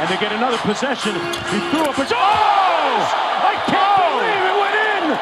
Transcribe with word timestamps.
and 0.00 0.08
they 0.08 0.16
get 0.16 0.32
another 0.32 0.56
possession. 0.58 1.12
He 1.12 1.60
threw 1.68 1.84
up 1.84 1.98
a... 1.98 2.06
Oh! 2.08 2.16
I 2.16 3.54
can't 3.66 4.00
oh! 4.00 4.16
believe 4.16 4.44
it 4.48 4.56
went 4.64 4.76
in! 4.96 5.12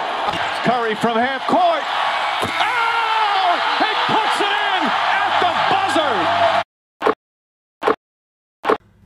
Curry 0.62 0.94
from 0.94 1.18
half 1.18 1.42
court. 1.48 1.82
Oh! 2.46 3.58
He 3.82 3.90
puts 4.06 4.38
it 4.38 4.54
in 4.54 4.80
at 5.18 5.34
the 5.42 5.50
buzzer! 5.74 6.14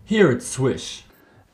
Here 0.04 0.28
it's 0.30 0.44
Swish. 0.46 1.06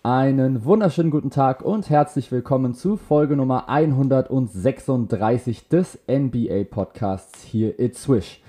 Einen 0.03 0.65
wunderschönen 0.65 1.13
guten 1.13 1.31
Tag 1.31 1.63
und 1.63 1.89
herzlich 1.89 2.33
willkommen 2.33 2.75
zu 2.75 2.97
Folge 2.97 3.37
Nummer 3.37 3.69
136 3.69 5.69
des 5.69 5.97
NBA 6.09 6.65
Podcasts 6.69 7.45
hier 7.45 7.79
It's 7.79 8.03
Swish. 8.03 8.41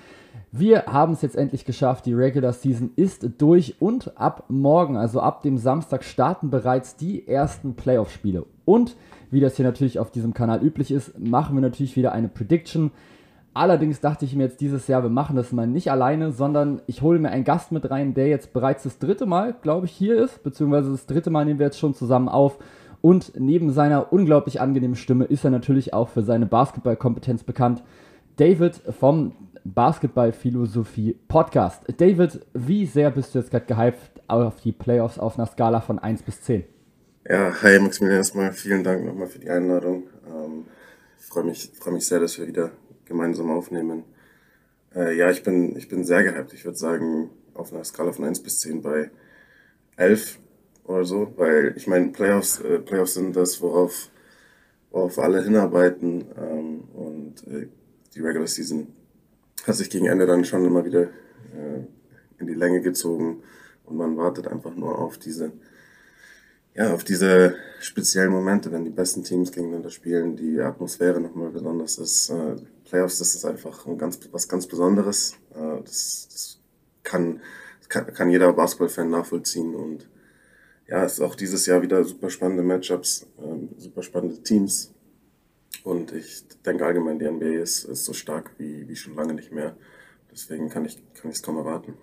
Wir 0.51 0.85
haben 0.85 1.13
es 1.13 1.21
jetzt 1.21 1.35
endlich 1.35 1.65
geschafft. 1.65 2.05
Die 2.05 2.13
Regular 2.13 2.53
Season 2.53 2.91
ist 2.95 3.27
durch 3.37 3.75
und 3.79 4.17
ab 4.19 4.45
morgen, 4.49 4.97
also 4.97 5.19
ab 5.21 5.43
dem 5.43 5.57
Samstag, 5.57 6.03
starten 6.03 6.49
bereits 6.49 6.95
die 6.95 7.27
ersten 7.27 7.75
Playoff-Spiele. 7.75 8.45
Und 8.65 8.95
wie 9.31 9.39
das 9.39 9.55
hier 9.55 9.65
natürlich 9.65 9.99
auf 9.99 10.11
diesem 10.11 10.33
Kanal 10.33 10.63
üblich 10.63 10.91
ist, 10.91 11.19
machen 11.19 11.55
wir 11.55 11.61
natürlich 11.61 11.95
wieder 11.95 12.11
eine 12.11 12.29
Prediction. 12.29 12.91
Allerdings 13.53 13.99
dachte 13.99 14.25
ich 14.25 14.35
mir 14.35 14.43
jetzt 14.43 14.61
dieses 14.61 14.87
Jahr, 14.87 15.03
wir 15.03 15.09
machen 15.09 15.35
das 15.35 15.51
mal 15.51 15.67
nicht 15.67 15.91
alleine, 15.91 16.31
sondern 16.31 16.81
ich 16.87 17.01
hole 17.01 17.19
mir 17.19 17.29
einen 17.29 17.43
Gast 17.43 17.71
mit 17.71 17.89
rein, 17.89 18.13
der 18.13 18.27
jetzt 18.27 18.53
bereits 18.53 18.83
das 18.83 18.99
dritte 18.99 19.25
Mal, 19.25 19.55
glaube 19.61 19.85
ich, 19.85 19.91
hier 19.91 20.23
ist, 20.23 20.43
beziehungsweise 20.43 20.91
das 20.91 21.07
dritte 21.07 21.29
Mal 21.29 21.45
nehmen 21.45 21.59
wir 21.59 21.65
jetzt 21.65 21.79
schon 21.79 21.93
zusammen 21.93 22.29
auf. 22.29 22.59
Und 23.01 23.33
neben 23.39 23.71
seiner 23.71 24.11
unglaublich 24.11 24.61
angenehmen 24.61 24.95
Stimme 24.95 25.25
ist 25.25 25.43
er 25.45 25.51
natürlich 25.51 25.93
auch 25.93 26.09
für 26.09 26.21
seine 26.21 26.45
Basketballkompetenz 26.45 27.43
bekannt. 27.43 27.83
David 28.37 28.75
vom 28.75 29.33
Basketballphilosophie 29.63 31.17
Podcast. 31.27 31.83
David, 31.97 32.45
wie 32.53 32.85
sehr 32.85 33.11
bist 33.11 33.33
du 33.33 33.39
jetzt 33.39 33.51
gerade 33.51 33.65
gehypt 33.65 34.21
auf 34.27 34.61
die 34.61 34.71
Playoffs 34.71 35.19
auf 35.19 35.37
einer 35.37 35.47
Skala 35.47 35.81
von 35.81 35.99
1 35.99 36.23
bis 36.23 36.41
10? 36.41 36.63
Ja, 37.27 37.53
hi 37.61 37.79
Maximilian, 37.79 38.19
erstmal 38.19 38.53
vielen 38.53 38.83
Dank 38.83 39.05
nochmal 39.05 39.27
für 39.27 39.39
die 39.39 39.49
Einladung. 39.49 40.03
Ähm, 40.27 40.65
ich 41.19 41.25
freue 41.25 41.43
mich, 41.43 41.71
freu 41.79 41.91
mich 41.91 42.07
sehr, 42.07 42.19
dass 42.19 42.39
wir 42.39 42.47
wieder 42.47 42.71
gemeinsam 43.05 43.51
aufnehmen. 43.51 44.03
Äh, 44.95 45.17
ja, 45.17 45.29
ich 45.29 45.43
bin, 45.43 45.75
ich 45.75 45.87
bin 45.87 46.03
sehr 46.03 46.23
gehypt. 46.23 46.53
Ich 46.53 46.65
würde 46.65 46.77
sagen, 46.77 47.29
auf 47.53 47.73
einer 47.73 47.83
Skala 47.83 48.11
von 48.11 48.25
1 48.25 48.41
bis 48.41 48.59
10 48.59 48.81
bei 48.81 49.11
11 49.97 50.39
oder 50.85 51.05
so, 51.05 51.33
weil 51.37 51.73
ich 51.75 51.87
meine, 51.87 52.07
Playoffs, 52.07 52.61
äh, 52.61 52.79
Playoffs 52.79 53.13
sind 53.13 53.35
das, 53.35 53.61
worauf, 53.61 54.09
worauf 54.91 55.19
alle 55.19 55.43
hinarbeiten 55.43 56.25
ähm, 56.37 56.83
und 56.93 57.47
äh, 57.47 57.67
die 58.15 58.21
Regular 58.21 58.47
Season 58.47 58.87
hat 59.69 59.75
sich 59.75 59.89
gegen 59.89 60.07
Ende 60.07 60.25
dann 60.25 60.43
schon 60.43 60.65
immer 60.65 60.83
wieder 60.83 61.03
äh, 61.03 61.85
in 62.39 62.47
die 62.47 62.55
Länge 62.55 62.81
gezogen 62.81 63.43
und 63.85 63.97
man 63.97 64.17
wartet 64.17 64.47
einfach 64.47 64.75
nur 64.75 64.97
auf 64.97 65.17
diese, 65.17 65.51
ja, 66.75 66.93
auf 66.93 67.03
diese 67.03 67.55
speziellen 67.79 68.31
Momente, 68.31 68.71
wenn 68.71 68.83
die 68.83 68.89
besten 68.89 69.23
Teams 69.23 69.51
gegeneinander 69.51 69.89
spielen, 69.89 70.35
die 70.35 70.59
Atmosphäre 70.59 71.21
nochmal 71.21 71.51
besonders 71.51 71.97
ist. 71.97 72.29
Äh, 72.29 72.55
Playoffs, 72.85 73.19
das 73.19 73.35
ist 73.35 73.45
einfach 73.45 73.85
ein 73.85 73.97
ganz, 73.97 74.19
was 74.31 74.47
ganz 74.47 74.67
Besonderes. 74.67 75.35
Äh, 75.53 75.81
das, 75.83 76.27
das 76.31 76.59
kann, 77.03 77.41
kann, 77.87 78.13
kann 78.13 78.29
jeder 78.29 78.51
Basketballfan 78.53 79.09
nachvollziehen 79.09 79.75
und 79.75 80.09
ja, 80.87 81.03
es 81.03 81.13
ist 81.13 81.21
auch 81.21 81.35
dieses 81.35 81.67
Jahr 81.67 81.83
wieder 81.83 82.03
super 82.03 82.31
spannende 82.31 82.63
Matchups, 82.63 83.27
äh, 83.37 83.79
super 83.79 84.01
spannende 84.01 84.41
Teams. 84.41 84.91
Und 85.83 86.11
ich 86.11 86.43
denke 86.65 86.85
allgemein, 86.85 87.19
die 87.19 87.29
NBA 87.29 87.61
ist, 87.61 87.85
ist 87.85 88.05
so 88.05 88.13
stark 88.13 88.51
wie, 88.57 88.87
wie 88.87 88.95
schon 88.95 89.15
lange 89.15 89.33
nicht 89.33 89.51
mehr. 89.51 89.75
Deswegen 90.31 90.69
kann 90.69 90.85
ich 90.85 90.99
es 91.23 91.41
kaum 91.41 91.57
erwarten. 91.57 91.93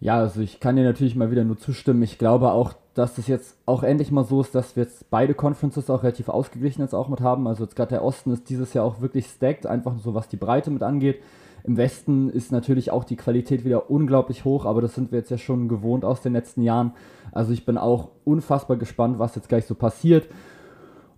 Ja, 0.00 0.18
also 0.18 0.40
ich 0.40 0.60
kann 0.60 0.76
dir 0.76 0.84
natürlich 0.84 1.16
mal 1.16 1.30
wieder 1.30 1.44
nur 1.44 1.58
zustimmen. 1.58 2.02
Ich 2.02 2.18
glaube 2.18 2.52
auch, 2.52 2.74
dass 2.94 3.14
das 3.16 3.26
jetzt 3.26 3.56
auch 3.66 3.82
endlich 3.82 4.10
mal 4.10 4.24
so 4.24 4.40
ist, 4.40 4.54
dass 4.54 4.76
wir 4.76 4.84
jetzt 4.84 5.10
beide 5.10 5.34
Conferences 5.34 5.90
auch 5.90 6.02
relativ 6.02 6.28
ausgeglichen 6.28 6.82
jetzt 6.82 6.94
auch 6.94 7.08
mit 7.08 7.20
haben. 7.20 7.46
Also 7.46 7.64
jetzt 7.64 7.74
gerade 7.74 7.90
der 7.90 8.04
Osten 8.04 8.32
ist 8.32 8.48
dieses 8.48 8.74
Jahr 8.74 8.84
auch 8.84 9.00
wirklich 9.00 9.26
stacked, 9.26 9.66
einfach 9.66 9.98
so 9.98 10.14
was 10.14 10.28
die 10.28 10.36
Breite 10.36 10.70
mit 10.70 10.82
angeht. 10.82 11.20
Im 11.64 11.78
Westen 11.78 12.28
ist 12.28 12.52
natürlich 12.52 12.90
auch 12.90 13.04
die 13.04 13.16
Qualität 13.16 13.64
wieder 13.64 13.90
unglaublich 13.90 14.44
hoch, 14.44 14.66
aber 14.66 14.82
das 14.82 14.94
sind 14.94 15.10
wir 15.10 15.20
jetzt 15.20 15.30
ja 15.30 15.38
schon 15.38 15.68
gewohnt 15.68 16.04
aus 16.04 16.20
den 16.20 16.34
letzten 16.34 16.60
Jahren. 16.62 16.92
Also 17.32 17.52
ich 17.52 17.64
bin 17.64 17.78
auch 17.78 18.10
unfassbar 18.24 18.76
gespannt, 18.76 19.18
was 19.18 19.34
jetzt 19.34 19.48
gleich 19.48 19.64
so 19.64 19.74
passiert. 19.74 20.28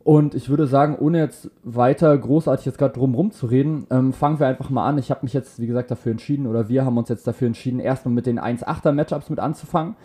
Und 0.06 0.36
ich 0.36 0.48
würde 0.48 0.68
sagen, 0.68 0.96
ohne 0.96 1.18
jetzt 1.18 1.50
weiter 1.64 2.16
großartig 2.16 2.64
jetzt 2.64 2.78
gerade 2.78 2.94
drum 2.94 3.32
zu 3.32 3.46
reden, 3.46 3.88
ähm, 3.90 4.12
fangen 4.12 4.38
wir 4.38 4.46
einfach 4.46 4.70
mal 4.70 4.86
an. 4.86 4.98
Ich 4.98 5.10
habe 5.10 5.22
mich 5.24 5.32
jetzt, 5.32 5.58
wie 5.58 5.66
gesagt, 5.66 5.90
dafür 5.90 6.12
entschieden, 6.12 6.46
oder 6.46 6.68
wir 6.68 6.84
haben 6.84 6.96
uns 6.96 7.08
jetzt 7.08 7.26
dafür 7.26 7.48
entschieden, 7.48 7.80
erstmal 7.80 8.14
mit 8.14 8.24
den 8.24 8.38
1-8er 8.38 8.92
Matchups 8.92 9.30
mit 9.30 9.40
anzufangen. 9.40 9.96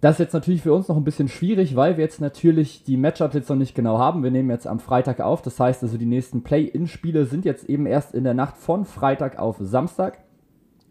Das 0.00 0.16
ist 0.16 0.18
jetzt 0.18 0.32
natürlich 0.32 0.62
für 0.62 0.74
uns 0.74 0.88
noch 0.88 0.96
ein 0.96 1.04
bisschen 1.04 1.28
schwierig, 1.28 1.76
weil 1.76 1.96
wir 1.96 2.02
jetzt 2.02 2.20
natürlich 2.20 2.82
die 2.82 2.96
Matchups 2.96 3.34
jetzt 3.34 3.48
noch 3.48 3.54
nicht 3.54 3.76
genau 3.76 4.00
haben. 4.00 4.24
Wir 4.24 4.32
nehmen 4.32 4.50
jetzt 4.50 4.66
am 4.66 4.80
Freitag 4.80 5.20
auf. 5.20 5.42
Das 5.42 5.60
heißt 5.60 5.80
also, 5.84 5.96
die 5.96 6.06
nächsten 6.06 6.42
Play-In-Spiele 6.42 7.24
sind 7.24 7.44
jetzt 7.44 7.70
eben 7.70 7.86
erst 7.86 8.16
in 8.16 8.24
der 8.24 8.34
Nacht 8.34 8.56
von 8.56 8.84
Freitag 8.84 9.38
auf 9.38 9.58
Samstag. 9.60 10.18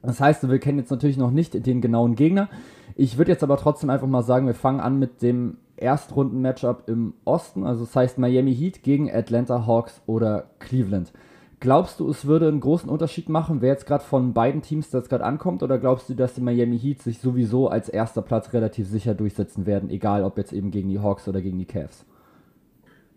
Das 0.01 0.21
heißt, 0.21 0.49
wir 0.49 0.59
kennen 0.59 0.79
jetzt 0.79 0.91
natürlich 0.91 1.17
noch 1.17 1.31
nicht 1.31 1.65
den 1.67 1.81
genauen 1.81 2.15
Gegner. 2.15 2.47
Ich 2.95 3.17
würde 3.17 3.33
jetzt 3.33 3.43
aber 3.43 3.57
trotzdem 3.57 3.89
einfach 3.89 4.07
mal 4.07 4.23
sagen, 4.23 4.47
wir 4.47 4.53
fangen 4.53 4.79
an 4.79 4.97
mit 4.97 5.21
dem 5.21 5.57
Erstrunden-Matchup 5.77 6.87
im 6.87 7.13
Osten. 7.25 7.65
Also 7.65 7.85
das 7.85 7.95
heißt 7.95 8.17
Miami 8.17 8.55
Heat 8.55 8.83
gegen 8.83 9.11
Atlanta 9.11 9.65
Hawks 9.65 10.01
oder 10.05 10.51
Cleveland. 10.59 11.11
Glaubst 11.59 11.99
du, 11.99 12.09
es 12.09 12.25
würde 12.25 12.47
einen 12.47 12.59
großen 12.59 12.89
Unterschied 12.89 13.29
machen, 13.29 13.61
wer 13.61 13.71
jetzt 13.71 13.85
gerade 13.85 14.03
von 14.03 14.33
beiden 14.33 14.61
Teams 14.61 14.89
das 14.89 15.09
gerade 15.09 15.23
ankommt? 15.23 15.63
Oder 15.63 15.79
glaubst 15.79 16.09
du, 16.09 16.13
dass 16.13 16.33
die 16.33 16.41
Miami 16.41 16.77
Heat 16.77 17.01
sich 17.01 17.19
sowieso 17.19 17.69
als 17.69 17.89
erster 17.89 18.21
Platz 18.21 18.53
relativ 18.53 18.87
sicher 18.87 19.15
durchsetzen 19.15 19.65
werden, 19.65 19.89
egal 19.89 20.23
ob 20.23 20.37
jetzt 20.37 20.53
eben 20.53 20.69
gegen 20.71 20.89
die 20.89 20.99
Hawks 20.99 21.27
oder 21.27 21.41
gegen 21.41 21.57
die 21.57 21.65
Cavs? 21.65 22.05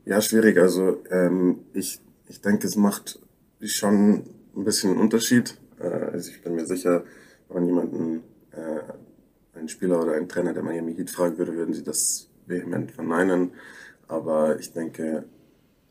Ja, 0.05 0.21
schwierig. 0.21 0.57
Also 0.57 0.99
ähm, 1.11 1.59
ich, 1.75 2.01
ich 2.29 2.41
denke, 2.41 2.67
es 2.67 2.77
macht 2.77 3.19
schon 3.61 4.25
ein 4.57 4.65
bisschen 4.65 4.93
einen 4.93 5.01
Unterschied. 5.01 5.59
Äh, 5.81 5.89
also 5.89 6.31
ich 6.31 6.43
bin 6.43 6.55
mir 6.55 6.65
sicher, 6.65 7.05
wenn 7.49 7.57
man 7.57 7.67
jemanden, 7.67 8.23
äh, 8.53 9.59
einen 9.59 9.69
Spieler 9.69 10.01
oder 10.01 10.13
einen 10.13 10.29
Trainer 10.29 10.55
der 10.55 10.63
Miami 10.63 10.95
Heat 10.95 11.11
fragen 11.11 11.37
würde, 11.37 11.55
würden 11.55 11.75
sie 11.75 11.83
das 11.83 12.28
vehement 12.49 12.93
verneinen. 12.93 13.53
Aber 14.07 14.59
ich 14.59 14.73
denke 14.73 15.25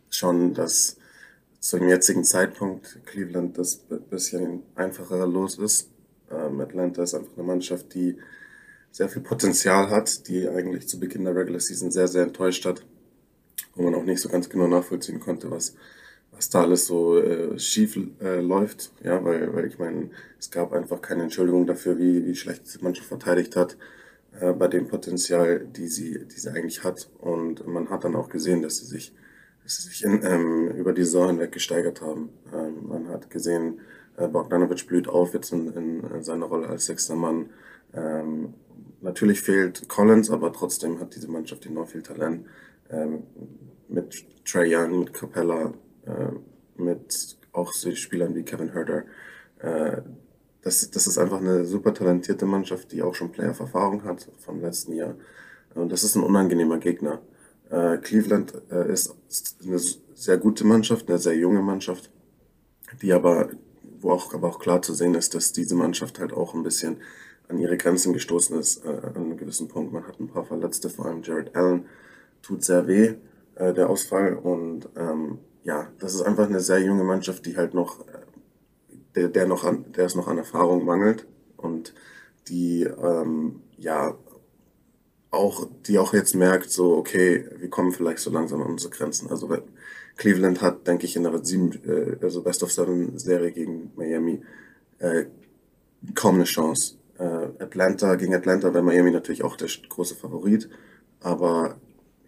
schon, 0.09 0.53
dass 0.53 0.97
zum 1.59 1.87
jetzigen 1.87 2.23
Zeitpunkt 2.23 2.99
Cleveland 3.05 3.57
das 3.57 3.77
bisschen 4.09 4.63
einfacher 4.75 5.25
los 5.27 5.57
ist. 5.57 5.89
Ähm, 6.31 6.59
Atlanta 6.61 7.03
ist 7.03 7.13
einfach 7.13 7.33
eine 7.35 7.45
Mannschaft, 7.45 7.93
die 7.93 8.17
sehr 8.91 9.09
viel 9.09 9.21
Potenzial 9.21 9.89
hat, 9.89 10.27
die 10.27 10.47
eigentlich 10.47 10.87
zu 10.87 10.99
Beginn 10.99 11.25
der 11.25 11.35
Regular 11.35 11.59
Season 11.59 11.91
sehr, 11.91 12.07
sehr 12.07 12.23
enttäuscht 12.23 12.65
hat, 12.65 12.85
wo 13.75 13.83
man 13.83 13.95
auch 13.95 14.03
nicht 14.03 14.21
so 14.21 14.29
ganz 14.29 14.49
genau 14.49 14.67
nachvollziehen 14.67 15.19
konnte, 15.19 15.51
was, 15.51 15.75
was 16.31 16.49
da 16.49 16.61
alles 16.61 16.87
so 16.87 17.19
äh, 17.21 17.59
schief 17.59 17.99
äh, 18.21 18.39
läuft. 18.39 18.91
Ja, 19.03 19.23
weil, 19.23 19.53
weil 19.53 19.65
ich 19.65 19.77
meine, 19.77 20.09
es 20.39 20.49
gab 20.49 20.73
einfach 20.73 21.01
keine 21.01 21.23
Entschuldigung 21.23 21.67
dafür, 21.67 21.97
wie, 21.97 22.25
wie 22.25 22.35
schlecht 22.35 22.63
die 22.73 22.83
Mannschaft 22.83 23.07
verteidigt 23.07 23.55
hat 23.55 23.77
äh, 24.39 24.53
bei 24.53 24.67
dem 24.67 24.87
Potenzial, 24.87 25.65
die 25.65 25.87
sie, 25.87 26.25
die 26.25 26.39
sie 26.39 26.49
eigentlich 26.49 26.83
hat. 26.83 27.09
Und 27.19 27.65
man 27.67 27.89
hat 27.89 28.03
dann 28.03 28.15
auch 28.15 28.29
gesehen, 28.29 28.61
dass 28.61 28.77
sie 28.77 28.85
sich, 28.85 29.13
dass 29.63 29.77
sie 29.77 29.89
sich 29.89 30.03
in, 30.03 30.23
ähm, 30.23 30.71
über 30.71 30.93
die 30.93 31.03
Saison 31.03 31.27
hinweg 31.27 31.51
gesteigert 31.51 32.01
haben. 32.01 32.29
Ähm, 32.53 32.87
man 32.87 33.07
hat 33.09 33.29
gesehen, 33.29 33.79
äh, 34.17 34.27
Bogdanovic 34.27 34.87
blüht 34.87 35.07
auf 35.07 35.33
jetzt 35.33 35.51
in, 35.51 35.73
in 35.73 36.23
seiner 36.23 36.45
Rolle 36.45 36.67
als 36.67 36.85
sechster 36.85 37.15
Mann. 37.15 37.49
Ähm, 37.93 38.53
natürlich 39.01 39.41
fehlt 39.41 39.87
Collins, 39.87 40.29
aber 40.29 40.51
trotzdem 40.53 40.99
hat 40.99 41.15
diese 41.15 41.29
Mannschaft 41.29 41.65
enorm 41.65 41.87
viel 41.87 42.01
Talent. 42.01 42.45
Ähm, 42.89 43.23
mit 43.89 44.25
Trey 44.45 44.75
Young, 44.75 44.99
mit 44.99 45.13
Capella, 45.13 45.73
äh, 46.05 46.81
mit 46.81 47.37
auch 47.53 47.73
so 47.73 47.93
Spielern 47.95 48.35
wie 48.35 48.43
Kevin 48.43 48.71
Herter. 48.71 49.03
Äh, 49.59 50.01
das, 50.67 50.91
das 50.91 51.07
ist 51.07 51.17
einfach 51.17 51.39
eine 51.39 51.63
super 51.63 51.93
talentierte 51.93 52.45
Mannschaft, 52.45 52.91
die 52.91 53.01
auch 53.01 53.15
schon 53.15 53.31
Playoff-Erfahrung 53.31 54.03
hat 54.03 54.27
vom 54.37 54.59
letzten 54.59 54.91
Jahr. 54.93 55.15
Und 55.75 55.93
das 55.93 56.03
ist 56.03 56.15
ein 56.15 56.23
unangenehmer 56.23 56.77
Gegner. 56.77 57.21
Äh, 57.69 57.97
Cleveland 57.99 58.53
äh, 58.69 58.91
ist 58.91 59.15
eine 59.65 59.79
sehr 59.79 60.37
gute 60.37 60.65
Mannschaft, 60.65 61.07
eine 61.07 61.19
sehr 61.19 61.37
junge 61.37 61.61
Mannschaft, 61.61 62.11
die 63.01 63.13
aber, 63.13 63.49
wo 64.01 64.11
auch, 64.11 64.33
aber 64.33 64.49
auch 64.49 64.59
klar 64.59 64.81
zu 64.81 64.93
sehen 64.93 65.15
ist, 65.15 65.33
dass 65.35 65.53
diese 65.53 65.75
Mannschaft 65.75 66.19
halt 66.19 66.33
auch 66.33 66.53
ein 66.53 66.63
bisschen 66.63 66.97
an 67.47 67.59
ihre 67.59 67.77
Grenzen 67.77 68.11
gestoßen 68.11 68.59
ist, 68.59 68.83
äh, 68.83 68.89
an 68.89 69.15
einem 69.15 69.37
gewissen 69.37 69.69
Punkt. 69.69 69.93
Man 69.93 70.05
hat 70.05 70.19
ein 70.19 70.27
paar 70.27 70.43
Verletzte, 70.43 70.89
vor 70.89 71.05
allem 71.05 71.23
Jared 71.23 71.55
Allen, 71.55 71.85
tut 72.41 72.65
sehr 72.65 72.87
weh, 72.87 73.13
äh, 73.55 73.73
der 73.73 73.89
Ausfall. 73.89 74.35
Und 74.35 74.89
ähm, 74.97 75.39
ja, 75.63 75.87
das 75.99 76.13
ist 76.13 76.23
einfach 76.23 76.47
eine 76.47 76.59
sehr 76.59 76.79
junge 76.79 77.05
Mannschaft, 77.05 77.45
die 77.45 77.55
halt 77.55 77.73
noch, 77.73 78.05
der, 79.17 79.27
der 79.29 79.47
noch 79.47 79.63
an, 79.63 79.85
der 79.93 80.05
es 80.05 80.15
noch 80.15 80.27
an 80.27 80.37
Erfahrung 80.37 80.85
mangelt 80.85 81.25
und 81.57 81.93
die 82.47 82.83
ähm, 82.83 83.61
ja 83.77 84.15
auch, 85.31 85.67
die 85.85 85.97
auch 85.99 86.13
jetzt 86.13 86.35
merkt, 86.35 86.69
so, 86.69 86.95
okay, 86.95 87.45
wir 87.57 87.69
kommen 87.69 87.91
vielleicht 87.91 88.19
so 88.19 88.31
langsam 88.31 88.61
an 88.61 88.71
unsere 88.71 88.93
Grenzen. 88.93 89.29
Also 89.29 89.49
Cleveland 90.15 90.61
hat, 90.61 90.87
denke 90.87 91.05
ich, 91.05 91.15
in 91.15 91.23
der 91.23 91.43
sieben, 91.43 91.71
äh, 91.85 92.17
also 92.23 92.41
Best 92.41 92.63
of 92.63 92.71
Seven 92.71 93.17
Serie 93.17 93.51
gegen 93.51 93.91
Miami 93.95 94.41
äh, 94.99 95.25
kaum 96.15 96.35
eine 96.35 96.45
Chance. 96.45 96.95
Äh, 97.17 97.63
Atlanta 97.63 98.15
gegen 98.15 98.35
Atlanta 98.35 98.73
wäre 98.73 98.83
Miami 98.83 99.11
natürlich 99.11 99.43
auch 99.43 99.57
der 99.57 99.69
große 99.89 100.15
Favorit. 100.15 100.69
Aber 101.19 101.77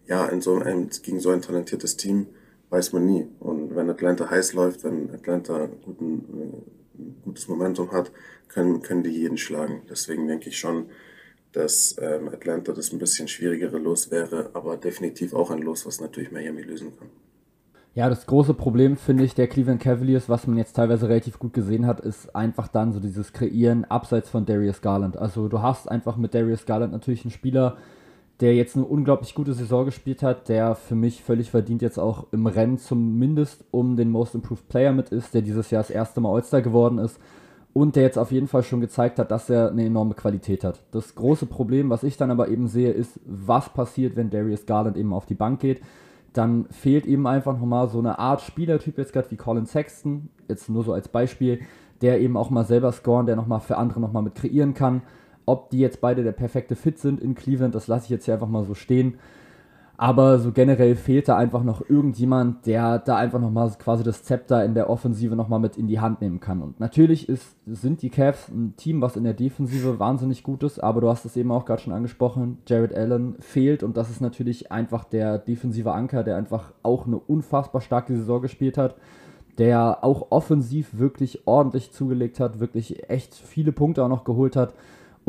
ja, 0.07 0.25
in 0.27 0.41
so 0.41 0.55
einem, 0.55 0.89
gegen 1.03 1.19
so 1.19 1.29
ein 1.29 1.41
talentiertes 1.41 1.95
Team 1.95 2.27
weiß 2.69 2.93
man 2.93 3.05
nie. 3.05 3.27
Und 3.39 3.75
wenn 3.75 3.89
Atlanta 3.89 4.29
heiß 4.29 4.53
läuft, 4.53 4.83
wenn 4.83 5.11
Atlanta 5.11 5.69
guten, 5.83 6.19
äh, 6.19 6.78
gutes 7.23 7.47
Momentum 7.47 7.91
hat, 7.91 8.11
können, 8.47 8.81
können 8.81 9.03
die 9.03 9.11
jeden 9.11 9.37
schlagen. 9.37 9.83
Deswegen 9.89 10.27
denke 10.27 10.49
ich 10.49 10.57
schon, 10.57 10.87
dass 11.51 11.95
ähm, 11.99 12.29
Atlanta 12.29 12.73
das 12.73 12.91
ein 12.91 12.99
bisschen 12.99 13.27
schwierigere 13.27 13.77
Los 13.77 14.11
wäre, 14.11 14.51
aber 14.53 14.77
definitiv 14.77 15.33
auch 15.33 15.51
ein 15.51 15.61
Los, 15.61 15.85
was 15.85 15.99
natürlich 15.99 16.31
Miami 16.31 16.61
lösen 16.61 16.97
kann. 16.97 17.09
Ja, 17.95 18.07
das 18.07 18.27
große 18.27 18.53
Problem 18.53 18.97
finde 18.97 19.23
ich 19.23 19.33
der 19.33 19.47
Cleveland 19.47 19.81
Cavaliers, 19.81 20.29
was 20.29 20.45
man 20.45 20.57
jetzt 20.57 20.73
teilweise 20.73 21.09
relativ 21.09 21.39
gut 21.39 21.53
gesehen 21.53 21.87
hat, 21.87 21.99
ist 21.99 22.35
einfach 22.35 22.67
dann 22.67 22.93
so 22.93 22.99
dieses 22.99 23.33
Kreieren 23.33 23.83
abseits 23.85 24.29
von 24.29 24.45
Darius 24.45 24.81
Garland. 24.81 25.17
Also 25.17 25.47
du 25.47 25.61
hast 25.61 25.89
einfach 25.89 26.15
mit 26.15 26.35
Darius 26.35 26.65
Garland 26.65 26.93
natürlich 26.93 27.25
einen 27.25 27.31
Spieler, 27.31 27.77
der 28.41 28.55
jetzt 28.55 28.75
eine 28.75 28.85
unglaublich 28.85 29.35
gute 29.35 29.53
Saison 29.53 29.85
gespielt 29.85 30.23
hat, 30.23 30.47
der 30.47 30.75
für 30.75 30.95
mich 30.95 31.23
völlig 31.23 31.51
verdient 31.51 31.81
jetzt 31.81 31.97
auch 31.97 32.27
im 32.31 32.47
Rennen 32.47 32.77
zumindest 32.77 33.65
um 33.71 33.97
den 33.97 34.09
Most 34.09 34.35
Improved 34.35 34.69
Player 34.69 34.93
mit 34.93 35.09
ist, 35.09 35.33
der 35.33 35.41
dieses 35.41 35.71
Jahr 35.71 35.81
das 35.81 35.89
erste 35.89 36.21
Mal 36.21 36.33
All-Star 36.33 36.61
geworden 36.61 36.99
ist 36.99 37.19
und 37.73 37.95
der 37.95 38.03
jetzt 38.03 38.17
auf 38.17 38.31
jeden 38.31 38.47
Fall 38.47 38.63
schon 38.63 38.81
gezeigt 38.81 39.19
hat, 39.19 39.31
dass 39.31 39.49
er 39.49 39.69
eine 39.69 39.85
enorme 39.85 40.13
Qualität 40.13 40.63
hat. 40.63 40.81
Das 40.91 41.15
große 41.15 41.45
Problem, 41.45 41.89
was 41.89 42.03
ich 42.03 42.17
dann 42.17 42.31
aber 42.31 42.47
eben 42.47 42.67
sehe, 42.67 42.91
ist, 42.91 43.19
was 43.25 43.69
passiert, 43.69 44.15
wenn 44.15 44.29
Darius 44.29 44.65
Garland 44.65 44.97
eben 44.97 45.13
auf 45.13 45.25
die 45.25 45.35
Bank 45.35 45.59
geht. 45.59 45.81
Dann 46.33 46.65
fehlt 46.69 47.05
eben 47.05 47.27
einfach 47.27 47.57
nochmal 47.57 47.89
so 47.89 47.99
eine 47.99 48.19
Art 48.19 48.41
Spielertyp 48.41 48.97
jetzt 48.97 49.13
gerade 49.13 49.29
wie 49.31 49.35
Colin 49.35 49.65
Sexton, 49.65 50.29
jetzt 50.47 50.69
nur 50.69 50.83
so 50.83 50.93
als 50.93 51.09
Beispiel, 51.09 51.59
der 52.01 52.21
eben 52.21 52.37
auch 52.37 52.49
mal 52.49 52.65
selber 52.65 52.91
scoren, 52.91 53.25
der 53.25 53.35
nochmal 53.35 53.59
für 53.59 53.77
andere 53.77 53.99
nochmal 53.99 54.23
mit 54.23 54.35
kreieren 54.35 54.73
kann. 54.73 55.01
Ob 55.49 55.71
die 55.71 55.79
jetzt 55.79 55.99
beide 55.99 56.23
der 56.23 56.31
perfekte 56.31 56.75
Fit 56.75 56.99
sind 56.99 57.19
in 57.19 57.33
Cleveland, 57.33 57.73
das 57.73 57.87
lasse 57.87 58.05
ich 58.05 58.11
jetzt 58.11 58.25
hier 58.25 58.35
einfach 58.35 58.47
mal 58.47 58.65
so 58.65 58.75
stehen. 58.75 59.15
Aber 59.97 60.37
so 60.37 60.51
generell 60.51 60.95
fehlt 60.95 61.27
da 61.27 61.37
einfach 61.37 61.63
noch 61.63 61.89
irgendjemand, 61.89 62.67
der 62.67 62.99
da 62.99 63.17
einfach 63.17 63.39
nochmal 63.39 63.71
quasi 63.79 64.03
das 64.03 64.23
Zepter 64.23 64.63
in 64.63 64.75
der 64.75 64.91
Offensive 64.91 65.35
nochmal 65.35 65.59
mit 65.59 65.75
in 65.75 65.87
die 65.87 65.99
Hand 65.99 66.21
nehmen 66.21 66.39
kann. 66.39 66.61
Und 66.61 66.79
natürlich 66.79 67.27
ist, 67.27 67.55
sind 67.65 68.03
die 68.03 68.11
Cavs 68.11 68.49
ein 68.49 68.75
Team, 68.77 69.01
was 69.01 69.17
in 69.17 69.23
der 69.23 69.33
Defensive 69.33 69.97
wahnsinnig 69.97 70.43
gut 70.43 70.61
ist, 70.61 70.77
aber 70.77 71.01
du 71.01 71.09
hast 71.09 71.25
es 71.25 71.35
eben 71.35 71.51
auch 71.51 71.65
gerade 71.65 71.81
schon 71.81 71.93
angesprochen, 71.93 72.59
Jared 72.67 72.93
Allen 72.93 73.37
fehlt 73.39 73.81
und 73.81 73.97
das 73.97 74.11
ist 74.11 74.21
natürlich 74.21 74.71
einfach 74.71 75.03
der 75.03 75.39
defensive 75.39 75.91
Anker, 75.91 76.23
der 76.23 76.37
einfach 76.37 76.73
auch 76.83 77.07
eine 77.07 77.17
unfassbar 77.17 77.81
starke 77.81 78.15
Saison 78.15 78.39
gespielt 78.39 78.77
hat, 78.77 78.95
der 79.57 80.03
auch 80.03 80.27
offensiv 80.29 80.99
wirklich 80.99 81.47
ordentlich 81.47 81.91
zugelegt 81.91 82.39
hat, 82.39 82.59
wirklich 82.59 83.09
echt 83.09 83.33
viele 83.33 83.71
Punkte 83.71 84.03
auch 84.03 84.09
noch 84.09 84.23
geholt 84.23 84.55
hat 84.55 84.75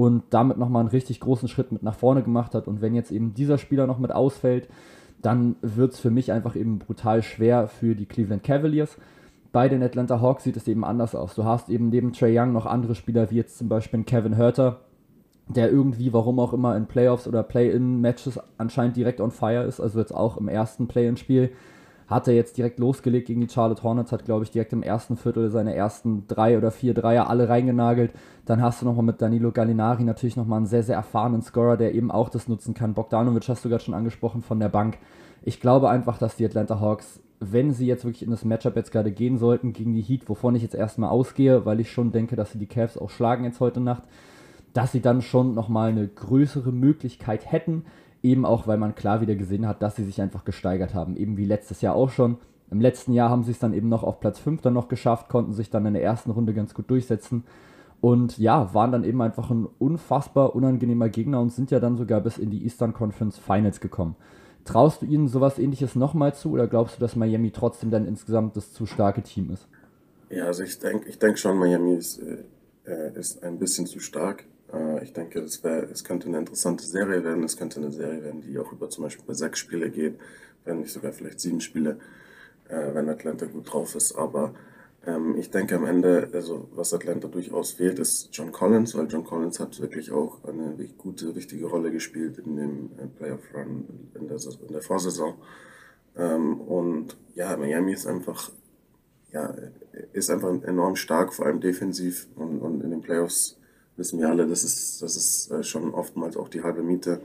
und 0.00 0.22
damit 0.30 0.56
nochmal 0.56 0.80
einen 0.80 0.88
richtig 0.88 1.20
großen 1.20 1.46
Schritt 1.46 1.72
mit 1.72 1.82
nach 1.82 1.94
vorne 1.94 2.22
gemacht 2.22 2.54
hat. 2.54 2.66
Und 2.68 2.80
wenn 2.80 2.94
jetzt 2.94 3.12
eben 3.12 3.34
dieser 3.34 3.58
Spieler 3.58 3.86
noch 3.86 3.98
mit 3.98 4.12
ausfällt, 4.12 4.66
dann 5.20 5.56
wird 5.60 5.92
es 5.92 6.00
für 6.00 6.10
mich 6.10 6.32
einfach 6.32 6.56
eben 6.56 6.78
brutal 6.78 7.22
schwer 7.22 7.68
für 7.68 7.94
die 7.94 8.06
Cleveland 8.06 8.42
Cavaliers. 8.42 8.96
Bei 9.52 9.68
den 9.68 9.82
Atlanta 9.82 10.22
Hawks 10.22 10.44
sieht 10.44 10.56
es 10.56 10.66
eben 10.68 10.86
anders 10.86 11.14
aus. 11.14 11.34
Du 11.34 11.44
hast 11.44 11.68
eben 11.68 11.90
neben 11.90 12.14
Trey 12.14 12.34
Young 12.34 12.54
noch 12.54 12.64
andere 12.64 12.94
Spieler, 12.94 13.30
wie 13.30 13.36
jetzt 13.36 13.58
zum 13.58 13.68
Beispiel 13.68 14.02
Kevin 14.04 14.32
Herter, 14.32 14.80
der 15.48 15.70
irgendwie, 15.70 16.14
warum 16.14 16.38
auch 16.38 16.54
immer, 16.54 16.74
in 16.78 16.86
Playoffs 16.86 17.28
oder 17.28 17.42
Play-In-Matches 17.42 18.40
anscheinend 18.56 18.96
direkt 18.96 19.20
on 19.20 19.32
fire 19.32 19.64
ist. 19.64 19.80
Also 19.80 19.98
jetzt 19.98 20.14
auch 20.14 20.38
im 20.38 20.48
ersten 20.48 20.88
Play-In-Spiel 20.88 21.50
hat 22.10 22.26
er 22.26 22.34
jetzt 22.34 22.58
direkt 22.58 22.80
losgelegt 22.80 23.28
gegen 23.28 23.40
die 23.40 23.48
Charlotte 23.48 23.84
Hornets, 23.84 24.10
hat, 24.10 24.24
glaube 24.24 24.42
ich, 24.42 24.50
direkt 24.50 24.72
im 24.72 24.82
ersten 24.82 25.16
Viertel 25.16 25.48
seine 25.48 25.76
ersten 25.76 26.26
drei 26.26 26.58
oder 26.58 26.72
vier 26.72 26.92
Dreier 26.92 27.30
alle 27.30 27.48
reingenagelt. 27.48 28.12
Dann 28.46 28.60
hast 28.60 28.82
du 28.82 28.86
nochmal 28.86 29.04
mit 29.04 29.22
Danilo 29.22 29.52
Gallinari 29.52 30.02
natürlich 30.02 30.36
nochmal 30.36 30.56
einen 30.56 30.66
sehr, 30.66 30.82
sehr 30.82 30.96
erfahrenen 30.96 31.40
Scorer, 31.40 31.76
der 31.76 31.94
eben 31.94 32.10
auch 32.10 32.28
das 32.28 32.48
nutzen 32.48 32.74
kann. 32.74 32.94
Bogdanovic 32.94 33.48
hast 33.48 33.64
du 33.64 33.68
gerade 33.68 33.84
schon 33.84 33.94
angesprochen 33.94 34.42
von 34.42 34.58
der 34.58 34.68
Bank. 34.68 34.98
Ich 35.42 35.60
glaube 35.60 35.88
einfach, 35.88 36.18
dass 36.18 36.34
die 36.34 36.44
Atlanta 36.44 36.80
Hawks, 36.80 37.20
wenn 37.38 37.72
sie 37.72 37.86
jetzt 37.86 38.04
wirklich 38.04 38.24
in 38.24 38.30
das 38.30 38.44
Matchup 38.44 38.74
jetzt 38.74 38.90
gerade 38.90 39.12
gehen 39.12 39.38
sollten 39.38 39.72
gegen 39.72 39.94
die 39.94 40.02
Heat, 40.02 40.28
wovon 40.28 40.56
ich 40.56 40.62
jetzt 40.62 40.74
erstmal 40.74 41.10
ausgehe, 41.10 41.64
weil 41.64 41.78
ich 41.78 41.92
schon 41.92 42.10
denke, 42.10 42.34
dass 42.34 42.50
sie 42.50 42.58
die 42.58 42.66
Cavs 42.66 42.98
auch 42.98 43.10
schlagen 43.10 43.44
jetzt 43.44 43.60
heute 43.60 43.80
Nacht, 43.80 44.02
dass 44.72 44.90
sie 44.90 45.00
dann 45.00 45.22
schon 45.22 45.54
nochmal 45.54 45.90
eine 45.90 46.08
größere 46.08 46.72
Möglichkeit 46.72 47.50
hätten, 47.50 47.84
Eben 48.22 48.44
auch, 48.44 48.66
weil 48.66 48.78
man 48.78 48.94
klar 48.94 49.20
wieder 49.20 49.34
gesehen 49.34 49.66
hat, 49.66 49.82
dass 49.82 49.96
sie 49.96 50.04
sich 50.04 50.20
einfach 50.20 50.44
gesteigert 50.44 50.94
haben. 50.94 51.16
Eben 51.16 51.36
wie 51.36 51.46
letztes 51.46 51.80
Jahr 51.80 51.94
auch 51.94 52.10
schon. 52.10 52.36
Im 52.70 52.80
letzten 52.80 53.12
Jahr 53.12 53.30
haben 53.30 53.42
sie 53.42 53.50
es 53.50 53.58
dann 53.58 53.74
eben 53.74 53.88
noch 53.88 54.04
auf 54.04 54.20
Platz 54.20 54.38
5 54.38 54.60
dann 54.60 54.74
noch 54.74 54.88
geschafft, 54.88 55.28
konnten 55.28 55.52
sich 55.52 55.70
dann 55.70 55.86
in 55.86 55.94
der 55.94 56.04
ersten 56.04 56.30
Runde 56.30 56.54
ganz 56.54 56.74
gut 56.74 56.88
durchsetzen. 56.90 57.44
Und 58.00 58.38
ja, 58.38 58.72
waren 58.72 58.92
dann 58.92 59.04
eben 59.04 59.20
einfach 59.20 59.50
ein 59.50 59.66
unfassbar 59.78 60.54
unangenehmer 60.54 61.08
Gegner 61.08 61.40
und 61.40 61.50
sind 61.50 61.70
ja 61.70 61.80
dann 61.80 61.96
sogar 61.96 62.20
bis 62.20 62.38
in 62.38 62.50
die 62.50 62.62
Eastern 62.62 62.94
Conference 62.94 63.38
Finals 63.38 63.80
gekommen. 63.80 64.16
Traust 64.64 65.02
du 65.02 65.06
ihnen 65.06 65.28
sowas 65.28 65.58
ähnliches 65.58 65.96
nochmal 65.96 66.34
zu 66.34 66.52
oder 66.52 66.66
glaubst 66.66 66.96
du, 66.96 67.00
dass 67.00 67.16
Miami 67.16 67.50
trotzdem 67.50 67.90
dann 67.90 68.06
insgesamt 68.06 68.56
das 68.56 68.72
zu 68.72 68.86
starke 68.86 69.22
Team 69.22 69.50
ist? 69.50 69.66
Ja, 70.30 70.44
also 70.44 70.62
ich 70.62 70.78
denke 70.78 71.08
ich 71.08 71.18
denk 71.18 71.38
schon, 71.38 71.58
Miami 71.58 71.94
ist, 71.94 72.20
äh, 72.20 73.18
ist 73.18 73.42
ein 73.42 73.58
bisschen 73.58 73.86
zu 73.86 74.00
stark. 74.00 74.44
Äh, 74.72 75.04
ich 75.04 75.12
denke, 75.12 75.40
es, 75.40 75.62
wär, 75.64 75.90
es 75.90 76.04
könnte 76.04 76.28
eine 76.28 76.38
interessante 76.38 76.84
Serie 76.84 77.24
werden. 77.24 77.44
Es 77.44 77.56
könnte 77.56 77.80
eine 77.80 77.90
Serie 77.90 78.22
werden, 78.22 78.42
die 78.42 78.58
auch 78.58 78.72
über 78.72 78.90
zum 78.90 79.04
Beispiel 79.04 79.34
sechs 79.34 79.58
Spiele 79.58 79.90
geht, 79.90 80.18
wenn 80.64 80.80
nicht 80.80 80.92
sogar 80.92 81.12
vielleicht 81.12 81.40
sieben 81.40 81.60
Spiele, 81.60 81.98
äh, 82.68 82.94
wenn 82.94 83.08
Atlanta 83.08 83.46
gut 83.46 83.72
drauf 83.72 83.94
ist. 83.94 84.14
Aber 84.16 84.54
ähm, 85.06 85.36
ich 85.36 85.50
denke 85.50 85.76
am 85.76 85.86
Ende, 85.86 86.28
also 86.32 86.68
was 86.74 86.94
Atlanta 86.94 87.28
durchaus 87.28 87.72
fehlt, 87.72 87.98
ist 87.98 88.28
John 88.32 88.52
Collins, 88.52 88.94
weil 88.96 89.06
John 89.06 89.24
Collins 89.24 89.60
hat 89.60 89.80
wirklich 89.80 90.12
auch 90.12 90.44
eine 90.44 90.76
gute, 90.98 91.34
wichtige 91.34 91.66
Rolle 91.66 91.90
gespielt 91.90 92.38
in 92.38 92.56
dem 92.56 92.90
äh, 92.98 93.06
Playoff 93.06 93.42
Run 93.54 94.10
in 94.14 94.28
der, 94.28 94.38
in 94.38 94.72
der 94.72 94.82
Vorsaison. 94.82 95.34
Ähm, 96.16 96.60
und 96.60 97.16
ja, 97.34 97.56
Miami 97.56 97.92
ist 97.92 98.06
einfach 98.06 98.50
ja, 99.32 99.54
ist 100.12 100.30
einfach 100.30 100.50
enorm 100.64 100.96
stark, 100.96 101.32
vor 101.32 101.46
allem 101.46 101.60
defensiv 101.60 102.26
und, 102.36 102.58
und 102.58 102.82
in 102.82 102.90
den 102.90 103.00
Playoffs 103.00 103.59
wissen 104.00 104.18
wir 104.18 104.30
alle, 104.30 104.48
das 104.48 104.64
ist, 104.64 105.02
das 105.02 105.14
ist 105.14 105.50
äh, 105.52 105.62
schon 105.62 105.94
oftmals 105.94 106.36
auch 106.36 106.48
die 106.48 106.62
halbe 106.62 106.82
Miete. 106.82 107.20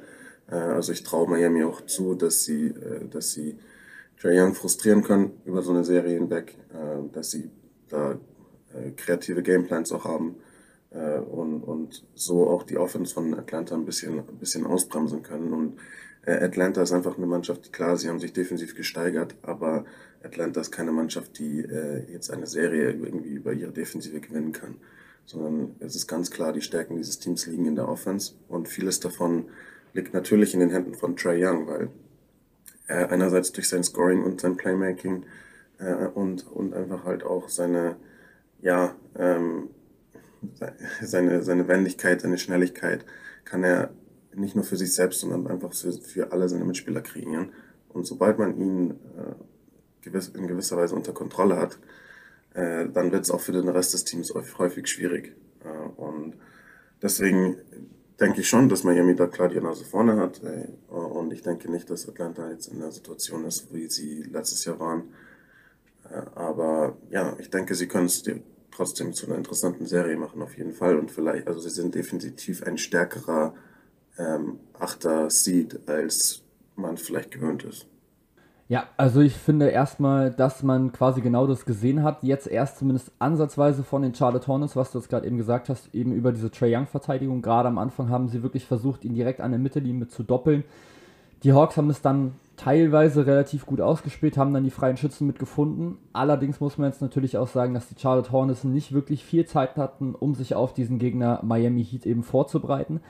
Äh, 0.51 0.55
also 0.55 0.91
ich 0.91 1.03
traue 1.03 1.27
Miami 1.27 1.63
auch 1.63 1.81
zu, 1.85 2.13
dass 2.13 2.43
sie, 2.43 2.67
äh, 2.67 3.07
dass 3.09 3.31
sie 3.31 3.57
Trae 4.19 4.39
Young 4.39 4.53
frustrieren 4.53 5.01
können 5.01 5.31
über 5.45 5.61
so 5.61 5.71
eine 5.71 5.83
Serie 5.83 6.15
hinweg, 6.15 6.55
dass 7.11 7.31
sie 7.31 7.51
da 7.89 8.17
kreative 8.95 9.43
Gameplans 9.43 9.91
auch 9.91 10.05
haben 10.05 10.37
und, 10.89 11.61
und 11.61 12.05
so 12.15 12.49
auch 12.49 12.63
die 12.63 12.77
Offense 12.77 13.13
von 13.13 13.33
Atlanta 13.33 13.75
ein 13.75 13.83
bisschen, 13.83 14.19
ein 14.19 14.37
bisschen 14.39 14.65
ausbremsen 14.65 15.21
können. 15.21 15.51
Und 15.51 15.79
Atlanta 16.25 16.81
ist 16.81 16.93
einfach 16.93 17.17
eine 17.17 17.25
Mannschaft, 17.25 17.73
klar, 17.73 17.97
sie 17.97 18.07
haben 18.07 18.21
sich 18.21 18.31
defensiv 18.31 18.73
gesteigert, 18.73 19.35
aber 19.41 19.83
Atlanta 20.23 20.61
ist 20.61 20.71
keine 20.71 20.93
Mannschaft, 20.93 21.37
die 21.37 21.67
jetzt 22.09 22.31
eine 22.31 22.47
Serie 22.47 22.91
irgendwie 22.93 23.33
über 23.33 23.51
ihre 23.51 23.73
Defensive 23.73 24.21
gewinnen 24.21 24.53
kann 24.53 24.77
sondern 25.25 25.75
es 25.79 25.95
ist 25.95 26.07
ganz 26.07 26.31
klar, 26.31 26.53
die 26.53 26.61
Stärken 26.61 26.97
dieses 26.97 27.19
Teams 27.19 27.45
liegen 27.47 27.65
in 27.65 27.75
der 27.75 27.87
Offense 27.87 28.33
und 28.47 28.67
vieles 28.67 28.99
davon 28.99 29.45
liegt 29.93 30.13
natürlich 30.13 30.53
in 30.53 30.59
den 30.59 30.69
Händen 30.69 30.93
von 30.93 31.15
Trey 31.15 31.43
Young, 31.43 31.67
weil 31.67 31.89
er 32.87 33.11
einerseits 33.11 33.51
durch 33.51 33.67
sein 33.67 33.83
Scoring 33.83 34.23
und 34.23 34.41
sein 34.41 34.57
Playmaking 34.57 35.25
äh, 35.79 36.07
und, 36.07 36.45
und 36.51 36.73
einfach 36.73 37.05
halt 37.05 37.23
auch 37.23 37.49
seine, 37.49 37.95
ja, 38.61 38.95
ähm, 39.17 39.69
seine, 41.01 41.41
seine 41.41 41.67
Wendigkeit, 41.67 42.21
seine 42.21 42.37
Schnelligkeit 42.37 43.05
kann 43.45 43.63
er 43.63 43.91
nicht 44.35 44.55
nur 44.55 44.65
für 44.65 44.77
sich 44.77 44.93
selbst, 44.93 45.21
sondern 45.21 45.47
einfach 45.47 45.73
für, 45.73 45.93
für 45.93 46.31
alle 46.31 46.49
seine 46.49 46.65
Mitspieler 46.65 47.01
kreieren. 47.01 47.53
Und 47.89 48.05
sobald 48.05 48.37
man 48.37 48.57
ihn 48.57 48.91
äh, 48.91 49.35
gewiss, 50.01 50.29
in 50.29 50.47
gewisser 50.47 50.77
Weise 50.77 50.95
unter 50.95 51.13
Kontrolle 51.13 51.57
hat, 51.57 51.79
äh, 52.55 52.87
dann 52.89 53.11
wird 53.11 53.25
es 53.25 53.31
auch 53.31 53.41
für 53.41 53.51
den 53.51 53.67
Rest 53.67 53.93
des 53.93 54.05
Teams 54.05 54.33
häufig 54.57 54.87
schwierig. 54.87 55.35
Äh, 55.63 56.01
und 56.01 56.35
deswegen 57.01 57.57
denke 58.19 58.41
ich 58.41 58.49
schon, 58.49 58.69
dass 58.69 58.85
Miami 58.85 59.13
da 59.13 59.27
klar 59.27 59.49
die 59.49 59.59
Nase 59.59 59.83
vorne 59.83 60.15
hat. 60.15 60.41
Äh, 60.41 60.69
und 60.89 61.33
ich 61.33 61.41
denke 61.41 61.69
nicht, 61.69 61.89
dass 61.89 62.07
Atlanta 62.07 62.49
jetzt 62.49 62.67
in 62.67 62.79
der 62.79 62.91
Situation 62.91 63.45
ist, 63.45 63.73
wie 63.73 63.87
sie 63.87 64.23
letztes 64.23 64.63
Jahr 64.63 64.79
waren. 64.79 65.13
Äh, 66.09 66.21
aber 66.35 66.97
ja, 67.09 67.35
ich 67.39 67.49
denke, 67.49 67.75
sie 67.75 67.87
können 67.87 68.05
es 68.05 68.23
trotzdem 68.71 69.13
zu 69.13 69.25
einer 69.25 69.35
interessanten 69.35 69.85
Serie 69.85 70.15
machen, 70.15 70.41
auf 70.41 70.57
jeden 70.57 70.73
Fall. 70.73 70.97
Und 70.97 71.11
vielleicht, 71.11 71.47
also 71.47 71.59
sie 71.59 71.69
sind 71.69 71.93
definitiv 71.93 72.63
ein 72.63 72.77
stärkerer 72.77 73.53
ähm, 74.17 74.59
achter 74.79 75.29
Seed, 75.29 75.89
als 75.89 76.43
man 76.77 76.95
vielleicht 76.95 77.31
gewöhnt 77.31 77.65
ist. 77.65 77.87
Ja, 78.67 78.85
also 78.97 79.21
ich 79.21 79.33
finde 79.33 79.69
erstmal, 79.69 80.31
dass 80.31 80.63
man 80.63 80.91
quasi 80.91 81.21
genau 81.21 81.45
das 81.45 81.65
gesehen 81.65 82.01
hat, 82.01 82.23
jetzt 82.23 82.47
erst 82.47 82.79
zumindest 82.79 83.11
ansatzweise 83.19 83.83
von 83.83 84.01
den 84.01 84.15
Charlotte 84.15 84.47
Hornets, 84.47 84.75
was 84.75 84.91
du 84.91 84.97
jetzt 84.97 85.09
gerade 85.09 85.27
eben 85.27 85.37
gesagt 85.37 85.69
hast, 85.69 85.93
eben 85.93 86.11
über 86.11 86.31
diese 86.31 86.49
Trey 86.49 86.75
Young 86.75 86.87
Verteidigung. 86.87 87.43
Gerade 87.43 87.67
am 87.67 87.77
Anfang 87.77 88.09
haben 88.09 88.27
sie 88.27 88.41
wirklich 88.41 88.65
versucht, 88.65 89.05
ihn 89.05 89.13
direkt 89.13 89.39
an 89.39 89.51
der 89.51 89.59
Mittellinie 89.59 90.07
zu 90.07 90.23
doppeln. 90.23 90.63
Die 91.43 91.53
Hawks 91.53 91.77
haben 91.77 91.91
es 91.91 92.01
dann 92.01 92.33
teilweise 92.57 93.27
relativ 93.27 93.67
gut 93.67 93.81
ausgespielt, 93.81 94.35
haben 94.35 94.53
dann 94.53 94.63
die 94.63 94.71
freien 94.71 94.97
Schützen 94.97 95.27
mitgefunden. 95.27 95.99
Allerdings 96.11 96.59
muss 96.59 96.79
man 96.79 96.89
jetzt 96.89 97.01
natürlich 97.03 97.37
auch 97.37 97.47
sagen, 97.47 97.75
dass 97.75 97.87
die 97.87 97.99
Charlotte 97.99 98.31
Hornets 98.31 98.63
nicht 98.63 98.93
wirklich 98.93 99.23
viel 99.23 99.45
Zeit 99.45 99.75
hatten, 99.77 100.15
um 100.15 100.33
sich 100.33 100.55
auf 100.55 100.73
diesen 100.73 100.97
Gegner 100.97 101.39
Miami 101.43 101.85
Heat 101.85 102.07
eben 102.07 102.23
vorzubereiten. 102.23 103.01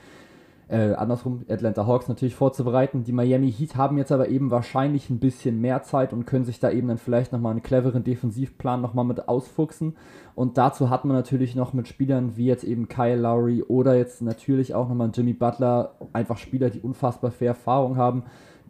Äh, 0.68 0.94
andersrum, 0.94 1.44
Atlanta 1.48 1.86
Hawks 1.86 2.08
natürlich 2.08 2.34
vorzubereiten. 2.34 3.04
Die 3.04 3.12
Miami 3.12 3.52
Heat 3.52 3.76
haben 3.76 3.98
jetzt 3.98 4.10
aber 4.10 4.28
eben 4.28 4.50
wahrscheinlich 4.50 5.10
ein 5.10 5.20
bisschen 5.20 5.60
mehr 5.60 5.84
Zeit 5.84 6.12
und 6.12 6.26
können 6.26 6.44
sich 6.44 6.58
da 6.58 6.70
eben 6.70 6.88
dann 6.88 6.98
vielleicht 6.98 7.32
nochmal 7.32 7.52
einen 7.52 7.62
cleveren 7.62 8.02
Defensivplan 8.02 8.80
nochmal 8.80 9.04
mit 9.04 9.28
ausfuchsen. 9.28 9.96
Und 10.34 10.58
dazu 10.58 10.90
hat 10.90 11.04
man 11.04 11.16
natürlich 11.16 11.54
noch 11.54 11.72
mit 11.72 11.86
Spielern 11.86 12.36
wie 12.36 12.46
jetzt 12.46 12.64
eben 12.64 12.88
Kyle 12.88 13.16
Lowry 13.16 13.62
oder 13.62 13.94
jetzt 13.94 14.22
natürlich 14.22 14.74
auch 14.74 14.88
nochmal 14.88 15.12
Jimmy 15.14 15.34
Butler, 15.34 15.94
einfach 16.12 16.36
Spieler, 16.36 16.70
die 16.70 16.80
unfassbar 16.80 17.30
viel 17.30 17.46
Erfahrung 17.46 17.96
haben, 17.96 18.24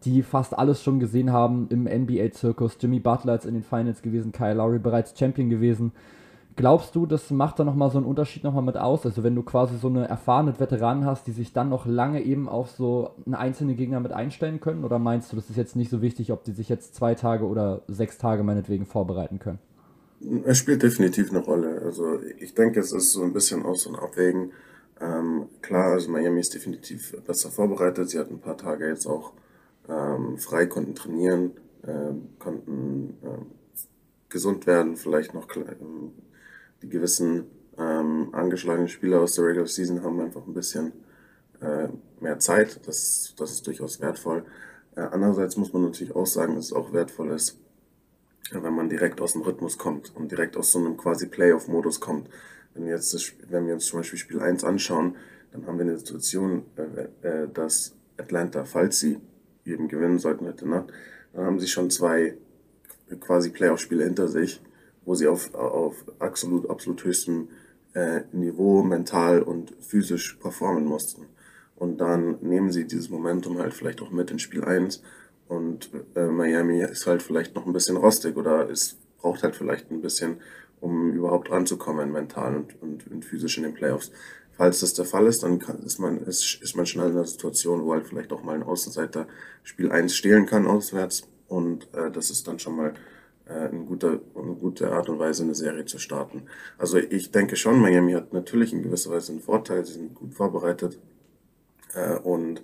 die 0.05 0.23
fast 0.23 0.57
alles 0.57 0.83
schon 0.83 1.01
gesehen 1.01 1.33
haben 1.33 1.67
im 1.71 1.85
NBA-Zirkus. 1.85 2.77
Jimmy 2.79 3.01
Butler 3.01 3.37
ist 3.37 3.47
in 3.47 3.55
den 3.55 3.63
Finals 3.63 4.03
gewesen, 4.03 4.33
Kyle 4.33 4.55
Lowry 4.55 4.79
bereits 4.79 5.19
Champion 5.19 5.49
gewesen. 5.49 5.93
Glaubst 6.57 6.95
du, 6.95 7.05
das 7.05 7.31
macht 7.31 7.59
da 7.59 7.65
nochmal 7.65 7.91
so 7.91 7.99
einen 7.99 8.07
Unterschied 8.07 8.43
nochmal 8.43 8.63
mit 8.63 8.79
aus? 8.79 9.05
Also 9.05 9.23
wenn 9.23 9.35
du 9.35 9.43
quasi 9.43 9.77
so 9.77 9.89
eine 9.89 10.09
erfahrene 10.09 10.59
Veteranen 10.59 11.05
hast, 11.05 11.27
die 11.27 11.33
sich 11.33 11.53
dann 11.53 11.69
noch 11.69 11.85
lange 11.85 12.23
eben 12.23 12.49
auf 12.49 12.71
so 12.71 13.11
einen 13.27 13.35
einzelnen 13.35 13.77
Gegner 13.77 14.01
mit 14.01 14.13
einstellen 14.13 14.59
können? 14.59 14.83
Oder 14.83 14.99
meinst 14.99 15.31
du, 15.31 15.37
das 15.37 15.51
ist 15.51 15.57
jetzt 15.57 15.77
nicht 15.77 15.91
so 15.91 16.01
wichtig, 16.01 16.33
ob 16.33 16.45
die 16.45 16.53
sich 16.53 16.71
jetzt 16.71 16.95
zwei 16.95 17.15
Tage 17.15 17.45
oder 17.45 17.83
sechs 17.89 18.17
Tage 18.17 18.43
meinetwegen 18.43 18.87
vorbereiten 18.87 19.39
können? 19.39 19.59
Es 20.47 20.57
spielt 20.57 20.83
definitiv 20.83 21.31
eine 21.31 21.41
Rolle. 21.41 21.83
Also 21.85 22.21
ich 22.39 22.55
denke, 22.55 22.81
es 22.81 22.91
ist 22.91 23.13
so 23.13 23.23
ein 23.23 23.35
bisschen 23.35 23.63
aus 23.63 23.83
so 23.83 23.91
ein 23.91 23.97
Abwägen. 23.97 24.53
Ähm, 24.99 25.49
klar, 25.61 25.93
also 25.93 26.11
Miami 26.11 26.41
ist 26.41 26.55
definitiv 26.55 27.15
besser 27.27 27.51
vorbereitet. 27.51 28.09
Sie 28.09 28.19
hatten 28.19 28.37
ein 28.37 28.41
paar 28.41 28.57
Tage 28.57 28.89
jetzt 28.89 29.07
auch 29.07 29.35
ähm, 29.91 30.39
frei, 30.39 30.65
konnten 30.65 30.95
trainieren, 30.95 31.51
äh, 31.83 32.15
konnten 32.39 33.19
äh, 33.23 33.45
gesund 34.31 34.67
werden, 34.67 34.97
vielleicht 34.97 35.35
noch 35.35 35.55
ähm, 35.55 36.13
die 36.83 36.89
gewissen 36.89 37.45
ähm, 37.79 38.29
angeschlagenen 38.33 38.89
Spieler 38.89 39.21
aus 39.21 39.35
der 39.35 39.45
Regular 39.47 39.67
Season 39.67 40.03
haben 40.03 40.21
einfach 40.21 40.47
ein 40.47 40.55
bisschen 40.55 40.93
äh, 41.61 41.89
mehr 42.21 42.39
Zeit. 42.39 42.87
Das, 42.87 43.35
das 43.37 43.51
ist 43.53 43.67
durchaus 43.67 44.01
wertvoll. 44.01 44.45
Äh, 44.95 45.01
andererseits 45.01 45.57
muss 45.57 45.73
man 45.73 45.83
natürlich 45.83 46.15
auch 46.15 46.27
sagen, 46.27 46.57
dass 46.57 46.67
es 46.67 46.73
auch 46.73 46.93
wertvoll 46.93 47.31
ist, 47.31 47.59
wenn 48.53 48.75
man 48.75 48.89
direkt 48.89 49.21
aus 49.21 49.33
dem 49.33 49.43
Rhythmus 49.43 49.79
kommt 49.79 50.15
und 50.15 50.31
direkt 50.31 50.57
aus 50.57 50.73
so 50.73 50.79
einem 50.79 50.97
quasi 50.97 51.27
Playoff-Modus 51.27 52.01
kommt. 52.01 52.29
Wenn 52.75 52.85
wir, 52.85 52.93
jetzt 52.93 53.13
das, 53.15 53.33
wenn 53.49 53.67
wir 53.67 53.75
uns 53.75 53.87
zum 53.87 54.01
Beispiel 54.01 54.19
Spiel 54.19 54.41
1 54.41 54.65
anschauen, 54.65 55.17
dann 55.53 55.67
haben 55.67 55.79
wir 55.79 55.85
eine 55.85 55.99
Situation, 55.99 56.65
äh, 56.77 57.27
äh, 57.27 57.49
dass 57.53 57.95
Atlanta, 58.17 58.65
falls 58.65 59.01
sie 59.01 59.19
eben 59.65 59.89
gewinnen 59.89 60.19
sollten 60.19 60.47
heute 60.47 60.69
Nacht, 60.69 60.93
dann 61.33 61.45
haben 61.45 61.61
sie 61.61 61.69
schon 61.69 61.91
zwei 61.91 62.37
quasi 63.21 63.51
Playoff-Spiele 63.51 64.05
hinter 64.05 64.29
sich 64.29 64.61
wo 65.07 65.15
sie 65.15 65.29
auf, 65.29 65.55
auf 65.55 66.05
absolut, 66.19 66.69
absolut 66.69 67.03
höchstem 67.05 67.49
äh, 67.95 68.23
Niveau 68.33 68.83
mental 68.83 69.41
und 69.41 69.73
physisch 69.81 70.35
performen 70.35 70.85
mussten. 70.85 71.27
Und 71.77 71.99
dann 71.99 72.39
nehmen 72.43 72.71
sie 72.73 72.87
dieses 72.87 73.09
Momentum 73.09 73.59
halt 73.59 73.73
vielleicht 73.73 74.03
auch 74.03 74.11
mit 74.11 74.31
in 74.31 74.39
Spiel 74.39 74.65
1 74.65 75.03
und 75.49 75.91
äh, 76.15 76.27
Miami 76.27 76.83
ist 76.83 77.07
halt 77.07 77.23
vielleicht 77.23 77.55
noch 77.55 77.67
ein 77.67 77.73
bisschen 77.73 77.97
rostig 77.97 78.37
oder 78.37 78.69
es 78.69 78.97
braucht 79.21 79.43
halt 79.43 79.55
vielleicht 79.57 79.91
ein 79.91 80.01
bisschen, 80.01 80.41
um 80.81 81.13
überhaupt 81.13 81.51
ranzukommen 81.51 82.13
mental 82.13 82.57
und, 82.57 82.83
und, 82.83 83.11
und 83.11 83.25
physisch 83.25 83.57
in 83.57 83.63
den 83.63 83.75
Playoffs. 83.75 84.11
Falls 84.57 84.81
das 84.81 84.95
der 84.95 85.05
Fall 85.05 85.27
ist, 85.27 85.43
dann 85.43 85.59
kann, 85.59 85.83
ist, 85.85 85.99
man, 85.99 86.19
ist, 86.19 86.63
ist 86.63 86.77
man 86.77 86.87
schnell 86.87 87.11
in 87.11 87.13
einer 87.13 87.27
Situation, 87.27 87.85
wo 87.85 87.93
halt 87.93 88.07
vielleicht 88.07 88.33
auch 88.33 88.43
mal 88.43 88.55
ein 88.55 88.63
Außenseiter 88.63 89.29
Spiel 89.63 89.93
1 89.93 90.15
stehlen 90.15 90.47
kann 90.47 90.67
auswärts 90.67 91.29
und 91.47 91.93
äh, 91.95 92.11
das 92.11 92.31
ist 92.31 92.49
dann 92.49 92.59
schon 92.59 92.77
mal 92.77 92.95
äh, 93.47 93.69
eine, 93.69 93.85
gute, 93.85 94.21
eine 94.35 94.55
gute 94.55 94.93
Art 94.93 95.09
und 95.09 95.19
Weise, 95.19 95.45
eine 95.45 95.55
Serie 95.55 95.85
zu 95.85 95.99
starten. 95.99 96.43
Also 96.79 96.99
ich 96.99 97.31
denke 97.31 97.57
schon, 97.57 97.81
Miami 97.81 98.13
hat 98.13 98.33
natürlich 98.33 98.73
in 98.73 98.83
gewisser 98.83 99.11
Weise 99.11 99.33
einen 99.33 99.41
Vorteil, 99.41 99.85
sie 99.85 99.95
sind 99.95 100.15
gut 100.15 100.35
vorbereitet 100.35 100.99
äh, 101.95 102.17
und 102.19 102.63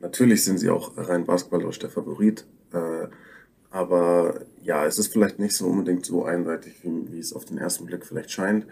natürlich 0.00 0.44
sind 0.44 0.58
sie 0.58 0.70
auch 0.70 0.96
rein 0.96 1.26
basketballerisch 1.26 1.78
der 1.78 1.90
Favorit. 1.90 2.46
Äh, 2.72 3.08
aber 3.70 4.40
ja, 4.62 4.84
es 4.84 4.98
ist 4.98 5.12
vielleicht 5.12 5.38
nicht 5.38 5.54
so 5.54 5.66
unbedingt 5.66 6.04
so 6.04 6.24
eindeutig, 6.24 6.82
wie, 6.82 7.12
wie 7.12 7.20
es 7.20 7.32
auf 7.32 7.44
den 7.44 7.58
ersten 7.58 7.86
Blick 7.86 8.04
vielleicht 8.04 8.30
scheint. 8.30 8.66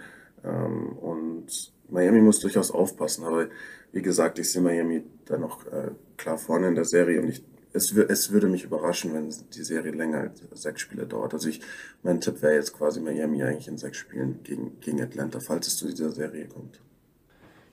Ähm, 0.44 0.88
und 0.98 1.72
Miami 1.88 2.20
muss 2.20 2.40
durchaus 2.40 2.70
aufpassen. 2.70 3.24
Aber 3.24 3.46
wie 3.92 4.02
gesagt, 4.02 4.38
ich 4.38 4.50
sehe 4.50 4.62
Miami 4.62 5.04
da 5.24 5.38
noch 5.38 5.66
äh, 5.66 5.90
klar 6.16 6.38
vorne 6.38 6.68
in 6.68 6.74
der 6.74 6.84
Serie 6.84 7.20
und 7.20 7.28
ich 7.28 7.44
es, 7.78 7.92
es 7.92 8.30
würde 8.30 8.48
mich 8.48 8.64
überraschen, 8.64 9.14
wenn 9.14 9.32
die 9.54 9.64
Serie 9.64 9.92
länger 9.92 10.30
als 10.50 10.62
sechs 10.62 10.82
Spiele 10.82 11.06
dauert. 11.06 11.32
Also 11.32 11.48
ich, 11.48 11.60
mein 12.02 12.20
Tipp 12.20 12.42
wäre 12.42 12.54
jetzt 12.54 12.72
quasi 12.72 13.00
Miami 13.00 13.42
eigentlich 13.42 13.68
in 13.68 13.78
sechs 13.78 13.96
Spielen 13.96 14.40
gegen, 14.42 14.78
gegen 14.80 15.00
Atlanta, 15.00 15.40
falls 15.40 15.66
es 15.66 15.76
zu 15.76 15.86
dieser 15.86 16.10
Serie 16.10 16.46
kommt. 16.46 16.80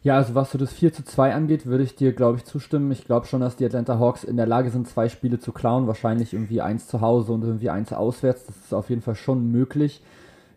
Ja, 0.01 0.17
also 0.17 0.35
was 0.35 0.51
so 0.51 0.59
das 0.59 0.71
4 0.71 0.93
zu 0.93 1.03
2 1.03 1.33
angeht, 1.33 1.65
würde 1.65 1.83
ich 1.83 1.95
dir, 1.95 2.13
glaube 2.13 2.37
ich, 2.37 2.45
zustimmen. 2.45 2.91
Ich 2.91 3.05
glaube 3.05 3.25
schon, 3.25 3.41
dass 3.41 3.55
die 3.55 3.65
Atlanta 3.65 3.97
Hawks 3.97 4.23
in 4.23 4.37
der 4.37 4.45
Lage 4.45 4.69
sind, 4.69 4.87
zwei 4.87 5.09
Spiele 5.09 5.39
zu 5.39 5.51
klauen. 5.51 5.87
Wahrscheinlich 5.87 6.33
irgendwie 6.33 6.61
eins 6.61 6.87
zu 6.87 7.01
Hause 7.01 7.31
und 7.31 7.43
irgendwie 7.43 7.71
eins 7.71 7.91
auswärts. 7.91 8.45
Das 8.45 8.55
ist 8.55 8.73
auf 8.73 8.91
jeden 8.91 9.01
Fall 9.01 9.15
schon 9.15 9.51
möglich. 9.51 10.03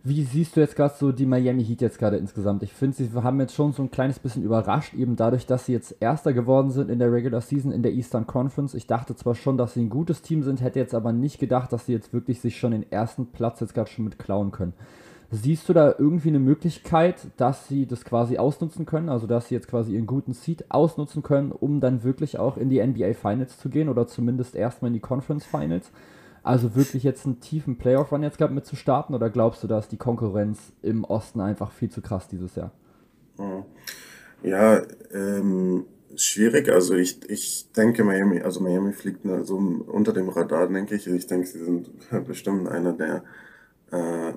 Wie 0.09 0.23
siehst 0.23 0.57
du 0.57 0.61
jetzt 0.61 0.75
gerade 0.75 0.95
so 0.99 1.13
die 1.13 1.27
Miami 1.27 1.63
Heat 1.63 1.83
jetzt 1.83 1.99
gerade 1.99 2.17
insgesamt? 2.17 2.63
Ich 2.63 2.73
finde, 2.73 2.97
sie 2.97 3.11
haben 3.13 3.39
jetzt 3.41 3.55
schon 3.55 3.75
so 3.75 3.83
ein 3.83 3.91
kleines 3.91 4.19
bisschen 4.19 4.43
überrascht, 4.43 4.95
eben 4.95 5.17
dadurch, 5.17 5.45
dass 5.45 5.67
sie 5.67 5.75
jetzt 5.75 5.97
Erster 6.01 6.33
geworden 6.33 6.71
sind 6.71 6.89
in 6.89 6.99
der 6.99 7.13
Regular 7.13 7.43
Season 7.43 7.73
in 7.73 7.83
der 7.83 7.93
Eastern 7.93 8.27
Conference. 8.27 8.73
Ich 8.73 8.87
dachte 8.87 9.15
zwar 9.17 9.35
schon, 9.35 9.59
dass 9.59 9.75
sie 9.75 9.83
ein 9.83 9.91
gutes 9.91 10.23
Team 10.23 10.43
sind, 10.43 10.63
hätte 10.63 10.79
jetzt 10.79 10.95
aber 10.95 11.13
nicht 11.13 11.39
gedacht, 11.39 11.75
dass 11.75 11.85
sie 11.85 11.93
jetzt 11.93 12.15
wirklich 12.15 12.41
sich 12.41 12.59
schon 12.59 12.71
den 12.71 12.91
ersten 12.91 13.27
Platz 13.27 13.61
jetzt 13.61 13.75
gerade 13.75 13.91
schon 13.91 14.07
mit 14.07 14.19
klauen 14.19 14.51
können. 14.51 14.73
Siehst 15.31 15.69
du 15.69 15.75
da 15.75 15.95
irgendwie 15.99 16.31
eine 16.31 16.39
Möglichkeit, 16.39 17.27
dass 17.37 17.69
sie 17.69 17.85
das 17.85 18.03
quasi 18.03 18.39
ausnutzen 18.39 18.87
können, 18.87 19.11
also 19.11 19.27
dass 19.27 19.49
sie 19.49 19.57
jetzt 19.57 19.69
quasi 19.69 19.93
ihren 19.93 20.07
guten 20.07 20.33
Seed 20.33 20.71
ausnutzen 20.71 21.23
können, 21.23 21.53
um 21.53 21.81
dann 21.81 22.03
wirklich 22.03 22.39
auch 22.39 22.57
in 22.57 22.71
die 22.71 22.83
NBA 22.83 23.13
Finals 23.13 23.59
zu 23.59 23.69
gehen 23.69 23.91
oder 23.91 24.07
zumindest 24.07 24.55
erstmal 24.55 24.89
in 24.89 24.95
die 24.95 25.01
Conference 25.01 25.45
Finals? 25.45 25.93
Also 26.49 26.75
wirklich 26.75 27.03
jetzt 27.03 27.27
einen 27.27 27.41
tiefen 27.41 27.77
Playoff-Run 27.77 28.23
jetzt 28.23 28.39
gehabt 28.39 28.55
mit 28.55 28.65
zu 28.65 28.75
starten 28.75 29.13
oder 29.13 29.29
glaubst 29.29 29.63
du, 29.63 29.67
dass 29.67 29.87
die 29.87 29.99
Konkurrenz 29.99 30.73
im 30.81 31.05
Osten 31.05 31.43
einfach 31.43 31.73
viel 31.73 31.91
zu 31.91 32.01
krass 32.01 32.27
dieses 32.27 32.55
Jahr? 32.55 32.73
Mhm. 33.37 33.65
Ja, 34.43 34.81
ähm, 35.13 35.85
schwierig. 36.17 36.71
Also 36.71 36.95
ich, 36.95 37.29
ich 37.29 37.71
denke, 37.73 38.03
Miami, 38.03 38.41
also 38.41 38.61
Miami 38.61 38.95
fliegt 38.95 39.27
so 39.43 39.57
unter 39.59 40.15
dem 40.15 40.31
Radar, 40.31 40.69
denke 40.69 40.95
ich. 40.95 41.07
Ich 41.07 41.27
denke, 41.27 41.47
sie 41.47 41.63
sind 41.63 41.91
bestimmt 42.27 42.67
einer 42.67 42.95
der 42.95 43.25
äh, 43.93 44.33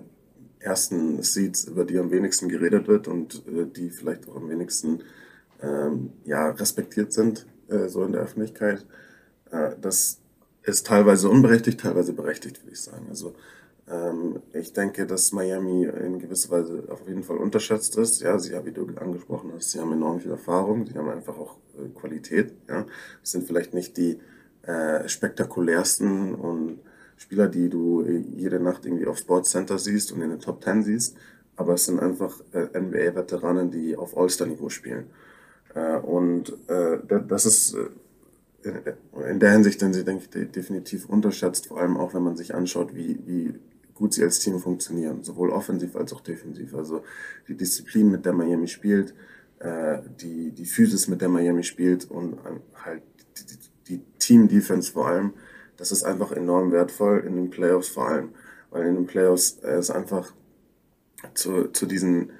ersten 0.59 1.23
Seeds, 1.23 1.63
über 1.63 1.85
die 1.85 1.97
am 1.97 2.11
wenigsten 2.11 2.49
geredet 2.49 2.89
wird 2.89 3.07
und 3.07 3.41
äh, 3.47 3.65
die 3.65 3.89
vielleicht 3.89 4.27
auch 4.27 4.35
am 4.35 4.49
wenigsten 4.49 5.03
ähm, 5.61 6.11
ja, 6.25 6.49
respektiert 6.49 7.13
sind, 7.13 7.47
äh, 7.69 7.87
so 7.87 8.03
in 8.03 8.11
der 8.11 8.23
Öffentlichkeit. 8.23 8.85
Äh, 9.49 9.75
das 9.79 10.20
ist 10.63 10.87
teilweise 10.87 11.29
unberechtigt, 11.29 11.79
teilweise 11.79 12.13
berechtigt, 12.13 12.61
würde 12.63 12.73
ich 12.73 12.81
sagen. 12.81 13.07
Also 13.09 13.33
ähm, 13.89 14.41
ich 14.53 14.73
denke, 14.73 15.05
dass 15.05 15.31
Miami 15.31 15.83
in 15.83 16.19
gewisser 16.19 16.51
Weise 16.51 16.83
auf 16.89 17.07
jeden 17.07 17.23
Fall 17.23 17.37
unterschätzt 17.37 17.97
ist. 17.97 18.21
Ja, 18.21 18.37
sie 18.39 18.55
haben, 18.55 18.65
wie 18.65 18.71
du 18.71 18.87
angesprochen 18.95 19.51
hast, 19.55 19.71
sie 19.71 19.79
haben 19.79 19.91
enorm 19.91 20.19
viel 20.19 20.31
Erfahrung, 20.31 20.85
sie 20.85 20.93
haben 20.93 21.09
einfach 21.09 21.37
auch 21.37 21.57
äh, 21.77 21.89
Qualität. 21.89 22.53
Ja, 22.69 22.85
es 23.23 23.31
sind 23.31 23.45
vielleicht 23.45 23.73
nicht 23.73 23.97
die 23.97 24.19
äh, 24.63 25.07
spektakulärsten 25.07 26.35
und 26.35 26.79
Spieler, 27.17 27.47
die 27.47 27.69
du 27.69 28.03
äh, 28.03 28.17
jede 28.17 28.59
Nacht 28.59 28.85
irgendwie 28.85 29.07
auf 29.07 29.17
Sports 29.17 29.51
Center 29.51 29.77
siehst 29.77 30.11
und 30.11 30.21
in 30.21 30.29
den 30.29 30.39
Top 30.39 30.61
Ten 30.61 30.83
siehst, 30.83 31.17
aber 31.55 31.73
es 31.73 31.85
sind 31.85 31.99
einfach 31.99 32.39
äh, 32.53 32.79
NBA-Veteranen, 32.79 33.71
die 33.71 33.95
auf 33.95 34.17
All-Star-Niveau 34.17 34.69
spielen. 34.69 35.05
Äh, 35.73 35.97
und 35.97 36.53
äh, 36.67 36.99
das 37.27 37.45
ist 37.45 37.73
äh, 37.75 37.87
in 38.63 39.39
der 39.39 39.51
Hinsicht 39.51 39.79
sind 39.79 39.93
sie, 39.93 40.03
denke 40.03 40.23
ich, 40.23 40.51
definitiv 40.51 41.07
unterschätzt, 41.09 41.67
vor 41.67 41.79
allem 41.79 41.97
auch 41.97 42.13
wenn 42.13 42.23
man 42.23 42.35
sich 42.35 42.53
anschaut, 42.53 42.95
wie, 42.95 43.19
wie 43.25 43.53
gut 43.93 44.13
sie 44.13 44.23
als 44.23 44.39
Team 44.39 44.59
funktionieren, 44.59 45.23
sowohl 45.23 45.51
offensiv 45.51 45.95
als 45.95 46.13
auch 46.13 46.21
defensiv. 46.21 46.73
Also 46.75 47.03
die 47.47 47.55
Disziplin, 47.55 48.09
mit 48.09 48.25
der 48.25 48.33
Miami 48.33 48.67
spielt, 48.67 49.13
äh, 49.59 49.99
die, 50.19 50.51
die 50.51 50.65
Physis, 50.65 51.07
mit 51.07 51.21
der 51.21 51.29
Miami 51.29 51.63
spielt 51.63 52.09
und 52.09 52.37
halt 52.73 53.03
die, 53.37 53.57
die 53.87 54.03
Team-Defense 54.19 54.91
vor 54.91 55.07
allem, 55.07 55.33
das 55.77 55.91
ist 55.91 56.03
einfach 56.03 56.31
enorm 56.31 56.71
wertvoll 56.71 57.23
in 57.25 57.35
den 57.35 57.49
Playoffs 57.49 57.89
vor 57.89 58.09
allem, 58.09 58.29
weil 58.69 58.87
in 58.87 58.95
den 58.95 59.05
Playoffs 59.05 59.59
äh, 59.63 59.71
es 59.71 59.91
einfach 59.91 60.33
zu, 61.33 61.67
zu 61.69 61.85
diesen 61.85 62.31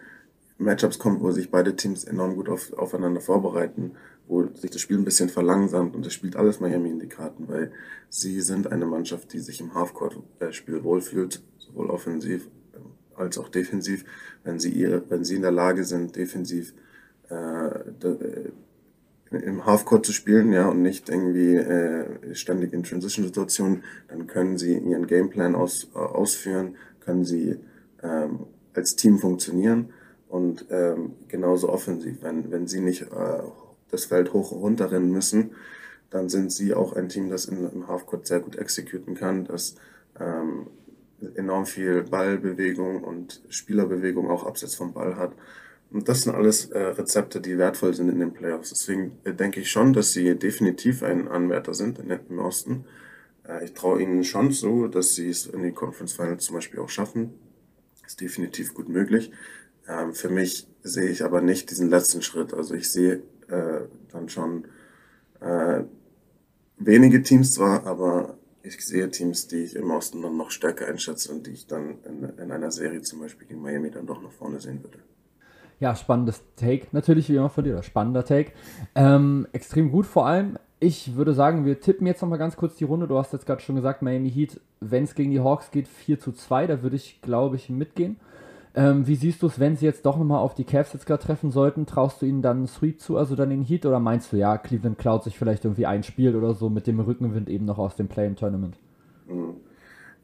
Matchups 0.57 0.99
kommt, 0.99 1.21
wo 1.21 1.31
sich 1.31 1.49
beide 1.49 1.75
Teams 1.75 2.03
enorm 2.03 2.35
gut 2.35 2.49
auf, 2.49 2.73
aufeinander 2.73 3.21
vorbereiten 3.21 3.93
wo 4.31 4.47
sich 4.55 4.71
das 4.71 4.79
Spiel 4.79 4.97
ein 4.97 5.03
bisschen 5.03 5.27
verlangsamt 5.27 5.93
und 5.93 6.05
das 6.05 6.13
spielt 6.13 6.37
alles 6.37 6.61
Miami 6.61 6.89
in 6.89 6.99
die 6.99 7.09
Karten, 7.09 7.49
weil 7.49 7.73
sie 8.07 8.39
sind 8.39 8.71
eine 8.71 8.85
Mannschaft, 8.85 9.33
die 9.33 9.39
sich 9.39 9.59
im 9.59 9.73
Halfcourt-Spiel 9.73 10.85
wohlfühlt, 10.85 11.43
sowohl 11.57 11.89
offensiv 11.89 12.47
als 13.13 13.37
auch 13.37 13.49
defensiv. 13.49 14.05
Wenn 14.45 14.57
sie, 14.57 14.71
ihre, 14.71 15.03
wenn 15.09 15.25
sie 15.25 15.35
in 15.35 15.41
der 15.41 15.51
Lage 15.51 15.83
sind, 15.83 16.15
defensiv 16.15 16.73
äh, 17.29 17.71
im 19.31 19.65
Halfcourt 19.65 20.05
zu 20.05 20.13
spielen, 20.13 20.53
ja, 20.53 20.69
und 20.69 20.81
nicht 20.81 21.09
irgendwie 21.09 21.55
äh, 21.55 22.33
ständig 22.33 22.71
in 22.71 22.83
Transition-Situationen, 22.83 23.83
dann 24.07 24.27
können 24.27 24.57
sie 24.57 24.77
ihren 24.77 25.07
Gameplan 25.07 25.55
aus, 25.55 25.89
äh, 25.93 25.97
ausführen, 25.97 26.77
können 27.01 27.25
sie 27.25 27.57
ähm, 28.01 28.45
als 28.73 28.95
Team 28.95 29.19
funktionieren 29.19 29.89
und 30.29 30.67
ähm, 30.69 31.15
genauso 31.27 31.67
offensiv. 31.67 32.19
Wenn, 32.21 32.49
wenn 32.49 32.67
sie 32.67 32.79
nicht 32.79 33.01
äh, 33.01 33.41
das 33.91 34.05
Feld 34.05 34.33
hoch 34.33 34.51
und 34.51 34.59
runter 34.59 34.91
rennen 34.91 35.11
müssen, 35.11 35.51
dann 36.09 36.29
sind 36.29 36.51
sie 36.51 36.73
auch 36.73 36.93
ein 36.93 37.09
Team, 37.09 37.29
das 37.29 37.45
im 37.45 37.87
Halfcourt 37.87 38.27
sehr 38.27 38.39
gut 38.39 38.55
exekutieren 38.55 39.15
kann, 39.15 39.45
das 39.45 39.75
ähm, 40.19 40.67
enorm 41.35 41.65
viel 41.65 42.03
Ballbewegung 42.03 43.03
und 43.03 43.41
Spielerbewegung 43.49 44.29
auch 44.29 44.45
abseits 44.45 44.75
vom 44.75 44.93
Ball 44.93 45.15
hat. 45.15 45.33
Und 45.91 46.07
das 46.07 46.21
sind 46.21 46.33
alles 46.33 46.65
äh, 46.67 46.79
Rezepte, 46.79 47.41
die 47.41 47.57
wertvoll 47.57 47.93
sind 47.93 48.09
in 48.09 48.19
den 48.19 48.33
Playoffs. 48.33 48.69
Deswegen 48.69 49.17
äh, 49.23 49.33
denke 49.33 49.59
ich 49.59 49.69
schon, 49.69 49.93
dass 49.93 50.13
sie 50.13 50.35
definitiv 50.35 51.03
ein 51.03 51.27
Anwärter 51.27 51.73
sind 51.73 51.99
in, 51.99 52.09
im 52.29 52.39
Osten. 52.39 52.85
Äh, 53.47 53.65
ich 53.65 53.73
traue 53.73 54.01
ihnen 54.01 54.23
schon 54.23 54.51
so, 54.51 54.87
dass 54.87 55.15
sie 55.15 55.29
es 55.29 55.47
in 55.47 55.63
die 55.63 55.73
Conference 55.73 56.13
Finals 56.13 56.45
zum 56.45 56.55
Beispiel 56.55 56.79
auch 56.79 56.89
schaffen. 56.89 57.33
Ist 58.05 58.21
definitiv 58.21 58.73
gut 58.73 58.87
möglich. 58.87 59.31
Ähm, 59.87 60.13
für 60.13 60.29
mich 60.29 60.67
sehe 60.81 61.09
ich 61.09 61.23
aber 61.23 61.41
nicht 61.41 61.69
diesen 61.71 61.89
letzten 61.89 62.21
Schritt. 62.21 62.53
Also 62.53 62.73
ich 62.73 62.89
sehe 62.89 63.21
äh, 63.51 63.81
dann 64.11 64.29
schon 64.29 64.65
äh, 65.41 65.83
wenige 66.77 67.21
Teams 67.21 67.53
zwar, 67.53 67.85
aber 67.85 68.37
ich 68.63 68.85
sehe 68.85 69.09
Teams, 69.09 69.47
die 69.47 69.63
ich 69.63 69.75
im 69.75 69.91
Osten 69.91 70.21
dann 70.21 70.37
noch 70.37 70.51
stärker 70.51 70.87
einschätze 70.87 71.31
und 71.31 71.47
die 71.47 71.51
ich 71.51 71.67
dann 71.67 71.95
in, 72.05 72.23
in 72.37 72.51
einer 72.51 72.71
Serie 72.71 73.01
zum 73.01 73.19
Beispiel 73.19 73.47
gegen 73.47 73.61
Miami 73.61 73.91
dann 73.91 74.05
doch 74.05 74.21
nach 74.21 74.31
vorne 74.31 74.59
sehen 74.59 74.83
würde. 74.83 74.99
Ja, 75.79 75.95
spannendes 75.95 76.43
Take. 76.57 76.87
Natürlich 76.91 77.27
wie 77.29 77.35
immer 77.35 77.49
von 77.49 77.63
dir, 77.63 77.81
spannender 77.81 78.23
Take. 78.23 78.51
Ähm, 78.93 79.47
extrem 79.51 79.91
gut 79.91 80.05
vor 80.05 80.27
allem. 80.27 80.57
Ich 80.79 81.15
würde 81.15 81.33
sagen, 81.33 81.65
wir 81.65 81.79
tippen 81.79 82.05
jetzt 82.05 82.21
nochmal 82.21 82.39
ganz 82.39 82.55
kurz 82.55 82.75
die 82.75 82.83
Runde. 82.83 83.07
Du 83.07 83.17
hast 83.17 83.33
jetzt 83.33 83.47
gerade 83.47 83.61
schon 83.61 83.75
gesagt, 83.75 84.03
Miami 84.03 84.31
Heat, 84.31 84.59
wenn 84.79 85.03
es 85.03 85.15
gegen 85.15 85.31
die 85.31 85.39
Hawks 85.39 85.71
geht, 85.71 85.87
4 85.87 86.19
zu 86.19 86.33
2. 86.33 86.67
Da 86.67 86.83
würde 86.83 86.95
ich, 86.95 87.21
glaube 87.21 87.55
ich, 87.55 87.69
mitgehen. 87.69 88.19
Ähm, 88.73 89.05
wie 89.05 89.15
siehst 89.15 89.41
du 89.41 89.47
es, 89.47 89.59
wenn 89.59 89.75
sie 89.75 89.85
jetzt 89.85 90.05
doch 90.05 90.17
nochmal 90.17 90.39
auf 90.39 90.55
die 90.55 90.63
Cavs 90.63 90.93
jetzt 90.93 91.05
gerade 91.05 91.21
treffen 91.21 91.51
sollten? 91.51 91.85
Traust 91.85 92.21
du 92.21 92.25
ihnen 92.25 92.41
dann 92.41 92.57
einen 92.57 92.67
Sweep 92.67 93.01
zu, 93.01 93.17
also 93.17 93.35
dann 93.35 93.49
den 93.49 93.63
Heat? 93.63 93.85
Oder 93.85 93.99
meinst 93.99 94.31
du, 94.31 94.37
ja, 94.37 94.57
Cleveland 94.57 94.97
klaut 94.97 95.23
sich 95.23 95.37
vielleicht 95.37 95.65
irgendwie 95.65 95.85
ein 95.85 96.03
Spiel 96.03 96.35
oder 96.35 96.53
so 96.53 96.69
mit 96.69 96.87
dem 96.87 96.99
Rückenwind 96.99 97.49
eben 97.49 97.65
noch 97.65 97.77
aus 97.77 97.95
dem 97.97 98.07
Play-In-Tournament? 98.07 98.77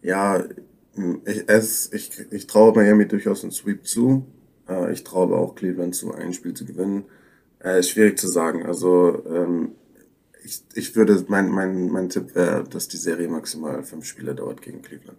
Ja, 0.01 0.43
ich, 1.25 1.93
ich, 1.93 2.31
ich 2.31 2.47
traue 2.47 2.73
Miami 2.73 3.07
durchaus 3.07 3.43
einen 3.43 3.51
Sweep 3.51 3.85
zu. 3.85 4.25
Äh, 4.69 4.93
ich 4.93 5.03
traue 5.03 5.35
auch 5.35 5.55
Cleveland 5.55 5.95
zu, 5.95 6.13
ein 6.13 6.33
Spiel 6.33 6.53
zu 6.53 6.65
gewinnen. 6.65 7.03
Äh, 7.63 7.79
ist 7.79 7.89
schwierig 7.89 8.17
zu 8.17 8.27
sagen. 8.27 8.65
Also 8.65 9.25
ähm, 9.27 9.71
ich, 10.43 10.63
ich 10.73 10.95
würde, 10.95 11.23
mein, 11.27 11.49
mein, 11.49 11.89
mein 11.89 12.09
Tipp 12.09 12.33
wäre, 12.33 12.63
dass 12.63 12.87
die 12.87 12.97
Serie 12.97 13.27
maximal 13.27 13.83
fünf 13.83 14.05
Spiele 14.05 14.33
dauert 14.33 14.61
gegen 14.61 14.81
Cleveland. 14.81 15.17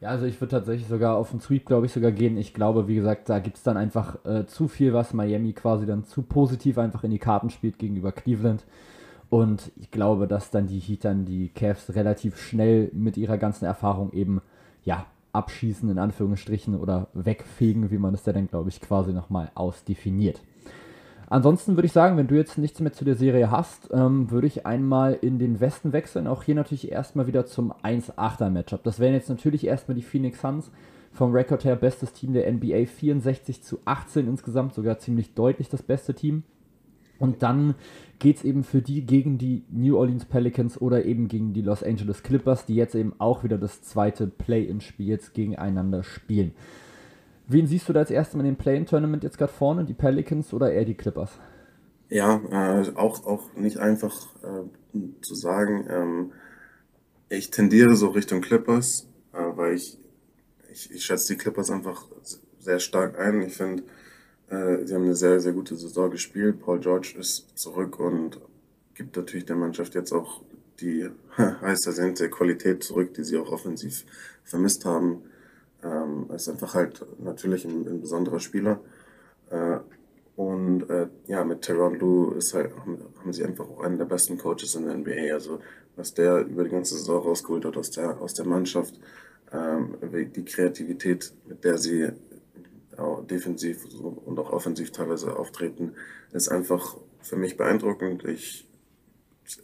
Ja, 0.00 0.10
also 0.10 0.26
ich 0.26 0.40
würde 0.40 0.52
tatsächlich 0.52 0.86
sogar 0.86 1.16
auf 1.16 1.30
den 1.30 1.40
Sweep, 1.40 1.66
glaube 1.66 1.86
ich, 1.86 1.92
sogar 1.92 2.12
gehen. 2.12 2.36
Ich 2.36 2.54
glaube, 2.54 2.86
wie 2.86 2.94
gesagt, 2.94 3.28
da 3.28 3.40
gibt 3.40 3.56
es 3.56 3.64
dann 3.64 3.76
einfach 3.76 4.24
äh, 4.24 4.46
zu 4.46 4.68
viel, 4.68 4.92
was 4.92 5.12
Miami 5.12 5.52
quasi 5.52 5.86
dann 5.86 6.04
zu 6.04 6.22
positiv 6.22 6.78
einfach 6.78 7.02
in 7.02 7.10
die 7.10 7.18
Karten 7.18 7.50
spielt 7.50 7.78
gegenüber 7.78 8.12
Cleveland. 8.12 8.64
Und 9.28 9.72
ich 9.76 9.90
glaube, 9.90 10.28
dass 10.28 10.50
dann 10.50 10.68
die 10.68 10.78
Heat 10.78 11.04
dann 11.04 11.24
die 11.24 11.48
Cavs 11.48 11.94
relativ 11.96 12.38
schnell 12.40 12.90
mit 12.92 13.16
ihrer 13.16 13.38
ganzen 13.38 13.64
Erfahrung 13.64 14.12
eben, 14.12 14.40
ja, 14.84 15.06
abschießen, 15.32 15.90
in 15.90 15.98
Anführungsstrichen, 15.98 16.76
oder 16.76 17.08
wegfegen, 17.12 17.90
wie 17.90 17.98
man 17.98 18.14
es 18.14 18.24
ja 18.24 18.32
dann, 18.32 18.48
glaube 18.48 18.70
ich, 18.70 18.80
quasi 18.80 19.12
nochmal 19.12 19.50
ausdefiniert. 19.54 20.40
Ansonsten 21.30 21.76
würde 21.76 21.86
ich 21.86 21.92
sagen, 21.92 22.16
wenn 22.16 22.26
du 22.26 22.36
jetzt 22.36 22.56
nichts 22.56 22.80
mehr 22.80 22.92
zu 22.92 23.04
der 23.04 23.14
Serie 23.14 23.50
hast, 23.50 23.90
ähm, 23.92 24.30
würde 24.30 24.46
ich 24.46 24.64
einmal 24.64 25.18
in 25.20 25.38
den 25.38 25.60
Westen 25.60 25.92
wechseln. 25.92 26.26
Auch 26.26 26.42
hier 26.42 26.54
natürlich 26.54 26.90
erstmal 26.90 27.26
wieder 27.26 27.44
zum 27.44 27.72
1-8er 27.82 28.48
Matchup. 28.48 28.82
Das 28.82 28.98
wären 28.98 29.12
jetzt 29.12 29.28
natürlich 29.28 29.66
erstmal 29.66 29.94
die 29.94 30.02
Phoenix 30.02 30.40
Suns. 30.40 30.70
Vom 31.12 31.32
Rekord 31.32 31.64
her 31.64 31.76
bestes 31.76 32.12
Team 32.12 32.32
der 32.32 32.50
NBA, 32.50 32.86
64 32.86 33.62
zu 33.62 33.78
18 33.84 34.26
insgesamt, 34.26 34.74
sogar 34.74 34.98
ziemlich 34.98 35.34
deutlich 35.34 35.68
das 35.68 35.82
beste 35.82 36.14
Team. 36.14 36.44
Und 37.18 37.42
dann 37.42 37.74
geht 38.18 38.36
es 38.36 38.44
eben 38.44 38.62
für 38.62 38.80
die 38.80 39.04
gegen 39.04 39.38
die 39.38 39.64
New 39.70 39.98
Orleans 39.98 40.24
Pelicans 40.24 40.80
oder 40.80 41.04
eben 41.04 41.28
gegen 41.28 41.52
die 41.52 41.62
Los 41.62 41.82
Angeles 41.82 42.22
Clippers, 42.22 42.64
die 42.64 42.74
jetzt 42.74 42.94
eben 42.94 43.12
auch 43.18 43.44
wieder 43.44 43.58
das 43.58 43.82
zweite 43.82 44.28
Play-in-Spiel 44.28 45.18
gegeneinander 45.34 46.04
spielen. 46.04 46.52
Wen 47.50 47.66
siehst 47.66 47.88
du 47.88 47.94
da 47.94 48.00
als 48.00 48.10
erstes 48.10 48.38
in 48.38 48.44
dem 48.44 48.56
Play-in-Tournament 48.56 49.24
jetzt 49.24 49.38
gerade 49.38 49.52
vorne, 49.52 49.84
die 49.86 49.94
Pelicans 49.94 50.52
oder 50.52 50.70
eher 50.70 50.84
die 50.84 50.94
Clippers? 50.94 51.30
Ja, 52.10 52.40
äh, 52.50 52.94
auch, 52.94 53.26
auch 53.26 53.54
nicht 53.54 53.78
einfach 53.78 54.26
äh, 54.42 54.98
zu 55.22 55.34
sagen. 55.34 55.86
Ähm, 55.88 56.32
ich 57.30 57.50
tendiere 57.50 57.96
so 57.96 58.08
Richtung 58.08 58.42
Clippers, 58.42 59.08
äh, 59.32 59.38
weil 59.38 59.74
ich, 59.74 59.98
ich, 60.70 60.94
ich 60.94 61.04
schätze 61.04 61.32
die 61.32 61.38
Clippers 61.38 61.70
einfach 61.70 62.06
sehr 62.58 62.80
stark 62.80 63.18
ein. 63.18 63.40
Ich 63.40 63.56
finde, 63.56 63.82
äh, 64.50 64.84
sie 64.84 64.94
haben 64.94 65.04
eine 65.04 65.16
sehr, 65.16 65.40
sehr 65.40 65.52
gute 65.52 65.74
Saison 65.76 66.10
gespielt. 66.10 66.60
Paul 66.60 66.80
George 66.80 67.14
ist 67.18 67.58
zurück 67.58 67.98
und 67.98 68.38
gibt 68.94 69.16
natürlich 69.16 69.46
der 69.46 69.56
Mannschaft 69.56 69.94
jetzt 69.94 70.12
auch 70.12 70.42
die 70.80 71.08
heiß 71.38 71.86
ersehnte 71.86 72.28
Qualität 72.28 72.84
zurück, 72.84 73.14
die 73.14 73.24
sie 73.24 73.38
auch 73.38 73.52
offensiv 73.52 74.04
vermisst 74.44 74.84
haben. 74.84 75.22
Ähm, 75.82 76.28
ist 76.34 76.48
einfach 76.48 76.74
halt 76.74 77.04
natürlich 77.20 77.64
ein, 77.64 77.86
ein 77.86 78.00
besonderer 78.00 78.40
Spieler. 78.40 78.80
Äh, 79.50 79.78
und 80.36 80.88
äh, 80.88 81.08
ja, 81.26 81.44
mit 81.44 81.62
Teron 81.62 81.98
Lou 81.98 82.30
ist 82.32 82.54
halt, 82.54 82.72
haben, 82.76 83.32
sie 83.32 83.44
einfach 83.44 83.68
auch 83.68 83.82
einen 83.82 83.98
der 83.98 84.04
besten 84.04 84.38
Coaches 84.38 84.76
in 84.76 84.84
der 84.84 84.96
NBA. 84.96 85.34
Also 85.34 85.60
was 85.96 86.14
der 86.14 86.46
über 86.46 86.64
die 86.64 86.70
ganze 86.70 86.96
Saison 86.96 87.22
rausgeholt 87.22 87.64
hat 87.64 87.76
aus 87.76 87.90
der, 87.90 88.20
aus 88.20 88.34
der 88.34 88.46
Mannschaft, 88.46 89.00
ähm, 89.52 89.96
die 90.34 90.44
Kreativität, 90.44 91.32
mit 91.46 91.64
der 91.64 91.78
sie 91.78 92.10
auch 92.96 93.26
defensiv 93.26 93.84
und 94.00 94.38
auch 94.38 94.52
offensiv 94.52 94.92
teilweise 94.92 95.36
auftreten, 95.36 95.94
ist 96.32 96.48
einfach 96.48 96.96
für 97.20 97.36
mich 97.36 97.56
beeindruckend. 97.56 98.24
Ich, 98.24 98.68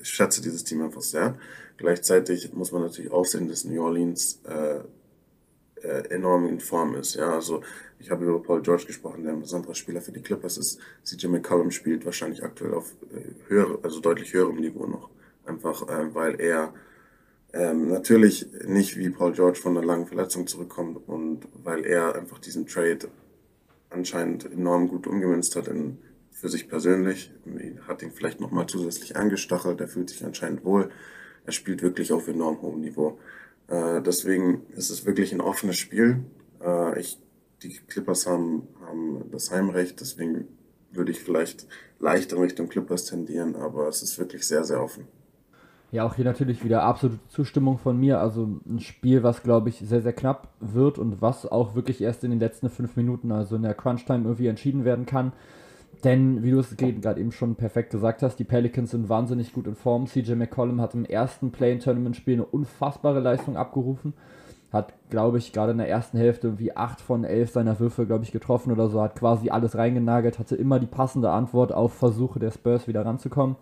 ich 0.00 0.08
schätze 0.08 0.42
dieses 0.42 0.64
Team 0.64 0.82
einfach 0.82 1.02
sehr. 1.02 1.38
Gleichzeitig 1.76 2.52
muss 2.52 2.72
man 2.72 2.82
natürlich 2.82 3.12
auch 3.12 3.26
sehen, 3.26 3.48
dass 3.48 3.64
New 3.64 3.82
Orleans 3.82 4.40
äh, 4.44 4.80
äh, 5.84 6.08
enorm 6.10 6.46
in 6.46 6.60
Form 6.60 6.94
ist. 6.94 7.14
Ja, 7.14 7.34
also 7.34 7.62
ich 7.98 8.10
habe 8.10 8.24
über 8.24 8.42
Paul 8.42 8.62
George 8.62 8.86
gesprochen, 8.86 9.22
der 9.22 9.32
ein 9.32 9.40
besonderer 9.40 9.74
Spieler 9.74 10.00
für 10.00 10.12
die 10.12 10.22
Clippers 10.22 10.56
ist. 10.58 10.80
CJ 11.04 11.28
McCollum 11.28 11.70
spielt 11.70 12.04
wahrscheinlich 12.04 12.42
aktuell 12.42 12.74
auf 12.74 12.94
äh, 13.12 13.48
höher, 13.48 13.78
also 13.82 14.00
deutlich 14.00 14.32
höherem 14.32 14.56
Niveau 14.56 14.86
noch. 14.86 15.10
Einfach 15.44 15.88
äh, 15.88 16.14
weil 16.14 16.40
er 16.40 16.72
ähm, 17.52 17.88
natürlich 17.88 18.48
nicht 18.66 18.96
wie 18.96 19.10
Paul 19.10 19.32
George 19.32 19.58
von 19.60 19.76
einer 19.76 19.86
langen 19.86 20.06
Verletzung 20.06 20.46
zurückkommt 20.46 20.98
und 21.06 21.46
weil 21.62 21.84
er 21.84 22.16
einfach 22.16 22.38
diesen 22.38 22.66
Trade 22.66 23.08
anscheinend 23.90 24.50
enorm 24.50 24.88
gut 24.88 25.06
umgemünzt 25.06 25.54
hat 25.54 25.68
in, 25.68 25.98
für 26.32 26.48
sich 26.48 26.68
persönlich. 26.68 27.30
Hat 27.86 28.02
ihn 28.02 28.10
vielleicht 28.10 28.40
nochmal 28.40 28.66
zusätzlich 28.66 29.16
angestachelt, 29.16 29.80
er 29.80 29.88
fühlt 29.88 30.10
sich 30.10 30.24
anscheinend 30.24 30.64
wohl. 30.64 30.90
Er 31.46 31.52
spielt 31.52 31.82
wirklich 31.82 32.12
auf 32.12 32.26
enorm 32.26 32.60
hohem 32.62 32.80
Niveau. 32.80 33.18
Äh, 33.68 34.02
deswegen 34.02 34.62
ist 34.70 34.90
es 34.90 35.06
wirklich 35.06 35.32
ein 35.32 35.40
offenes 35.40 35.76
Spiel. 35.76 36.24
Äh, 36.62 37.00
ich, 37.00 37.18
die 37.62 37.80
Clippers 37.88 38.26
haben, 38.26 38.68
haben 38.80 39.30
das 39.30 39.50
Heimrecht, 39.50 40.00
deswegen 40.00 40.48
würde 40.90 41.12
ich 41.12 41.20
vielleicht 41.20 41.66
leicht 41.98 42.32
in 42.32 42.38
Richtung 42.38 42.68
Clippers 42.68 43.06
tendieren, 43.06 43.56
aber 43.56 43.88
es 43.88 44.02
ist 44.02 44.18
wirklich 44.18 44.46
sehr, 44.46 44.64
sehr 44.64 44.82
offen. 44.82 45.08
Ja, 45.90 46.04
auch 46.04 46.16
hier 46.16 46.24
natürlich 46.24 46.64
wieder 46.64 46.82
absolute 46.82 47.20
Zustimmung 47.28 47.78
von 47.78 47.98
mir. 47.98 48.18
Also 48.18 48.60
ein 48.66 48.80
Spiel, 48.80 49.22
was 49.22 49.44
glaube 49.44 49.68
ich 49.68 49.78
sehr, 49.78 50.02
sehr 50.02 50.12
knapp 50.12 50.48
wird 50.58 50.98
und 50.98 51.22
was 51.22 51.46
auch 51.46 51.76
wirklich 51.76 52.00
erst 52.00 52.24
in 52.24 52.30
den 52.30 52.40
letzten 52.40 52.68
fünf 52.68 52.96
Minuten, 52.96 53.30
also 53.30 53.54
in 53.54 53.62
der 53.62 53.74
Crunch-Time 53.74 54.24
irgendwie 54.24 54.48
entschieden 54.48 54.84
werden 54.84 55.06
kann. 55.06 55.32
Denn, 56.04 56.42
wie 56.42 56.50
du 56.50 56.58
es 56.58 56.76
gerade 56.76 57.18
eben 57.18 57.32
schon 57.32 57.56
perfekt 57.56 57.90
gesagt 57.90 58.22
hast, 58.22 58.36
die 58.36 58.44
Pelicans 58.44 58.90
sind 58.90 59.08
wahnsinnig 59.08 59.54
gut 59.54 59.66
in 59.66 59.74
Form. 59.74 60.06
CJ 60.06 60.34
McCollum 60.34 60.80
hat 60.80 60.94
im 60.94 61.06
ersten 61.06 61.50
Play-in-Tournament-Spiel 61.50 62.34
eine 62.34 62.44
unfassbare 62.44 63.20
Leistung 63.20 63.56
abgerufen. 63.56 64.12
Hat, 64.70 64.92
glaube 65.08 65.38
ich, 65.38 65.52
gerade 65.52 65.72
in 65.72 65.78
der 65.78 65.88
ersten 65.88 66.18
Hälfte 66.18 66.48
irgendwie 66.48 66.76
8 66.76 67.00
von 67.00 67.24
11 67.24 67.52
seiner 67.52 67.80
Würfe, 67.80 68.06
glaube 68.06 68.24
ich, 68.24 68.32
getroffen 68.32 68.70
oder 68.70 68.90
so. 68.90 69.00
Hat 69.00 69.16
quasi 69.16 69.48
alles 69.48 69.78
reingenagelt, 69.78 70.38
hatte 70.38 70.56
immer 70.56 70.78
die 70.78 70.86
passende 70.86 71.30
Antwort 71.30 71.72
auf 71.72 71.94
Versuche 71.94 72.38
der 72.38 72.50
Spurs 72.50 72.86
wieder 72.86 73.06
ranzukommen. 73.06 73.56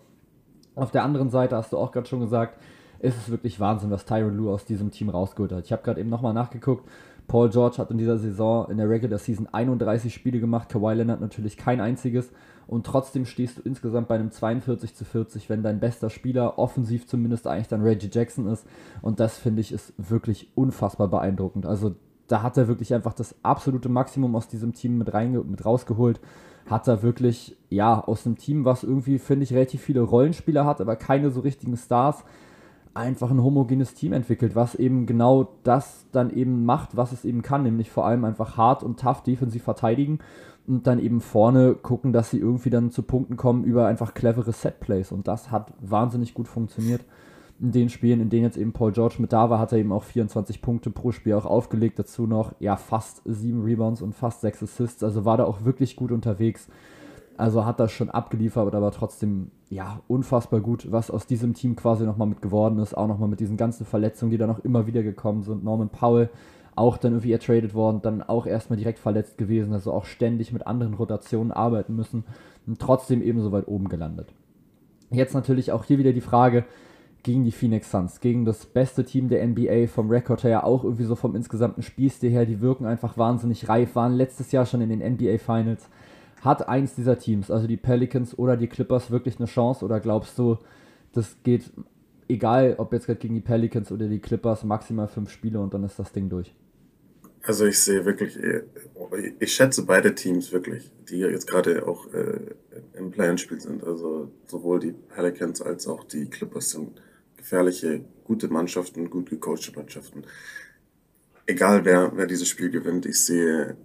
Auf 0.75 0.91
der 0.91 1.05
anderen 1.05 1.31
Seite 1.31 1.55
hast 1.57 1.73
du 1.73 1.79
auch 1.79 1.93
gerade 1.93 2.09
schon 2.09 2.21
gesagt, 2.21 2.59
ist 2.99 3.19
es 3.19 3.31
wirklich 3.31 3.61
Wahnsinn, 3.61 3.91
was 3.91 4.05
Tyron 4.05 4.37
Lue 4.37 4.51
aus 4.53 4.65
diesem 4.65 4.91
Team 4.91 5.11
rausgeholt 5.11 5.53
hat. 5.53 5.65
Ich 5.65 5.73
habe 5.73 5.83
gerade 5.83 6.01
eben 6.01 6.11
nochmal 6.11 6.35
nachgeguckt. 6.35 6.89
Paul 7.29 7.51
George 7.51 7.79
hat 7.79 7.91
in 7.91 7.99
dieser 7.99 8.19
Saison 8.19 8.71
in 8.71 8.77
der 8.79 8.89
Regular 8.89 9.19
Season 9.19 9.49
31 9.51 10.13
Spiele 10.13 10.41
gemacht, 10.41 10.69
Kawhi 10.69 10.95
Leonard 10.95 11.21
natürlich 11.21 11.57
kein 11.57 11.81
einziges. 11.81 12.31
Und 12.67 12.87
trotzdem 12.87 13.27
stehst 13.27 13.59
du 13.59 13.63
insgesamt 13.63 14.09
bei 14.09 14.15
einem 14.15 14.31
42 14.31 14.95
zu 14.95 15.05
40, 15.05 15.51
wenn 15.51 15.63
dein 15.63 15.81
bester 15.81 16.11
Spieler 16.11 16.59
offensiv 16.59 17.07
zumindest 17.07 17.47
eigentlich 17.47 17.69
dann 17.69 17.83
Reggie 17.83 18.11
Jackson 18.11 18.47
ist. 18.47 18.67
Und 19.03 19.21
das 19.21 19.37
finde 19.37 19.61
ich 19.61 19.73
ist 19.73 19.93
wirklich 19.99 20.49
unfassbar 20.55 21.09
beeindruckend. 21.09 21.67
Also 21.67 21.95
da 22.29 22.43
hat 22.43 22.57
er 22.57 22.69
wirklich 22.69 22.95
einfach 22.95 23.13
das 23.13 23.35
absolute 23.43 23.89
Maximum 23.89 24.35
aus 24.37 24.49
diesem 24.49 24.73
Team 24.73 24.99
mit, 24.99 25.13
rein, 25.13 25.33
mit 25.33 25.65
rausgeholt. 25.65 26.21
Hat 26.67 26.89
er 26.89 27.03
wirklich, 27.03 27.57
ja, 27.69 28.01
aus 28.01 28.25
einem 28.25 28.39
Team, 28.39 28.65
was 28.65 28.85
irgendwie, 28.85 29.19
finde 29.19 29.45
ich, 29.45 29.53
relativ 29.53 29.83
viele 29.83 30.01
Rollenspieler 30.01 30.65
hat, 30.65 30.81
aber 30.81 30.97
keine 30.97 31.31
so 31.31 31.41
richtigen 31.41 31.77
Stars, 31.77 32.25
einfach 32.95 33.31
ein 33.31 33.43
homogenes 33.43 33.95
Team 33.95 34.13
entwickelt, 34.13 34.55
was 34.55 34.75
eben 34.75 35.07
genau 35.07 35.49
das 35.63 36.07
dann 36.13 36.31
eben 36.31 36.65
macht, 36.65 36.97
was 36.97 37.13
es 37.13 37.25
eben 37.25 37.43
kann, 37.43 37.63
nämlich 37.63 37.91
vor 37.91 38.07
allem 38.07 38.25
einfach 38.25 38.57
hart 38.57 38.83
und 38.83 39.01
tough 39.01 39.23
defensiv 39.23 39.63
verteidigen. 39.63 40.19
und 40.67 40.87
dann 40.87 41.01
eben 41.01 41.21
vorne 41.21 41.75
gucken, 41.75 42.13
dass 42.13 42.31
sie 42.31 42.39
irgendwie 42.39 42.71
dann 42.71 42.93
zu 42.93 43.03
Punkten 43.03 43.37
kommen 43.37 43.65
über 43.65 43.87
einfach 43.89 44.15
clevere 44.15 44.53
Setplays. 44.53 45.11
Und 45.11 45.27
das 45.27 45.51
hat 45.51 45.73
wahnsinnig 45.81 46.35
gut 46.35 46.47
funktioniert 46.47 47.05
in 47.61 47.73
den 47.73 47.89
Spielen, 47.89 48.21
in 48.21 48.29
denen 48.29 48.45
jetzt 48.45 48.57
eben 48.57 48.73
Paul 48.73 48.93
George 48.93 49.17
mit 49.19 49.33
da 49.33 49.49
war, 49.49 49.59
hat 49.59 49.73
er 49.73 49.79
eben 49.79 49.93
auch 49.93 50.03
24 50.03 50.63
Punkte 50.63 50.91
pro 50.91 51.13
Spiel 51.13 51.35
auch 51.35 51.47
aufgelegt. 51.47 51.99
Dazu 51.99 52.27
noch 52.27 52.53
ja 52.59 52.77
fast 52.77 53.23
sieben 53.25 53.63
Rebounds 53.63 54.03
und 54.03 54.15
fast 54.15 54.41
sechs 54.41 54.63
Assists. 54.63 55.03
Also 55.05 55.25
war 55.25 55.37
da 55.37 55.45
auch 55.45 55.65
wirklich 55.65 55.95
gut 55.95 56.11
unterwegs. 56.11 56.69
Also 57.37 57.65
hat 57.65 57.81
das 57.81 57.93
schon 57.93 58.11
abgeliefert, 58.11 58.75
aber 58.75 58.91
trotzdem 58.91 59.51
ja 59.71 60.01
unfassbar 60.07 60.61
gut, 60.61 60.93
was 60.93 61.11
aus 61.11 61.27
diesem 61.27 61.55
Team 61.55 61.77
quasi 61.77 62.05
nochmal 62.05 62.29
mit 62.29 62.43
geworden 62.43 62.79
ist. 62.79 62.97
Auch 62.97 63.09
nochmal 63.09 63.29
mit 63.29 63.41
diesen 63.41 63.57
ganzen 63.57 63.87
Verletzungen, 63.87 64.31
die 64.31 64.39
dann 64.39 64.51
auch 64.51 64.61
immer 64.61 64.87
wieder 64.87 65.03
gekommen 65.03 65.43
sind. 65.43 65.65
Norman 65.65 65.89
Powell 65.89 66.31
auch 66.75 66.97
dann 66.97 67.13
irgendwie 67.13 67.33
ertradet 67.33 67.75
worden, 67.75 68.01
dann 68.03 68.23
auch 68.23 68.47
erstmal 68.47 68.79
direkt 68.79 68.99
verletzt 68.99 69.39
gewesen, 69.39 69.73
also 69.73 69.93
auch 69.93 70.05
ständig 70.05 70.53
mit 70.53 70.67
anderen 70.67 70.95
Rotationen 70.95 71.53
arbeiten 71.53 71.95
müssen 71.95 72.25
und 72.67 72.81
trotzdem 72.81 73.23
eben 73.23 73.41
so 73.43 73.53
weit 73.53 73.69
oben 73.69 73.89
gelandet. 73.89 74.33
Jetzt 75.11 75.35
natürlich 75.35 75.73
auch 75.73 75.85
hier 75.85 75.99
wieder 75.99 76.13
die 76.13 76.23
Frage 76.23 76.65
gegen 77.23 77.45
die 77.45 77.53
Phoenix 77.53 77.91
Suns, 77.91 78.21
gegen 78.21 78.45
das 78.45 78.67
beste 78.67 79.05
Team 79.05 79.29
der 79.29 79.47
NBA 79.47 79.87
vom 79.87 80.11
Rekord 80.11 80.43
her, 80.45 80.65
auch 80.65 80.83
irgendwie 80.83 81.05
so 81.05 81.15
vom 81.15 81.37
insgesamten 81.37 81.83
Spielstil 81.83 82.31
her, 82.31 82.47
die 82.47 82.61
wirken 82.61 82.87
einfach 82.87 83.17
wahnsinnig 83.17 83.69
reif, 83.69 83.95
waren 83.95 84.15
letztes 84.15 84.51
Jahr 84.51 84.67
schon 84.67 84.81
in 84.81 84.89
den 84.89 85.15
NBA 85.15 85.39
Finals. 85.39 85.89
Hat 86.43 86.69
eins 86.69 86.95
dieser 86.95 87.19
Teams, 87.19 87.51
also 87.51 87.67
die 87.67 87.77
Pelicans 87.77 88.37
oder 88.37 88.57
die 88.57 88.67
Clippers, 88.67 89.11
wirklich 89.11 89.39
eine 89.39 89.47
Chance 89.47 89.85
oder 89.85 90.01
glaubst 90.01 90.39
du, 90.39 90.59
das 91.13 91.37
geht 91.43 91.71
egal, 92.29 92.75
ob 92.79 92.93
jetzt 92.93 93.07
gerade 93.07 93.21
gegen 93.21 93.35
die 93.35 93.41
Pelicans 93.41 93.93
oder 93.93 94.09
die 94.09 94.19
Clippers, 94.19 94.65
maximal 94.65 95.09
fünf 95.09 95.31
Spiele 95.31 95.61
und 95.61 95.73
dann 95.73 95.85
ist 95.85 95.99
das 95.99 96.13
Ding 96.13 96.29
durch? 96.29 96.55
Also 97.45 97.67
ich 97.67 97.79
sehe 97.79 98.05
wirklich, 98.05 98.39
ich 99.41 99.53
schätze 99.53 99.85
beide 99.85 100.15
Teams 100.15 100.53
wirklich, 100.53 100.91
die 101.09 101.19
jetzt 101.19 101.49
gerade 101.49 101.87
auch 101.87 102.13
äh, 102.13 102.39
im 102.95 103.11
Play-In-Spiel 103.11 103.61
sind. 103.61 103.83
Also 103.85 104.31
sowohl 104.47 104.79
die 104.79 104.93
Pelicans 104.93 105.61
als 105.61 105.89
auch 105.89 106.05
die 106.05 106.27
Clippers 106.27 106.71
sind 106.71 107.01
gefährliche, 107.37 108.05
gute 108.25 108.49
Mannschaften, 108.49 109.11
gut 109.11 109.29
gecoachte 109.29 109.73
Mannschaften. 109.75 110.23
Egal 111.47 111.85
wer, 111.85 112.13
wer 112.15 112.27
dieses 112.27 112.49
Spiel 112.49 112.71
gewinnt, 112.71 113.07
ich 113.07 113.21
sehe, 113.21 113.77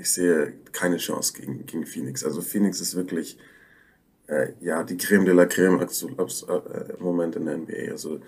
ich 0.00 0.10
sehe 0.10 0.54
keine 0.72 0.96
Chance 0.98 1.32
gegen, 1.34 1.66
gegen 1.66 1.86
Phoenix. 1.86 2.24
Also 2.24 2.40
Phoenix 2.40 2.80
ist 2.80 2.96
wirklich 2.96 3.38
äh, 4.26 4.52
ja 4.60 4.82
die 4.84 4.96
Creme 4.96 5.24
de 5.24 5.34
la 5.34 5.46
Creme 5.46 5.80
äh, 5.80 6.92
im 6.98 7.04
Moment 7.04 7.36
in 7.36 7.46
der 7.46 7.58
NBA. 7.58 7.90
Also 7.90 8.20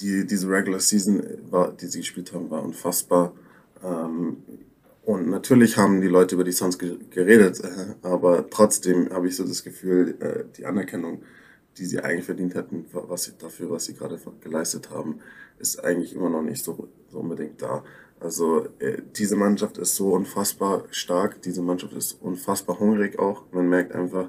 die, 0.00 0.26
diese 0.26 0.48
Regular 0.48 0.80
Season, 0.80 1.22
war, 1.50 1.72
die 1.72 1.86
sie 1.86 2.00
gespielt 2.00 2.32
haben, 2.32 2.50
war 2.50 2.62
unfassbar. 2.62 3.34
Ähm, 3.82 4.38
und 5.02 5.28
natürlich 5.28 5.76
haben 5.76 6.00
die 6.00 6.08
Leute 6.08 6.34
über 6.34 6.44
die 6.44 6.52
Suns 6.52 6.78
geredet, 6.78 7.60
äh, 7.60 7.94
aber 8.02 8.48
trotzdem 8.50 9.10
habe 9.10 9.28
ich 9.28 9.36
so 9.36 9.44
das 9.44 9.64
Gefühl, 9.64 10.16
äh, 10.20 10.44
die 10.56 10.66
Anerkennung, 10.66 11.22
die 11.78 11.86
sie 11.86 12.00
eigentlich 12.00 12.26
verdient 12.26 12.54
hätten, 12.54 12.86
was 12.92 13.24
sie 13.24 13.32
dafür, 13.38 13.70
was 13.70 13.86
sie 13.86 13.94
gerade 13.94 14.18
geleistet 14.40 14.90
haben, 14.90 15.20
ist 15.58 15.82
eigentlich 15.82 16.14
immer 16.14 16.30
noch 16.30 16.42
nicht 16.42 16.64
so, 16.64 16.88
so 17.08 17.18
unbedingt 17.20 17.60
da. 17.62 17.84
Also 18.20 18.66
äh, 18.78 19.02
diese 19.16 19.36
Mannschaft 19.36 19.78
ist 19.78 19.96
so 19.96 20.12
unfassbar 20.12 20.84
stark, 20.90 21.42
diese 21.42 21.62
Mannschaft 21.62 21.94
ist 21.94 22.12
unfassbar 22.20 22.78
hungrig 22.78 23.18
auch. 23.18 23.44
Man 23.50 23.68
merkt 23.68 23.92
einfach, 23.92 24.28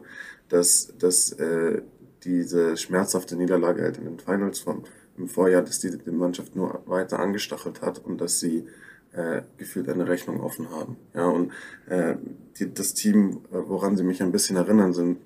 dass, 0.49 0.93
dass 0.97 1.34
äh, 1.34 1.82
diese 2.23 2.77
schmerzhafte 2.77 3.36
Niederlage 3.36 3.84
halt 3.84 3.97
in 3.97 4.06
den 4.06 4.19
Finals 4.19 4.60
vom 4.60 4.84
im 5.17 5.27
Vorjahr, 5.27 5.62
dass 5.62 5.80
die, 5.80 5.97
die 5.97 6.12
Mannschaft 6.12 6.56
nur 6.56 6.84
weiter 6.86 7.19
angestachelt 7.19 7.82
hat 7.82 7.99
und 7.99 8.19
dass 8.19 8.39
sie 8.39 8.65
äh, 9.13 9.41
gefühlt 9.58 9.89
eine 9.89 10.08
Rechnung 10.08 10.41
offen 10.41 10.69
haben. 10.71 10.97
Ja, 11.13 11.27
und 11.27 11.51
äh, 11.88 12.15
die, 12.58 12.73
das 12.73 12.93
Team, 12.93 13.41
woran 13.49 13.97
sie 13.97 14.04
mich 14.04 14.21
ein 14.21 14.32
bisschen 14.32 14.56
erinnern, 14.56 14.93
sind 14.93 15.19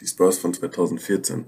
die 0.00 0.06
Spurs 0.06 0.38
von 0.38 0.54
2014. 0.54 1.44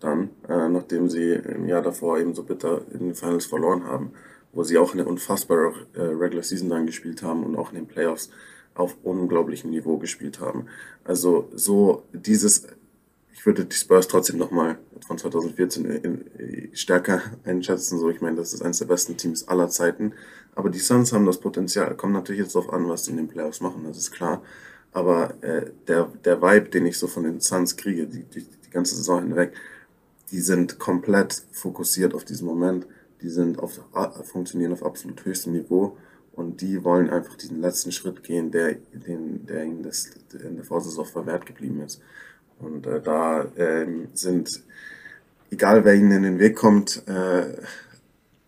Dann, 0.00 0.30
äh, 0.48 0.68
nachdem 0.68 1.08
sie 1.08 1.32
im 1.32 1.66
Jahr 1.66 1.82
davor 1.82 2.18
eben 2.18 2.34
so 2.34 2.42
bitter 2.42 2.82
in 2.92 3.00
den 3.00 3.14
Finals 3.14 3.46
verloren 3.46 3.84
haben, 3.84 4.12
wo 4.52 4.62
sie 4.62 4.78
auch 4.78 4.94
eine 4.94 5.04
unfassbare 5.04 5.74
äh, 5.94 6.00
Regular 6.00 6.42
Season 6.42 6.68
dann 6.68 6.86
gespielt 6.86 7.22
haben 7.22 7.44
und 7.44 7.56
auch 7.56 7.70
in 7.70 7.76
den 7.76 7.86
Playoffs 7.86 8.30
auf 8.74 8.96
unglaublichem 9.02 9.70
Niveau 9.70 9.98
gespielt 9.98 10.40
haben. 10.40 10.66
Also 11.04 11.48
so 11.54 12.04
dieses 12.12 12.66
ich 13.38 13.46
würde 13.46 13.64
die 13.64 13.76
Spurs 13.76 14.08
trotzdem 14.08 14.36
nochmal 14.36 14.78
von 15.06 15.16
2014 15.16 15.84
in, 15.84 16.24
in, 16.38 16.70
stärker 16.74 17.22
einschätzen. 17.44 17.98
So, 18.00 18.10
ich 18.10 18.20
meine, 18.20 18.36
das 18.36 18.52
ist 18.52 18.62
eines 18.62 18.80
der 18.80 18.86
besten 18.86 19.16
Teams 19.16 19.46
aller 19.46 19.68
Zeiten. 19.68 20.12
Aber 20.56 20.70
die 20.70 20.80
Suns 20.80 21.12
haben 21.12 21.24
das 21.24 21.38
Potenzial. 21.38 21.96
Kommt 21.96 22.14
natürlich 22.14 22.42
jetzt 22.42 22.56
darauf 22.56 22.72
an, 22.72 22.88
was 22.88 23.04
die 23.04 23.12
in 23.12 23.16
den 23.16 23.28
Playoffs 23.28 23.60
machen, 23.60 23.84
das 23.86 23.96
ist 23.96 24.10
klar. 24.10 24.42
Aber 24.92 25.34
äh, 25.40 25.70
der, 25.86 26.10
der 26.24 26.42
Vibe, 26.42 26.70
den 26.70 26.86
ich 26.86 26.98
so 26.98 27.06
von 27.06 27.22
den 27.22 27.40
Suns 27.40 27.76
kriege, 27.76 28.08
die, 28.08 28.24
die, 28.24 28.40
die 28.40 28.70
ganze 28.70 28.96
Saison 28.96 29.22
hinweg, 29.22 29.52
die 30.32 30.40
sind 30.40 30.80
komplett 30.80 31.44
fokussiert 31.52 32.14
auf 32.14 32.24
diesen 32.24 32.46
Moment. 32.46 32.88
Die 33.22 33.28
sind 33.28 33.58
auf, 33.58 33.80
funktionieren 34.24 34.72
auf 34.72 34.84
absolut 34.84 35.24
höchstem 35.24 35.52
Niveau 35.52 35.96
und 36.32 36.60
die 36.60 36.84
wollen 36.84 37.10
einfach 37.10 37.36
diesen 37.36 37.60
letzten 37.60 37.90
Schritt 37.90 38.22
gehen, 38.22 38.50
der, 38.50 38.76
den, 38.92 39.44
der 39.46 39.64
ihnen 39.64 39.82
das, 39.82 40.10
in 40.32 40.56
der 40.56 40.64
Vorsaison 40.64 41.04
verwehrt 41.04 41.46
geblieben 41.46 41.80
ist. 41.80 42.00
Und 42.60 42.86
äh, 42.86 43.00
da 43.00 43.42
äh, 43.56 43.86
sind, 44.14 44.62
egal 45.50 45.84
wer 45.84 45.94
ihnen 45.94 46.12
in 46.12 46.22
den 46.22 46.38
Weg 46.38 46.56
kommt, 46.56 47.02
äh, 47.08 47.54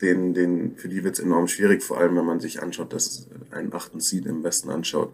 den, 0.01 0.35
den, 0.35 0.77
für 0.77 0.89
die 0.89 1.05
wird 1.05 1.19
es 1.19 1.25
enorm 1.25 1.49
schwierig, 1.49 1.83
vor 1.83 1.99
allem 1.99 2.17
wenn 2.17 2.25
man 2.25 2.41
sich 2.41 2.63
anschaut, 2.63 2.93
dass 2.93 3.27
einen 3.51 3.73
achten 3.73 4.01
Seed 4.01 4.27
im 4.27 4.43
Westen 4.43 4.71
anschaut. 4.71 5.13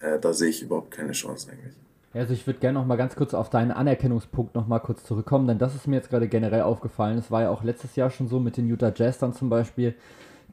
Äh, 0.00 0.18
da 0.18 0.32
sehe 0.32 0.50
ich 0.50 0.62
überhaupt 0.62 0.90
keine 0.90 1.12
Chance 1.12 1.50
eigentlich. 1.50 1.74
Also 2.12 2.34
ich 2.34 2.44
würde 2.46 2.58
gerne 2.58 2.78
noch 2.78 2.86
mal 2.86 2.96
ganz 2.96 3.14
kurz 3.14 3.34
auf 3.34 3.50
deinen 3.50 3.70
Anerkennungspunkt 3.70 4.56
noch 4.56 4.66
mal 4.66 4.80
kurz 4.80 5.04
zurückkommen, 5.04 5.46
denn 5.46 5.58
das 5.58 5.76
ist 5.76 5.86
mir 5.86 5.96
jetzt 5.96 6.10
gerade 6.10 6.26
generell 6.26 6.62
aufgefallen. 6.62 7.18
Es 7.18 7.30
war 7.30 7.42
ja 7.42 7.50
auch 7.50 7.62
letztes 7.62 7.94
Jahr 7.94 8.10
schon 8.10 8.26
so 8.26 8.40
mit 8.40 8.56
den 8.56 8.66
Utah 8.66 8.92
Jazz 8.94 9.18
dann 9.18 9.32
zum 9.32 9.48
Beispiel, 9.48 9.94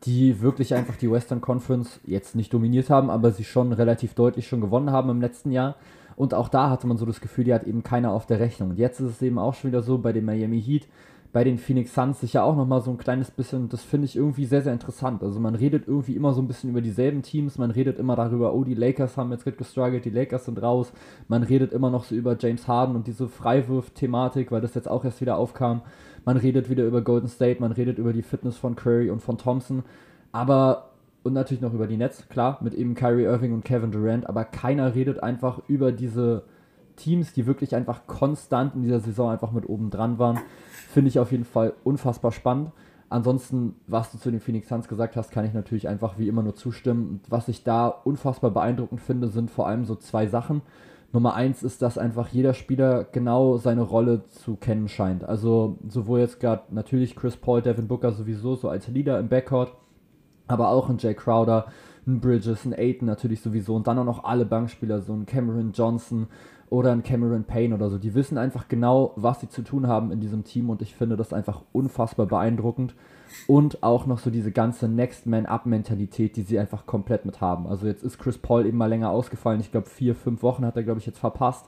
die 0.04 0.40
wirklich 0.42 0.76
einfach 0.76 0.96
die 0.98 1.12
Western 1.12 1.42
Conference 1.42 2.00
jetzt 2.06 2.36
nicht 2.36 2.54
dominiert 2.54 2.92
haben, 2.92 3.10
aber 3.10 3.32
sie 3.32 3.44
schon 3.44 3.74
relativ 3.74 4.14
deutlich 4.14 4.48
schon 4.48 4.62
gewonnen 4.62 4.92
haben 4.92 5.10
im 5.10 5.20
letzten 5.20 5.52
Jahr. 5.52 5.76
Und 6.16 6.36
auch 6.36 6.50
da 6.50 6.70
hatte 6.70 6.86
man 6.86 6.98
so 6.98 7.08
das 7.08 7.22
Gefühl, 7.22 7.46
die 7.46 7.54
hat 7.54 7.64
eben 7.64 7.82
keiner 7.82 8.12
auf 8.12 8.28
der 8.28 8.40
Rechnung. 8.40 8.72
Und 8.72 8.80
jetzt 8.80 9.00
ist 9.00 9.10
es 9.10 9.22
eben 9.24 9.40
auch 9.40 9.56
schon 9.56 9.72
wieder 9.72 9.82
so 9.82 9.98
bei 9.98 10.14
den 10.14 10.26
Miami 10.26 10.62
Heat, 10.62 10.88
bei 11.38 11.44
den 11.44 11.60
Phoenix 11.60 11.94
Suns 11.94 12.20
sicher 12.20 12.44
auch 12.44 12.56
nochmal 12.56 12.82
so 12.82 12.90
ein 12.90 12.98
kleines 12.98 13.30
bisschen, 13.30 13.70
das 13.70 13.84
finde 13.84 14.06
ich 14.06 14.16
irgendwie 14.16 14.46
sehr, 14.46 14.64
sehr 14.64 14.74
interessant. 14.74 15.22
Also 15.22 15.40
man 15.40 15.54
redet 15.54 15.88
irgendwie 15.88 16.16
immer 16.16 16.34
so 16.34 16.42
ein 16.42 16.48
bisschen 16.48 16.72
über 16.72 16.82
dieselben 16.82 17.22
Teams, 17.22 17.60
man 17.60 17.70
redet 17.70 18.00
immer 18.00 18.16
darüber, 18.16 18.56
oh, 18.56 18.64
die 18.64 18.74
Lakers 18.74 19.18
haben 19.18 19.32
jetzt 19.32 19.46
gestruggelt, 19.46 20.04
die 20.04 20.10
Lakers 20.10 20.46
sind 20.46 20.60
raus. 20.60 20.92
Man 21.28 21.44
redet 21.44 21.74
immer 21.74 21.92
noch 21.92 22.06
so 22.06 22.16
über 22.16 22.36
James 22.40 22.68
Harden 22.68 22.96
und 22.96 23.06
diese 23.06 23.28
Freiwurf-Thematik, 23.28 24.52
weil 24.52 24.62
das 24.62 24.74
jetzt 24.74 24.90
auch 24.90 25.06
erst 25.06 25.22
wieder 25.22 25.38
aufkam. 25.38 25.84
Man 26.26 26.38
redet 26.38 26.72
wieder 26.72 26.86
über 26.86 27.04
Golden 27.04 27.28
State, 27.28 27.62
man 27.62 27.72
redet 27.72 28.00
über 28.00 28.14
die 28.14 28.24
Fitness 28.24 28.58
von 28.58 28.76
Curry 28.76 29.12
und 29.12 29.22
von 29.22 29.38
Thompson. 29.38 29.84
Aber 30.32 30.90
und 31.22 31.34
natürlich 31.34 31.62
noch 31.62 31.76
über 31.76 31.86
die 31.86 31.98
Nets, 31.98 32.28
klar, 32.30 32.58
mit 32.62 32.74
eben 32.74 32.96
Kyrie 32.96 33.26
Irving 33.26 33.54
und 33.54 33.64
Kevin 33.64 33.92
Durant, 33.92 34.28
aber 34.28 34.44
keiner 34.44 34.96
redet 34.96 35.22
einfach 35.22 35.60
über 35.68 35.92
diese 35.92 36.46
Teams, 36.98 37.32
die 37.32 37.46
wirklich 37.46 37.74
einfach 37.76 38.08
konstant 38.08 38.76
in 38.76 38.84
dieser 38.84 39.00
Saison 39.00 39.32
einfach 39.32 39.52
mit 39.52 39.70
oben 39.70 39.90
dran 39.90 40.20
waren. 40.20 40.40
Finde 40.90 41.10
ich 41.10 41.20
auf 41.20 41.32
jeden 41.32 41.46
Fall 41.46 41.74
unfassbar 41.84 42.34
spannend. 42.34 42.72
Ansonsten, 43.10 43.76
was 43.88 44.12
du 44.12 44.18
zu 44.18 44.32
den 44.32 44.42
Phoenix 44.42 44.68
Suns 44.68 44.90
gesagt 44.90 45.16
hast, 45.16 45.32
kann 45.32 45.46
ich 45.46 45.54
natürlich 45.54 45.88
einfach 45.88 46.18
wie 46.18 46.28
immer 46.28 46.44
nur 46.44 46.56
zustimmen. 46.56 47.08
Und 47.08 47.22
was 47.32 47.48
ich 47.48 47.64
da 47.64 47.88
unfassbar 47.88 48.52
beeindruckend 48.52 49.00
finde, 49.00 49.30
sind 49.30 49.50
vor 49.50 49.68
allem 49.68 49.86
so 49.86 49.96
zwei 49.96 50.28
Sachen. 50.28 50.62
Nummer 51.14 51.36
eins 51.36 51.64
ist, 51.64 51.82
dass 51.82 51.98
einfach 51.98 52.28
jeder 52.30 52.54
Spieler 52.54 53.06
genau 53.06 53.58
seine 53.58 53.82
Rolle 53.82 54.26
zu 54.28 54.56
kennen 54.56 54.90
scheint. 54.90 55.24
Also 55.24 55.78
sowohl 55.88 56.20
jetzt 56.20 56.42
gerade 56.42 56.64
natürlich 56.72 57.16
Chris 57.16 57.38
Paul, 57.38 57.62
Devin 57.62 57.88
Booker 57.88 58.12
sowieso 58.12 58.56
so 58.56 58.68
als 58.68 58.90
Leader 58.90 59.20
im 59.20 59.30
Backcourt, 59.30 59.72
aber 60.48 60.70
auch 60.70 60.90
ein 60.90 60.98
Jay 60.98 61.14
Crowder, 61.14 61.68
ein 62.06 62.20
Bridges, 62.20 62.66
ein 62.66 62.74
Aiton 62.74 63.06
natürlich 63.06 63.42
sowieso 63.42 63.76
und 63.76 63.88
dann 63.88 64.00
auch 64.00 64.06
noch 64.06 64.26
alle 64.26 64.46
Bankspieler, 64.46 65.02
so 65.02 65.14
ein 65.14 65.26
Cameron 65.26 65.72
Johnson 65.72 66.28
oder 66.70 66.92
ein 66.92 67.04
Cameron 67.04 67.46
Payne 67.46 67.74
oder 67.76 67.90
so. 67.90 67.98
Die 67.98 68.14
wissen 68.14 68.38
einfach 68.38 68.68
genau, 68.68 69.14
was 69.16 69.40
sie 69.40 69.50
zu 69.50 69.62
tun 69.62 69.88
haben 69.88 70.12
in 70.12 70.20
diesem 70.20 70.44
Team 70.44 70.70
und 70.70 70.82
ich 70.82 70.96
finde 70.96 71.16
das 71.16 71.34
einfach 71.34 71.62
unfassbar 71.72 72.26
beeindruckend. 72.26 72.94
Und 73.46 73.84
auch 73.84 74.06
noch 74.06 74.20
so 74.20 74.30
diese 74.30 74.52
ganze 74.52 74.88
Next 74.88 75.26
Man 75.26 75.46
Up 75.46 75.66
Mentalität, 75.66 76.36
die 76.38 76.42
sie 76.42 76.60
einfach 76.60 76.86
komplett 76.86 77.26
mit 77.26 77.42
haben. 77.42 77.68
Also 77.68 77.86
jetzt 77.86 78.04
ist 78.04 78.18
Chris 78.18 78.38
Paul 78.38 78.66
eben 78.66 78.78
mal 78.78 78.88
länger 78.88 79.10
ausgefallen. 79.10 79.60
Ich 79.60 79.72
glaube, 79.72 79.88
vier, 79.88 80.16
fünf 80.16 80.44
Wochen 80.44 80.66
hat 80.66 80.76
er, 80.76 80.84
glaube 80.84 81.00
ich, 81.00 81.06
jetzt 81.06 81.20
verpasst. 81.20 81.66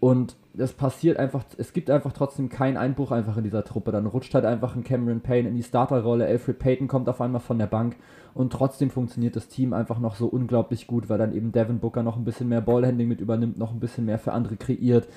Und 0.00 0.36
es 0.56 0.72
passiert 0.72 1.18
einfach, 1.18 1.44
es 1.58 1.72
gibt 1.72 1.90
einfach 1.90 2.12
trotzdem 2.12 2.48
keinen 2.48 2.76
Einbruch 2.76 3.12
einfach 3.12 3.36
in 3.36 3.44
dieser 3.44 3.64
Truppe. 3.64 3.92
Dann 3.92 4.06
rutscht 4.06 4.34
halt 4.34 4.44
einfach 4.44 4.74
ein 4.74 4.84
Cameron 4.84 5.20
Payne 5.20 5.48
in 5.48 5.56
die 5.56 5.62
Starterrolle, 5.62 6.26
Alfred 6.26 6.58
Payton 6.58 6.88
kommt 6.88 7.08
auf 7.08 7.20
einmal 7.20 7.40
von 7.40 7.58
der 7.58 7.66
Bank 7.66 7.96
und 8.34 8.52
trotzdem 8.52 8.90
funktioniert 8.90 9.36
das 9.36 9.48
Team 9.48 9.72
einfach 9.72 9.98
noch 9.98 10.16
so 10.16 10.26
unglaublich 10.26 10.86
gut, 10.86 11.08
weil 11.08 11.18
dann 11.18 11.34
eben 11.34 11.52
Devin 11.52 11.78
Booker 11.78 12.02
noch 12.02 12.16
ein 12.16 12.24
bisschen 12.24 12.48
mehr 12.48 12.60
Ballhandling 12.60 13.08
mit 13.08 13.20
übernimmt, 13.20 13.58
noch 13.58 13.72
ein 13.72 13.80
bisschen 13.80 14.06
mehr 14.06 14.18
für 14.18 14.32
andere 14.32 14.56
kreiert. 14.56 15.08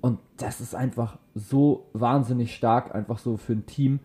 Und 0.00 0.18
das 0.36 0.60
ist 0.60 0.74
einfach 0.74 1.18
so 1.34 1.86
wahnsinnig 1.92 2.54
stark, 2.54 2.94
einfach 2.94 3.18
so 3.18 3.36
für 3.36 3.52
ein 3.52 3.66
Team. 3.66 4.00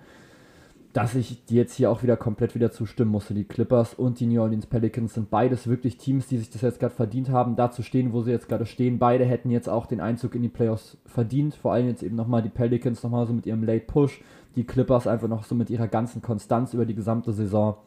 Dass 0.94 1.16
ich 1.16 1.42
jetzt 1.50 1.74
hier 1.74 1.90
auch 1.90 2.04
wieder 2.04 2.16
komplett 2.16 2.54
wieder 2.54 2.72
zustimmen 2.72 3.10
musste. 3.10 3.34
Die 3.34 3.46
Clippers 3.46 3.96
und 3.96 4.20
die 4.20 4.28
New 4.28 4.40
Orleans 4.40 4.68
Pelicans 4.68 5.16
sind 5.16 5.32
beides 5.32 5.68
wirklich 5.68 5.98
Teams, 5.98 6.28
die 6.28 6.38
sich 6.38 6.52
das 6.52 6.62
jetzt 6.62 6.80
gerade 6.80 6.94
verdient 6.94 7.30
haben, 7.30 7.56
da 7.56 7.72
zu 7.72 7.82
stehen, 7.82 8.14
wo 8.14 8.22
sie 8.22 8.30
jetzt 8.30 8.48
gerade 8.48 8.68
stehen. 8.68 9.00
Beide 9.00 9.26
hätten 9.26 9.50
jetzt 9.50 9.68
auch 9.68 9.88
den 9.88 10.00
Einzug 10.00 10.36
in 10.36 10.44
die 10.44 10.50
Playoffs 10.50 10.98
verdient. 11.08 11.56
Vor 11.56 11.74
allem 11.74 11.88
jetzt 11.88 12.04
eben 12.04 12.16
nochmal 12.16 12.44
die 12.44 12.50
Pelicans 12.50 13.02
nochmal 13.02 13.26
so 13.26 13.34
mit 13.34 13.48
ihrem 13.48 13.64
Late 13.64 13.86
Push. 13.88 14.22
Die 14.56 14.66
Clippers 14.66 15.08
einfach 15.08 15.28
noch 15.28 15.46
so 15.46 15.56
mit 15.56 15.72
ihrer 15.72 15.88
ganzen 15.88 16.22
Konstanz 16.22 16.76
über 16.76 16.86
die 16.86 16.96
gesamte 16.96 17.34
Saison. 17.34 17.78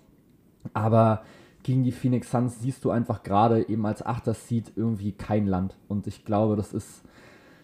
Aber 0.74 1.22
gegen 1.62 1.84
die 1.84 1.92
Phoenix 1.92 2.32
Suns 2.32 2.60
siehst 2.60 2.84
du 2.84 2.90
einfach 2.90 3.22
gerade 3.22 3.68
eben 3.68 3.86
als 3.86 4.04
Achter 4.04 4.34
Seed 4.34 4.72
irgendwie 4.74 5.12
kein 5.12 5.46
Land. 5.46 5.76
Und 5.86 6.08
ich 6.08 6.24
glaube, 6.24 6.56
das 6.56 6.72
ist 6.72 7.04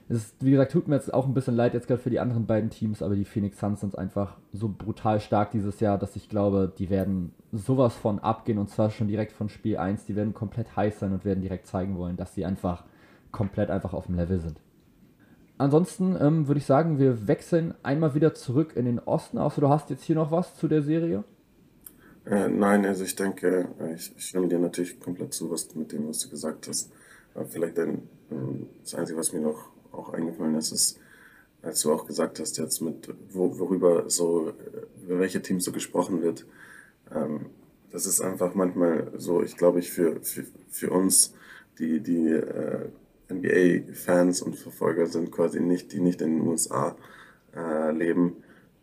es, 0.09 0.35
wie 0.41 0.51
gesagt, 0.51 0.73
tut 0.73 0.89
mir 0.89 0.97
jetzt 0.97 1.13
auch 1.13 1.27
ein 1.27 1.35
bisschen 1.35 1.57
leid 1.57 1.75
jetzt 1.75 1.87
gerade 1.87 2.01
für 2.01 2.11
die 2.11 2.21
anderen 2.21 2.47
beiden 2.47 2.71
Teams, 2.71 3.03
aber 3.03 3.15
die 3.15 3.25
Phoenix 3.25 3.59
Suns 3.59 3.81
sind 3.81 3.97
einfach 3.97 4.37
so 4.53 4.69
brutal 4.69 5.21
stark 5.21 5.51
dieses 5.53 5.81
Jahr, 5.81 5.99
dass 5.99 6.17
ich 6.17 6.29
glaube, 6.29 6.73
die 6.77 6.91
werden 6.91 7.33
sowas 7.53 7.95
von 7.95 8.19
abgehen 8.19 8.59
und 8.59 8.71
zwar 8.71 8.91
schon 8.91 9.09
direkt 9.09 9.33
von 9.33 9.49
Spiel 9.49 9.77
1. 9.77 10.07
Die 10.07 10.17
werden 10.17 10.35
komplett 10.35 10.77
heiß 10.77 10.99
sein 10.99 11.13
und 11.13 11.25
werden 11.25 11.41
direkt 11.41 11.67
zeigen 11.67 11.97
wollen, 11.97 12.17
dass 12.17 12.35
sie 12.35 12.45
einfach 12.45 12.85
komplett 13.31 13.71
einfach 13.71 13.93
auf 13.95 14.07
dem 14.07 14.17
Level 14.17 14.41
sind. 14.41 14.61
Ansonsten 15.59 16.17
ähm, 16.21 16.49
würde 16.49 16.59
ich 16.59 16.67
sagen, 16.67 16.99
wir 16.99 17.29
wechseln 17.29 17.75
einmal 17.83 18.15
wieder 18.15 18.35
zurück 18.35 18.75
in 18.75 18.85
den 18.85 18.99
Osten. 18.99 19.39
Außer 19.39 19.61
du 19.61 19.69
hast 19.69 19.91
jetzt 19.91 20.03
hier 20.03 20.17
noch 20.17 20.31
was 20.31 20.57
zu 20.57 20.67
der 20.67 20.83
Serie? 20.83 21.25
Äh, 22.25 22.49
nein, 22.49 22.85
also 22.87 23.05
ich 23.05 23.15
denke, 23.15 23.69
äh, 23.81 23.95
ich, 23.95 24.13
ich 24.17 24.25
stimme 24.27 24.49
dir 24.49 24.59
natürlich 24.59 24.99
komplett 24.99 25.33
zu, 25.35 25.51
was 25.51 25.75
mit 25.75 25.93
dem, 25.93 26.09
was 26.09 26.21
du 26.21 26.31
gesagt 26.31 26.69
hast. 26.69 26.91
Aber 27.35 27.45
vielleicht 27.47 27.79
ein, 27.79 28.03
ähm, 28.31 28.67
das 28.83 28.95
Einzige, 28.95 29.19
was 29.19 29.33
mir 29.33 29.41
noch 29.41 29.72
auch 29.93 30.13
eingefallen 30.13 30.55
ist, 30.57 30.73
ist, 30.73 30.99
als 31.63 31.83
du 31.83 31.93
auch 31.93 32.07
gesagt 32.07 32.41
hast, 32.41 32.59
jetzt 32.59 32.81
mit, 32.81 33.15
wo, 33.31 33.59
worüber 33.59 34.09
so, 34.09 34.53
über 35.03 35.21
welche 35.21 35.43
Teams 35.43 35.65
so 35.65 35.73
gesprochen 35.73 36.23
wird. 36.23 36.45
Ähm, 37.15 37.47
das 37.91 38.07
ist 38.07 38.21
einfach 38.21 38.55
manchmal 38.55 39.13
so, 39.17 39.43
ich 39.43 39.57
glaube, 39.57 39.79
ich 39.79 39.91
für, 39.91 40.21
für, 40.23 40.45
für 40.71 40.91
uns, 40.91 41.35
die, 41.79 42.01
die 42.01 42.29
äh, 42.29 42.89
NBA-Fans 43.31 44.43
und 44.43 44.57
Verfolger 44.57 45.07
sind 45.07 45.31
quasi 45.31 45.61
nicht, 45.61 45.93
die 45.93 46.01
nicht 46.01 46.21
in 46.21 46.39
den 46.39 46.49
USA 46.49 46.97
äh, 47.55 47.91
leben, 47.93 48.37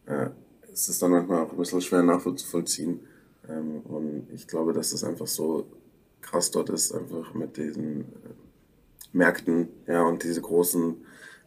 äh, 0.06 0.30
es 0.72 0.88
ist 0.88 1.02
dann 1.02 1.12
manchmal 1.12 1.44
auch 1.44 1.52
ein 1.52 1.58
bisschen 1.58 1.82
schwer 1.82 2.04
nachzuvollziehen. 2.04 3.02
Ähm, 3.50 3.82
und 3.82 4.28
ich 4.34 4.48
glaube, 4.48 4.74
dass 4.74 4.94
es 4.94 5.04
einfach 5.04 5.28
so 5.28 5.66
krass 6.22 6.52
dort 6.52 6.70
ist, 6.70 6.94
einfach 6.94 7.34
mit 7.34 7.58
diesen 7.58 8.02
äh, 8.02 8.06
Märkten, 9.12 9.70
ja, 9.88 10.04
und 10.04 10.24
diese 10.24 10.42
großen 10.42 10.98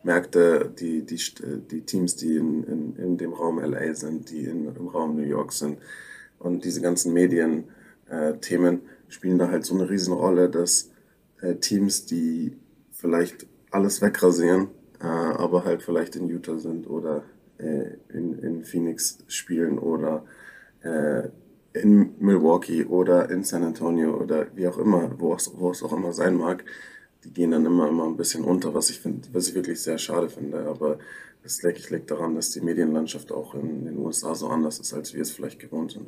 Märkte, 0.03 0.73
die, 0.79 1.05
die, 1.05 1.21
die 1.71 1.83
Teams, 1.83 2.17
die 2.17 2.37
in, 2.37 2.65
in, 2.65 2.97
in 2.97 3.19
dem 3.19 3.33
Raum 3.33 3.61
LA 3.61 3.95
sind, 3.95 4.31
die 4.31 4.45
in, 4.45 4.75
im 4.75 4.89
Raum 4.89 5.17
New 5.17 5.23
York 5.23 5.53
sind. 5.53 5.79
Und 6.39 6.65
diese 6.65 6.81
ganzen 6.81 7.13
Medien-Themen 7.13 8.75
äh, 8.75 9.13
spielen 9.13 9.39
da 9.39 9.49
halt 9.49 9.65
so 9.65 9.75
eine 9.75 9.89
Riesenrolle, 9.89 10.51
dass 10.51 10.91
äh, 11.41 11.55
Teams, 11.57 12.07
die 12.07 12.57
vielleicht 12.91 13.47
alles 13.71 14.03
wegrasieren, 14.03 14.69
äh, 15.01 15.07
aber 15.07 15.65
halt 15.65 15.83
vielleicht 15.83 16.17
in 16.17 16.29
Utah 16.29 16.59
sind 16.59 16.89
oder 16.89 17.25
in, 17.59 18.41
in 18.41 18.65
Phoenix 18.65 19.19
spielen 19.29 19.79
oder 19.79 20.25
in 21.75 22.15
Milwaukee 22.19 22.85
oder 22.85 23.31
in 23.31 23.45
San 23.45 23.63
Antonio 23.63 24.17
oder 24.17 24.49
wie 24.57 24.67
auch 24.67 24.79
immer, 24.79 25.13
wo 25.21 25.35
es, 25.35 25.53
wo 25.57 25.71
es 25.71 25.81
auch 25.85 25.93
immer 25.93 26.13
sein 26.13 26.35
mag, 26.35 26.65
die 27.25 27.33
gehen 27.33 27.51
dann 27.51 27.67
immer, 27.67 27.89
immer 27.89 28.07
ein 28.07 28.17
bisschen 28.17 28.45
unter, 28.45 28.75
was 28.75 28.91
ich 28.91 28.99
finde, 28.99 29.29
was 29.33 29.49
ich 29.49 29.55
wirklich 29.55 29.81
sehr 29.81 29.99
schade 29.99 30.29
finde. 30.29 30.67
Aber 30.67 30.99
das 31.43 31.59
denke 31.59 31.79
ich 31.79 31.91
liegt 31.91 32.11
daran, 32.11 32.35
dass 32.35 32.51
die 32.51 32.61
Medienlandschaft 32.61 33.33
auch 33.33 33.55
in 33.55 33.85
den 33.85 33.99
USA 33.99 34.35
so 34.35 34.49
anders 34.49 34.79
ist, 34.79 34.93
als 34.93 35.15
wir 35.15 35.23
es 35.23 35.31
vielleicht 35.31 35.59
gewohnt 35.59 35.93
sind. 35.93 36.07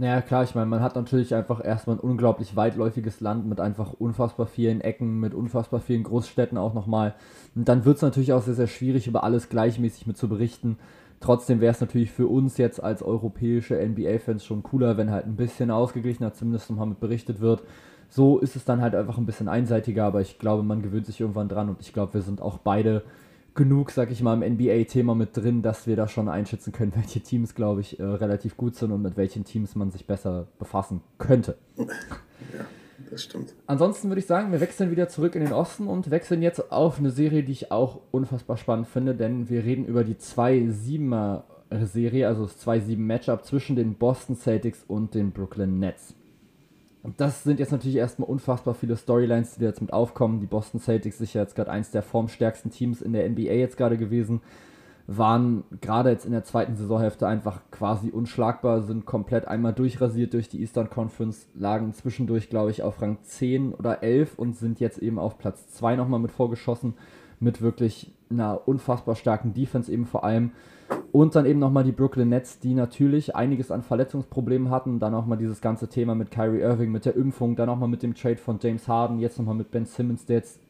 Naja, 0.00 0.20
klar, 0.20 0.44
ich 0.44 0.54
meine, 0.54 0.66
man 0.66 0.80
hat 0.80 0.94
natürlich 0.94 1.34
einfach 1.34 1.64
erstmal 1.64 1.96
ein 1.96 2.00
unglaublich 2.00 2.54
weitläufiges 2.54 3.20
Land 3.20 3.48
mit 3.48 3.58
einfach 3.58 3.94
unfassbar 3.94 4.46
vielen 4.46 4.80
Ecken, 4.80 5.18
mit 5.18 5.34
unfassbar 5.34 5.80
vielen 5.80 6.04
Großstädten 6.04 6.56
auch 6.56 6.72
nochmal. 6.72 7.16
Und 7.56 7.68
dann 7.68 7.84
wird 7.84 7.96
es 7.96 8.02
natürlich 8.02 8.32
auch 8.32 8.42
sehr, 8.42 8.54
sehr 8.54 8.68
schwierig, 8.68 9.08
über 9.08 9.24
alles 9.24 9.48
gleichmäßig 9.48 10.06
mit 10.06 10.16
zu 10.16 10.28
berichten. 10.28 10.78
Trotzdem 11.18 11.60
wäre 11.60 11.72
es 11.72 11.80
natürlich 11.80 12.12
für 12.12 12.28
uns 12.28 12.58
jetzt 12.58 12.80
als 12.80 13.02
europäische 13.02 13.74
NBA-Fans 13.74 14.44
schon 14.44 14.62
cooler, 14.62 14.96
wenn 14.96 15.10
halt 15.10 15.26
ein 15.26 15.34
bisschen 15.34 15.72
ausgeglichener 15.72 16.32
zumindest 16.32 16.70
nochmal 16.70 16.86
mit 16.86 17.00
berichtet 17.00 17.40
wird. 17.40 17.64
So 18.08 18.38
ist 18.38 18.56
es 18.56 18.64
dann 18.64 18.80
halt 18.80 18.94
einfach 18.94 19.18
ein 19.18 19.26
bisschen 19.26 19.48
einseitiger, 19.48 20.04
aber 20.04 20.20
ich 20.20 20.38
glaube, 20.38 20.62
man 20.62 20.82
gewöhnt 20.82 21.06
sich 21.06 21.20
irgendwann 21.20 21.48
dran 21.48 21.68
und 21.68 21.80
ich 21.80 21.92
glaube, 21.92 22.14
wir 22.14 22.22
sind 22.22 22.40
auch 22.40 22.58
beide 22.58 23.02
genug, 23.54 23.90
sag 23.90 24.10
ich 24.10 24.22
mal, 24.22 24.40
im 24.40 24.54
NBA-Thema 24.54 25.14
mit 25.14 25.36
drin, 25.36 25.62
dass 25.62 25.86
wir 25.86 25.96
da 25.96 26.06
schon 26.08 26.28
einschätzen 26.28 26.72
können, 26.72 26.92
welche 26.96 27.20
Teams, 27.20 27.54
glaube 27.54 27.80
ich, 27.80 27.98
äh, 27.98 28.04
relativ 28.04 28.56
gut 28.56 28.76
sind 28.76 28.92
und 28.92 29.02
mit 29.02 29.16
welchen 29.16 29.44
Teams 29.44 29.74
man 29.74 29.90
sich 29.90 30.06
besser 30.06 30.46
befassen 30.58 31.02
könnte. 31.18 31.56
Ja, 31.76 31.84
das 33.10 33.24
stimmt. 33.24 33.54
Ansonsten 33.66 34.08
würde 34.08 34.20
ich 34.20 34.26
sagen, 34.26 34.52
wir 34.52 34.60
wechseln 34.60 34.90
wieder 34.90 35.08
zurück 35.08 35.34
in 35.34 35.42
den 35.42 35.52
Osten 35.52 35.88
und 35.88 36.10
wechseln 36.10 36.40
jetzt 36.40 36.72
auf 36.72 36.98
eine 36.98 37.10
Serie, 37.10 37.42
die 37.42 37.52
ich 37.52 37.72
auch 37.72 38.00
unfassbar 38.10 38.56
spannend 38.56 38.86
finde, 38.86 39.14
denn 39.14 39.48
wir 39.48 39.64
reden 39.64 39.84
über 39.84 40.04
die 40.04 40.14
2-7er 40.14 41.42
Serie, 41.82 42.28
also 42.28 42.44
das 42.44 42.64
2-7-Matchup 42.64 43.44
zwischen 43.44 43.76
den 43.76 43.94
Boston 43.94 44.36
Celtics 44.36 44.84
und 44.86 45.14
den 45.14 45.32
Brooklyn 45.32 45.78
Nets. 45.78 46.14
Und 47.02 47.20
das 47.20 47.44
sind 47.44 47.60
jetzt 47.60 47.72
natürlich 47.72 47.96
erstmal 47.96 48.28
unfassbar 48.28 48.74
viele 48.74 48.96
Storylines, 48.96 49.56
die 49.56 49.64
jetzt 49.64 49.80
mit 49.80 49.92
aufkommen. 49.92 50.40
Die 50.40 50.46
Boston 50.46 50.80
Celtics 50.80 51.18
sicher 51.18 51.40
jetzt 51.40 51.54
gerade 51.54 51.70
eins 51.70 51.90
der 51.90 52.02
formstärksten 52.02 52.70
Teams 52.70 53.02
in 53.02 53.12
der 53.12 53.28
NBA 53.28 53.52
jetzt 53.52 53.76
gerade 53.76 53.96
gewesen. 53.96 54.40
Waren 55.06 55.64
gerade 55.80 56.10
jetzt 56.10 56.26
in 56.26 56.32
der 56.32 56.44
zweiten 56.44 56.76
Saisonhälfte 56.76 57.26
einfach 57.26 57.62
quasi 57.70 58.10
unschlagbar, 58.10 58.82
sind 58.82 59.06
komplett 59.06 59.48
einmal 59.48 59.72
durchrasiert 59.72 60.34
durch 60.34 60.50
die 60.50 60.60
Eastern 60.60 60.90
Conference, 60.90 61.46
lagen 61.54 61.94
zwischendurch, 61.94 62.50
glaube 62.50 62.72
ich, 62.72 62.82
auf 62.82 63.00
Rang 63.00 63.16
10 63.22 63.72
oder 63.72 64.02
11 64.02 64.38
und 64.38 64.56
sind 64.58 64.80
jetzt 64.80 64.98
eben 64.98 65.18
auf 65.18 65.38
Platz 65.38 65.68
2 65.70 65.96
nochmal 65.96 66.20
mit 66.20 66.32
vorgeschossen. 66.32 66.94
Mit 67.40 67.62
wirklich 67.62 68.12
einer 68.28 68.66
unfassbar 68.66 69.14
starken 69.14 69.54
Defense 69.54 69.90
eben 69.90 70.04
vor 70.04 70.24
allem. 70.24 70.50
Und 71.10 71.34
dann 71.34 71.46
eben 71.46 71.58
nochmal 71.58 71.84
die 71.84 71.92
Brooklyn 71.92 72.28
Nets, 72.28 72.58
die 72.58 72.74
natürlich 72.74 73.34
einiges 73.34 73.70
an 73.70 73.82
Verletzungsproblemen 73.82 74.70
hatten. 74.70 74.98
Dann 74.98 75.12
nochmal 75.12 75.38
dieses 75.38 75.60
ganze 75.60 75.88
Thema 75.88 76.14
mit 76.14 76.30
Kyrie 76.30 76.60
Irving, 76.60 76.92
mit 76.92 77.04
der 77.04 77.16
Impfung, 77.16 77.56
dann 77.56 77.66
nochmal 77.66 77.88
mit 77.88 78.02
dem 78.02 78.14
Trade 78.14 78.36
von 78.36 78.58
James 78.60 78.86
Harden, 78.88 79.18
jetzt 79.18 79.38
nochmal 79.38 79.54
mit 79.54 79.70
Ben 79.70 79.86
Simmons, 79.86 80.26
der 80.26 80.36
jetzt 80.36 80.60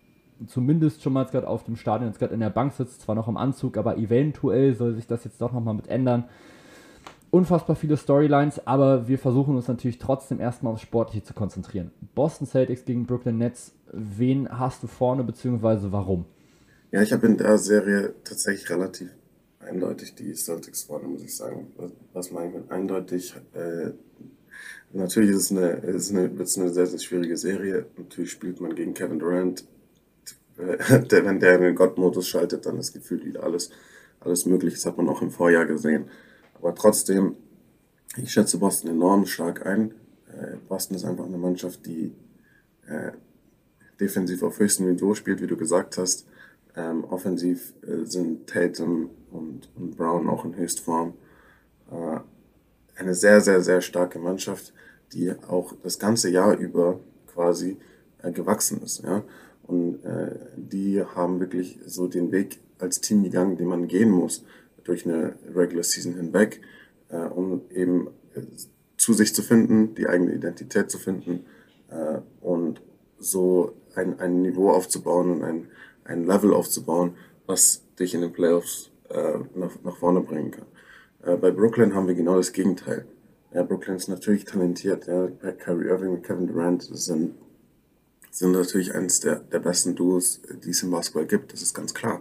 zumindest 0.46 1.02
schon 1.02 1.12
mal 1.12 1.24
gerade 1.24 1.48
auf 1.48 1.64
dem 1.64 1.76
Stadion 1.76 2.08
jetzt 2.08 2.18
gerade 2.18 2.34
in 2.34 2.40
der 2.40 2.50
Bank 2.50 2.72
sitzt, 2.72 3.02
zwar 3.02 3.14
noch 3.14 3.28
im 3.28 3.36
Anzug, 3.36 3.76
aber 3.76 3.98
eventuell 3.98 4.74
soll 4.74 4.94
sich 4.94 5.06
das 5.06 5.24
jetzt 5.24 5.40
doch 5.40 5.52
nochmal 5.52 5.74
mit 5.74 5.88
ändern. 5.88 6.24
Unfassbar 7.30 7.76
viele 7.76 7.96
Storylines, 7.96 8.66
aber 8.66 9.06
wir 9.08 9.18
versuchen 9.18 9.54
uns 9.54 9.68
natürlich 9.68 9.98
trotzdem 9.98 10.40
erstmal 10.40 10.72
aufs 10.72 10.82
Sportliche 10.82 11.24
zu 11.24 11.34
konzentrieren. 11.34 11.90
Boston 12.14 12.46
Celtics 12.46 12.84
gegen 12.84 13.04
Brooklyn 13.04 13.36
Nets, 13.36 13.72
wen 13.92 14.48
hast 14.48 14.82
du 14.82 14.86
vorne, 14.86 15.24
beziehungsweise 15.24 15.92
warum? 15.92 16.24
Ja, 16.90 17.02
ich 17.02 17.12
habe 17.12 17.26
in 17.26 17.36
der 17.36 17.58
Serie 17.58 18.14
tatsächlich 18.24 18.70
relativ 18.70 19.10
eindeutig 19.68 20.14
die 20.14 20.34
Celtics 20.34 20.84
vorne, 20.84 21.08
muss 21.08 21.22
ich 21.22 21.36
sagen. 21.36 21.72
Was 22.12 22.30
meine 22.30 22.48
ich 22.48 22.54
mit 22.54 22.70
eindeutig? 22.70 23.34
Äh, 23.54 23.90
natürlich 24.92 25.30
ist 25.30 25.50
es 25.50 25.50
eine, 25.50 25.70
ist 25.70 26.10
eine, 26.10 26.36
wird 26.36 26.48
es 26.48 26.58
eine 26.58 26.70
sehr, 26.70 26.86
sehr 26.86 26.98
schwierige 26.98 27.36
Serie. 27.36 27.86
Natürlich 27.96 28.30
spielt 28.30 28.60
man 28.60 28.74
gegen 28.74 28.94
Kevin 28.94 29.18
Durant. 29.18 29.64
Der, 30.58 31.24
wenn 31.24 31.38
der 31.38 31.54
in 31.54 31.62
den 31.62 31.74
Gott-Modus 31.76 32.26
schaltet, 32.26 32.66
dann 32.66 32.78
ist 32.78 32.92
gefühlt 32.92 33.24
wieder 33.24 33.44
alles, 33.44 33.70
alles 34.18 34.44
möglich. 34.44 34.74
Das 34.74 34.86
hat 34.86 34.96
man 34.96 35.08
auch 35.08 35.22
im 35.22 35.30
Vorjahr 35.30 35.66
gesehen. 35.66 36.06
Aber 36.54 36.74
trotzdem, 36.74 37.36
ich 38.16 38.32
schätze 38.32 38.58
Boston 38.58 38.90
enorm 38.90 39.26
stark 39.26 39.64
ein. 39.64 39.92
Äh, 40.26 40.56
Boston 40.68 40.96
ist 40.96 41.04
einfach 41.04 41.26
eine 41.26 41.38
Mannschaft, 41.38 41.86
die 41.86 42.12
äh, 42.88 43.12
defensiv 44.00 44.42
auf 44.42 44.58
höchstem 44.58 44.88
Niveau 44.90 45.14
spielt, 45.14 45.40
wie 45.40 45.46
du 45.46 45.56
gesagt 45.56 45.96
hast. 45.96 46.26
Ähm, 46.78 47.02
offensiv 47.04 47.74
äh, 47.82 48.04
sind 48.04 48.46
Tatum 48.46 49.10
und, 49.32 49.68
und 49.74 49.96
Brown 49.96 50.28
auch 50.28 50.44
in 50.44 50.54
Höchstform. 50.54 51.14
Äh, 51.90 52.20
eine 52.94 53.14
sehr, 53.14 53.40
sehr, 53.40 53.62
sehr 53.62 53.80
starke 53.80 54.20
Mannschaft, 54.20 54.72
die 55.12 55.32
auch 55.48 55.74
das 55.82 55.98
ganze 55.98 56.30
Jahr 56.30 56.56
über 56.56 57.00
quasi 57.26 57.78
äh, 58.22 58.30
gewachsen 58.30 58.80
ist. 58.82 59.02
Ja? 59.02 59.24
Und 59.66 60.04
äh, 60.04 60.36
die 60.56 61.02
haben 61.02 61.40
wirklich 61.40 61.80
so 61.84 62.06
den 62.06 62.30
Weg 62.30 62.60
als 62.78 63.00
Team 63.00 63.24
gegangen, 63.24 63.56
den 63.56 63.66
man 63.66 63.88
gehen 63.88 64.10
muss 64.10 64.44
durch 64.84 65.04
eine 65.04 65.34
Regular 65.52 65.82
Season 65.82 66.14
hinweg, 66.14 66.60
äh, 67.08 67.16
um 67.16 67.62
eben 67.70 68.06
äh, 68.36 68.42
zu 68.96 69.14
sich 69.14 69.34
zu 69.34 69.42
finden, 69.42 69.96
die 69.96 70.06
eigene 70.06 70.32
Identität 70.32 70.90
zu 70.90 70.98
finden 70.98 71.44
und 72.40 72.82
so 73.18 73.72
ein, 73.94 74.20
ein 74.20 74.42
Niveau 74.42 74.70
aufzubauen 74.70 75.30
und 75.30 75.44
ein, 75.44 75.68
ein 76.08 76.24
Level 76.24 76.52
aufzubauen, 76.52 77.14
was 77.46 77.82
dich 77.98 78.14
in 78.14 78.22
den 78.22 78.32
Playoffs 78.32 78.90
äh, 79.10 79.38
nach, 79.54 79.72
nach 79.84 79.96
vorne 79.96 80.20
bringen 80.20 80.50
kann. 80.50 80.66
Äh, 81.22 81.36
bei 81.36 81.50
Brooklyn 81.50 81.94
haben 81.94 82.08
wir 82.08 82.14
genau 82.14 82.36
das 82.36 82.52
Gegenteil. 82.52 83.06
Ja, 83.52 83.62
Brooklyn 83.62 83.96
ist 83.96 84.08
natürlich 84.08 84.44
talentiert. 84.44 85.06
Ja, 85.06 85.28
Kyrie 85.52 85.88
Irving 85.88 86.10
und 86.10 86.22
Kevin 86.22 86.46
Durant 86.46 86.82
sind, 86.82 87.34
sind 88.30 88.52
natürlich 88.52 88.94
eines 88.94 89.20
der, 89.20 89.36
der 89.36 89.60
besten 89.60 89.94
Duos, 89.94 90.40
die 90.64 90.70
es 90.70 90.82
im 90.82 90.90
Basketball 90.90 91.26
gibt. 91.26 91.52
Das 91.52 91.62
ist 91.62 91.74
ganz 91.74 91.94
klar. 91.94 92.20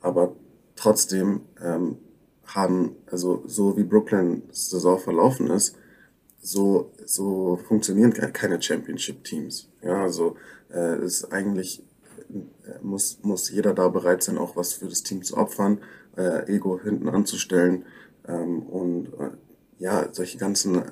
Aber 0.00 0.34
trotzdem 0.76 1.42
ähm, 1.62 1.96
haben, 2.44 2.96
also 3.06 3.42
so 3.46 3.76
wie 3.76 3.84
Brooklyn 3.84 4.42
Saison 4.50 4.98
verlaufen 4.98 5.48
ist, 5.48 5.76
so, 6.42 6.92
so 7.04 7.58
funktionieren 7.68 8.12
keine 8.12 8.60
Championship-Teams. 8.60 9.68
Ja, 9.82 10.02
also 10.02 10.36
äh, 10.72 11.02
ist 11.04 11.32
eigentlich 11.32 11.82
muss, 12.82 13.18
muss 13.22 13.50
jeder 13.50 13.74
da 13.74 13.88
bereit 13.88 14.22
sein, 14.22 14.38
auch 14.38 14.56
was 14.56 14.72
für 14.74 14.86
das 14.86 15.02
Team 15.02 15.22
zu 15.22 15.36
opfern, 15.36 15.78
äh, 16.16 16.52
Ego 16.54 16.80
hinten 16.80 17.08
anzustellen 17.08 17.84
ähm, 18.26 18.62
und 18.62 19.08
äh, 19.18 19.30
ja, 19.78 20.08
solche 20.12 20.38
ganzen 20.38 20.82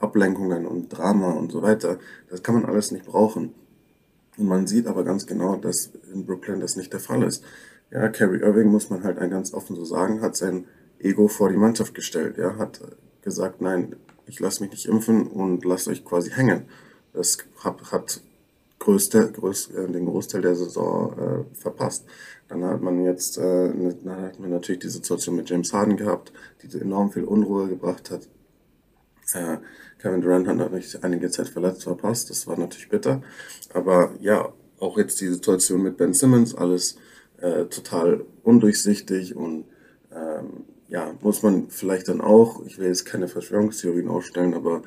Ablenkungen 0.00 0.66
und 0.66 0.88
Drama 0.90 1.32
und 1.32 1.50
so 1.50 1.62
weiter, 1.62 1.98
das 2.30 2.42
kann 2.42 2.54
man 2.54 2.64
alles 2.64 2.92
nicht 2.92 3.06
brauchen. 3.06 3.54
Und 4.36 4.46
man 4.46 4.66
sieht 4.66 4.86
aber 4.86 5.02
ganz 5.04 5.26
genau, 5.26 5.56
dass 5.56 5.90
in 6.12 6.24
Brooklyn 6.24 6.60
das 6.60 6.76
nicht 6.76 6.92
der 6.92 7.00
Fall 7.00 7.24
ist. 7.24 7.42
Ja, 7.90 8.08
Kerry 8.08 8.38
Irving, 8.38 8.68
muss 8.68 8.90
man 8.90 9.02
halt 9.02 9.18
ganz 9.18 9.52
offen 9.52 9.74
so 9.74 9.84
sagen, 9.84 10.20
hat 10.20 10.36
sein 10.36 10.66
Ego 11.00 11.26
vor 11.26 11.48
die 11.48 11.56
Mannschaft 11.56 11.94
gestellt. 11.94 12.38
Ja, 12.38 12.56
hat 12.56 12.80
gesagt, 13.22 13.60
nein, 13.60 13.96
ich 14.26 14.38
lasse 14.38 14.62
mich 14.62 14.70
nicht 14.70 14.86
impfen 14.86 15.26
und 15.26 15.64
lasst 15.64 15.88
euch 15.88 16.04
quasi 16.04 16.30
hängen. 16.30 16.66
Das 17.12 17.38
hat, 17.64 17.90
hat 17.90 18.22
größte, 18.88 19.32
größ, 19.32 19.70
äh, 19.72 19.92
den 19.92 20.06
Großteil 20.06 20.40
der 20.40 20.56
Saison 20.56 21.12
äh, 21.18 21.56
verpasst. 21.56 22.06
Dann 22.48 22.64
hat 22.64 22.80
man 22.80 23.04
jetzt, 23.04 23.36
äh, 23.36 23.68
ne, 23.68 23.94
dann 24.02 24.22
hat 24.22 24.40
man 24.40 24.50
natürlich 24.50 24.80
die 24.80 24.88
Situation 24.88 25.36
mit 25.36 25.50
James 25.50 25.74
Harden 25.74 25.98
gehabt, 25.98 26.32
die 26.62 26.78
enorm 26.78 27.12
viel 27.12 27.24
Unruhe 27.24 27.68
gebracht 27.68 28.10
hat. 28.10 28.28
Äh, 29.34 29.58
Kevin 29.98 30.22
Durant 30.22 30.48
hat 30.48 30.56
natürlich 30.56 31.04
einige 31.04 31.28
Zeit 31.28 31.48
verletzt 31.48 31.82
verpasst, 31.82 32.30
das 32.30 32.46
war 32.46 32.58
natürlich 32.58 32.88
bitter. 32.88 33.20
Aber 33.74 34.12
ja, 34.20 34.54
auch 34.80 34.96
jetzt 34.96 35.20
die 35.20 35.28
Situation 35.28 35.82
mit 35.82 35.98
Ben 35.98 36.14
Simmons, 36.14 36.54
alles 36.54 36.96
äh, 37.42 37.66
total 37.66 38.24
undurchsichtig 38.42 39.36
und 39.36 39.66
ähm, 40.14 40.64
ja, 40.88 41.12
muss 41.20 41.42
man 41.42 41.68
vielleicht 41.68 42.08
dann 42.08 42.22
auch, 42.22 42.64
ich 42.64 42.78
will 42.78 42.86
jetzt 42.86 43.04
keine 43.04 43.28
Verschwörungstheorien 43.28 44.08
aufstellen, 44.08 44.54
aber 44.54 44.82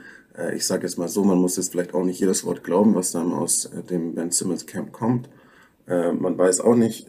ich 0.56 0.65
sage 0.65 0.84
jetzt 0.84 0.98
mal 0.98 1.10
so, 1.10 1.24
man 1.24 1.38
muss 1.38 1.58
jetzt 1.58 1.72
vielleicht 1.72 1.94
auch 1.94 2.04
nicht 2.04 2.20
jedes 2.20 2.46
Wort 2.46 2.63
glauben, 2.63 2.96
was 2.96 3.12
dann 3.12 3.34
aus 3.34 3.65
äh, 3.65 3.84
dem 3.84 4.15
Ben 4.15 4.32
Simmons 4.32 4.65
Camp 4.65 4.91
kommt. 4.91 5.30
Äh, 5.88 6.13
man 6.13 6.38
weiß 6.38 6.62
auch 6.62 6.76
nicht, 6.76 7.08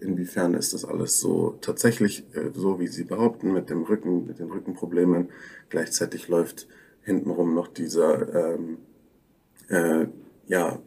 inwiefern 0.00 0.54
ist 0.54 0.74
das 0.74 0.84
alles 0.84 1.20
so 1.20 1.58
tatsächlich 1.60 2.24
äh, 2.34 2.50
so, 2.54 2.80
wie 2.80 2.88
sie 2.88 3.04
behaupten, 3.04 3.52
mit 3.52 3.70
dem 3.70 3.82
Rücken, 3.82 4.26
mit 4.26 4.38
den 4.38 4.50
Rückenproblemen. 4.50 5.28
Gleichzeitig 5.68 6.28
läuft 6.28 6.66
hintenrum 7.02 7.54
noch 7.54 7.68
dieser, 7.68 8.54
ähm, 8.54 8.78
äh, 9.68 10.06
ja, 10.46 10.78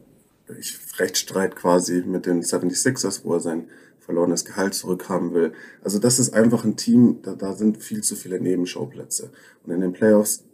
Rechtsstreit 0.98 1.56
quasi 1.56 2.02
mit 2.06 2.26
den 2.26 2.42
76ers, 2.42 3.24
wo 3.24 3.34
er 3.34 3.40
sein 3.40 3.68
verlorenes 3.98 4.44
Gehalt 4.44 4.74
zurückhaben 4.74 5.32
will. 5.32 5.54
Also 5.82 5.98
das 5.98 6.18
ist 6.18 6.34
einfach 6.34 6.64
ein 6.64 6.76
Team, 6.76 7.20
da, 7.22 7.34
da 7.34 7.54
sind 7.54 7.82
viel 7.82 8.02
zu 8.02 8.14
viele 8.14 8.38
Nebenschauplätze. 8.40 9.30
Und 9.64 9.72
in 9.72 9.80
den 9.80 9.94
Playoffs 9.94 10.40
äh, 10.40 10.53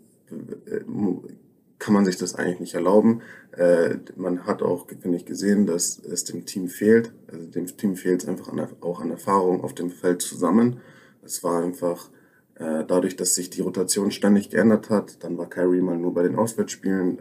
kann 1.80 1.94
man 1.94 2.04
sich 2.04 2.18
das 2.18 2.34
eigentlich 2.36 2.60
nicht 2.60 2.74
erlauben. 2.74 3.22
Äh, 3.52 3.96
man 4.14 4.46
hat 4.46 4.62
auch, 4.62 4.86
finde 4.86 5.16
ich, 5.16 5.24
gesehen, 5.24 5.66
dass 5.66 5.98
es 5.98 6.24
dem 6.24 6.44
Team 6.44 6.68
fehlt. 6.68 7.12
Also 7.32 7.46
dem 7.46 7.66
Team 7.66 7.96
fehlt 7.96 8.22
es 8.22 8.28
einfach 8.28 8.48
an, 8.48 8.68
auch 8.80 9.00
an 9.00 9.10
Erfahrung 9.10 9.64
auf 9.64 9.74
dem 9.74 9.90
Feld 9.90 10.22
zusammen. 10.22 10.80
Es 11.22 11.42
war 11.42 11.62
einfach 11.62 12.10
äh, 12.56 12.84
dadurch, 12.86 13.16
dass 13.16 13.34
sich 13.34 13.50
die 13.50 13.62
Rotation 13.62 14.10
ständig 14.10 14.50
geändert 14.50 14.90
hat. 14.90 15.24
Dann 15.24 15.38
war 15.38 15.48
Kyrie 15.48 15.80
mal 15.80 15.96
nur 15.96 16.14
bei 16.14 16.22
den 16.22 16.36
Auswärtsspielen, 16.36 17.18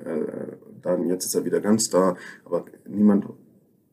dann 0.82 1.08
jetzt 1.08 1.26
ist 1.26 1.36
er 1.36 1.46
wieder 1.46 1.62
ganz 1.62 1.90
da. 1.90 2.16
Aber 2.46 2.66
niemand, 2.86 3.26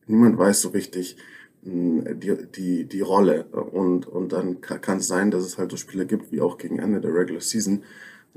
niemand 0.07 0.37
weiß 0.37 0.61
so 0.61 0.71
richtig, 0.71 1.17
die, 1.63 2.47
die, 2.55 2.85
die 2.85 3.01
Rolle. 3.01 3.45
Und, 3.45 4.07
und 4.07 4.33
dann 4.33 4.61
kann 4.61 4.99
es 4.99 5.09
sein, 5.09 5.31
dass 5.31 5.45
es 5.45 5.59
halt 5.59 5.71
so 5.71 5.77
Spiele 5.77 6.07
gibt, 6.07 6.31
wie 6.33 6.41
auch 6.41 6.59
gegen 6.59 6.79
Ende 6.79 7.01
der 7.01 7.15
Regular 7.15 7.41
Season, 7.41 7.83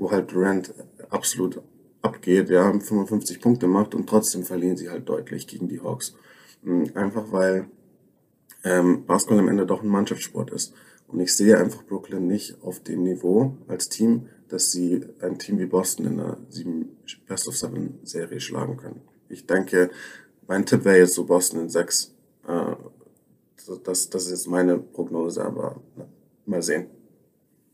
wo 0.00 0.10
halt 0.10 0.32
Durant 0.32 0.74
absolut 1.10 1.60
abgeht, 2.02 2.48
ja, 2.48 2.72
55 2.72 3.40
Punkte 3.40 3.68
macht 3.68 3.94
und 3.94 4.08
trotzdem 4.08 4.44
verlieren 4.44 4.76
sie 4.76 4.88
halt 4.88 5.08
deutlich 5.08 5.46
gegen 5.46 5.68
die 5.68 5.80
Hawks. 5.80 6.14
Einfach 6.94 7.30
weil 7.30 7.66
ähm, 8.64 9.04
Basketball 9.06 9.40
am 9.40 9.48
Ende 9.48 9.66
doch 9.66 9.82
ein 9.82 9.88
Mannschaftssport 9.88 10.50
ist. 10.50 10.72
Und 11.06 11.20
ich 11.20 11.36
sehe 11.36 11.58
einfach 11.58 11.84
Brooklyn 11.84 12.26
nicht 12.26 12.62
auf 12.62 12.80
dem 12.80 13.02
Niveau 13.02 13.56
als 13.68 13.88
Team, 13.90 14.28
dass 14.48 14.72
sie 14.72 15.04
ein 15.20 15.38
Team 15.38 15.58
wie 15.58 15.66
Boston 15.66 16.06
in 16.06 16.16
der 16.16 16.38
sieben, 16.48 16.96
Best 17.28 17.46
of 17.46 17.56
Seven 17.56 17.98
Serie 18.02 18.40
schlagen 18.40 18.78
können. 18.78 19.02
Ich 19.28 19.46
denke, 19.46 19.90
mein 20.46 20.64
Tipp 20.64 20.84
wäre 20.84 20.98
jetzt 20.98 21.14
so 21.14 21.24
Boston 21.24 21.60
in 21.60 21.68
sechs. 21.68 22.14
Äh, 22.48 22.74
das, 23.84 24.08
das 24.08 24.24
ist 24.24 24.30
jetzt 24.30 24.48
meine 24.48 24.78
Prognose, 24.78 25.44
aber 25.44 25.80
mal 26.46 26.62
sehen. 26.62 26.86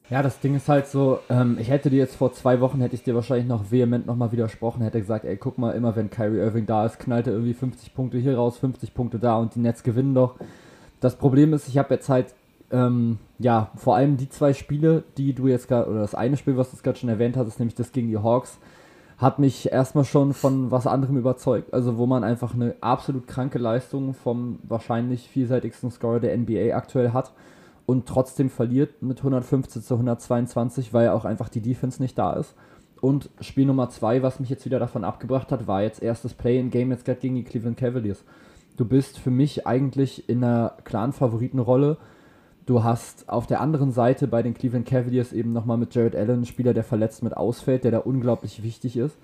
Ja, 0.08 0.22
das 0.22 0.38
Ding 0.38 0.54
ist 0.54 0.68
halt 0.68 0.86
so, 0.86 1.18
ähm, 1.28 1.56
ich 1.60 1.68
hätte 1.68 1.90
dir 1.90 1.98
jetzt 1.98 2.14
vor 2.14 2.32
zwei 2.32 2.60
Wochen, 2.60 2.80
hätte 2.80 2.94
ich 2.94 3.02
dir 3.02 3.16
wahrscheinlich 3.16 3.48
noch 3.48 3.72
vehement 3.72 4.06
nochmal 4.06 4.30
widersprochen, 4.30 4.82
hätte 4.82 5.00
gesagt, 5.00 5.24
ey, 5.24 5.36
guck 5.36 5.58
mal, 5.58 5.72
immer 5.72 5.96
wenn 5.96 6.10
Kyrie 6.10 6.38
Irving 6.38 6.64
da 6.64 6.86
ist, 6.86 7.00
knallt 7.00 7.26
er 7.26 7.32
irgendwie 7.32 7.54
50 7.54 7.92
Punkte 7.92 8.18
hier 8.18 8.36
raus, 8.36 8.56
50 8.58 8.94
Punkte 8.94 9.18
da 9.18 9.36
und 9.36 9.56
die 9.56 9.60
Nets 9.60 9.82
gewinnen 9.82 10.14
doch. 10.14 10.36
Das 11.00 11.16
Problem 11.16 11.52
ist, 11.52 11.66
ich 11.66 11.76
habe 11.76 11.92
jetzt 11.94 12.08
halt, 12.08 12.34
ähm, 12.70 13.18
ja, 13.40 13.72
vor 13.74 13.96
allem 13.96 14.16
die 14.16 14.28
zwei 14.28 14.52
Spiele, 14.52 15.02
die 15.16 15.32
du 15.32 15.48
jetzt 15.48 15.66
gerade, 15.66 15.90
oder 15.90 16.00
das 16.00 16.14
eine 16.14 16.36
Spiel, 16.36 16.56
was 16.56 16.70
du 16.70 16.76
gerade 16.76 16.98
schon 16.98 17.08
erwähnt 17.08 17.36
hast, 17.36 17.48
ist 17.48 17.58
nämlich 17.58 17.74
das 17.74 17.90
gegen 17.90 18.08
die 18.08 18.18
Hawks, 18.18 18.58
hat 19.18 19.40
mich 19.40 19.72
erstmal 19.72 20.04
schon 20.04 20.34
von 20.34 20.70
was 20.70 20.86
anderem 20.86 21.16
überzeugt. 21.16 21.74
Also 21.74 21.98
wo 21.98 22.06
man 22.06 22.22
einfach 22.22 22.54
eine 22.54 22.76
absolut 22.80 23.26
kranke 23.26 23.58
Leistung 23.58 24.14
vom 24.14 24.60
wahrscheinlich 24.62 25.28
vielseitigsten 25.28 25.90
Scorer 25.90 26.20
der 26.20 26.36
NBA 26.36 26.76
aktuell 26.76 27.12
hat 27.12 27.32
und 27.86 28.06
trotzdem 28.06 28.50
verliert 28.50 29.02
mit 29.02 29.18
115 29.18 29.82
zu 29.82 29.94
122, 29.94 30.92
weil 30.92 31.10
auch 31.10 31.24
einfach 31.24 31.48
die 31.48 31.60
Defense 31.60 32.02
nicht 32.02 32.18
da 32.18 32.34
ist. 32.34 32.54
Und 33.00 33.30
Spiel 33.40 33.66
Nummer 33.66 33.88
zwei, 33.90 34.22
was 34.22 34.40
mich 34.40 34.48
jetzt 34.48 34.64
wieder 34.64 34.78
davon 34.78 35.04
abgebracht 35.04 35.52
hat, 35.52 35.66
war 35.66 35.82
jetzt 35.82 36.02
erstes 36.02 36.34
Play-in-Game 36.34 36.90
jetzt 36.90 37.04
gerade 37.04 37.20
gegen 37.20 37.36
die 37.36 37.44
Cleveland 37.44 37.76
Cavaliers. 37.76 38.24
Du 38.76 38.84
bist 38.84 39.18
für 39.18 39.30
mich 39.30 39.66
eigentlich 39.66 40.28
in 40.28 40.42
einer 40.42 40.76
klaren 40.84 41.12
Favoritenrolle 41.12 41.98
Du 42.66 42.82
hast 42.82 43.28
auf 43.28 43.46
der 43.46 43.60
anderen 43.60 43.92
Seite 43.92 44.26
bei 44.26 44.42
den 44.42 44.52
Cleveland 44.52 44.86
Cavaliers 44.86 45.32
eben 45.32 45.52
nochmal 45.52 45.78
mit 45.78 45.94
Jared 45.94 46.16
Allen 46.16 46.30
einen 46.30 46.46
Spieler, 46.46 46.74
der 46.74 46.82
verletzt 46.82 47.22
mit 47.22 47.36
ausfällt, 47.36 47.84
der 47.84 47.92
da 47.92 47.98
unglaublich 47.98 48.64
wichtig 48.64 48.96
ist. 48.96 49.16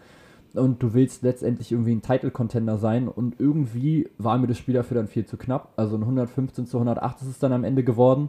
Und 0.54 0.80
du 0.80 0.94
willst 0.94 1.24
letztendlich 1.24 1.72
irgendwie 1.72 1.92
ein 1.92 2.02
Title-Contender 2.02 2.78
sein. 2.78 3.08
Und 3.08 3.40
irgendwie 3.40 4.08
war 4.16 4.38
mir 4.38 4.46
das 4.46 4.58
Spiel 4.58 4.74
dafür 4.74 4.96
dann 4.96 5.08
viel 5.08 5.26
zu 5.26 5.36
knapp. 5.36 5.72
Also 5.74 5.96
ein 5.96 6.02
115 6.02 6.66
zu 6.66 6.76
108 6.76 7.22
ist 7.22 7.28
es 7.28 7.38
dann 7.40 7.52
am 7.52 7.64
Ende 7.64 7.82
geworden. 7.82 8.28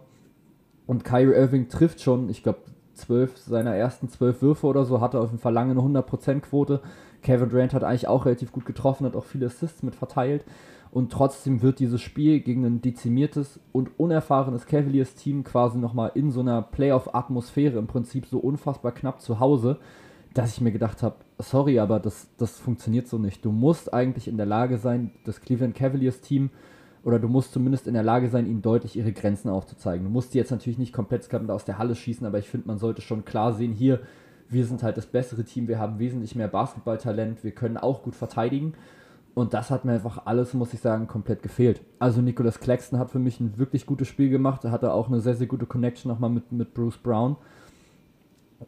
Und 0.85 1.03
Kyrie 1.03 1.33
Irving 1.33 1.69
trifft 1.69 2.01
schon, 2.01 2.29
ich 2.29 2.43
glaube, 2.43 2.59
zwölf 2.93 3.37
seiner 3.37 3.75
ersten 3.75 4.09
zwölf 4.09 4.41
Würfe 4.41 4.67
oder 4.67 4.85
so, 4.85 5.01
hatte 5.01 5.19
auf 5.19 5.31
jeden 5.31 5.41
Fall 5.41 5.53
lange 5.53 5.71
eine 5.71 5.81
100%-Quote. 5.81 6.81
Kevin 7.21 7.49
Durant 7.49 7.73
hat 7.73 7.83
eigentlich 7.83 8.07
auch 8.07 8.25
relativ 8.25 8.51
gut 8.51 8.65
getroffen, 8.65 9.05
hat 9.05 9.15
auch 9.15 9.25
viele 9.25 9.47
Assists 9.47 9.81
mit 9.81 9.95
verteilt 9.95 10.43
und 10.93 11.11
trotzdem 11.11 11.63
wird 11.63 11.79
dieses 11.79 12.01
Spiel 12.01 12.39
gegen 12.41 12.65
ein 12.65 12.81
dezimiertes 12.81 13.59
und 13.71 13.99
unerfahrenes 13.99 14.67
Cavaliers-Team 14.67 15.43
quasi 15.43 15.79
nochmal 15.79 16.11
in 16.13 16.29
so 16.29 16.41
einer 16.41 16.61
Playoff-Atmosphäre 16.61 17.79
im 17.79 17.87
Prinzip 17.87 18.27
so 18.27 18.37
unfassbar 18.37 18.91
knapp 18.91 19.19
zu 19.19 19.39
Hause, 19.39 19.79
dass 20.35 20.53
ich 20.53 20.61
mir 20.61 20.71
gedacht 20.71 21.01
habe, 21.01 21.15
sorry, 21.39 21.79
aber 21.79 21.99
das, 21.99 22.27
das 22.37 22.59
funktioniert 22.59 23.07
so 23.07 23.17
nicht. 23.17 23.43
Du 23.43 23.51
musst 23.51 23.91
eigentlich 23.91 24.27
in 24.27 24.37
der 24.37 24.45
Lage 24.45 24.77
sein, 24.77 25.11
das 25.25 25.41
Cleveland 25.41 25.73
Cavaliers-Team 25.73 26.51
oder 27.03 27.19
du 27.19 27.27
musst 27.27 27.53
zumindest 27.53 27.87
in 27.87 27.93
der 27.93 28.03
Lage 28.03 28.29
sein, 28.29 28.47
ihnen 28.47 28.61
deutlich 28.61 28.95
ihre 28.95 29.11
Grenzen 29.11 29.49
aufzuzeigen. 29.49 30.05
Du 30.05 30.11
musst 30.11 30.33
die 30.33 30.37
jetzt 30.37 30.51
natürlich 30.51 30.77
nicht 30.77 30.93
komplett 30.93 31.31
aus 31.49 31.65
der 31.65 31.77
Halle 31.77 31.95
schießen, 31.95 32.25
aber 32.25 32.39
ich 32.39 32.49
finde, 32.49 32.67
man 32.67 32.77
sollte 32.77 33.01
schon 33.01 33.25
klar 33.25 33.53
sehen, 33.53 33.73
hier, 33.73 33.99
wir 34.49 34.65
sind 34.65 34.83
halt 34.83 34.97
das 34.97 35.05
bessere 35.05 35.43
Team, 35.43 35.67
wir 35.67 35.79
haben 35.79 35.99
wesentlich 35.99 36.35
mehr 36.35 36.47
Basketballtalent, 36.47 37.43
wir 37.43 37.51
können 37.51 37.77
auch 37.77 38.03
gut 38.03 38.15
verteidigen 38.15 38.73
und 39.33 39.53
das 39.53 39.71
hat 39.71 39.83
mir 39.83 39.93
einfach 39.93 40.25
alles, 40.25 40.53
muss 40.53 40.73
ich 40.73 40.79
sagen, 40.79 41.07
komplett 41.07 41.41
gefehlt. 41.41 41.81
Also 41.97 42.21
Nicholas 42.21 42.59
Claxton 42.59 42.99
hat 42.99 43.09
für 43.09 43.19
mich 43.19 43.39
ein 43.39 43.57
wirklich 43.57 43.85
gutes 43.85 44.07
Spiel 44.07 44.29
gemacht. 44.29 44.63
Er 44.63 44.71
hatte 44.71 44.93
auch 44.93 45.07
eine 45.07 45.21
sehr, 45.21 45.35
sehr 45.35 45.47
gute 45.47 45.65
Connection 45.65 46.11
nochmal 46.11 46.29
mit, 46.29 46.51
mit 46.51 46.73
Bruce 46.73 46.97
Brown. 46.97 47.37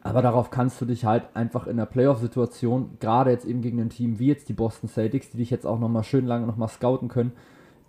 Aber 0.01 0.21
darauf 0.21 0.49
kannst 0.49 0.81
du 0.81 0.85
dich 0.85 1.05
halt 1.05 1.23
einfach 1.35 1.67
in 1.67 1.77
der 1.77 1.85
Playoff-Situation, 1.85 2.97
gerade 2.99 3.31
jetzt 3.31 3.45
eben 3.45 3.61
gegen 3.61 3.79
ein 3.79 3.89
Team 3.89 4.19
wie 4.19 4.27
jetzt 4.27 4.49
die 4.49 4.53
Boston 4.53 4.89
Celtics, 4.89 5.29
die 5.29 5.37
dich 5.37 5.51
jetzt 5.51 5.65
auch 5.65 5.79
nochmal 5.79 6.03
schön 6.03 6.25
lange 6.25 6.47
nochmal 6.47 6.67
scouten 6.67 7.07
können, 7.07 7.31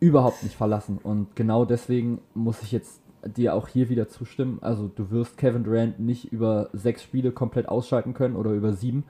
überhaupt 0.01 0.43
nicht 0.43 0.57
verlassen. 0.57 0.99
Und 1.03 1.35
genau 1.37 1.65
deswegen 1.65 2.21
muss 2.35 2.63
ich 2.63 2.73
jetzt 2.73 3.01
dir 3.25 3.55
auch 3.55 3.69
hier 3.69 3.89
wieder 3.89 4.09
zustimmen. 4.09 4.59
Also 4.61 4.91
du 4.95 5.11
wirst 5.11 5.37
Kevin 5.39 5.65
Durant 5.65 5.99
nicht 5.99 6.33
über 6.33 6.69
sechs 6.73 7.03
Spiele 7.03 7.33
komplett 7.33 7.69
ausschalten 7.69 8.15
können 8.15 8.37
oder 8.37 8.53
über 8.53 8.73
sieben 8.73 9.05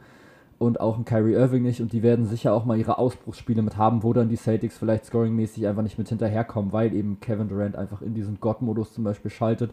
und 0.58 0.80
auch 0.80 0.96
ein 0.96 1.04
Kyrie 1.04 1.34
Irving 1.34 1.62
nicht 1.62 1.82
und 1.82 1.92
die 1.92 2.02
werden 2.02 2.24
sicher 2.24 2.52
auch 2.52 2.64
mal 2.64 2.78
ihre 2.78 2.98
Ausbruchsspiele 2.98 3.62
mit 3.62 3.76
haben, 3.76 4.02
wo 4.02 4.12
dann 4.12 4.28
die 4.28 4.36
Celtics 4.36 4.78
vielleicht 4.78 5.04
scoringmäßig 5.06 5.66
einfach 5.66 5.82
nicht 5.82 5.98
mit 5.98 6.08
hinterherkommen, 6.08 6.72
weil 6.72 6.94
eben 6.94 7.20
Kevin 7.20 7.48
Durant 7.48 7.76
einfach 7.76 8.00
in 8.00 8.14
diesen 8.14 8.40
God-Modus 8.40 8.94
zum 8.94 9.04
Beispiel 9.04 9.30
schaltet, 9.30 9.72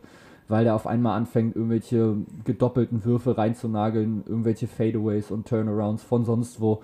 weil 0.50 0.66
der 0.66 0.76
auf 0.76 0.86
einmal 0.86 1.18
anfängt, 1.18 1.56
irgendwelche 1.56 2.18
gedoppelten 2.44 3.06
Würfe 3.06 3.38
reinzunageln, 3.38 4.24
irgendwelche 4.26 4.68
Fadeaways 4.68 5.32
und 5.32 5.48
Turnarounds 5.48 6.04
von 6.04 6.26
sonst 6.26 6.60
wo. 6.60 6.82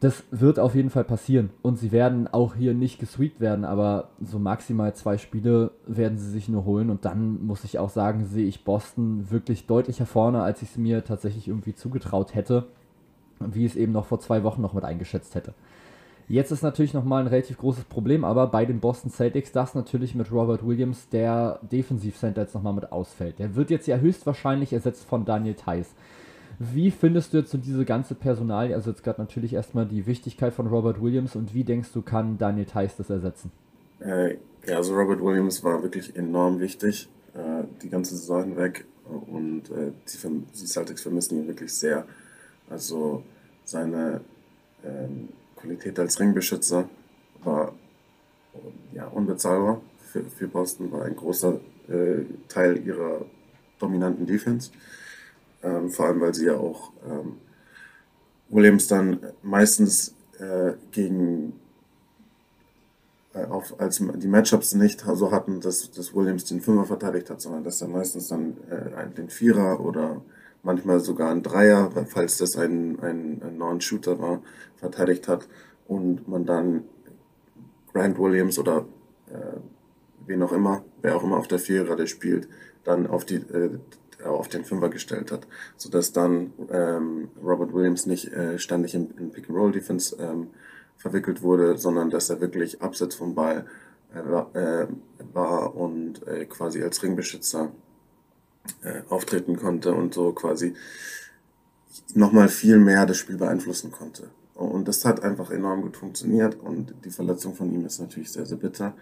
Das 0.00 0.22
wird 0.30 0.60
auf 0.60 0.74
jeden 0.74 0.90
Fall 0.90 1.04
passieren. 1.04 1.50
Und 1.62 1.76
sie 1.78 1.90
werden 1.90 2.28
auch 2.28 2.54
hier 2.54 2.72
nicht 2.72 3.00
gesweept 3.00 3.40
werden, 3.40 3.64
aber 3.64 4.10
so 4.20 4.38
maximal 4.38 4.94
zwei 4.94 5.18
Spiele 5.18 5.72
werden 5.86 6.18
sie 6.18 6.30
sich 6.30 6.48
nur 6.48 6.64
holen. 6.64 6.90
Und 6.90 7.04
dann 7.04 7.44
muss 7.44 7.64
ich 7.64 7.78
auch 7.78 7.90
sagen, 7.90 8.24
sehe 8.24 8.46
ich 8.46 8.64
Boston 8.64 9.30
wirklich 9.30 9.66
deutlicher 9.66 10.06
vorne, 10.06 10.42
als 10.42 10.62
ich 10.62 10.70
es 10.70 10.76
mir 10.76 11.04
tatsächlich 11.04 11.48
irgendwie 11.48 11.74
zugetraut 11.74 12.34
hätte. 12.34 12.66
Wie 13.40 13.64
ich 13.64 13.72
es 13.72 13.76
eben 13.76 13.92
noch 13.92 14.06
vor 14.06 14.20
zwei 14.20 14.42
Wochen 14.44 14.62
noch 14.62 14.72
mit 14.72 14.84
eingeschätzt 14.84 15.34
hätte. 15.34 15.54
Jetzt 16.28 16.52
ist 16.52 16.62
natürlich 16.62 16.92
nochmal 16.92 17.22
ein 17.22 17.28
relativ 17.28 17.56
großes 17.56 17.84
Problem, 17.84 18.22
aber 18.22 18.48
bei 18.48 18.66
den 18.66 18.80
Boston 18.80 19.10
Celtics 19.10 19.50
das 19.50 19.74
natürlich 19.74 20.14
mit 20.14 20.30
Robert 20.30 20.66
Williams, 20.66 21.08
der 21.08 21.58
Defensivcenter 21.72 22.42
jetzt 22.42 22.54
nochmal 22.54 22.74
mit 22.74 22.92
ausfällt. 22.92 23.38
Der 23.38 23.56
wird 23.56 23.70
jetzt 23.70 23.86
ja 23.86 23.96
höchstwahrscheinlich 23.96 24.74
ersetzt 24.74 25.06
von 25.06 25.24
Daniel 25.24 25.54
Theiss. 25.54 25.94
Wie 26.58 26.90
findest 26.90 27.32
du 27.32 27.38
jetzt 27.38 27.50
so 27.50 27.58
diese 27.58 27.84
ganze 27.84 28.14
Personal, 28.14 28.72
also 28.74 28.90
jetzt 28.90 29.04
gerade 29.04 29.20
natürlich 29.20 29.52
erstmal 29.52 29.86
die 29.86 30.06
Wichtigkeit 30.06 30.52
von 30.52 30.66
Robert 30.66 31.00
Williams 31.00 31.36
und 31.36 31.54
wie 31.54 31.62
denkst 31.62 31.90
du, 31.94 32.02
kann 32.02 32.36
Daniel 32.36 32.66
Theiss 32.66 32.96
das 32.96 33.10
ersetzen? 33.10 33.52
Äh, 34.00 34.36
ja, 34.66 34.76
also 34.76 34.94
Robert 34.94 35.20
Williams 35.22 35.62
war 35.62 35.82
wirklich 35.82 36.16
enorm 36.16 36.58
wichtig, 36.58 37.08
äh, 37.34 37.64
die 37.82 37.88
ganze 37.88 38.16
Saison 38.16 38.44
hinweg 38.44 38.84
und 39.04 39.70
äh, 39.70 39.92
die, 40.08 40.44
die, 40.60 40.66
Celtics 40.66 41.02
vermissen 41.02 41.38
ihn 41.38 41.46
wirklich 41.46 41.72
sehr. 41.72 42.04
Also 42.68 43.22
seine 43.64 44.20
ähm, 44.84 45.28
Qualität 45.56 45.98
als 45.98 46.18
Ringbeschützer 46.18 46.88
war 47.44 47.72
ja, 48.92 49.06
unbezahlbar 49.06 49.80
für, 50.00 50.24
für 50.24 50.48
Boston, 50.48 50.90
war 50.90 51.04
ein 51.04 51.16
großer 51.16 51.60
äh, 51.88 52.24
Teil 52.48 52.84
ihrer 52.84 53.24
dominanten 53.78 54.26
Defense. 54.26 54.70
Ähm, 55.68 55.90
vor 55.90 56.06
allem, 56.06 56.20
weil 56.20 56.34
sie 56.34 56.46
ja 56.46 56.56
auch 56.56 56.92
ähm, 57.06 57.36
Williams 58.48 58.86
dann 58.86 59.20
meistens 59.42 60.14
äh, 60.38 60.72
gegen 60.92 61.52
äh, 63.34 63.44
auf, 63.44 63.78
als 63.80 63.98
die 63.98 64.28
Matchups 64.28 64.74
nicht 64.74 65.00
so 65.00 65.30
hatten, 65.30 65.60
dass, 65.60 65.90
dass 65.90 66.14
Williams 66.14 66.44
den 66.44 66.60
Fünfer 66.60 66.84
verteidigt 66.84 67.28
hat, 67.30 67.40
sondern 67.40 67.64
dass 67.64 67.82
er 67.82 67.88
meistens 67.88 68.28
dann 68.28 68.56
äh, 68.70 69.08
den 69.16 69.28
Vierer 69.28 69.80
oder 69.80 70.22
manchmal 70.62 71.00
sogar 71.00 71.30
einen 71.30 71.42
Dreier, 71.42 71.90
falls 72.06 72.38
das 72.38 72.56
ein, 72.56 72.98
ein, 73.00 73.42
ein 73.42 73.58
Non-Shooter 73.58 74.18
war, 74.18 74.42
verteidigt 74.76 75.28
hat 75.28 75.46
und 75.86 76.26
man 76.28 76.46
dann 76.46 76.84
Grant 77.92 78.18
Williams 78.18 78.58
oder 78.58 78.86
äh, 79.30 79.58
wen 80.26 80.42
auch 80.42 80.52
immer, 80.52 80.84
wer 81.02 81.16
auch 81.16 81.24
immer 81.24 81.36
auf 81.36 81.48
der 81.48 81.58
Vierer 81.58 81.84
gerade 81.84 82.06
spielt, 82.06 82.48
dann 82.84 83.06
auf 83.06 83.24
die 83.24 83.36
äh, 83.36 83.78
auf 84.24 84.48
den 84.48 84.64
Fünfer 84.64 84.88
gestellt 84.88 85.30
hat, 85.32 85.46
sodass 85.76 86.12
dann 86.12 86.52
ähm, 86.70 87.30
Robert 87.42 87.72
Williams 87.72 88.06
nicht 88.06 88.32
äh, 88.32 88.58
ständig 88.58 88.94
in, 88.94 89.10
in 89.18 89.30
Pick-and-Roll-Defense 89.30 90.16
ähm, 90.20 90.48
verwickelt 90.96 91.42
wurde, 91.42 91.76
sondern 91.78 92.10
dass 92.10 92.30
er 92.30 92.40
wirklich 92.40 92.82
abseits 92.82 93.14
vom 93.14 93.34
Ball 93.34 93.66
äh, 94.14 94.18
äh, 94.58 94.86
war 95.32 95.76
und 95.76 96.26
äh, 96.26 96.46
quasi 96.46 96.82
als 96.82 97.02
Ringbeschützer 97.02 97.70
äh, 98.82 99.02
auftreten 99.08 99.56
konnte 99.56 99.94
und 99.94 100.14
so 100.14 100.32
quasi 100.32 100.74
nochmal 102.14 102.48
viel 102.48 102.78
mehr 102.78 103.06
das 103.06 103.18
Spiel 103.18 103.36
beeinflussen 103.36 103.92
konnte. 103.92 104.30
Und 104.54 104.88
das 104.88 105.04
hat 105.04 105.22
einfach 105.22 105.50
enorm 105.50 105.82
gut 105.82 105.96
funktioniert 105.96 106.56
und 106.60 106.92
die 107.04 107.10
Verletzung 107.10 107.54
von 107.54 107.72
ihm 107.72 107.86
ist 107.86 108.00
natürlich 108.00 108.32
sehr, 108.32 108.46
sehr 108.46 108.58
bitter. 108.58 108.94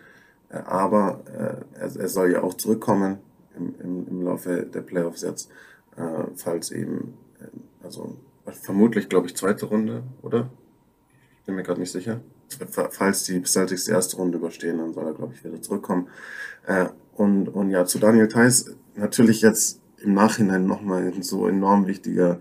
Äh, 0.51 0.59
aber 0.59 1.23
äh, 1.27 1.81
er, 1.81 1.97
er 1.97 2.09
soll 2.09 2.33
ja 2.33 2.43
auch 2.43 2.55
zurückkommen 2.55 3.19
im, 3.57 3.75
im, 3.81 4.09
im 4.09 4.23
Laufe 4.23 4.67
der 4.67 4.83
Playoffs 4.83 5.23
jetzt, 5.23 5.51
äh, 5.97 6.25
falls 6.37 6.71
eben, 6.71 7.15
äh, 7.41 7.85
also 7.85 8.17
vermutlich, 8.45 9.09
glaube 9.09 9.27
ich, 9.27 9.37
zweite 9.37 9.67
Runde, 9.67 10.03
oder? 10.23 10.51
Ich 11.41 11.47
bin 11.47 11.57
mir 11.57 11.63
gerade 11.63 11.81
nicht 11.81 11.93
sicher. 11.93 12.21
Falls 12.71 13.25
die 13.25 13.43
Celtics 13.45 13.87
die 13.87 13.91
erste 13.91 14.17
Runde 14.17 14.39
überstehen, 14.39 14.79
dann 14.79 14.93
soll 14.93 15.07
er, 15.07 15.15
glaube 15.15 15.35
ich, 15.35 15.45
wieder 15.45 15.61
zurückkommen. 15.61 16.09
Äh, 16.67 16.87
und, 17.15 17.49
und 17.49 17.71
ja, 17.71 17.85
zu 17.85 17.99
Daniel 17.99 18.29
Theiss, 18.29 18.77
natürlich 18.95 19.43
jetzt 19.43 19.81
im 19.99 20.15
Nachhinein 20.15 20.67
nochmal 20.67 21.13
ein 21.13 21.23
so 21.23 21.49
enorm 21.49 21.87
wichtiger 21.87 22.41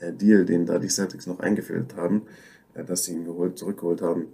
äh, 0.00 0.12
Deal, 0.12 0.44
den 0.44 0.66
da 0.66 0.78
die 0.78 0.88
Celtics 0.88 1.26
noch 1.26 1.40
eingefädelt 1.40 1.96
haben, 1.96 2.22
äh, 2.74 2.84
dass 2.84 3.04
sie 3.04 3.12
ihn 3.12 3.24
geholt, 3.24 3.58
zurückgeholt 3.58 4.02
haben 4.02 4.26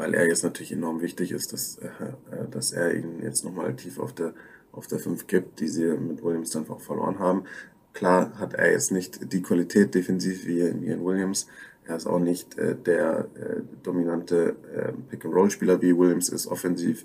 weil 0.00 0.14
er 0.14 0.26
jetzt 0.26 0.42
natürlich 0.42 0.72
enorm 0.72 1.02
wichtig 1.02 1.30
ist, 1.30 1.52
dass, 1.52 1.76
äh, 1.76 1.86
äh 1.86 2.48
dass 2.50 2.72
er 2.72 2.94
ihn 2.94 3.22
jetzt 3.22 3.44
nochmal 3.44 3.76
tief 3.76 3.98
auf 3.98 4.14
der 4.14 4.32
auf 4.72 4.86
der 4.86 4.98
5 4.98 5.26
gibt, 5.26 5.60
die 5.60 5.68
sie 5.68 5.86
mit 5.86 6.22
Williams 6.22 6.50
dann 6.50 6.68
auch 6.68 6.80
verloren 6.80 7.18
haben. 7.18 7.44
Klar 7.92 8.32
hat 8.38 8.54
er 8.54 8.70
jetzt 8.70 8.92
nicht 8.92 9.32
die 9.32 9.42
Qualität 9.42 9.94
defensiv 9.94 10.46
wie 10.46 10.60
Ian 10.60 11.04
Williams. 11.04 11.48
Er 11.86 11.96
ist 11.96 12.06
auch 12.06 12.20
nicht 12.20 12.56
äh, 12.56 12.76
der 12.76 13.26
äh, 13.34 13.62
dominante 13.82 14.54
äh, 14.74 14.92
Pick-and-Roll-Spieler 15.10 15.82
wie 15.82 15.96
Williams 15.96 16.28
ist 16.28 16.46
offensiv. 16.46 17.04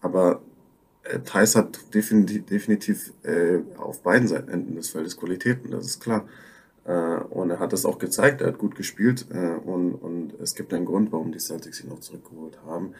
Aber 0.00 0.40
äh, 1.02 1.18
Thais 1.20 1.56
hat 1.56 1.78
definitiv, 1.92 2.46
definitiv 2.46 3.12
äh, 3.22 3.58
auf 3.76 4.02
beiden 4.02 4.28
Seiten 4.28 4.74
des 4.74 4.88
Feldes 4.90 5.16
Qualitäten, 5.16 5.70
das 5.70 5.84
ist 5.86 6.00
klar. 6.00 6.26
Äh, 6.84 6.92
und 6.92 7.50
er 7.50 7.58
hat 7.58 7.74
das 7.74 7.84
auch 7.84 7.98
gezeigt, 7.98 8.40
er 8.40 8.48
hat 8.48 8.58
gut 8.58 8.76
gespielt 8.76 9.26
äh, 9.30 9.56
und, 9.56 9.92
und 9.94 10.40
es 10.40 10.54
gibt 10.54 10.72
einen 10.72 10.86
Grund, 10.86 11.12
warum 11.12 11.32
die 11.32 11.38
Celtics 11.38 11.84
ihn 11.84 11.92
auch 11.92 12.00
zurückgeholt 12.00 12.58
haben 12.64 12.94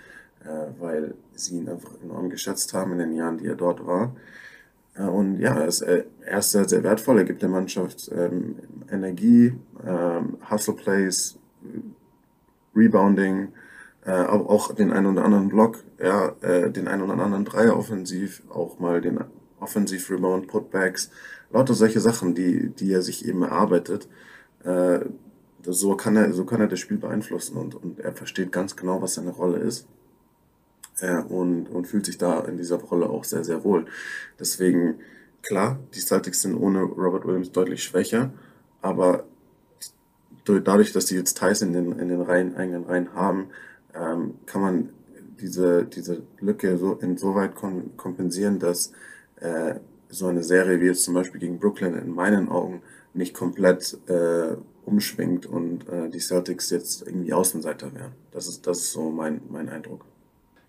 weil 0.78 1.14
sie 1.34 1.58
ihn 1.58 1.68
einfach 1.68 1.92
enorm 2.02 2.30
geschätzt 2.30 2.74
haben 2.74 2.92
in 2.92 2.98
den 2.98 3.12
Jahren, 3.14 3.38
die 3.38 3.46
er 3.46 3.56
dort 3.56 3.86
war. 3.86 4.14
Äh, 4.94 5.02
und 5.02 5.38
ja, 5.40 5.54
er 5.54 5.66
ist, 5.66 5.82
äh, 5.82 6.04
er 6.22 6.38
ist 6.38 6.52
sehr, 6.52 6.68
sehr 6.68 6.82
wertvoll. 6.82 7.18
Er 7.18 7.24
gibt 7.24 7.42
der 7.42 7.48
Mannschaft 7.48 8.10
ähm, 8.14 8.56
Energie, 8.90 9.54
ähm, 9.86 10.38
Hustle 10.50 10.74
Plays, 10.74 11.38
Rebounding, 12.74 13.48
äh, 14.04 14.10
aber 14.10 14.50
auch 14.50 14.74
den 14.74 14.92
einen 14.92 15.06
oder 15.06 15.24
anderen 15.24 15.48
Block, 15.48 15.84
ja, 15.98 16.34
äh, 16.40 16.70
den 16.70 16.88
einen 16.88 17.02
oder 17.02 17.14
anderen 17.14 17.44
Dreier 17.44 17.76
offensiv, 17.76 18.42
auch 18.50 18.78
mal 18.78 19.00
den 19.00 19.20
Offensiv 19.60 20.10
Rebound 20.10 20.48
Putbacks, 20.48 21.10
lauter 21.50 21.74
solche 21.74 22.00
Sachen, 22.00 22.34
die, 22.34 22.68
die 22.70 22.92
er 22.92 23.02
sich 23.02 23.26
eben 23.26 23.42
erarbeitet. 23.42 24.08
Äh, 24.64 25.00
so 25.66 25.96
kann 25.96 26.16
er, 26.16 26.32
so 26.34 26.44
kann 26.44 26.60
er 26.60 26.66
das 26.66 26.80
Spiel 26.80 26.98
beeinflussen 26.98 27.56
und, 27.56 27.74
und 27.74 27.98
er 27.98 28.12
versteht 28.12 28.52
ganz 28.52 28.76
genau, 28.76 29.00
was 29.00 29.14
seine 29.14 29.30
Rolle 29.30 29.58
ist 29.58 29.86
äh, 31.00 31.22
und, 31.22 31.66
und 31.66 31.86
fühlt 31.86 32.06
sich 32.06 32.18
da 32.18 32.40
in 32.40 32.56
dieser 32.56 32.76
Rolle 32.76 33.08
auch 33.08 33.24
sehr, 33.24 33.44
sehr 33.44 33.64
wohl. 33.64 33.86
Deswegen, 34.38 35.00
klar, 35.42 35.78
die 35.94 36.00
Celtics 36.00 36.42
sind 36.42 36.56
ohne 36.56 36.82
Robert 36.82 37.26
Williams 37.26 37.52
deutlich 37.52 37.82
schwächer, 37.82 38.32
aber 38.82 39.24
dadurch, 40.44 40.92
dass 40.92 41.06
sie 41.06 41.16
jetzt 41.16 41.38
Thais 41.38 41.62
in 41.62 41.72
den, 41.72 41.98
in 41.98 42.08
den 42.08 42.20
Reihen, 42.20 42.56
eigenen 42.56 42.84
Reihen 42.84 43.14
haben, 43.14 43.48
ähm, 43.94 44.34
kann 44.46 44.60
man 44.60 44.88
diese, 45.40 45.84
diese 45.84 46.22
Lücke 46.40 46.78
so 46.78 46.94
insoweit 46.94 47.54
kompensieren, 47.54 48.58
dass 48.58 48.92
äh, 49.36 49.76
so 50.08 50.26
eine 50.26 50.44
Serie 50.44 50.80
wie 50.80 50.86
jetzt 50.86 51.04
zum 51.04 51.14
Beispiel 51.14 51.40
gegen 51.40 51.58
Brooklyn 51.58 51.94
in 51.94 52.10
meinen 52.10 52.48
Augen 52.48 52.82
nicht 53.14 53.34
komplett 53.34 53.98
äh, 54.08 54.56
umschwingt 54.84 55.46
und 55.46 55.88
äh, 55.88 56.08
die 56.08 56.20
Celtics 56.20 56.70
jetzt 56.70 57.06
irgendwie 57.06 57.32
Außenseiter 57.32 57.94
wären. 57.94 58.12
Das 58.32 58.48
ist, 58.48 58.66
das 58.66 58.78
ist 58.78 58.92
so 58.92 59.10
mein, 59.10 59.40
mein 59.48 59.68
Eindruck. 59.68 60.04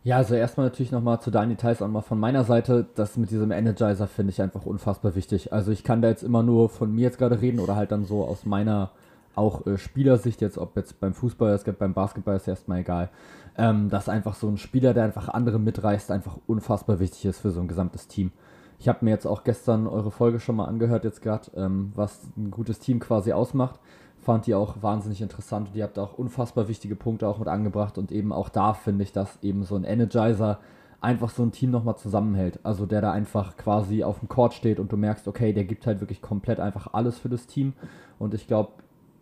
Ja, 0.06 0.18
also 0.18 0.36
erstmal 0.36 0.68
natürlich 0.68 0.92
nochmal 0.92 1.20
zu 1.20 1.32
deinen 1.32 1.50
Details 1.50 1.82
auch 1.82 1.88
mal 1.88 2.02
von 2.02 2.20
meiner 2.20 2.44
Seite. 2.44 2.86
Das 2.94 3.18
mit 3.18 3.32
diesem 3.32 3.50
Energizer 3.50 4.06
finde 4.06 4.30
ich 4.34 4.40
einfach 4.40 4.64
unfassbar 4.64 5.16
wichtig. 5.16 5.52
Also 5.52 5.72
ich 5.72 5.84
kann 5.84 6.04
da 6.04 6.10
jetzt 6.10 6.22
immer 6.22 6.44
nur 6.44 6.70
von 6.70 6.94
mir 6.94 7.02
jetzt 7.02 7.18
gerade 7.18 7.42
reden 7.42 7.60
oder 7.60 7.76
halt 7.76 7.92
dann 7.92 8.06
so 8.06 8.24
aus 8.24 8.46
meiner 8.46 8.92
auch 9.34 9.66
äh, 9.66 9.80
Spielersicht 9.80 10.42
jetzt, 10.42 10.60
ob 10.60 10.76
jetzt 10.78 11.00
beim 11.00 11.16
Fußball, 11.16 11.56
es 11.56 11.64
gibt 11.64 11.80
beim 11.80 11.96
Basketball, 11.96 12.36
ist 12.36 12.48
erstmal 12.48 12.82
egal. 12.82 13.10
Ähm, 13.58 13.90
dass 13.90 14.08
einfach 14.08 14.36
so 14.36 14.48
ein 14.48 14.58
Spieler, 14.58 14.94
der 14.94 15.06
einfach 15.06 15.28
andere 15.28 15.58
mitreißt, 15.58 16.12
einfach 16.12 16.38
unfassbar 16.46 17.00
wichtig 17.00 17.26
ist 17.26 17.40
für 17.40 17.50
so 17.50 17.60
ein 17.60 17.68
gesamtes 17.68 18.08
Team. 18.08 18.32
Ich 18.78 18.88
habe 18.88 19.04
mir 19.04 19.10
jetzt 19.10 19.26
auch 19.26 19.44
gestern 19.44 19.88
eure 19.88 20.12
Folge 20.12 20.40
schon 20.40 20.58
mal 20.58 20.66
angehört, 20.66 21.04
jetzt 21.04 21.24
gerade, 21.24 21.50
ähm, 21.56 21.94
was 21.96 22.28
ein 22.38 22.52
gutes 22.52 22.78
Team 22.78 23.00
quasi 23.00 23.34
ausmacht 23.34 23.80
fand 24.26 24.48
die 24.48 24.56
auch 24.56 24.82
wahnsinnig 24.82 25.22
interessant 25.22 25.70
und 25.70 25.76
ihr 25.76 25.84
habt 25.84 26.00
auch 26.00 26.18
unfassbar 26.18 26.68
wichtige 26.68 26.96
Punkte 26.96 27.28
auch 27.28 27.38
mit 27.38 27.48
angebracht 27.48 27.98
und 27.98 28.12
eben 28.12 28.34
auch 28.34 28.50
da 28.50 28.74
finde 28.74 29.04
ich, 29.04 29.14
dass 29.14 29.38
eben 29.44 29.64
so 29.64 29.76
ein 29.76 29.84
Energizer 29.84 30.60
einfach 31.00 31.30
so 31.30 31.44
ein 31.44 31.52
Team 31.52 31.70
nochmal 31.70 31.98
zusammenhält. 31.98 32.60
Also 32.64 32.88
der 32.88 33.02
da 33.02 33.12
einfach 33.12 33.56
quasi 33.56 34.04
auf 34.04 34.20
dem 34.20 34.28
Court 34.28 34.56
steht 34.56 34.80
und 34.80 34.92
du 34.92 34.98
merkst, 34.98 35.28
okay, 35.28 35.54
der 35.54 35.64
gibt 35.64 35.86
halt 35.86 36.00
wirklich 36.00 36.22
komplett 36.22 36.60
einfach 36.60 36.94
alles 36.94 37.20
für 37.20 37.30
das 37.30 37.46
Team 37.46 37.74
und 38.18 38.34
ich 38.34 38.48
glaube, 38.48 38.72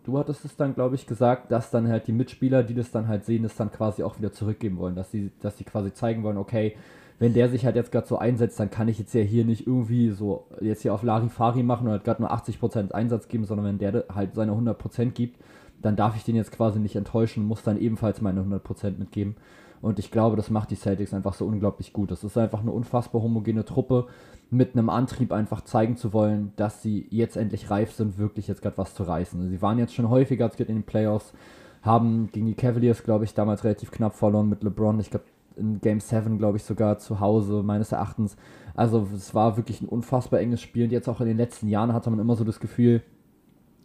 du 0.06 0.18
hattest 0.18 0.46
es 0.46 0.56
dann, 0.56 0.74
glaube 0.74 0.96
ich, 0.96 1.06
gesagt, 1.06 1.52
dass 1.52 1.70
dann 1.70 1.90
halt 1.90 2.08
die 2.08 2.14
Mitspieler, 2.14 2.64
die 2.64 2.74
das 2.74 2.92
dann 2.92 3.10
halt 3.10 3.26
sehen, 3.26 3.44
es 3.44 3.56
dann 3.56 3.72
quasi 3.72 4.04
auch 4.04 4.18
wieder 4.18 4.32
zurückgeben 4.32 4.78
wollen, 4.78 4.96
dass 4.96 5.12
sie, 5.12 5.32
dass 5.42 5.58
sie 5.58 5.66
quasi 5.66 5.94
zeigen 5.94 6.24
wollen, 6.24 6.38
okay, 6.38 6.78
wenn 7.20 7.34
der 7.34 7.50
sich 7.50 7.66
halt 7.66 7.76
jetzt 7.76 7.92
gerade 7.92 8.08
so 8.08 8.18
einsetzt, 8.18 8.60
dann 8.60 8.72
kann 8.72 8.88
ich 8.88 9.00
jetzt 9.00 9.14
ja 9.14 9.22
hier 9.22 9.46
nicht 9.46 9.68
irgendwie 9.68 10.10
so 10.10 10.46
jetzt 10.62 10.82
hier 10.82 10.94
auf 10.94 11.04
Larifari 11.04 11.64
machen 11.64 11.88
und 11.88 11.94
halt 11.94 12.04
gerade 12.04 12.22
nur 12.22 12.34
80% 12.34 12.92
Einsatz 12.92 13.28
geben, 13.28 13.46
sondern 13.46 13.66
wenn 13.66 13.78
der 13.78 14.06
halt 14.14 14.36
seine 14.36 14.52
100% 14.54 15.12
gibt, 15.12 15.40
dann 15.82 15.96
darf 15.96 16.16
ich 16.16 16.24
den 16.24 16.36
jetzt 16.36 16.52
quasi 16.52 16.80
nicht 16.80 16.96
enttäuschen 16.96 17.44
und 17.44 17.50
muss 17.50 17.64
dann 17.64 17.80
ebenfalls 17.80 18.22
meine 18.22 18.42
100% 18.42 18.98
mitgeben. 18.98 19.36
Und 19.82 20.00
ich 20.00 20.12
glaube, 20.12 20.38
das 20.38 20.50
macht 20.50 20.72
die 20.72 20.78
Celtics 20.78 21.14
einfach 21.14 21.34
so 21.34 21.46
unglaublich 21.46 21.92
gut. 21.92 22.10
Das 22.10 22.24
ist 22.24 22.38
einfach 22.38 22.62
eine 22.62 22.72
unfassbar 22.72 23.22
homogene 23.22 23.66
Truppe 23.66 24.08
mit 24.50 24.74
einem 24.74 24.90
Antrieb 24.90 25.34
einfach 25.34 25.62
zeigen 25.62 25.98
zu 25.98 26.14
wollen, 26.14 26.54
dass 26.56 26.82
sie 26.82 27.06
jetzt 27.10 27.36
endlich 27.36 27.70
reif 27.70 27.92
sind, 27.92 28.18
wirklich 28.18 28.48
jetzt 28.48 28.62
gerade 28.62 28.78
was 28.78 28.96
zu 28.96 29.04
reißen. 29.04 29.50
Sie 29.50 29.62
waren 29.62 29.80
jetzt 29.80 29.94
schon 29.94 30.10
häufiger 30.10 30.50
in 30.58 30.66
den 30.68 30.84
Playoffs 30.84 31.34
haben 31.82 32.30
gegen 32.32 32.46
die 32.46 32.54
Cavaliers, 32.54 33.04
glaube 33.04 33.26
ich, 33.26 33.34
damals 33.34 33.66
relativ 33.66 33.92
knapp 33.92 34.16
verloren 34.16 34.48
mit 34.48 34.64
LeBron. 34.64 35.00
Ich 35.02 35.12
glaube, 35.12 35.26
in 35.56 35.82
Game 35.82 36.00
7, 36.00 36.38
glaube 36.38 36.58
ich, 36.58 36.64
sogar 36.64 36.98
zu 37.00 37.20
Hause, 37.20 37.64
meines 37.64 37.92
Erachtens. 37.92 38.36
Also 38.76 39.08
es 39.16 39.34
war 39.34 39.58
wirklich 39.58 39.82
ein 39.82 39.88
unfassbar 39.88 40.40
enges 40.40 40.62
Spiel 40.62 40.86
und 40.86 40.92
jetzt 40.92 41.08
auch 41.08 41.22
in 41.22 41.28
den 41.28 41.38
letzten 41.38 41.68
Jahren 41.68 41.94
hatte 41.94 42.10
man 42.10 42.20
immer 42.20 42.36
so 42.36 42.44
das 42.44 42.60
Gefühl, 42.60 43.04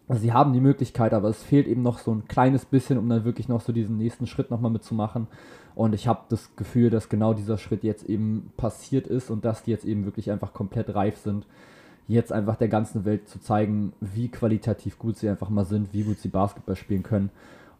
also 0.09 0.23
sie 0.23 0.33
haben 0.33 0.55
die 0.55 0.61
Möglichkeit, 0.61 1.12
aber 1.12 1.29
es 1.29 1.43
fehlt 1.43 1.69
eben 1.69 1.83
noch 1.83 1.99
so 1.99 2.12
ein 2.12 2.27
kleines 2.27 2.64
bisschen, 2.64 2.99
um 2.99 3.09
dann 3.09 3.25
wirklich 3.25 3.49
noch 3.49 3.61
so 3.61 3.73
diesen 3.73 3.99
nächsten 3.99 4.27
Schritt 4.27 4.51
nochmal 4.51 4.71
mitzumachen. 4.71 5.27
Und 5.75 5.95
ich 5.95 6.09
habe 6.09 6.23
das 6.31 6.57
Gefühl, 6.57 6.89
dass 6.89 7.11
genau 7.11 7.35
dieser 7.35 7.59
Schritt 7.59 7.85
jetzt 7.85 8.09
eben 8.09 8.51
passiert 8.57 9.07
ist 9.07 9.31
und 9.31 9.45
dass 9.45 9.62
die 9.62 9.71
jetzt 9.71 9.85
eben 9.85 10.07
wirklich 10.07 10.31
einfach 10.31 10.55
komplett 10.55 10.95
reif 10.95 11.19
sind, 11.19 11.47
jetzt 12.09 12.33
einfach 12.33 12.57
der 12.57 12.69
ganzen 12.69 13.05
Welt 13.05 13.29
zu 13.29 13.39
zeigen, 13.39 13.93
wie 14.01 14.29
qualitativ 14.29 14.99
gut 14.99 15.19
sie 15.19 15.29
einfach 15.29 15.51
mal 15.51 15.66
sind, 15.66 15.93
wie 15.93 16.05
gut 16.05 16.19
sie 16.19 16.29
Basketball 16.29 16.75
spielen 16.75 17.03
können. 17.03 17.31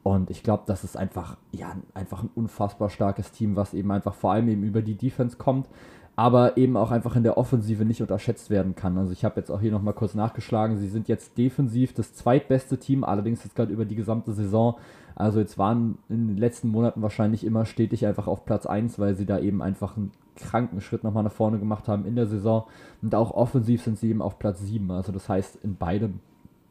Und 0.03 0.31
ich 0.31 0.43
glaube, 0.43 0.63
das 0.67 0.85
ist 0.85 0.97
einfach, 0.97 1.37
ja, 1.53 1.75
einfach 1.95 2.23
ein 2.23 2.31
unfassbar 2.35 2.89
starkes 2.89 3.33
Team, 3.33 3.57
was 3.57 3.75
eben 3.75 3.91
einfach 3.91 4.15
vor 4.15 4.33
allem 4.33 4.49
eben 4.49 4.63
über 4.63 4.81
die 4.81 4.95
Defense 4.95 5.37
kommt, 5.37 5.69
aber 6.17 6.57
eben 6.57 6.77
auch 6.77 6.91
einfach 6.91 7.15
in 7.15 7.23
der 7.23 7.37
Offensive 7.37 7.85
nicht 7.85 8.01
unterschätzt 8.01 8.51
werden 8.51 8.75
kann. 8.75 8.99
Also 8.99 9.13
ich 9.13 9.25
habe 9.25 9.39
jetzt 9.39 9.51
auch 9.51 9.61
hier 9.61 9.71
nochmal 9.71 9.95
kurz 9.95 10.15
nachgeschlagen, 10.15 10.77
sie 10.79 10.89
sind 10.89 11.09
jetzt 11.09 11.39
defensiv 11.39 11.95
das 11.95 12.15
zweitbeste 12.15 12.79
Team, 12.79 13.05
allerdings 13.05 13.45
jetzt 13.45 13.55
gerade 13.55 13.73
über 13.73 13.85
die 13.85 13.95
gesamte 13.95 14.33
Saison. 14.33 14.77
Also 15.15 15.41
jetzt 15.41 15.59
waren 15.59 15.99
in 16.09 16.29
den 16.29 16.37
letzten 16.37 16.69
Monaten 16.69 17.03
wahrscheinlich 17.03 17.45
immer 17.45 17.67
stetig 17.67 18.07
einfach 18.07 18.29
auf 18.29 18.45
Platz 18.45 18.67
1, 18.67 18.99
weil 18.99 19.15
sie 19.15 19.27
da 19.27 19.39
eben 19.39 19.63
einfach 19.63 19.97
einen 19.97 20.13
kranken 20.37 20.81
Schritt 20.81 21.05
nochmal 21.05 21.25
nach 21.25 21.33
vorne 21.33 21.59
gemacht 21.59 21.89
haben 21.89 22.07
in 22.07 22.17
der 22.17 22.27
Saison. 22.27 22.65
Und 23.03 23.15
auch 23.15 23.33
offensiv 23.33 23.83
sind 23.83 23.99
sie 23.99 24.11
eben 24.11 24.23
auf 24.23 24.39
Platz 24.39 24.61
7. 24.61 24.91
Also 24.91 25.13
das 25.13 25.29
heißt 25.29 25.59
in 25.63 25.77
beidem, 25.77 26.21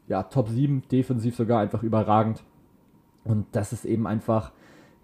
ja, 0.08 0.22
Top 0.24 0.48
7, 0.48 0.82
defensiv 0.90 1.36
sogar 1.36 1.60
einfach 1.60 1.82
überragend. 1.82 2.42
Und 3.28 3.46
das 3.52 3.72
ist 3.72 3.84
eben 3.84 4.06
einfach, 4.06 4.52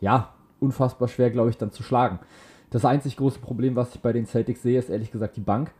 ja, 0.00 0.30
unfassbar 0.60 1.08
schwer, 1.08 1.30
glaube 1.30 1.50
ich, 1.50 1.58
dann 1.58 1.70
zu 1.70 1.82
schlagen. 1.82 2.18
Das 2.70 2.84
einzig 2.84 3.16
große 3.16 3.38
Problem, 3.38 3.76
was 3.76 3.94
ich 3.94 4.00
bei 4.00 4.12
den 4.12 4.26
Celtics 4.26 4.62
sehe, 4.62 4.78
ist 4.78 4.88
ehrlich 4.88 5.12
gesagt 5.12 5.36
die 5.36 5.42
Bank. 5.42 5.70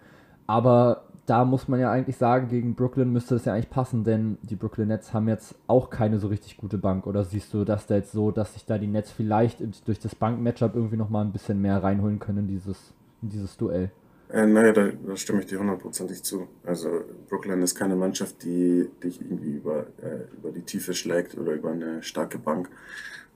Aber 0.47 1.05
da 1.27 1.47
muss 1.47 1.69
man 1.69 1.81
ja 1.81 1.91
eigentlich 1.91 2.19
sagen, 2.19 2.49
gegen 2.49 2.75
Brooklyn 2.75 3.11
müsste 3.11 3.35
das 3.35 3.47
ja 3.47 3.55
eigentlich 3.55 3.71
passen, 3.71 4.05
denn 4.05 4.37
die 4.43 4.57
Brooklyn 4.57 4.89
Nets 4.89 5.15
haben 5.15 5.27
jetzt 5.27 5.55
auch 5.67 5.89
keine 5.89 6.19
so 6.19 6.29
richtig 6.29 6.59
gute 6.59 6.77
Bank. 6.77 7.07
Oder 7.07 7.25
siehst 7.25 7.55
du 7.55 7.65
das 7.65 7.87
da 7.87 7.95
jetzt 7.95 8.13
so, 8.13 8.31
dass 8.31 8.53
sich 8.53 8.67
da 8.67 8.77
die 8.77 8.87
Nets 8.87 9.11
vielleicht 9.11 9.63
durch 9.87 9.99
das 9.99 10.15
Bank-Matchup 10.15 10.75
irgendwie 10.75 10.99
nochmal 10.99 11.25
ein 11.25 11.33
bisschen 11.33 11.63
mehr 11.63 11.83
reinholen 11.83 12.19
können 12.19 12.41
in 12.41 12.49
dieses, 12.49 12.93
in 13.23 13.31
dieses 13.31 13.57
Duell? 13.57 13.91
Äh, 14.31 14.47
naja, 14.47 14.73
da, 14.73 14.89
da 15.07 15.17
stimme 15.17 15.41
ich 15.41 15.47
dir 15.47 15.59
hundertprozentig 15.59 16.23
zu. 16.23 16.49
Also 16.65 17.05
Brooklyn 17.29 17.63
ist 17.63 17.75
keine 17.75 17.95
Mannschaft, 17.95 18.43
die 18.43 18.89
dich 19.03 19.21
irgendwie 19.21 19.57
über, 19.57 19.87
äh, 20.03 20.35
über 20.37 20.51
die 20.51 20.63
Tiefe 20.63 20.95
schlägt 20.95 21.37
oder 21.37 21.53
über 21.53 21.71
eine 21.71 22.03
starke 22.03 22.39
Bank, 22.39 22.69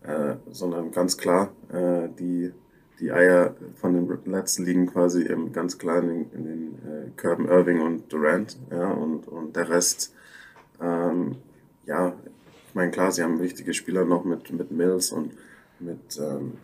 äh, 0.03 0.35
sondern 0.51 0.91
ganz 0.91 1.17
klar, 1.17 1.53
äh, 1.73 2.09
die, 2.19 2.53
die 3.01 3.13
Eier 3.13 3.55
von 3.77 3.95
den 3.95 4.19
Nets 4.25 4.59
liegen 4.59 4.87
quasi 4.87 5.23
im, 5.23 5.53
ganz 5.53 5.79
klar 5.79 6.03
in, 6.03 6.31
in 6.33 6.45
den 6.45 6.75
äh, 6.87 7.11
Kirby 7.17 7.45
Irving 7.45 7.81
und 7.81 8.13
Durant. 8.13 8.57
Ja, 8.71 8.91
und, 8.91 9.29
und 9.29 9.55
der 9.55 9.69
Rest, 9.69 10.15
ähm, 10.81 11.37
ja, 11.85 12.15
ich 12.69 12.75
meine, 12.75 12.91
klar, 12.91 13.13
sie 13.13 13.23
haben 13.23 13.41
wichtige 13.41 13.75
Spieler 13.75 14.05
noch 14.05 14.25
mit, 14.25 14.51
mit 14.53 14.71
Mills 14.71 15.13
und 15.13 15.33
mit, 15.81 16.19
ähm, 16.19 16.55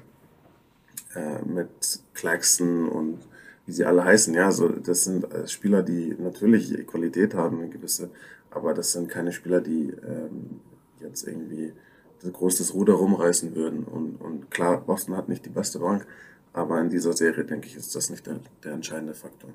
äh, 1.14 1.42
mit 1.44 2.00
Claxton 2.14 2.88
und 2.88 3.18
wie 3.66 3.72
sie 3.72 3.84
alle 3.84 4.04
heißen. 4.04 4.34
Ja, 4.34 4.50
so, 4.50 4.68
das 4.68 5.04
sind 5.04 5.30
äh, 5.32 5.46
Spieler, 5.48 5.82
die 5.82 6.14
natürlich 6.18 6.86
Qualität 6.86 7.34
haben, 7.34 7.60
eine 7.60 7.68
gewisse, 7.68 8.10
aber 8.50 8.74
das 8.74 8.92
sind 8.92 9.08
keine 9.08 9.32
Spieler, 9.32 9.60
die 9.60 9.92
ähm, 10.06 10.60
jetzt 11.00 11.26
irgendwie 11.26 11.72
das 12.22 12.32
großes 12.32 12.74
Ruder 12.74 12.94
rumreißen 12.94 13.54
würden. 13.54 13.84
Und, 13.84 14.16
und 14.16 14.50
klar, 14.50 14.80
Boston 14.80 15.16
hat 15.16 15.28
nicht 15.28 15.44
die 15.44 15.50
beste 15.50 15.78
Bank, 15.78 16.06
aber 16.52 16.80
in 16.80 16.88
dieser 16.88 17.12
Serie, 17.12 17.44
denke 17.44 17.66
ich, 17.66 17.76
ist 17.76 17.94
das 17.94 18.10
nicht 18.10 18.26
der, 18.26 18.40
der 18.62 18.72
entscheidende 18.72 19.14
Faktor. 19.14 19.50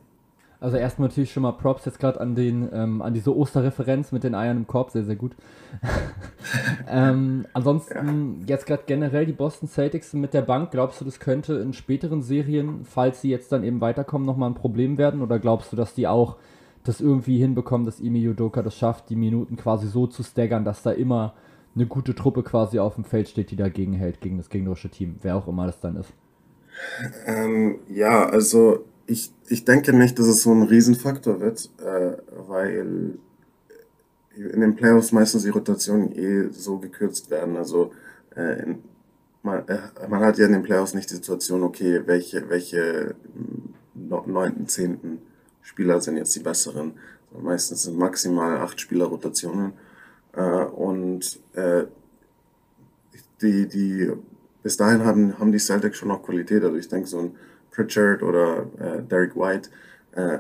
Also 0.62 0.76
erstmal 0.76 1.08
natürlich 1.08 1.32
schon 1.32 1.44
mal 1.44 1.54
Props 1.54 1.86
jetzt 1.86 2.00
gerade 2.00 2.20
an 2.20 2.36
den, 2.36 2.68
ähm, 2.74 3.02
an 3.02 3.14
diese 3.14 3.36
Osterreferenz 3.36 4.12
mit 4.12 4.26
den 4.26 4.36
Eiern 4.36 4.58
im 4.58 4.68
Korb, 4.68 4.92
sehr, 4.92 5.06
sehr 5.06 5.16
gut. 5.16 5.34
ähm, 6.90 7.46
ansonsten 7.54 8.42
ja. 8.42 8.48
jetzt 8.48 8.66
gerade 8.66 8.84
generell 8.86 9.26
die 9.26 9.32
Boston 9.32 9.70
Celtics 9.70 10.12
mit 10.14 10.34
der 10.34 10.42
Bank, 10.42 10.72
glaubst 10.72 11.00
du, 11.00 11.06
das 11.06 11.22
könnte 11.22 11.54
in 11.56 11.72
späteren 11.72 12.22
Serien, 12.22 12.82
falls 12.84 13.22
sie 13.22 13.30
jetzt 13.30 13.54
dann 13.54 13.64
eben 13.64 13.80
weiterkommen, 13.80 14.26
nochmal 14.26 14.50
ein 14.50 14.56
Problem 14.56 14.98
werden? 14.98 15.22
Oder 15.22 15.40
glaubst 15.40 15.72
du, 15.72 15.78
dass 15.78 15.94
die 15.94 16.08
auch 16.08 16.36
das 16.84 17.00
irgendwie 17.00 17.38
hinbekommen, 17.38 17.86
dass 17.86 18.02
Imi 18.02 18.20
Yudoka 18.20 18.62
das 18.62 18.76
schafft, 18.76 19.10
die 19.10 19.16
Minuten 19.16 19.56
quasi 19.56 19.88
so 19.88 20.08
zu 20.08 20.24
staggern, 20.24 20.66
dass 20.66 20.84
da 20.84 20.92
immer 20.92 21.36
eine 21.76 21.86
gute 21.86 22.16
Truppe 22.16 22.44
quasi 22.44 22.80
auf 22.80 22.96
dem 22.96 23.06
Feld 23.06 23.30
steht, 23.30 23.52
die 23.52 23.56
dagegen 23.56 23.94
hält, 23.94 24.20
gegen 24.20 24.38
das 24.38 24.50
gegnerische 24.50 24.90
Team, 24.90 25.16
wer 25.22 25.38
auch 25.38 25.48
immer 25.48 25.68
das 25.68 25.80
dann 25.80 25.96
ist? 25.96 26.12
Ähm, 27.26 27.80
ja, 27.90 28.28
also 28.28 28.86
ich, 29.10 29.34
ich 29.48 29.66
denke 29.66 29.92
nicht, 29.92 30.20
dass 30.20 30.28
es 30.28 30.44
so 30.44 30.52
ein 30.52 30.64
Riesenfaktor 30.64 31.40
wird, 31.42 31.70
äh, 31.80 32.18
weil 32.48 33.18
in 34.36 34.62
den 34.62 34.76
Playoffs 34.76 35.12
meistens 35.12 35.44
die 35.44 35.50
Rotationen 35.50 36.12
eh 36.16 36.50
so 36.52 36.78
gekürzt 36.78 37.30
werden. 37.32 37.58
Also 37.58 37.92
äh, 38.36 38.64
in, 38.64 38.84
man, 39.42 39.68
äh, 39.68 39.80
man 40.08 40.22
hat 40.22 40.38
ja 40.38 40.46
in 40.46 40.54
den 40.54 40.64
Playoffs 40.64 40.94
nicht 40.94 41.10
die 41.10 41.16
Situation, 41.16 41.64
okay, 41.64 42.04
welche, 42.06 42.48
welche 42.50 43.16
neunten, 43.96 44.68
zehnten 44.68 45.22
Spieler 45.62 46.00
sind 46.00 46.18
jetzt 46.18 46.36
die 46.36 46.42
besseren. 46.42 46.94
Also 47.32 47.44
meistens 47.44 47.84
sind 47.84 47.98
maximal 47.98 48.58
acht 48.58 48.80
Spieler 48.80 49.06
Rotationen. 49.06 49.74
Äh, 50.34 50.66
und 50.66 51.40
äh, 51.54 51.86
die, 53.42 53.68
die 53.68 54.12
bis 54.62 54.78
dahin 54.78 55.04
haben, 55.04 55.40
haben 55.40 55.52
die 55.52 55.60
Celtics 55.60 55.98
schon 55.98 56.10
noch 56.10 56.22
Qualität. 56.22 56.64
Also 56.64 56.78
ich 56.78 56.88
denke, 56.88 57.08
so 57.08 57.20
ein 57.20 57.32
Pritchard 57.80 58.24
oder 58.24 58.68
äh, 58.78 59.02
Derek 59.04 59.38
White, 59.38 59.70
äh, 60.12 60.40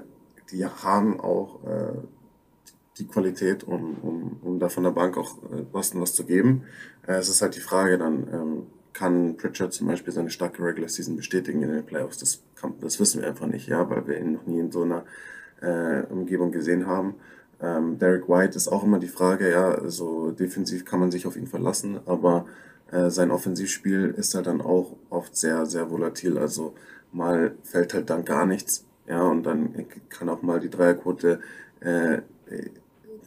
die 0.52 0.66
haben 0.66 1.20
auch 1.22 1.64
äh, 1.64 1.94
die 2.98 3.08
Qualität, 3.08 3.64
um, 3.64 3.96
um, 4.02 4.40
um 4.42 4.60
da 4.60 4.68
von 4.68 4.84
der 4.84 4.92
Bank 4.92 5.18
auch 5.18 5.38
äh, 5.44 5.62
Boston 5.62 6.02
was 6.02 6.14
zu 6.14 6.26
geben. 6.26 6.64
Äh, 7.08 7.14
es 7.14 7.30
ist 7.30 7.42
halt 7.42 7.56
die 7.56 7.62
Frage 7.62 7.98
dann, 7.98 8.28
ähm, 8.34 8.64
kann 8.92 9.38
Pritchard 9.38 9.72
zum 9.72 9.88
Beispiel 9.88 10.12
seine 10.12 10.30
starke 10.30 10.62
Regular 10.62 10.90
Season 10.90 11.16
bestätigen 11.16 11.62
in 11.62 11.72
den 11.72 11.86
Playoffs? 11.86 12.18
Das, 12.18 12.44
kann, 12.56 12.74
das 12.82 13.00
wissen 13.00 13.22
wir 13.22 13.30
einfach 13.30 13.48
nicht, 13.48 13.68
ja, 13.68 13.90
weil 13.90 14.06
wir 14.08 14.20
ihn 14.20 14.34
noch 14.34 14.46
nie 14.46 14.60
in 14.60 14.72
so 14.72 14.82
einer 14.82 15.06
äh, 15.62 16.02
Umgebung 16.12 16.52
gesehen 16.52 16.88
haben. 16.88 17.16
Ähm, 17.62 18.00
Derek 18.00 18.28
White 18.28 18.58
ist 18.58 18.68
auch 18.68 18.84
immer 18.84 19.00
die 19.00 19.08
Frage, 19.08 19.50
ja, 19.50 19.72
also 19.72 20.32
defensiv 20.32 20.84
kann 20.84 21.00
man 21.00 21.12
sich 21.12 21.26
auf 21.26 21.38
ihn 21.38 21.48
verlassen, 21.48 22.00
aber 22.06 22.46
äh, 22.92 23.10
sein 23.10 23.32
Offensivspiel 23.32 24.14
ist 24.18 24.36
halt 24.36 24.48
dann 24.48 24.62
auch 24.62 24.98
oft 25.10 25.38
sehr, 25.38 25.66
sehr 25.66 25.90
volatil. 25.90 26.38
Also 26.38 26.74
mal 27.12 27.56
fällt 27.64 27.94
halt 27.94 28.10
dann 28.10 28.26
gar 28.26 28.46
nichts. 28.46 28.86
Ja, 29.08 29.24
und 29.24 29.44
dann 29.44 29.86
kann 30.10 30.30
auch 30.30 30.42
mal 30.42 30.60
die 30.60 30.70
Dreierquote 30.70 31.40
äh, 31.80 32.20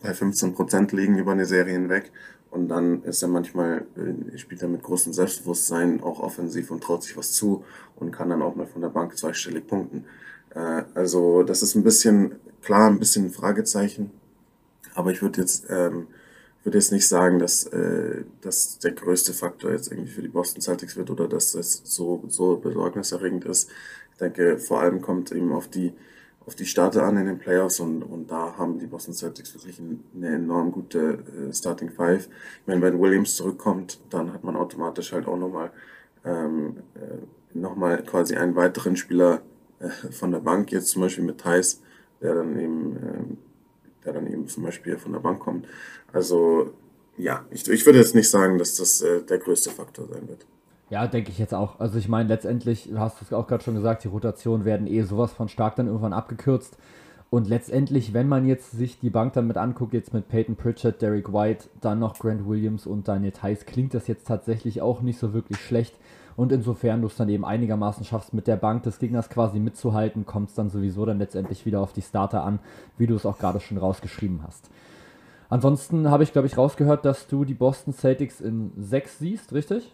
bei 0.03 0.15
15 0.15 0.55
Prozent 0.55 0.93
liegen 0.93 1.19
über 1.19 1.33
eine 1.33 1.47
Serie 1.47 1.73
hinweg. 1.73 2.13
Und 2.51 2.69
dann 2.69 3.03
ist 3.05 3.23
er 3.23 3.29
manchmal, 3.29 3.87
äh, 3.97 4.37
spielt 4.39 4.63
er 4.63 4.69
mit 4.69 4.83
großem 4.83 5.13
Selbstbewusstsein 5.13 6.03
auch 6.03 6.21
offensiv 6.21 6.71
und 6.71 6.83
traut 6.83 7.03
sich 7.03 7.17
was 7.17 7.33
zu 7.33 7.65
und 7.97 8.13
kann 8.13 8.29
dann 8.29 8.43
auch 8.43 8.55
mal 8.55 8.67
von 8.67 8.83
der 8.83 8.91
Bank 8.91 9.17
zweistellig 9.17 9.67
punkten. 9.67 10.05
Äh, 10.55 10.83
also 10.95 11.43
das 11.43 11.63
ist 11.63 11.75
ein 11.75 11.83
bisschen, 11.83 12.37
klar, 12.61 12.91
ein 12.91 12.99
bisschen 12.99 13.27
ein 13.27 13.31
Fragezeichen. 13.31 14.11
Aber 14.95 15.11
ich 15.13 15.23
würde 15.23 15.41
jetzt 15.41 15.67
ähm, 15.71 16.09
würde 16.65 16.79
jetzt 16.79 16.93
nicht 16.93 17.09
sagen, 17.09 17.39
dass 17.39 17.67
äh, 17.67 18.25
das 18.41 18.79
der 18.79 18.93
größte 18.93 19.33
Faktor 19.33 19.73
jetzt 19.73 19.91
irgendwie 19.91 20.11
für 20.11 20.23
die 20.23 20.29
Boston 20.29 20.61
Celtics 20.61 20.97
wird 20.97 21.11
oder 21.11 21.29
dass 21.29 21.53
das 21.53 21.83
so, 21.85 22.25
so 22.29 22.57
besorgniserregend 22.57 23.45
ist. 23.45 23.69
Ich 24.13 24.19
denke, 24.19 24.59
vor 24.59 24.81
allem 24.81 25.01
kommt 25.01 25.33
eben 25.33 25.53
auf 25.53 25.69
die, 25.69 25.93
auf 26.47 26.55
die 26.55 26.67
Starter 26.67 27.05
an 27.05 27.17
in 27.17 27.27
den 27.27 27.39
Playoffs 27.39 27.81
und, 27.81 28.03
und 28.03 28.31
da 28.31 28.57
haben 28.57 28.79
die 28.79 28.87
Boston 28.87 29.15
Celtics 29.15 29.55
wirklich 29.55 29.81
eine 30.15 30.29
enorm 30.29 30.71
gute 30.71 31.19
äh, 31.49 31.53
Starting 31.53 31.91
Five. 31.91 32.27
Ich 32.27 32.67
meine, 32.67 32.83
wenn 32.83 33.01
Williams 33.01 33.37
zurückkommt, 33.37 34.01
dann 34.11 34.33
hat 34.33 34.45
man 34.45 34.57
automatisch 34.57 35.13
halt 35.13 35.27
auch 35.27 35.39
nochmal 35.39 35.71
ähm, 36.25 36.77
äh, 36.95 37.59
noch 37.59 37.77
quasi 38.07 38.37
einen 38.37 38.55
weiteren 38.55 38.97
Spieler 38.97 39.43
äh, 39.81 39.89
von 40.13 40.31
der 40.31 40.41
Bank, 40.41 40.71
jetzt 40.71 40.89
zum 40.89 41.03
Beispiel 41.03 41.25
mit 41.25 41.39
Thais, 41.39 41.81
der 42.21 42.37
dann 42.37 42.59
eben 42.59 42.97
äh, 42.97 43.52
der 44.05 44.13
dann 44.13 44.27
eben 44.27 44.47
zum 44.49 44.63
Beispiel 44.63 44.99
von 44.99 45.13
der 45.13 45.21
Bank 45.21 45.41
kommt. 45.41 45.67
Also 46.13 46.73
ja, 47.17 47.45
ich, 47.51 47.69
ich 47.69 47.87
würde 47.87 47.99
jetzt 47.99 48.15
nicht 48.15 48.31
sagen, 48.31 48.59
dass 48.59 48.77
das 48.77 49.03
äh, 49.03 49.23
der 49.23 49.39
größte 49.39 49.71
Faktor 49.71 50.07
sein 50.09 50.29
wird. 50.29 50.47
Ja, 50.91 51.07
denke 51.07 51.31
ich 51.31 51.39
jetzt 51.39 51.55
auch. 51.55 51.81
Also 51.81 51.99
ich 51.99 52.09
meine, 52.09 52.29
letztendlich, 52.29 52.91
du 52.91 52.99
hast 52.99 53.23
es 53.23 53.33
auch 53.33 53.47
gerade 53.47 53.65
schon 53.65 53.75
gesagt, 53.75 54.05
die 54.05 54.09
Rotationen 54.09 54.67
werden 54.67 54.87
eh 54.87 55.03
sowas 55.03 55.33
von 55.33 55.49
stark 55.49 55.77
dann 55.77 55.87
irgendwann 55.87 56.13
abgekürzt. 56.13 56.77
Und 57.31 57.49
letztendlich, 57.49 58.13
wenn 58.13 58.29
man 58.29 58.47
jetzt 58.47 58.73
sich 58.73 58.99
die 59.01 59.09
Bank 59.09 59.33
damit 59.33 59.57
anguckt, 59.57 59.95
jetzt 59.95 60.13
mit 60.13 60.29
Peyton 60.29 60.55
Pritchard, 60.55 61.01
Derek 61.01 61.33
White, 61.33 61.69
dann 61.81 61.99
noch 61.99 62.19
Grant 62.19 62.47
Williams 62.47 62.87
und 62.87 63.09
Daniel 63.09 63.33
Theiss, 63.33 63.65
klingt 63.65 63.95
das 63.95 64.07
jetzt 64.07 64.27
tatsächlich 64.27 64.83
auch 64.83 65.01
nicht 65.01 65.19
so 65.19 65.33
wirklich 65.33 65.59
schlecht. 65.59 65.95
Und 66.37 66.53
insofern 66.53 67.01
du 67.01 67.09
es 67.09 67.17
dann 67.17 67.29
eben 67.29 67.45
einigermaßen 67.45 68.05
schaffst, 68.05 68.35
mit 68.35 68.47
der 68.47 68.57
Bank 68.57 68.83
des 68.85 68.99
Gegners 68.99 69.29
quasi 69.29 69.59
mitzuhalten, 69.59 70.27
kommt 70.27 70.51
es 70.51 70.55
dann 70.55 70.71
sowieso 70.71 71.05
dann 71.05 71.19
letztendlich 71.19 71.67
wieder 71.67 71.81
auf 71.81 71.93
die 71.93 72.03
Starter 72.03 72.45
an, 72.45 72.59
wie 72.99 73.07
du 73.07 73.15
es 73.15 73.27
auch 73.27 73.39
gerade 73.39 73.61
schon 73.61 73.79
rausgeschrieben 73.79 74.41
hast. 74.47 74.71
Ansonsten 75.49 76.11
habe 76.11 76.23
ich, 76.23 76.33
glaube 76.33 76.47
ich, 76.47 76.57
rausgehört, 76.57 77.05
dass 77.05 77.27
du 77.27 77.45
die 77.45 77.55
Boston 77.55 77.93
Celtics 77.93 78.41
in 78.41 78.73
6 78.79 79.19
siehst, 79.19 79.53
richtig? 79.53 79.93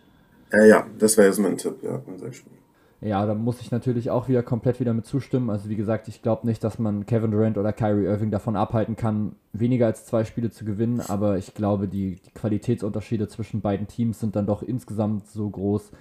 Ja, 0.53 0.65
ja, 0.65 0.87
das 0.99 1.17
wäre 1.17 1.27
jetzt 1.27 1.41
mein 1.41 1.57
Tipp, 1.57 1.83
ja, 1.83 2.01
in 2.07 2.19
6 2.19 2.37
Spielen. 2.37 2.59
Ja, 3.01 3.25
da 3.27 3.35
muss 3.35 3.61
ich 3.61 3.71
natürlich 3.71 4.11
auch 4.11 4.29
wieder 4.29 4.43
komplett 4.43 4.81
wieder 4.81 4.93
mit 4.93 5.07
zustimmen. 5.07 5.51
Also 5.51 5.69
wie 5.69 5.77
gesagt, 5.77 6.09
ich 6.09 6.21
glaube 6.21 6.47
nicht, 6.47 6.65
dass 6.65 6.81
man 6.81 7.07
Kevin 7.07 7.31
Durant 7.31 7.57
oder 7.57 7.73
Kyrie 7.73 8.07
Irving 8.07 8.33
davon 8.33 8.57
abhalten 8.57 8.97
kann, 8.97 9.37
weniger 9.53 9.87
als 9.87 10.05
zwei 10.05 10.25
Spiele 10.25 10.51
zu 10.51 10.65
gewinnen. 10.65 11.01
Aber 11.07 11.39
ich 11.39 11.55
glaube, 11.55 11.87
die, 11.87 12.17
die 12.17 12.31
Qualitätsunterschiede 12.33 13.29
zwischen 13.29 13.61
beiden 13.61 13.87
Teams 13.87 14.19
sind 14.19 14.35
dann 14.35 14.47
doch 14.47 14.65
insgesamt 14.65 15.29
so 15.29 15.49
groß, 15.49 15.93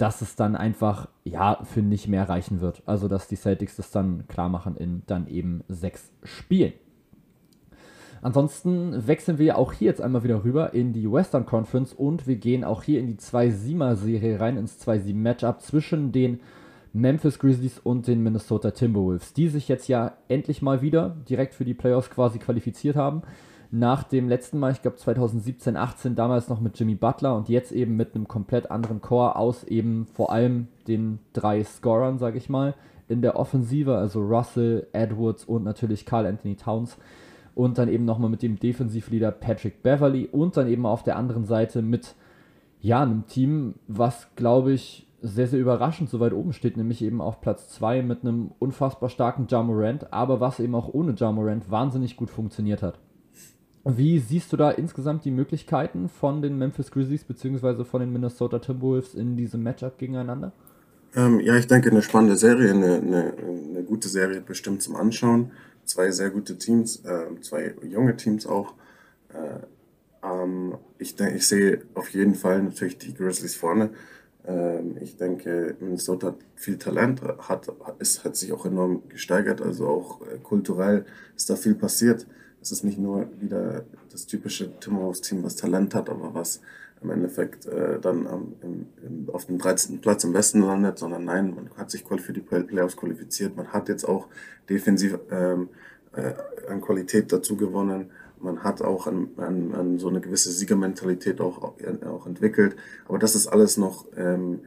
dass 0.00 0.22
es 0.22 0.34
dann 0.34 0.56
einfach, 0.56 1.08
ja, 1.24 1.58
für 1.64 1.82
nicht 1.82 2.08
mehr 2.08 2.26
reichen 2.26 2.62
wird. 2.62 2.82
Also 2.86 3.06
dass 3.06 3.28
die 3.28 3.36
Celtics 3.36 3.76
das 3.76 3.90
dann 3.90 4.26
klar 4.28 4.48
machen 4.48 4.76
in 4.76 5.02
dann 5.06 5.26
eben 5.26 5.62
sechs 5.68 6.10
Spielen. 6.22 6.72
Ansonsten 8.22 9.06
wechseln 9.06 9.38
wir 9.38 9.58
auch 9.58 9.74
hier 9.74 9.88
jetzt 9.88 10.00
einmal 10.00 10.24
wieder 10.24 10.42
rüber 10.42 10.72
in 10.72 10.94
die 10.94 11.10
Western 11.10 11.44
Conference 11.44 11.92
und 11.92 12.26
wir 12.26 12.36
gehen 12.36 12.64
auch 12.64 12.82
hier 12.82 12.98
in 12.98 13.06
die 13.08 13.16
2-7er-Serie 13.16 14.40
rein, 14.40 14.56
ins 14.56 14.80
2-7-Matchup 14.86 15.60
zwischen 15.60 16.12
den 16.12 16.40
Memphis 16.92 17.38
Grizzlies 17.38 17.78
und 17.78 18.06
den 18.06 18.22
Minnesota 18.22 18.70
Timberwolves, 18.70 19.34
die 19.34 19.48
sich 19.48 19.68
jetzt 19.68 19.88
ja 19.88 20.14
endlich 20.28 20.60
mal 20.62 20.82
wieder 20.82 21.16
direkt 21.28 21.54
für 21.54 21.64
die 21.64 21.74
Playoffs 21.74 22.10
quasi 22.10 22.38
qualifiziert 22.38 22.96
haben. 22.96 23.22
Nach 23.72 24.02
dem 24.02 24.28
letzten 24.28 24.58
Mal, 24.58 24.72
ich 24.72 24.82
glaube 24.82 24.96
2017, 24.96 25.76
18, 25.76 26.16
damals 26.16 26.48
noch 26.48 26.60
mit 26.60 26.76
Jimmy 26.78 26.96
Butler 26.96 27.36
und 27.36 27.48
jetzt 27.48 27.70
eben 27.70 27.96
mit 27.96 28.14
einem 28.14 28.26
komplett 28.26 28.70
anderen 28.70 29.00
Core 29.00 29.36
aus 29.36 29.62
eben 29.62 30.08
vor 30.12 30.32
allem 30.32 30.66
den 30.88 31.20
drei 31.32 31.62
Scorern, 31.62 32.18
sage 32.18 32.36
ich 32.36 32.48
mal, 32.48 32.74
in 33.08 33.22
der 33.22 33.36
Offensive, 33.36 33.96
also 33.96 34.20
Russell, 34.20 34.88
Edwards 34.92 35.44
und 35.44 35.62
natürlich 35.62 36.04
Carl 36.04 36.26
Anthony 36.26 36.56
Towns 36.56 36.98
und 37.54 37.78
dann 37.78 37.88
eben 37.88 38.04
nochmal 38.04 38.30
mit 38.30 38.42
dem 38.42 38.58
Defensivleader 38.58 39.30
Patrick 39.30 39.84
Beverly 39.84 40.26
und 40.26 40.56
dann 40.56 40.66
eben 40.66 40.84
auf 40.84 41.04
der 41.04 41.16
anderen 41.16 41.44
Seite 41.44 41.80
mit 41.80 42.16
ja, 42.80 43.02
einem 43.02 43.26
Team, 43.28 43.74
was 43.86 44.34
glaube 44.34 44.72
ich 44.72 45.06
sehr, 45.22 45.46
sehr 45.46 45.60
überraschend 45.60 46.10
so 46.10 46.18
weit 46.18 46.32
oben 46.32 46.52
steht, 46.52 46.76
nämlich 46.76 47.02
eben 47.02 47.20
auf 47.20 47.40
Platz 47.40 47.68
2 47.68 48.02
mit 48.02 48.22
einem 48.22 48.50
unfassbar 48.58 49.10
starken 49.10 49.46
Jamorant, 49.48 50.12
aber 50.12 50.40
was 50.40 50.58
eben 50.58 50.74
auch 50.74 50.92
ohne 50.92 51.14
Jamorant 51.16 51.70
wahnsinnig 51.70 52.16
gut 52.16 52.30
funktioniert 52.30 52.82
hat. 52.82 52.98
Wie 53.84 54.18
siehst 54.18 54.52
du 54.52 54.56
da 54.56 54.70
insgesamt 54.70 55.24
die 55.24 55.30
Möglichkeiten 55.30 56.08
von 56.08 56.42
den 56.42 56.58
Memphis 56.58 56.90
Grizzlies 56.90 57.24
bzw. 57.24 57.84
von 57.84 58.00
den 58.00 58.12
Minnesota 58.12 58.58
Timberwolves 58.58 59.14
in 59.14 59.36
diesem 59.36 59.62
Matchup 59.62 59.98
gegeneinander? 59.98 60.52
Ähm, 61.16 61.40
ja, 61.40 61.56
ich 61.56 61.66
denke, 61.66 61.90
eine 61.90 62.02
spannende 62.02 62.36
Serie, 62.36 62.70
eine, 62.70 62.96
eine, 62.96 63.34
eine 63.34 63.82
gute 63.82 64.08
Serie 64.08 64.40
bestimmt 64.40 64.82
zum 64.82 64.96
Anschauen 64.96 65.50
zwei 65.90 66.10
sehr 66.10 66.30
gute 66.30 66.56
Teams, 66.56 67.04
äh, 67.04 67.40
zwei 67.40 67.74
junge 67.82 68.16
Teams 68.16 68.46
auch. 68.46 68.74
Äh, 69.28 70.26
ähm, 70.26 70.76
ich, 70.98 71.16
denke, 71.16 71.36
ich 71.36 71.46
sehe 71.46 71.82
auf 71.94 72.10
jeden 72.10 72.34
Fall 72.34 72.62
natürlich 72.62 72.98
die 72.98 73.14
Grizzlies 73.14 73.56
vorne. 73.56 73.90
Ähm, 74.46 74.96
ich 75.00 75.16
denke, 75.16 75.76
Minnesota 75.80 76.28
hat 76.28 76.38
viel 76.56 76.78
Talent, 76.78 77.22
hat, 77.22 77.68
ist, 77.98 78.24
hat 78.24 78.36
sich 78.36 78.52
auch 78.52 78.64
enorm 78.64 79.02
gesteigert, 79.08 79.60
also 79.60 79.88
auch 79.88 80.20
äh, 80.22 80.38
kulturell 80.38 81.04
ist 81.36 81.50
da 81.50 81.56
viel 81.56 81.74
passiert. 81.74 82.26
Es 82.62 82.72
ist 82.72 82.84
nicht 82.84 82.98
nur 82.98 83.28
wieder 83.40 83.84
das 84.10 84.26
typische 84.26 84.78
Timberwolves-Team, 84.80 85.42
was 85.42 85.56
Talent 85.56 85.94
hat, 85.94 86.10
aber 86.10 86.34
was 86.34 86.60
im 87.02 87.10
Endeffekt 87.10 87.66
äh, 87.66 87.98
dann 87.98 88.26
am, 88.26 88.54
im, 88.62 88.86
im, 89.02 89.30
auf 89.30 89.46
dem 89.46 89.58
13. 89.58 90.00
Platz 90.00 90.24
im 90.24 90.34
Westen 90.34 90.60
landet, 90.60 90.98
sondern 90.98 91.24
nein, 91.24 91.54
man 91.54 91.70
hat 91.76 91.90
sich 91.90 92.04
für 92.04 92.32
die 92.32 92.40
Playoffs 92.40 92.96
qualifiziert, 92.96 93.56
man 93.56 93.68
hat 93.68 93.88
jetzt 93.88 94.04
auch 94.04 94.28
defensiv 94.68 95.18
ähm, 95.30 95.70
äh, 96.14 96.34
an 96.68 96.80
Qualität 96.80 97.32
dazu 97.32 97.56
gewonnen, 97.56 98.10
man 98.38 98.62
hat 98.62 98.82
auch 98.82 99.06
an, 99.06 99.28
an, 99.36 99.74
an 99.74 99.98
so 99.98 100.08
eine 100.08 100.20
gewisse 100.20 100.50
Siegermentalität 100.50 101.40
auch, 101.40 101.74
auch 102.06 102.26
entwickelt, 102.26 102.76
aber 103.08 103.18
das 103.18 103.34
ist 103.34 103.46
alles 103.46 103.76
noch 103.76 104.06
ähm, 104.16 104.60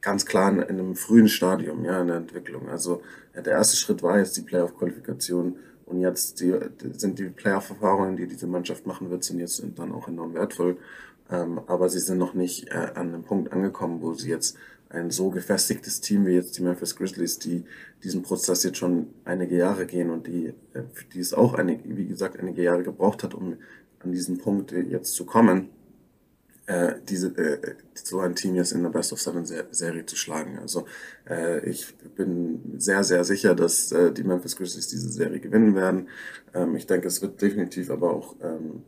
ganz 0.00 0.26
klar 0.26 0.50
in, 0.52 0.60
in 0.60 0.78
einem 0.78 0.94
frühen 0.94 1.28
Stadium 1.28 1.84
ja, 1.84 2.00
in 2.00 2.08
der 2.08 2.16
Entwicklung. 2.16 2.68
Also 2.68 3.02
ja, 3.34 3.42
der 3.42 3.54
erste 3.54 3.76
Schritt 3.76 4.02
war 4.02 4.18
jetzt 4.18 4.36
die 4.36 4.42
Playoff-Qualifikation 4.42 5.56
und 5.88 6.00
jetzt 6.00 6.40
die, 6.40 6.54
sind 6.96 7.18
die 7.18 7.24
Playoff-Erfahrungen, 7.24 8.16
die 8.16 8.26
diese 8.26 8.46
Mannschaft 8.46 8.86
machen 8.86 9.10
wird, 9.10 9.24
sind 9.24 9.40
jetzt 9.40 9.62
dann 9.76 9.92
auch 9.92 10.08
enorm 10.08 10.34
wertvoll. 10.34 10.76
Ähm, 11.30 11.60
aber 11.66 11.88
sie 11.88 12.00
sind 12.00 12.18
noch 12.18 12.34
nicht 12.34 12.68
äh, 12.68 12.90
an 12.94 13.08
einem 13.08 13.22
Punkt 13.22 13.52
angekommen, 13.52 14.00
wo 14.02 14.14
sie 14.14 14.30
jetzt 14.30 14.56
ein 14.90 15.10
so 15.10 15.30
gefestigtes 15.30 16.00
Team 16.00 16.26
wie 16.26 16.32
jetzt 16.32 16.56
die 16.56 16.62
Memphis 16.62 16.96
Grizzlies, 16.96 17.38
die 17.38 17.64
diesen 18.02 18.22
Prozess 18.22 18.62
jetzt 18.62 18.78
schon 18.78 19.08
einige 19.24 19.56
Jahre 19.56 19.86
gehen 19.86 20.10
und 20.10 20.26
die, 20.26 20.54
äh, 20.72 20.82
die 21.12 21.20
es 21.20 21.34
auch, 21.34 21.54
eine, 21.54 21.78
wie 21.84 22.06
gesagt, 22.06 22.38
einige 22.38 22.62
Jahre 22.62 22.82
gebraucht 22.82 23.22
hat, 23.22 23.34
um 23.34 23.56
an 24.00 24.12
diesen 24.12 24.38
Punkt 24.38 24.72
jetzt 24.72 25.14
zu 25.14 25.26
kommen, 25.26 25.68
äh, 26.68 26.96
diese, 27.08 27.28
äh, 27.28 27.76
so 27.94 28.20
ein 28.20 28.34
Team 28.34 28.54
jetzt 28.54 28.72
in 28.72 28.82
der 28.82 28.90
Best 28.90 29.12
of 29.14 29.20
Seven 29.20 29.46
Serie 29.46 30.04
zu 30.04 30.16
schlagen. 30.16 30.58
Also 30.58 30.86
äh, 31.28 31.66
ich 31.68 31.96
bin 32.14 32.74
sehr, 32.76 33.02
sehr 33.04 33.24
sicher, 33.24 33.54
dass 33.54 33.90
äh, 33.90 34.12
die 34.12 34.22
Memphis 34.22 34.54
Grizzlies 34.54 34.88
diese 34.88 35.08
Serie 35.10 35.40
gewinnen 35.40 35.74
werden. 35.74 36.08
Ähm, 36.52 36.76
ich 36.76 36.86
denke, 36.86 37.08
es 37.08 37.22
wird 37.22 37.40
definitiv 37.40 37.90
aber 37.90 38.12
auch 38.12 38.36
ähm, 38.42 38.82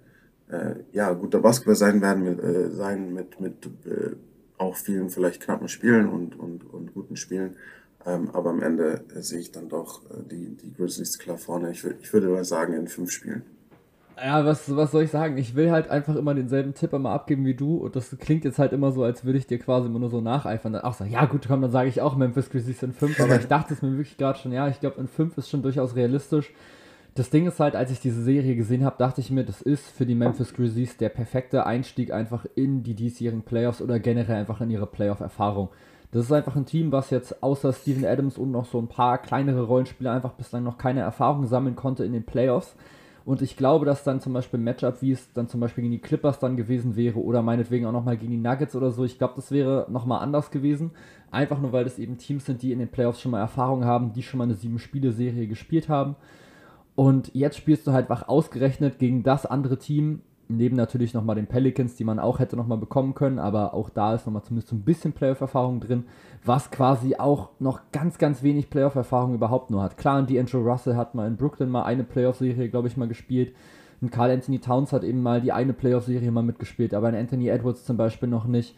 äh, 0.51 0.75
ja, 0.93 1.11
guter 1.15 1.41
Basketball 1.41 1.75
sein 1.75 2.03
werden, 2.03 2.39
äh, 2.39 2.71
sein 2.71 3.15
mit, 3.15 3.41
mit 3.41 3.67
äh, 3.87 4.15
auch 4.59 4.77
vielen 4.77 5.09
vielleicht 5.09 5.43
knappen 5.43 5.69
Spielen 5.69 6.07
und, 6.07 6.39
und, 6.39 6.71
und 6.71 6.93
guten 6.93 7.17
Spielen. 7.17 7.57
Ähm, 8.05 8.29
aber 8.35 8.51
am 8.51 8.63
Ende 8.63 9.05
äh, 9.15 9.23
sehe 9.23 9.41
ich 9.41 9.53
dann 9.53 9.71
doch 9.71 10.05
äh, 10.11 10.23
die, 10.31 10.55
die 10.55 10.75
Grizzlies 10.75 11.19
klar 11.19 11.39
vorne. 11.39 11.71
Ich, 11.71 11.83
ich 11.85 12.13
würde 12.13 12.29
mal 12.29 12.45
sagen, 12.45 12.75
in 12.75 12.89
fünf 12.89 13.11
Spielen. 13.11 13.43
Ja, 14.23 14.45
was, 14.45 14.75
was 14.77 14.91
soll 14.91 15.05
ich 15.05 15.11
sagen? 15.11 15.39
Ich 15.39 15.55
will 15.55 15.71
halt 15.71 15.89
einfach 15.89 16.15
immer 16.15 16.35
denselben 16.35 16.75
Tipp 16.75 16.93
immer 16.93 17.11
abgeben 17.11 17.47
wie 17.47 17.55
du 17.55 17.79
und 17.79 17.97
das 17.97 18.17
klingt 18.19 18.45
jetzt 18.45 18.59
halt 18.59 18.73
immer 18.73 18.93
so, 18.93 19.03
als 19.03 19.25
würde 19.25 19.39
ich 19.39 19.47
dir 19.47 19.59
quasi 19.59 19.87
immer 19.87 19.99
nur 19.99 20.11
so 20.11 20.21
nacheifern. 20.21 20.75
Dann 20.75 20.83
auch 20.83 20.95
sagen, 20.95 21.11
ja 21.11 21.25
gut, 21.25 21.47
komm, 21.49 21.63
dann 21.63 21.71
sage 21.71 21.89
ich 21.89 22.03
auch 22.03 22.17
Memphis 22.17 22.51
Grizzlies 22.51 22.83
in 22.83 22.93
5, 22.93 23.19
aber 23.21 23.37
ich 23.37 23.47
dachte 23.47 23.73
es 23.73 23.83
mir 23.83 23.93
wirklich 23.93 24.19
gerade 24.19 24.39
schon, 24.39 24.53
ja, 24.53 24.69
ich 24.69 24.81
glaube 24.81 25.01
in 25.01 25.09
5 25.09 25.39
ist 25.39 25.49
schon 25.49 25.63
durchaus 25.63 25.97
realistisch 25.97 26.53
das 27.15 27.31
Ding 27.31 27.47
ist 27.47 27.61
halt, 27.61 27.75
als 27.75 27.91
ich 27.91 28.01
diese 28.01 28.23
Serie 28.23 28.55
gesehen 28.55 28.85
habe, 28.85 28.97
dachte 28.99 29.21
ich 29.21 29.31
mir, 29.31 29.45
das 29.45 29.63
ist 29.63 29.91
für 29.91 30.07
die 30.07 30.15
Memphis 30.15 30.55
Grizzlies 30.55 30.97
der 30.97 31.09
perfekte 31.09 31.67
Einstieg 31.67 32.13
einfach 32.13 32.47
in 32.55 32.83
die 32.83 32.95
diesjährigen 32.95 33.43
Playoffs 33.43 33.83
oder 33.83 33.99
generell 33.99 34.37
einfach 34.37 34.61
in 34.61 34.71
ihre 34.71 34.87
Playoff-Erfahrung. 34.87 35.71
Das 36.13 36.25
ist 36.25 36.33
einfach 36.33 36.57
ein 36.57 36.67
Team, 36.67 36.93
was 36.93 37.11
jetzt 37.11 37.43
außer 37.43 37.73
Steven 37.73 38.05
Adams 38.05 38.39
und 38.39 38.51
noch 38.51 38.65
so 38.65 38.79
ein 38.79 38.89
paar 38.89 39.19
kleinere 39.19 39.63
Rollenspieler 39.63 40.13
einfach 40.13 40.33
bislang 40.33 40.65
noch 40.65 40.79
keine 40.79 41.01
Erfahrung 41.01 41.47
sammeln 41.47 41.77
konnte 41.77 42.05
in 42.05 42.13
den 42.13 42.25
Playoffs. 42.25 42.75
Und 43.31 43.43
ich 43.43 43.57
glaube, 43.57 43.87
dass 43.87 44.03
dann 44.03 44.21
zum 44.21 44.33
Beispiel 44.33 44.59
ein 44.59 44.65
Matchup, 44.65 45.03
wie 45.03 45.13
es 45.13 45.33
dann 45.33 45.47
zum 45.47 45.61
Beispiel 45.61 45.83
gegen 45.83 45.93
die 45.93 46.01
Clippers 46.01 46.41
dann 46.41 46.57
gewesen 46.57 46.97
wäre 46.97 47.21
oder 47.21 47.43
meinetwegen 47.43 47.87
auch 47.87 47.93
nochmal 47.93 48.17
gegen 48.17 48.33
die 48.33 48.37
Nuggets 48.37 48.75
oder 48.75 48.91
so, 48.91 49.05
ich 49.05 49.19
glaube, 49.19 49.35
das 49.37 49.53
wäre 49.53 49.87
nochmal 49.89 50.21
anders 50.21 50.51
gewesen. 50.51 50.91
Einfach 51.31 51.61
nur, 51.61 51.73
weil 51.73 51.85
das 51.85 52.01
eben 52.01 52.19
Teams 52.19 52.47
sind, 52.47 52.61
die 52.61 52.73
in 52.73 52.81
den 52.81 52.89
Playoffs 52.89 53.21
schon 53.21 53.31
mal 53.31 53.39
Erfahrung 53.39 53.85
haben, 53.85 54.13
die 54.13 54.25
schon 54.25 54.39
mal 54.39 54.45
eine 54.47 54.55
Sieben-Spiele-Serie 54.55 55.47
gespielt 55.47 55.89
haben. 55.89 56.17
Und 56.97 57.33
jetzt 57.33 57.57
spielst 57.57 57.87
du 57.87 57.93
halt 57.93 58.11
wach 58.11 58.27
ausgerechnet 58.27 58.99
gegen 58.99 59.23
das 59.23 59.47
andere 59.47 59.79
Team, 59.79 60.23
neben 60.57 60.77
natürlich 60.77 61.15
nochmal 61.15 61.37
den 61.37 61.47
Pelicans, 61.47 61.97
die 61.97 62.05
man 62.05 62.19
auch 62.19 62.39
hätte 62.39 62.57
nochmal 62.57 62.79
bekommen 62.79 63.15
können, 63.15 63.39
aber 63.39 63.75
auch 63.75 63.91
da 63.91 64.15
ist 64.15 64.27
nochmal 64.27 64.43
zumindest 64.43 64.69
so 64.69 64.77
ein 64.77 64.83
bisschen 64.83 65.13
Playoff-Erfahrung 65.13 65.81
drin, 65.81 66.05
was 66.45 66.71
quasi 66.71 67.17
auch 67.17 67.51
noch 67.59 67.81
ganz, 67.93 68.19
ganz 68.19 68.43
wenig 68.43 68.71
Playoff-Erfahrung 68.71 69.35
überhaupt 69.35 69.71
nur 69.71 69.83
hat. 69.83 69.97
Klar, 69.97 70.19
und 70.19 70.31
D'Angelo 70.31 70.63
Russell 70.63 70.97
hat 70.97 71.15
mal 71.15 71.27
in 71.27 71.37
Brooklyn 71.37 71.71
mal 71.71 71.85
eine 71.85 72.05
Playoff-Serie, 72.05 72.69
glaube 72.69 72.89
ich, 72.89 72.97
mal 72.97 73.09
gespielt. 73.09 73.55
Und 74.01 74.11
Carl 74.11 74.31
Anthony 74.31 74.59
Towns 74.59 74.93
hat 74.93 75.05
eben 75.05 75.23
mal 75.23 75.41
die 75.41 75.53
eine 75.53 75.73
Playoff-Serie 75.73 76.31
mal 76.31 76.43
mitgespielt, 76.43 76.95
aber 76.95 77.09
in 77.11 77.15
Anthony 77.15 77.49
Edwards 77.49 77.85
zum 77.85 77.97
Beispiel 77.97 78.29
noch 78.29 78.47
nicht. 78.47 78.75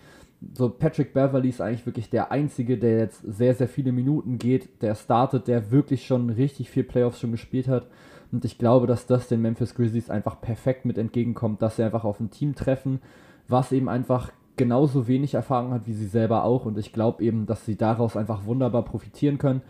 So, 0.54 0.68
Patrick 0.68 1.14
Beverly 1.14 1.50
ist 1.50 1.60
eigentlich 1.60 1.86
wirklich 1.86 2.10
der 2.10 2.32
Einzige, 2.32 2.76
der 2.76 2.98
jetzt 2.98 3.22
sehr, 3.22 3.54
sehr 3.54 3.68
viele 3.68 3.92
Minuten 3.92 4.38
geht, 4.38 4.82
der 4.82 4.96
startet, 4.96 5.46
der 5.46 5.70
wirklich 5.70 6.04
schon 6.04 6.30
richtig 6.30 6.68
viel 6.68 6.82
Playoffs 6.82 7.20
schon 7.20 7.30
gespielt 7.30 7.68
hat. 7.68 7.86
Und 8.32 8.44
ich 8.44 8.58
glaube, 8.58 8.86
dass 8.86 9.06
das 9.06 9.28
den 9.28 9.42
Memphis 9.42 9.74
Grizzlies 9.74 10.10
einfach 10.10 10.40
perfekt 10.40 10.86
mit 10.86 10.98
entgegenkommt, 10.98 11.60
dass 11.60 11.76
sie 11.76 11.82
einfach 11.82 12.04
auf 12.04 12.18
ein 12.18 12.30
Team 12.30 12.54
treffen, 12.54 13.00
was 13.46 13.72
eben 13.72 13.88
einfach 13.88 14.32
genauso 14.56 15.06
wenig 15.06 15.34
Erfahrung 15.34 15.72
hat 15.72 15.86
wie 15.86 15.92
sie 15.92 16.06
selber 16.06 16.44
auch. 16.44 16.64
Und 16.64 16.78
ich 16.78 16.92
glaube 16.92 17.22
eben, 17.22 17.46
dass 17.46 17.66
sie 17.66 17.76
daraus 17.76 18.16
einfach 18.16 18.46
wunderbar 18.46 18.84
profitieren 18.84 19.38
können. 19.38 19.60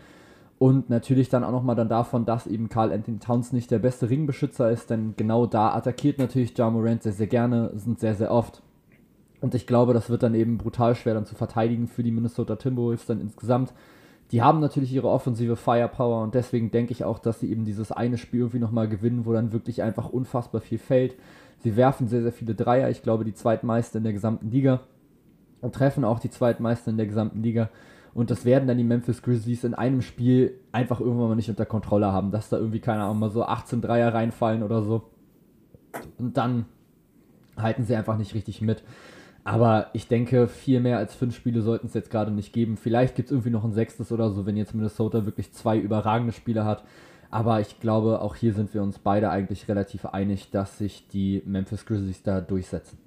Und 0.59 0.89
natürlich 0.89 1.27
dann 1.27 1.43
auch 1.43 1.51
nochmal 1.51 1.75
dann 1.75 1.89
davon, 1.89 2.25
dass 2.25 2.47
eben 2.47 2.69
Carl 2.69 2.93
Anthony 2.93 3.19
Towns 3.19 3.51
nicht 3.51 3.69
der 3.69 3.79
beste 3.79 4.09
Ringbeschützer 4.09 4.71
ist, 4.71 4.89
denn 4.89 5.13
genau 5.17 5.45
da 5.45 5.73
attackiert 5.75 6.19
natürlich 6.19 6.57
Ja 6.57 6.69
Morant 6.69 7.03
sehr, 7.03 7.11
sehr 7.11 7.27
gerne, 7.27 7.71
sind 7.75 7.99
sehr, 7.99 8.15
sehr 8.15 8.31
oft. 8.31 8.61
Und 9.41 9.55
ich 9.55 9.67
glaube, 9.67 9.93
das 9.93 10.09
wird 10.09 10.23
dann 10.23 10.35
eben 10.35 10.57
brutal 10.57 10.95
schwer 10.95 11.15
dann 11.15 11.25
zu 11.25 11.35
verteidigen 11.35 11.87
für 11.87 12.01
die 12.01 12.11
Minnesota 12.11 12.55
Timberwolves 12.55 13.07
dann 13.07 13.19
insgesamt 13.19 13.73
die 14.33 14.41
haben 14.41 14.59
natürlich 14.59 14.91
ihre 14.91 15.09
offensive 15.09 15.55
Firepower 15.55 16.23
und 16.23 16.33
deswegen 16.33 16.71
denke 16.71 16.91
ich 16.91 17.03
auch, 17.03 17.19
dass 17.19 17.39
sie 17.39 17.51
eben 17.51 17.65
dieses 17.65 17.91
eine 17.91 18.17
Spiel 18.17 18.39
irgendwie 18.39 18.57
nochmal 18.57 18.89
gewinnen, 18.89 19.27
wo 19.27 19.31
dann 19.31 19.53
wirklich 19.53 19.83
einfach 19.83 20.09
unfassbar 20.09 20.59
viel 20.59 20.79
fällt. 20.79 21.15
Sie 21.59 21.77
werfen 21.77 22.07
sehr, 22.07 22.23
sehr 22.23 22.31
viele 22.31 22.55
Dreier, 22.55 22.89
ich 22.89 23.03
glaube 23.03 23.25
die 23.25 23.35
zweitmeiste 23.35 23.99
in 23.99 24.03
der 24.03 24.11
gesamten 24.11 24.49
Liga 24.49 24.81
und 25.61 25.75
treffen 25.75 26.03
auch 26.03 26.17
die 26.17 26.31
zweitmeiste 26.31 26.89
in 26.89 26.97
der 26.97 27.05
gesamten 27.05 27.43
Liga. 27.43 27.69
Und 28.15 28.31
das 28.31 28.43
werden 28.43 28.67
dann 28.67 28.79
die 28.79 28.83
Memphis 28.83 29.21
Grizzlies 29.21 29.63
in 29.65 29.75
einem 29.75 30.01
Spiel 30.01 30.59
einfach 30.71 30.99
irgendwann 30.99 31.29
mal 31.29 31.35
nicht 31.35 31.49
unter 31.51 31.67
Kontrolle 31.67 32.11
haben, 32.11 32.31
dass 32.31 32.49
da 32.49 32.57
irgendwie, 32.57 32.79
keine 32.79 33.03
Ahnung, 33.03 33.19
mal 33.19 33.29
so 33.29 33.43
18 33.43 33.81
Dreier 33.81 34.15
reinfallen 34.15 34.63
oder 34.63 34.81
so. 34.81 35.11
und 36.17 36.37
dann 36.37 36.65
halten 37.55 37.83
sie 37.83 37.95
einfach 37.95 38.17
nicht 38.17 38.33
richtig 38.33 38.61
mit. 38.61 38.83
Aber 39.43 39.87
ich 39.93 40.07
denke, 40.07 40.47
viel 40.47 40.79
mehr 40.79 40.97
als 40.97 41.15
fünf 41.15 41.35
Spiele 41.35 41.61
sollten 41.61 41.87
es 41.87 41.93
jetzt 41.93 42.09
gerade 42.09 42.31
nicht 42.31 42.53
geben. 42.53 42.77
Vielleicht 42.77 43.15
gibt 43.15 43.27
es 43.27 43.31
irgendwie 43.31 43.49
noch 43.49 43.65
ein 43.65 43.73
sechstes 43.73 44.11
oder 44.11 44.29
so, 44.29 44.45
wenn 44.45 44.55
jetzt 44.55 44.73
Minnesota 44.73 45.25
wirklich 45.25 45.51
zwei 45.51 45.77
überragende 45.77 46.31
Spiele 46.31 46.63
hat. 46.63 46.83
Aber 47.29 47.59
ich 47.59 47.79
glaube, 47.79 48.21
auch 48.21 48.35
hier 48.35 48.53
sind 48.53 48.73
wir 48.73 48.83
uns 48.83 48.99
beide 48.99 49.29
eigentlich 49.31 49.67
relativ 49.67 50.05
einig, 50.05 50.51
dass 50.51 50.77
sich 50.77 51.07
die 51.07 51.41
Memphis 51.45 51.85
Grizzlies 51.85 52.23
da 52.23 52.39
durchsetzen. 52.39 52.99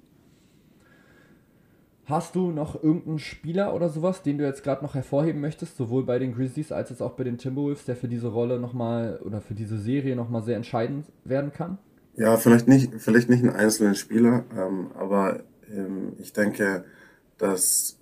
Hast 2.05 2.35
du 2.35 2.51
noch 2.51 2.81
irgendeinen 2.81 3.19
Spieler 3.19 3.73
oder 3.73 3.89
sowas, 3.89 4.21
den 4.23 4.37
du 4.37 4.45
jetzt 4.45 4.63
gerade 4.63 4.83
noch 4.83 4.95
hervorheben 4.95 5.41
möchtest, 5.41 5.75
sowohl 5.75 6.05
bei 6.05 6.19
den 6.19 6.33
Grizzlies 6.33 6.71
als 6.71 6.89
jetzt 6.89 7.01
auch 7.01 7.13
bei 7.13 7.23
den 7.23 7.37
Timberwolves, 7.37 7.85
der 7.85 7.95
für 7.95 8.07
diese 8.07 8.27
Rolle 8.27 8.59
nochmal 8.59 9.19
oder 9.25 9.41
für 9.41 9.55
diese 9.55 9.77
Serie 9.77 10.15
nochmal 10.15 10.43
sehr 10.43 10.55
entscheidend 10.55 11.05
werden 11.25 11.51
kann? 11.51 11.79
Ja, 12.15 12.37
vielleicht 12.37 12.67
nicht, 12.67 12.93
vielleicht 12.97 13.29
nicht 13.29 13.43
einen 13.43 13.55
einzelnen 13.55 13.95
Spieler, 13.95 14.45
ähm, 14.55 14.91
aber 14.97 15.41
ich 16.19 16.33
denke, 16.33 16.85
dass 17.37 17.97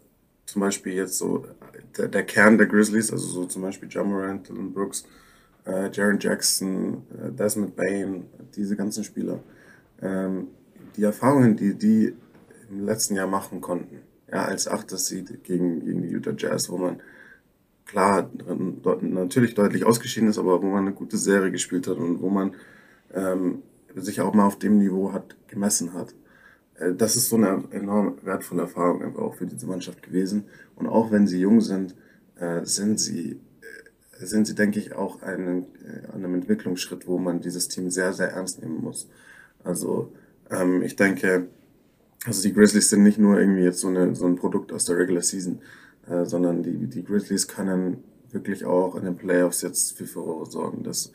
zum 0.45 0.61
Beispiel 0.61 0.93
jetzt 0.93 1.17
so 1.17 1.45
der, 1.97 2.07
der, 2.07 2.23
Kern 2.23 2.57
der 2.57 2.67
Grizzlies, 2.67 3.11
also 3.11 3.27
so 3.27 3.45
zum 3.45 3.61
Beispiel 3.61 3.89
John 3.89 4.09
Morant, 4.09 4.47
Dylan 4.47 4.71
Brooks, 4.71 5.05
äh, 5.65 5.89
Jaron 5.91 6.19
Jackson, 6.19 7.03
äh, 7.11 7.31
Desmond 7.31 7.75
Bain, 7.75 8.25
diese 8.55 8.75
ganzen 8.75 9.03
Spieler, 9.03 9.39
ähm, 10.01 10.47
die 10.95 11.03
Erfahrungen, 11.03 11.57
die 11.57 11.73
die 11.73 12.13
im 12.69 12.85
letzten 12.85 13.15
Jahr 13.15 13.27
machen 13.27 13.61
konnten, 13.61 13.99
ja, 14.31 14.45
als 14.45 14.67
achtes 14.67 15.07
Seed 15.07 15.43
gegen, 15.43 15.83
gegen 15.83 16.01
die 16.01 16.09
Utah 16.09 16.33
Jazz, 16.37 16.69
wo 16.69 16.77
man 16.77 17.01
klar 17.85 18.29
natürlich 19.01 19.53
deutlich 19.53 19.85
ausgeschieden 19.85 20.29
ist, 20.29 20.39
aber 20.39 20.61
wo 20.61 20.67
man 20.67 20.85
eine 20.85 20.93
gute 20.93 21.17
Serie 21.17 21.51
gespielt 21.51 21.87
hat 21.87 21.97
und 21.97 22.21
wo 22.21 22.29
man 22.29 22.55
ähm, 23.13 23.61
sich 23.95 24.21
auch 24.21 24.33
mal 24.33 24.45
auf 24.45 24.57
dem 24.57 24.79
Niveau 24.79 25.13
hat 25.13 25.35
gemessen 25.47 25.93
hat. 25.93 26.13
Äh, 26.79 26.93
das 26.93 27.15
ist 27.15 27.29
so 27.29 27.37
eine 27.37 27.63
enorm 27.71 28.17
wertvolle 28.23 28.63
Erfahrung 28.63 29.17
auch 29.17 29.35
für 29.35 29.45
diese 29.45 29.67
Mannschaft 29.67 30.01
gewesen. 30.03 30.45
Und 30.75 30.87
auch 30.87 31.11
wenn 31.11 31.27
sie 31.27 31.39
jung 31.39 31.61
sind, 31.61 31.95
äh, 32.39 32.65
sind 32.65 32.99
sie, 32.99 33.39
äh, 34.19 34.25
sind 34.25 34.47
sie, 34.47 34.55
denke 34.55 34.79
ich, 34.79 34.93
auch 34.93 35.21
an 35.21 35.65
einem 36.13 36.35
Entwicklungsschritt, 36.35 37.07
wo 37.07 37.17
man 37.17 37.41
dieses 37.41 37.67
Team 37.67 37.89
sehr, 37.89 38.13
sehr 38.13 38.31
ernst 38.31 38.61
nehmen 38.61 38.81
muss. 38.81 39.07
Also 39.63 40.11
ähm, 40.49 40.81
ich 40.83 40.95
denke, 40.95 41.47
also 42.25 42.41
die 42.41 42.53
Grizzlies 42.53 42.89
sind 42.89 43.03
nicht 43.03 43.19
nur 43.19 43.39
irgendwie 43.39 43.63
jetzt 43.63 43.79
so, 43.79 43.87
eine, 43.87 44.15
so 44.15 44.25
ein 44.25 44.35
Produkt 44.35 44.71
aus 44.71 44.85
der 44.85 44.97
Regular 44.97 45.21
Season, 45.21 45.59
sondern 46.23 46.61
die, 46.61 46.87
die 46.87 47.03
Grizzlies 47.03 47.47
können 47.47 48.03
wirklich 48.31 48.63
auch 48.65 48.95
in 48.95 49.05
den 49.05 49.15
Playoffs 49.15 49.63
jetzt 49.63 49.97
für 49.97 50.05
Furore 50.05 50.45
sorgen. 50.45 50.83
Das, 50.83 51.11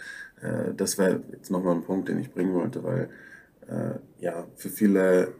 das 0.77 0.99
wäre 0.99 1.23
jetzt 1.33 1.51
nochmal 1.51 1.77
ein 1.77 1.83
Punkt, 1.83 2.09
den 2.09 2.19
ich 2.19 2.33
bringen 2.33 2.55
wollte, 2.55 2.83
weil 2.85 3.09
ja, 4.21 4.47
für 4.57 4.69
viele 4.69 5.33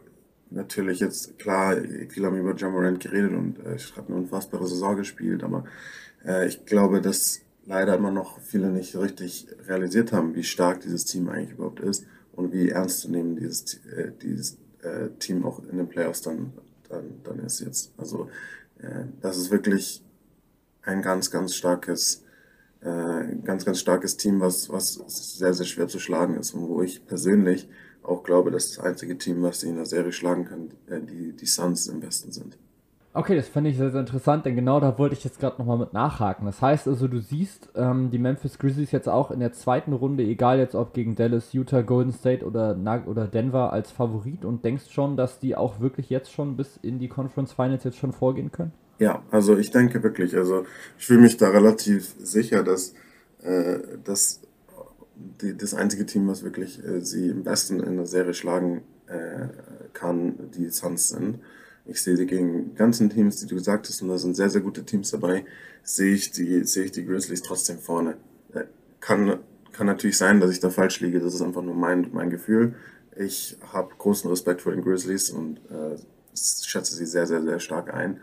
natürlich 0.51 0.99
jetzt, 0.99 1.39
klar, 1.39 1.77
viele 2.09 2.27
haben 2.27 2.37
über 2.37 2.53
John 2.53 2.73
Morant 2.73 2.99
geredet 2.99 3.31
und 3.31 3.59
äh, 3.59 3.77
hat 3.77 4.07
eine 4.07 4.17
unfassbare 4.17 4.67
Saison 4.67 4.95
gespielt, 4.97 5.43
aber 5.43 5.63
äh, 6.25 6.47
ich 6.47 6.65
glaube, 6.65 7.01
dass 7.01 7.41
leider 7.65 7.95
immer 7.95 8.11
noch 8.11 8.39
viele 8.39 8.69
nicht 8.69 8.95
richtig 8.95 9.47
realisiert 9.67 10.11
haben, 10.11 10.35
wie 10.35 10.43
stark 10.43 10.81
dieses 10.81 11.05
Team 11.05 11.29
eigentlich 11.29 11.51
überhaupt 11.51 11.79
ist 11.79 12.05
und 12.33 12.51
wie 12.51 12.69
ernst 12.69 13.01
zu 13.01 13.11
nehmen 13.11 13.35
dieses, 13.35 13.75
äh, 13.85 14.11
dieses 14.21 14.57
äh, 14.81 15.09
Team 15.19 15.45
auch 15.45 15.59
in 15.63 15.77
den 15.77 15.87
Playoffs 15.87 16.21
dann, 16.21 16.53
dann, 16.89 17.21
dann 17.23 17.39
ist 17.39 17.61
jetzt. 17.61 17.93
Also 17.97 18.29
äh, 18.79 19.05
das 19.21 19.37
ist 19.37 19.51
wirklich 19.51 20.03
ein 20.81 21.01
ganz, 21.01 21.31
ganz 21.31 21.55
starkes, 21.55 22.23
äh, 22.81 23.35
ganz, 23.43 23.63
ganz 23.65 23.79
starkes 23.79 24.17
Team, 24.17 24.39
was, 24.39 24.69
was 24.69 24.95
sehr, 25.37 25.53
sehr 25.53 25.65
schwer 25.65 25.87
zu 25.87 25.99
schlagen 25.99 26.35
ist 26.35 26.53
und 26.53 26.67
wo 26.67 26.81
ich 26.81 27.05
persönlich 27.05 27.69
auch 28.03 28.23
glaube, 28.23 28.51
dass 28.51 28.73
das 28.73 28.83
einzige 28.83 29.17
Team, 29.17 29.41
was 29.43 29.61
sie 29.61 29.69
in 29.69 29.75
der 29.75 29.85
Serie 29.85 30.11
schlagen 30.11 30.45
kann, 30.45 30.71
äh, 30.87 31.01
die, 31.01 31.33
die 31.33 31.45
Suns 31.45 31.87
im 31.87 32.01
Westen 32.01 32.31
sind. 32.31 32.57
Okay, 33.13 33.35
das 33.35 33.49
fand 33.49 33.67
ich 33.67 33.75
sehr, 33.75 33.91
sehr 33.91 33.99
interessant, 33.99 34.45
denn 34.45 34.55
genau 34.55 34.79
da 34.79 34.97
wollte 34.97 35.15
ich 35.15 35.23
jetzt 35.25 35.37
gerade 35.37 35.57
nochmal 35.57 35.77
mit 35.77 35.91
nachhaken. 35.91 36.45
Das 36.45 36.61
heißt 36.61 36.87
also, 36.87 37.09
du 37.09 37.19
siehst 37.19 37.67
ähm, 37.75 38.09
die 38.09 38.17
Memphis 38.17 38.57
Grizzlies 38.57 38.91
jetzt 38.91 39.09
auch 39.09 39.31
in 39.31 39.41
der 39.41 39.51
zweiten 39.51 39.91
Runde, 39.91 40.23
egal 40.23 40.59
jetzt 40.59 40.75
ob 40.75 40.93
gegen 40.93 41.15
Dallas, 41.15 41.51
Utah, 41.51 41.81
Golden 41.81 42.13
State 42.13 42.45
oder, 42.45 42.77
oder 43.05 43.27
Denver 43.27 43.73
als 43.73 43.91
Favorit 43.91 44.45
und 44.45 44.63
denkst 44.63 44.85
schon, 44.91 45.17
dass 45.17 45.39
die 45.39 45.57
auch 45.57 45.81
wirklich 45.81 46.09
jetzt 46.09 46.31
schon 46.31 46.55
bis 46.55 46.77
in 46.81 46.99
die 46.99 47.09
Conference 47.09 47.51
Finals 47.51 47.83
jetzt 47.83 47.97
schon 47.97 48.13
vorgehen 48.13 48.53
können? 48.53 48.71
Ja, 48.99 49.21
also 49.29 49.57
ich 49.57 49.71
denke 49.71 50.01
wirklich, 50.03 50.37
also 50.37 50.63
ich 50.97 51.05
fühle 51.05 51.21
mich 51.21 51.35
da 51.35 51.49
relativ 51.49 52.15
sicher, 52.17 52.63
dass, 52.63 52.93
äh, 53.43 53.79
dass 54.05 54.39
die, 55.41 55.57
das 55.57 55.73
einzige 55.73 56.05
Team, 56.05 56.27
was 56.27 56.43
wirklich 56.43 56.83
äh, 56.83 57.01
sie 57.01 57.29
im 57.29 57.43
besten 57.43 57.79
in 57.79 57.97
der 57.97 58.05
Serie 58.05 58.33
schlagen 58.33 58.83
äh, 59.07 59.47
kann, 59.93 60.51
die 60.51 60.69
Suns 60.69 61.09
sind. 61.09 61.39
Ich 61.85 62.01
sehe 62.01 62.15
sie 62.15 62.25
gegen 62.25 62.75
ganzen 62.75 63.09
Teams, 63.09 63.37
die 63.37 63.47
du 63.47 63.55
gesagt 63.55 63.87
hast, 63.89 64.01
und 64.01 64.09
da 64.09 64.17
sind 64.17 64.35
sehr, 64.35 64.49
sehr 64.49 64.61
gute 64.61 64.83
Teams 64.83 65.11
dabei, 65.11 65.45
sehe 65.83 66.13
ich 66.13 66.31
die, 66.31 66.63
sehe 66.63 66.85
ich 66.85 66.91
die 66.91 67.05
Grizzlies 67.05 67.41
trotzdem 67.41 67.79
vorne. 67.79 68.17
Äh, 68.53 68.65
kann, 68.99 69.39
kann 69.71 69.87
natürlich 69.87 70.17
sein, 70.17 70.39
dass 70.39 70.51
ich 70.51 70.59
da 70.59 70.69
falsch 70.69 70.99
liege, 71.01 71.19
das 71.19 71.33
ist 71.33 71.41
einfach 71.41 71.63
nur 71.63 71.75
mein, 71.75 72.09
mein 72.13 72.29
Gefühl. 72.29 72.75
Ich 73.17 73.57
habe 73.73 73.93
großen 73.97 74.29
Respekt 74.29 74.61
vor 74.61 74.71
den 74.71 74.83
Grizzlies 74.83 75.31
und 75.31 75.57
äh, 75.69 75.97
schätze 76.35 76.95
sie 76.95 77.05
sehr, 77.05 77.27
sehr, 77.27 77.41
sehr 77.41 77.59
stark 77.59 77.93
ein. 77.93 78.19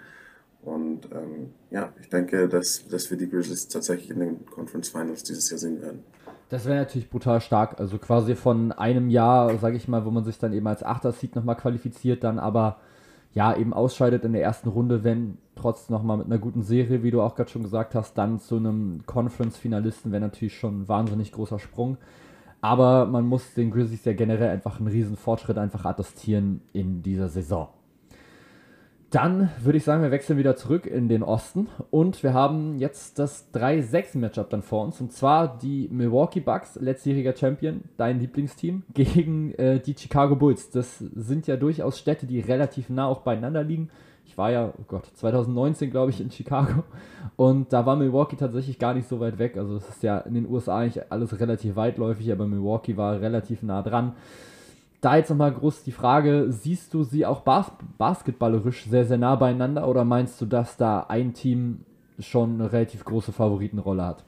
Und 0.63 1.09
ähm, 1.13 1.53
ja, 1.71 1.93
ich 2.01 2.09
denke, 2.09 2.49
dass, 2.49 2.87
dass 2.89 3.11
wir 3.11 3.17
die 3.17 3.29
Grizzlies 3.29 3.69
tatsächlich 3.69 4.11
in 4.11 4.21
den 4.21 4.47
Conference 4.47 4.89
Finals 4.89 5.23
dieses 5.23 5.51
Jahr 5.51 5.59
sehen 5.59 5.81
werden. 5.81 6.05
Das 6.49 6.65
wäre 6.65 6.79
natürlich 6.79 7.11
brutal 7.11 7.41
stark. 7.41 7.79
Also 7.79 7.99
quasi 7.99 8.35
von 8.35 8.73
einem 8.73 9.11
Jahr, 9.11 9.57
sage 9.59 9.77
ich 9.77 9.89
mal, 9.89 10.05
wo 10.05 10.11
man 10.11 10.25
sich 10.25 10.39
dann 10.39 10.53
eben 10.53 10.67
als 10.67 10.83
Achter-Seed 10.83 11.37
nochmal 11.37 11.57
qualifiziert, 11.57 12.25
dann 12.25 12.39
aber 12.39 12.79
ja 13.35 13.55
eben 13.55 13.75
ausscheidet 13.75 14.25
in 14.25 14.33
der 14.33 14.43
ersten 14.43 14.69
Runde, 14.71 15.05
wenn 15.05 15.37
trotz 15.55 15.91
nochmal 15.91 16.17
mit 16.17 16.27
einer 16.27 16.39
guten 16.39 16.63
Serie, 16.63 17.03
wie 17.03 17.11
du 17.11 17.21
auch 17.21 17.35
gerade 17.35 17.51
schon 17.51 17.63
gesagt 17.63 17.95
hast, 17.95 18.17
dann 18.17 18.39
zu 18.39 18.57
einem 18.57 19.03
Conference-Finalisten 19.07 20.11
wäre 20.13 20.23
natürlich 20.23 20.57
schon 20.57 20.83
ein 20.83 20.89
wahnsinnig 20.89 21.33
großer 21.33 21.59
Sprung. 21.59 21.99
Aber 22.61 23.07
man 23.07 23.27
muss 23.27 23.55
den 23.55 23.71
Grizzlies 23.71 24.05
ja 24.05 24.15
generell 24.15 24.51
einfach 24.51 24.79
einen 24.79 24.89
riesen 24.89 25.17
Fortschritt 25.17 25.59
einfach 25.59 25.85
attestieren 25.85 26.63
in 26.73 27.03
dieser 27.03 27.29
Saison. 27.29 27.69
Dann 29.11 29.49
würde 29.63 29.79
ich 29.79 29.85
sagen, 29.85 30.03
wir 30.03 30.11
wechseln 30.11 30.39
wieder 30.39 30.55
zurück 30.55 30.85
in 30.85 31.09
den 31.09 31.23
Osten 31.23 31.69
und 31.91 32.23
wir 32.23 32.35
haben 32.35 32.79
jetzt 32.79 33.19
das 33.19 33.49
3-6-Matchup 33.55 34.51
dann 34.51 34.61
vor 34.61 34.85
uns 34.85 35.01
und 35.01 35.15
zwar 35.15 35.57
die 35.57 35.89
Milwaukee 35.91 36.41
Bucks, 36.41 36.77
letztjähriger 36.79 37.35
Champion, 37.35 37.85
dein 37.97 38.21
Lieblingsteam, 38.21 38.83
gegen 38.93 39.55
äh, 39.55 39.81
die 39.81 39.95
Chicago 39.97 40.37
Bulls. 40.37 40.69
Das 40.71 40.99
sind 40.99 41.47
ja 41.47 41.57
durchaus 41.57 41.99
Städte, 41.99 42.27
die 42.27 42.41
relativ 42.41 42.91
nah 42.91 43.07
auch 43.07 43.23
beieinander 43.23 43.65
liegen. 43.65 43.89
Ich 44.27 44.37
war 44.37 44.51
ja, 44.51 44.75
oh 44.77 44.85
Gott, 44.87 45.07
2019 45.15 45.91
glaube 45.91 46.11
ich 46.11 46.21
in 46.21 46.31
Chicago 46.31 46.85
und 47.37 47.73
da 47.73 47.87
war 47.87 47.97
Milwaukee 47.97 48.37
tatsächlich 48.37 48.79
gar 48.79 48.93
nicht 48.93 49.09
so 49.09 49.21
weit 49.21 49.39
weg. 49.39 49.57
Also 49.57 49.77
es 49.77 49.89
ist 49.89 50.03
ja 50.03 50.19
in 50.19 50.35
den 50.35 50.47
USA 50.47 50.81
eigentlich 50.81 51.03
alles 51.11 51.41
relativ 51.41 51.77
weitläufig, 51.77 52.31
aber 52.31 52.47
Milwaukee 52.47 52.99
war 52.99 53.23
relativ 53.23 53.63
nah 53.63 53.81
dran 53.81 54.13
da 55.01 55.17
jetzt 55.17 55.31
nochmal 55.31 55.53
groß 55.53 55.85
die 55.85 55.93
Frage, 55.93 56.47
siehst 56.51 56.93
du 56.95 57.05
sie 57.05 57.25
auch 57.25 57.43
bas 57.43 57.71
basketballerisch 57.99 58.87
sehr, 58.89 59.05
sehr 59.05 59.19
nah 59.19 59.37
beieinander 59.37 59.89
oder 59.89 60.05
meinst 60.05 60.41
du, 60.41 60.47
dass 60.47 60.77
da 60.77 61.07
ein 61.09 61.35
Team 61.35 61.81
schon 62.19 62.55
eine 62.55 62.73
relativ 62.73 63.05
große 63.05 63.33
Favoritenrolle 63.33 64.05
hat? 64.05 64.25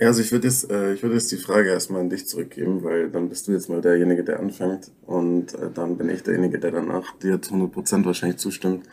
Also 0.00 0.22
ich 0.22 0.30
würde 0.30 0.46
jetzt, 0.46 0.70
äh, 0.70 0.94
ich 0.94 1.02
jetzt 1.02 1.32
die 1.32 1.36
Frage 1.36 1.70
erstmal 1.70 2.02
an 2.02 2.08
dich 2.08 2.26
zurückgeben, 2.26 2.84
weil 2.84 3.10
dann 3.10 3.28
bist 3.28 3.48
du 3.48 3.52
jetzt 3.52 3.68
mal 3.68 3.80
derjenige, 3.80 4.22
der 4.22 4.38
anfängt 4.38 4.92
und 5.06 5.54
äh, 5.54 5.70
dann 5.74 5.98
bin 5.98 6.08
ich 6.08 6.22
derjenige, 6.22 6.58
der 6.58 6.70
danach 6.70 7.18
dir 7.18 7.42
zu 7.42 7.54
100% 7.54 8.04
wahrscheinlich 8.04 8.38
zustimmt. 8.38 8.86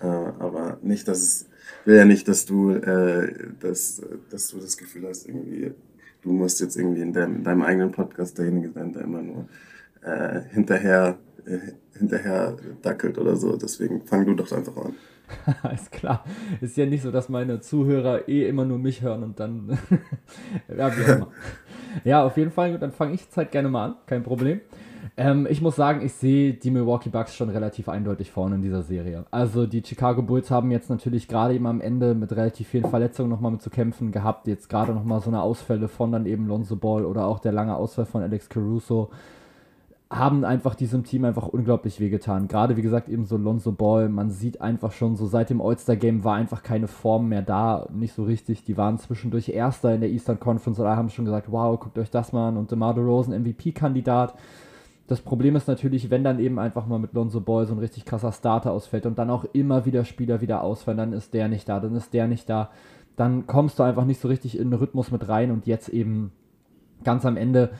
Äh, 0.00 0.06
aber 0.06 0.78
nicht, 0.82 1.06
dass 1.06 1.18
es, 1.18 1.46
will 1.84 1.96
ja 1.96 2.04
nicht, 2.04 2.26
dass 2.26 2.44
du, 2.44 2.72
äh, 2.72 3.32
dass, 3.60 4.02
dass 4.30 4.48
du 4.48 4.58
das 4.58 4.76
Gefühl 4.76 5.06
hast, 5.08 5.28
irgendwie, 5.28 5.72
du 6.22 6.32
musst 6.32 6.60
jetzt 6.60 6.76
irgendwie 6.76 7.02
in, 7.02 7.12
deinem, 7.12 7.36
in 7.36 7.44
deinem 7.44 7.62
eigenen 7.62 7.92
Podcast 7.92 8.36
derjenige 8.36 8.72
sein, 8.72 8.92
der 8.92 9.02
immer 9.02 9.22
nur 9.22 9.48
äh, 10.02 10.40
hinterher, 10.50 11.18
äh, 11.46 11.98
hinterher 11.98 12.56
dackelt 12.82 13.18
oder 13.18 13.36
so. 13.36 13.56
Deswegen 13.56 14.02
fang 14.02 14.26
du 14.26 14.34
doch 14.34 14.50
einfach 14.52 14.76
an. 14.76 14.94
Alles 15.62 15.90
klar. 15.90 16.24
Ist 16.60 16.76
ja 16.76 16.86
nicht 16.86 17.02
so, 17.02 17.10
dass 17.10 17.28
meine 17.28 17.60
Zuhörer 17.60 18.28
eh 18.28 18.48
immer 18.48 18.64
nur 18.64 18.78
mich 18.78 19.02
hören 19.02 19.22
und 19.22 19.40
dann. 19.40 19.78
ja, 20.76 20.96
wie 20.96 21.02
immer. 21.02 21.28
ja, 22.04 22.24
auf 22.24 22.36
jeden 22.36 22.50
Fall. 22.50 22.78
Dann 22.78 22.92
fange 22.92 23.14
ich 23.14 23.22
jetzt 23.22 23.36
halt 23.36 23.50
gerne 23.50 23.68
mal 23.68 23.84
an. 23.86 23.94
Kein 24.06 24.22
Problem. 24.22 24.60
Ähm, 25.16 25.48
ich 25.50 25.60
muss 25.60 25.74
sagen, 25.74 26.04
ich 26.04 26.12
sehe 26.12 26.54
die 26.54 26.70
Milwaukee 26.70 27.08
Bucks 27.08 27.34
schon 27.34 27.48
relativ 27.48 27.88
eindeutig 27.88 28.30
vorne 28.30 28.54
in 28.54 28.62
dieser 28.62 28.82
Serie. 28.82 29.24
Also 29.30 29.66
die 29.66 29.82
Chicago 29.84 30.22
Bulls 30.22 30.50
haben 30.50 30.70
jetzt 30.70 30.90
natürlich 30.90 31.26
gerade 31.26 31.54
eben 31.54 31.66
am 31.66 31.80
Ende 31.80 32.14
mit 32.14 32.30
relativ 32.32 32.68
vielen 32.68 32.88
Verletzungen 32.88 33.28
nochmal 33.28 33.52
mit 33.52 33.62
zu 33.62 33.70
kämpfen 33.70 34.12
gehabt. 34.12 34.46
Jetzt 34.46 34.68
gerade 34.68 34.92
nochmal 34.92 35.20
so 35.20 35.30
eine 35.30 35.42
Ausfälle 35.42 35.88
von 35.88 36.12
dann 36.12 36.26
eben 36.26 36.46
Lonzo 36.46 36.76
Ball 36.76 37.04
oder 37.04 37.26
auch 37.26 37.40
der 37.40 37.52
lange 37.52 37.74
Ausfall 37.74 38.06
von 38.06 38.22
Alex 38.22 38.48
Caruso 38.48 39.10
haben 40.10 40.44
einfach 40.44 40.74
diesem 40.74 41.04
Team 41.04 41.26
einfach 41.26 41.48
unglaublich 41.48 42.00
wehgetan. 42.00 42.48
Gerade 42.48 42.78
wie 42.78 42.82
gesagt 42.82 43.10
eben 43.10 43.26
so 43.26 43.36
Lonzo 43.36 43.72
Ball, 43.72 44.08
man 44.08 44.30
sieht 44.30 44.60
einfach 44.62 44.92
schon 44.92 45.16
so 45.16 45.26
seit 45.26 45.50
dem 45.50 45.60
All-Star 45.60 45.96
Game 45.96 46.24
war 46.24 46.36
einfach 46.36 46.62
keine 46.62 46.88
Form 46.88 47.28
mehr 47.28 47.42
da, 47.42 47.86
nicht 47.92 48.14
so 48.14 48.24
richtig. 48.24 48.64
Die 48.64 48.78
waren 48.78 48.98
zwischendurch 48.98 49.50
Erster 49.50 49.94
in 49.94 50.00
der 50.00 50.08
Eastern 50.08 50.40
Conference 50.40 50.80
oder 50.80 50.96
haben 50.96 51.10
schon 51.10 51.26
gesagt, 51.26 51.52
wow, 51.52 51.78
guckt 51.78 51.98
euch 51.98 52.10
das 52.10 52.32
mal 52.32 52.48
an 52.48 52.56
und 52.56 52.70
DeMar 52.70 52.94
DeRozan 52.94 53.38
MVP-Kandidat. 53.42 54.34
Das 55.08 55.20
Problem 55.20 55.56
ist 55.56 55.68
natürlich, 55.68 56.10
wenn 56.10 56.24
dann 56.24 56.38
eben 56.38 56.58
einfach 56.58 56.86
mal 56.86 56.98
mit 56.98 57.12
Lonzo 57.12 57.40
Ball 57.40 57.66
so 57.66 57.74
ein 57.74 57.78
richtig 57.78 58.06
krasser 58.06 58.32
Starter 58.32 58.72
ausfällt 58.72 59.04
und 59.04 59.18
dann 59.18 59.28
auch 59.28 59.44
immer 59.52 59.84
wieder 59.84 60.06
Spieler 60.06 60.40
wieder 60.40 60.62
ausfallen, 60.62 60.98
dann 60.98 61.12
ist 61.12 61.34
der 61.34 61.48
nicht 61.48 61.68
da, 61.68 61.80
dann 61.80 61.94
ist 61.94 62.14
der 62.14 62.28
nicht 62.28 62.48
da, 62.48 62.70
dann 63.16 63.46
kommst 63.46 63.78
du 63.78 63.82
einfach 63.82 64.06
nicht 64.06 64.20
so 64.20 64.28
richtig 64.28 64.58
in 64.58 64.70
den 64.70 64.78
Rhythmus 64.78 65.10
mit 65.10 65.28
rein 65.28 65.50
und 65.50 65.66
jetzt 65.66 65.90
eben 65.90 66.32
ganz 67.04 67.26
am 67.26 67.36
Ende 67.36 67.70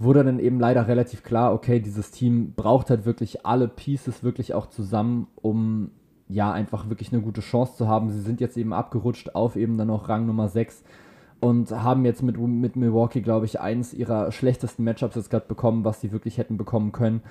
wurde 0.00 0.24
dann 0.24 0.38
eben 0.38 0.58
leider 0.58 0.88
relativ 0.88 1.22
klar, 1.22 1.52
okay, 1.52 1.78
dieses 1.78 2.10
Team 2.10 2.54
braucht 2.56 2.88
halt 2.88 3.04
wirklich 3.04 3.44
alle 3.44 3.68
Pieces 3.68 4.24
wirklich 4.24 4.54
auch 4.54 4.66
zusammen, 4.66 5.26
um 5.36 5.90
ja 6.26 6.50
einfach 6.50 6.88
wirklich 6.88 7.12
eine 7.12 7.20
gute 7.20 7.42
Chance 7.42 7.76
zu 7.76 7.86
haben. 7.86 8.10
Sie 8.10 8.22
sind 8.22 8.40
jetzt 8.40 8.56
eben 8.56 8.72
abgerutscht 8.72 9.34
auf 9.34 9.56
eben 9.56 9.76
dann 9.76 9.88
noch 9.88 10.08
Rang 10.08 10.26
Nummer 10.26 10.48
6 10.48 10.82
und 11.40 11.70
haben 11.70 12.06
jetzt 12.06 12.22
mit, 12.22 12.38
mit 12.38 12.76
Milwaukee, 12.76 13.20
glaube 13.20 13.44
ich, 13.44 13.60
eines 13.60 13.92
ihrer 13.92 14.32
schlechtesten 14.32 14.84
Matchups 14.84 15.16
jetzt 15.16 15.30
gerade 15.30 15.46
bekommen, 15.46 15.84
was 15.84 16.00
sie 16.00 16.12
wirklich 16.12 16.38
hätten 16.38 16.56
bekommen 16.56 16.92
können. 16.92 17.22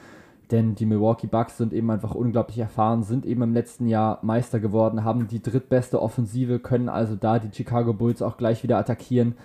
Denn 0.51 0.75
die 0.75 0.85
Milwaukee 0.85 1.27
Bucks 1.27 1.57
sind 1.57 1.73
eben 1.73 1.89
einfach 1.89 2.13
unglaublich 2.13 2.59
erfahren, 2.59 3.03
sind 3.03 3.25
eben 3.25 3.41
im 3.41 3.53
letzten 3.53 3.87
Jahr 3.87 4.19
Meister 4.21 4.59
geworden, 4.59 5.03
haben 5.03 5.27
die 5.27 5.41
drittbeste 5.41 6.01
Offensive, 6.01 6.59
können 6.59 6.89
also 6.89 7.15
da 7.15 7.39
die 7.39 7.55
Chicago 7.55 7.93
Bulls 7.93 8.21
auch 8.21 8.37
gleich 8.37 8.61
wieder 8.61 8.77
attackieren. 8.77 9.35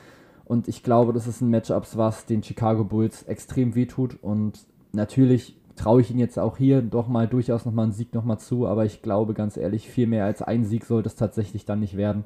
Und 0.44 0.68
ich 0.68 0.82
glaube, 0.82 1.12
das 1.12 1.26
ist 1.26 1.40
ein 1.40 1.50
Matchup, 1.50 1.86
was 1.96 2.26
den 2.26 2.42
Chicago 2.42 2.84
Bulls 2.84 3.22
extrem 3.24 3.74
wehtut. 3.74 4.18
Und 4.22 4.58
natürlich 4.92 5.56
traue 5.76 6.00
ich 6.00 6.10
ihnen 6.10 6.20
jetzt 6.20 6.38
auch 6.38 6.56
hier 6.56 6.82
doch 6.82 7.08
mal 7.08 7.26
durchaus 7.26 7.64
nochmal 7.64 7.84
einen 7.84 7.92
Sieg 7.92 8.14
nochmal 8.14 8.38
zu. 8.38 8.66
Aber 8.66 8.84
ich 8.84 9.02
glaube 9.02 9.34
ganz 9.34 9.56
ehrlich, 9.56 9.88
viel 9.88 10.06
mehr 10.06 10.24
als 10.24 10.42
ein 10.42 10.64
Sieg 10.64 10.84
sollte 10.84 11.08
es 11.08 11.16
tatsächlich 11.16 11.64
dann 11.64 11.80
nicht 11.80 11.96
werden 11.96 12.24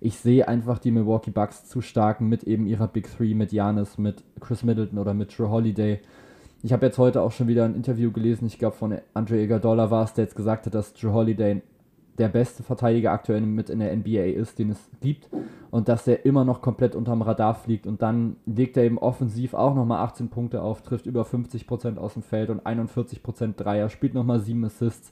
ich 0.00 0.16
sehe 0.16 0.48
einfach 0.48 0.78
die 0.78 0.90
Milwaukee 0.90 1.30
Bucks 1.30 1.66
zu 1.66 1.82
stark 1.82 2.20
mit 2.20 2.44
eben 2.44 2.66
ihrer 2.66 2.88
Big 2.88 3.08
Three, 3.14 3.34
mit 3.34 3.52
Janis, 3.52 3.98
mit 3.98 4.24
Chris 4.40 4.64
Middleton 4.64 4.98
oder 4.98 5.12
mit 5.12 5.36
Drew 5.36 5.48
Holiday. 5.48 6.00
Ich 6.62 6.72
habe 6.72 6.86
jetzt 6.86 6.98
heute 6.98 7.22
auch 7.22 7.32
schon 7.32 7.48
wieder 7.48 7.64
ein 7.64 7.74
Interview 7.74 8.10
gelesen, 8.10 8.46
ich 8.46 8.58
glaube 8.58 8.76
von 8.76 8.98
Andre 9.14 9.42
Iguodala 9.42 9.90
war 9.90 10.04
es, 10.04 10.14
der 10.14 10.24
jetzt 10.24 10.36
gesagt 10.36 10.66
hat, 10.66 10.74
dass 10.74 10.94
Drew 10.94 11.12
Holiday 11.12 11.62
der 12.20 12.28
beste 12.28 12.62
Verteidiger 12.62 13.10
aktuell 13.10 13.40
mit 13.40 13.70
in 13.70 13.80
der 13.80 13.96
NBA 13.96 14.38
ist, 14.38 14.58
den 14.58 14.70
es 14.70 14.90
gibt 15.00 15.28
und 15.70 15.88
dass 15.88 16.06
er 16.06 16.24
immer 16.24 16.44
noch 16.44 16.62
komplett 16.62 16.94
unterm 16.94 17.22
Radar 17.22 17.54
fliegt 17.54 17.86
und 17.86 18.02
dann 18.02 18.36
legt 18.46 18.76
er 18.76 18.84
eben 18.84 18.98
offensiv 18.98 19.54
auch 19.54 19.74
nochmal 19.74 20.04
18 20.04 20.28
Punkte 20.28 20.62
auf, 20.62 20.82
trifft 20.82 21.06
über 21.06 21.22
50% 21.22 21.96
aus 21.96 22.14
dem 22.14 22.22
Feld 22.22 22.50
und 22.50 22.64
41% 22.66 23.56
Dreier, 23.56 23.88
spielt 23.88 24.14
nochmal 24.14 24.40
7 24.40 24.64
Assists 24.64 25.10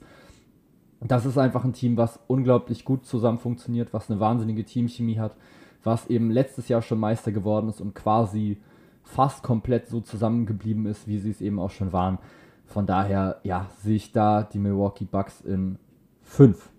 das 1.01 1.25
ist 1.25 1.37
einfach 1.37 1.63
ein 1.63 1.73
Team, 1.73 1.97
was 1.97 2.19
unglaublich 2.27 2.83
gut 2.83 3.05
zusammen 3.05 3.37
funktioniert, 3.37 3.93
was 3.93 4.09
eine 4.09 4.19
wahnsinnige 4.19 4.65
Teamchemie 4.65 5.19
hat, 5.19 5.35
was 5.83 6.07
eben 6.07 6.29
letztes 6.29 6.67
Jahr 6.67 6.81
schon 6.81 6.99
Meister 6.99 7.31
geworden 7.31 7.69
ist 7.69 7.79
und 7.79 7.95
quasi 7.95 8.57
fast 9.03 9.43
komplett 9.43 9.87
so 9.87 10.01
zusammengeblieben 10.01 10.85
ist, 10.85 11.07
wie 11.07 11.17
sie 11.17 11.31
es 11.31 11.41
eben 11.41 11.59
auch 11.59 11.71
schon 11.71 11.93
waren. 11.93 12.19
Von 12.65 12.85
daher, 12.85 13.39
ja, 13.43 13.67
sehe 13.81 13.95
ich 13.95 14.11
da 14.11 14.43
die 14.43 14.59
Milwaukee 14.59 15.05
Bucks 15.05 15.41
in 15.41 15.79
5. 16.21 16.69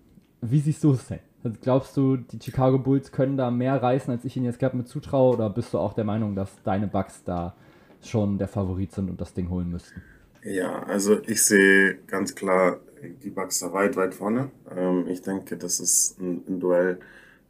Wie 0.41 0.59
siehst 0.59 0.83
du 0.83 0.93
es 0.93 1.07
denn? 1.07 1.19
Also 1.43 1.57
glaubst 1.61 1.97
du, 1.97 2.17
die 2.17 2.39
Chicago 2.41 2.77
Bulls 2.77 3.11
können 3.11 3.37
da 3.37 3.49
mehr 3.49 3.81
reißen, 3.81 4.11
als 4.11 4.25
ich 4.25 4.35
ihnen 4.37 4.45
jetzt 4.45 4.59
gerade 4.59 4.77
mit 4.77 4.87
zutraue? 4.87 5.35
Oder 5.35 5.49
bist 5.49 5.73
du 5.73 5.79
auch 5.79 5.93
der 5.93 6.03
Meinung, 6.03 6.35
dass 6.35 6.51
deine 6.63 6.87
Bucks 6.87 7.23
da 7.23 7.55
schon 8.03 8.37
der 8.37 8.47
Favorit 8.47 8.91
sind 8.91 9.09
und 9.09 9.21
das 9.21 9.33
Ding 9.33 9.49
holen 9.49 9.69
müssten? 9.69 10.01
Ja, 10.43 10.83
also 10.83 11.19
ich 11.27 11.43
sehe 11.43 11.99
ganz 12.07 12.33
klar 12.33 12.79
die 13.23 13.29
Bucks 13.29 13.59
da 13.59 13.73
weit, 13.73 13.95
weit 13.95 14.13
vorne. 14.13 14.51
Ähm, 14.75 15.05
ich 15.07 15.21
denke, 15.21 15.57
das 15.57 15.79
ist 15.79 16.19
ein, 16.19 16.59
Duell, 16.59 16.99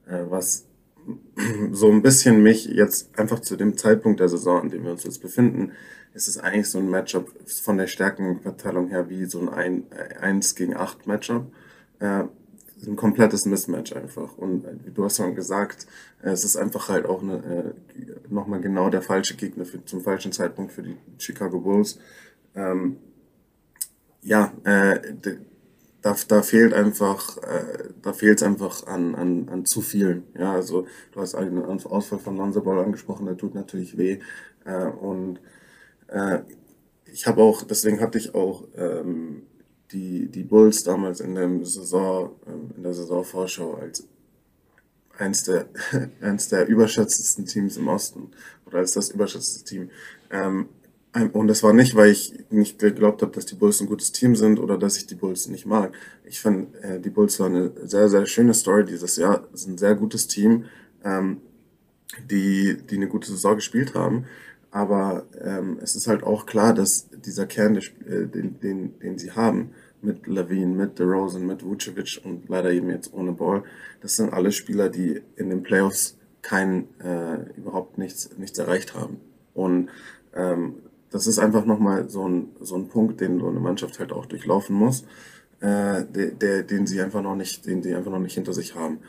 äh, 0.08 0.24
was 0.30 0.68
so 1.72 1.90
ein 1.90 2.02
bisschen 2.02 2.44
mich 2.44 2.66
jetzt 2.66 3.18
einfach 3.18 3.40
zu 3.40 3.56
dem 3.56 3.78
Zeitpunkt 3.78 4.20
der 4.20 4.30
Saison, 4.30 4.64
in 4.64 4.70
dem 4.70 4.84
wir 4.84 4.92
uns 4.92 5.04
jetzt 5.04 5.22
befinden, 5.22 5.72
ist 6.14 6.28
es 6.28 6.38
eigentlich 6.38 6.70
so 6.70 6.80
ein 6.80 6.90
Matchup 6.90 7.30
von 7.64 7.78
der 7.78 7.88
Stärkenverteilung 7.88 8.90
her 8.90 9.10
wie 9.10 9.26
so 9.26 9.50
ein 9.50 9.86
1 10.20 10.56
gegen 10.56 10.76
8 10.76 11.08
Matchup. 11.08 11.48
Ein 12.86 12.96
komplettes 12.96 13.46
Mismatch 13.46 13.94
einfach. 13.94 14.38
Und 14.38 14.66
äh, 14.66 14.92
du 14.94 15.04
hast 15.04 15.18
schon 15.18 15.36
gesagt, 15.36 15.86
es 16.22 16.44
ist 16.44 16.58
einfach 16.58 16.90
halt 16.90 17.06
auch 17.06 17.22
eine, 17.22 17.36
äh, 17.38 18.34
nochmal 18.34 18.62
genau 18.62 18.90
der 18.90 19.02
falsche 19.02 19.36
Gegner 19.36 19.66
für, 19.66 19.84
zum 19.86 20.02
falschen 20.02 20.32
Zeitpunkt 20.32 20.72
für 20.72 20.84
die 20.84 20.98
Chicago 21.18 21.60
Bulls. 21.60 22.00
Ähm, 22.56 22.98
ja, 24.22 24.54
äh, 24.64 25.00
da, 26.02 26.16
da 26.28 26.42
fehlt 26.42 26.74
einfach, 26.74 27.38
äh, 27.38 27.90
da 28.02 28.14
fehlt 28.14 28.40
es 28.40 28.44
einfach 28.44 28.88
an, 28.88 29.16
an, 29.16 29.50
an 29.50 29.66
zu 29.66 29.82
vielen. 29.82 30.24
Ja, 30.38 30.54
also 30.54 30.88
du 31.12 31.22
hast 31.22 31.36
einen 31.36 31.64
Ausfall 31.64 32.20
von 32.20 32.38
Lonzo 32.38 32.62
Ball 32.62 32.84
angesprochen, 32.84 33.26
der 33.26 33.38
tut 33.38 33.56
natürlich 33.56 33.98
weh. 33.98 34.20
Äh, 34.66 34.86
und 34.86 35.40
äh, 36.08 36.40
ich 37.06 37.28
habe 37.28 37.42
auch, 37.42 37.64
deswegen 37.64 38.00
hatte 38.00 38.18
ich 38.18 38.34
auch 38.34 38.68
ähm, 38.76 39.44
die, 39.92 40.28
die 40.28 40.44
Bulls 40.44 40.84
damals 40.84 41.20
in 41.20 41.36
der 41.36 41.50
Saison, 41.64 42.32
äh, 42.46 42.78
in 42.78 42.84
der 42.84 42.94
Saisonvorschau 42.94 43.76
als 43.76 44.08
eins 45.18 45.44
der, 45.44 45.68
eins 46.22 46.50
der 46.50 46.68
überschätztesten 46.68 47.46
Teams 47.46 47.78
im 47.78 47.88
Osten 47.88 48.32
oder 48.66 48.80
als 48.80 48.94
das 48.94 49.10
überschätzteste 49.10 49.64
Team. 49.64 49.90
Ähm, 50.30 50.70
und 51.34 51.48
das 51.48 51.62
war 51.62 51.74
nicht, 51.74 51.96
weil 51.96 52.12
ich 52.12 52.34
nicht 52.50 52.80
geglaubt 52.80 53.22
habe, 53.22 53.34
dass 53.34 53.46
die 53.46 53.56
Bulls 53.56 53.82
ein 53.82 53.88
gutes 53.88 54.14
Team 54.14 54.36
sind 54.36 54.60
oder 54.60 54.78
dass 54.78 54.96
ich 54.96 55.08
die 55.08 55.16
Bulls 55.16 55.50
nicht 55.50 55.66
mag. 55.66 55.94
Ich 56.24 56.40
fand, 56.40 56.74
äh, 56.76 57.02
die 57.02 57.10
Bulls 57.10 57.38
waren 57.40 57.56
eine 57.56 57.72
sehr, 57.84 58.08
sehr 58.08 58.26
schöne 58.26 58.54
Story 58.54 58.86
dieses 58.86 59.18
Jahr. 59.18 59.46
Es 59.54 59.62
ist 59.62 59.68
ein 59.68 59.78
sehr 59.78 59.96
gutes 59.96 60.28
Team, 60.28 60.66
ähm, 61.04 61.42
die, 62.30 62.78
die 62.90 62.96
eine 62.96 63.08
gute 63.08 63.30
Saison 63.30 63.56
gespielt 63.56 63.94
haben. 63.94 64.26
Aber 64.72 65.26
ähm, 65.40 65.80
es 65.82 65.96
ist 65.96 66.08
halt 66.08 66.24
auch 66.24 66.46
klar, 66.46 66.74
dass 66.74 67.10
dieser 67.10 67.46
Kern, 67.46 67.76
äh, 67.76 68.28
den, 68.28 68.60
den, 68.62 69.00
den 69.00 69.18
sie 69.18 69.32
haben, 69.32 69.72
mit 70.02 70.26
Levine, 70.28 70.74
mit 70.74 70.98
DeRozan, 70.98 71.46
mit 71.46 71.64
Vucevic 71.64 72.22
und 72.24 72.50
leider 72.50 72.72
eben 72.72 72.90
jetzt 72.90 73.14
ohne 73.14 73.34
Ball, 73.34 73.64
das 74.02 74.16
sind 74.16 74.34
alle 74.34 74.52
Spieler, 74.52 74.90
die 74.90 75.22
in 75.36 75.50
den 75.50 75.62
Playoffs 75.62 76.18
kein, 76.42 76.88
äh, 77.04 77.58
überhaupt 77.58 77.98
nichts, 77.98 78.36
nichts 78.38 78.58
erreicht 78.58 78.96
haben. 78.96 79.20
Und 79.54 79.90
ähm, 80.34 80.76
das 81.12 81.28
ist 81.28 81.40
einfach 81.40 81.66
nochmal 81.66 82.10
so 82.10 82.28
ein, 82.28 82.50
so 82.62 82.76
ein 82.76 82.88
Punkt, 82.88 83.22
den 83.22 83.40
so 83.40 83.48
eine 83.48 83.60
Mannschaft 83.60 84.00
halt 84.00 84.12
auch 84.12 84.26
durchlaufen 84.26 84.76
muss, 84.76 85.04
äh, 85.60 86.04
der, 86.06 86.32
der, 86.32 86.64
den 86.64 86.88
sie 86.88 87.02
einfach 87.02 87.22
noch 87.22 87.36
nicht, 87.36 87.66
den 87.66 87.84
sie 87.84 87.94
einfach 87.94 88.12
noch 88.12 88.20
nicht 88.20 88.34
hinter 88.34 88.54
sich 88.54 88.76
haben. 88.76 89.00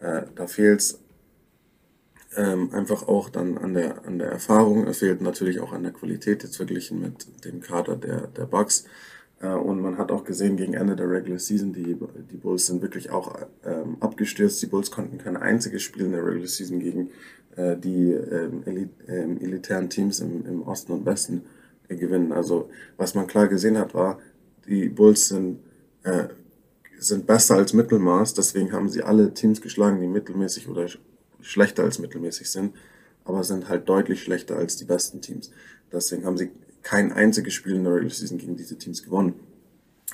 Äh, 0.00 0.22
da 0.34 0.46
fehlt 0.46 0.80
es 0.80 1.00
ähm, 2.38 2.70
einfach 2.72 3.08
auch 3.08 3.28
dann 3.28 3.58
an 3.58 3.74
der, 3.74 4.06
an 4.06 4.18
der 4.18 4.28
Erfahrung, 4.30 4.86
es 4.86 4.98
fehlt 4.98 5.20
natürlich 5.20 5.58
auch 5.58 5.72
an 5.72 5.82
der 5.82 5.92
Qualität 5.92 6.44
jetzt 6.44 6.56
verglichen 6.56 7.00
mit 7.00 7.44
dem 7.44 7.60
Kader 7.60 7.96
der, 7.96 8.28
der 8.28 8.46
Bucks. 8.46 8.84
Äh, 9.40 9.48
und 9.48 9.82
man 9.82 9.98
hat 9.98 10.12
auch 10.12 10.24
gesehen, 10.24 10.56
gegen 10.56 10.74
Ende 10.74 10.94
der 10.94 11.10
Regular 11.10 11.40
Season, 11.40 11.72
die, 11.72 11.96
die 12.30 12.36
Bulls 12.36 12.66
sind 12.66 12.80
wirklich 12.80 13.10
auch 13.10 13.34
ähm, 13.64 13.96
abgestürzt. 13.98 14.62
Die 14.62 14.66
Bulls 14.66 14.92
konnten 14.92 15.18
kein 15.18 15.36
einziges 15.36 15.82
Spiel 15.82 16.06
in 16.06 16.12
der 16.12 16.24
Regular 16.24 16.46
Season 16.46 16.78
gegen 16.78 17.10
äh, 17.56 17.76
die 17.76 18.12
ähm, 18.12 18.62
ähm, 19.08 19.40
elitären 19.40 19.90
Teams 19.90 20.20
im, 20.20 20.46
im 20.46 20.62
Osten 20.62 20.92
und 20.92 21.06
Westen 21.06 21.42
äh, 21.88 21.96
gewinnen. 21.96 22.30
Also 22.30 22.70
was 22.96 23.16
man 23.16 23.26
klar 23.26 23.48
gesehen 23.48 23.78
hat, 23.78 23.94
war, 23.94 24.20
die 24.68 24.88
Bulls 24.88 25.26
sind, 25.26 25.58
äh, 26.04 26.28
sind 27.00 27.26
besser 27.26 27.56
als 27.56 27.72
Mittelmaß, 27.72 28.34
deswegen 28.34 28.72
haben 28.72 28.88
sie 28.88 29.02
alle 29.02 29.34
Teams 29.34 29.60
geschlagen, 29.60 30.00
die 30.00 30.06
mittelmäßig 30.06 30.68
oder 30.68 30.86
schlechter 31.40 31.84
als 31.84 31.98
mittelmäßig 31.98 32.50
sind, 32.50 32.74
aber 33.24 33.44
sind 33.44 33.68
halt 33.68 33.88
deutlich 33.88 34.22
schlechter 34.22 34.56
als 34.56 34.76
die 34.76 34.84
besten 34.84 35.20
Teams. 35.20 35.50
Deswegen 35.92 36.24
haben 36.24 36.36
sie 36.36 36.50
kein 36.82 37.12
einziges 37.12 37.54
Spiel 37.54 37.74
in 37.76 37.84
der 37.84 37.94
Regular 37.94 38.14
Season 38.14 38.38
gegen 38.38 38.56
diese 38.56 38.78
Teams 38.78 39.02
gewonnen. 39.02 39.34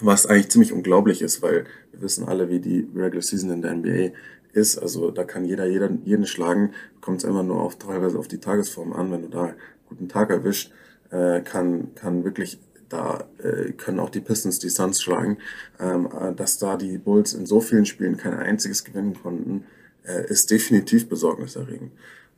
Was 0.01 0.27
eigentlich 0.27 0.49
ziemlich 0.49 0.73
unglaublich 0.73 1.23
ist, 1.23 1.41
weil 1.41 1.67
wir 1.93 2.03
wissen 2.03 2.25
alle, 2.25 2.49
wie 2.49 2.59
die 2.59 2.89
Regular 2.95 3.23
Season 3.23 3.51
in 3.51 3.63
der 3.63 3.75
NBA 3.75 4.13
ist. 4.53 4.79
Also 4.79 5.11
da 5.11 5.25
kann 5.25 5.45
jeder, 5.45 5.67
jeder 5.67 5.91
jeden 6.05 6.27
schlagen. 6.27 6.73
Kommt 7.01 7.19
es 7.19 7.25
immer 7.25 7.43
nur 7.43 7.61
auf 7.61 7.79
teilweise 7.79 8.19
auf 8.19 8.29
die 8.29 8.39
Tagesform 8.39 8.93
an. 8.93 9.13
Wenn 9.13 9.23
du 9.23 9.29
da 9.29 9.55
guten 9.89 10.09
Tag 10.09 10.31
erwischt, 10.31 10.73
äh, 11.11 11.41
kann, 11.43 11.95
kann 11.95 12.25
wirklich 12.25 12.59
da 12.89 13.25
äh, 13.39 13.73
können 13.73 14.01
auch 14.01 14.11
die 14.11 14.21
Pistons 14.21 14.59
die 14.59 14.69
Suns 14.69 15.01
schlagen. 15.01 15.39
Ähm, 15.79 16.09
äh, 16.19 16.35
dass 16.35 16.59
da 16.59 16.77
die 16.77 16.99
Bulls 16.99 17.35
in 17.35 17.47
so 17.47 17.61
vielen 17.61 17.87
Spielen 17.87 18.17
kein 18.17 18.35
einziges 18.35 18.85
gewinnen 18.85 19.15
konnten, 19.15 19.65
äh, 20.05 20.27
ist 20.29 20.51
definitiv 20.51 21.09
besorgniserregend. 21.09 21.93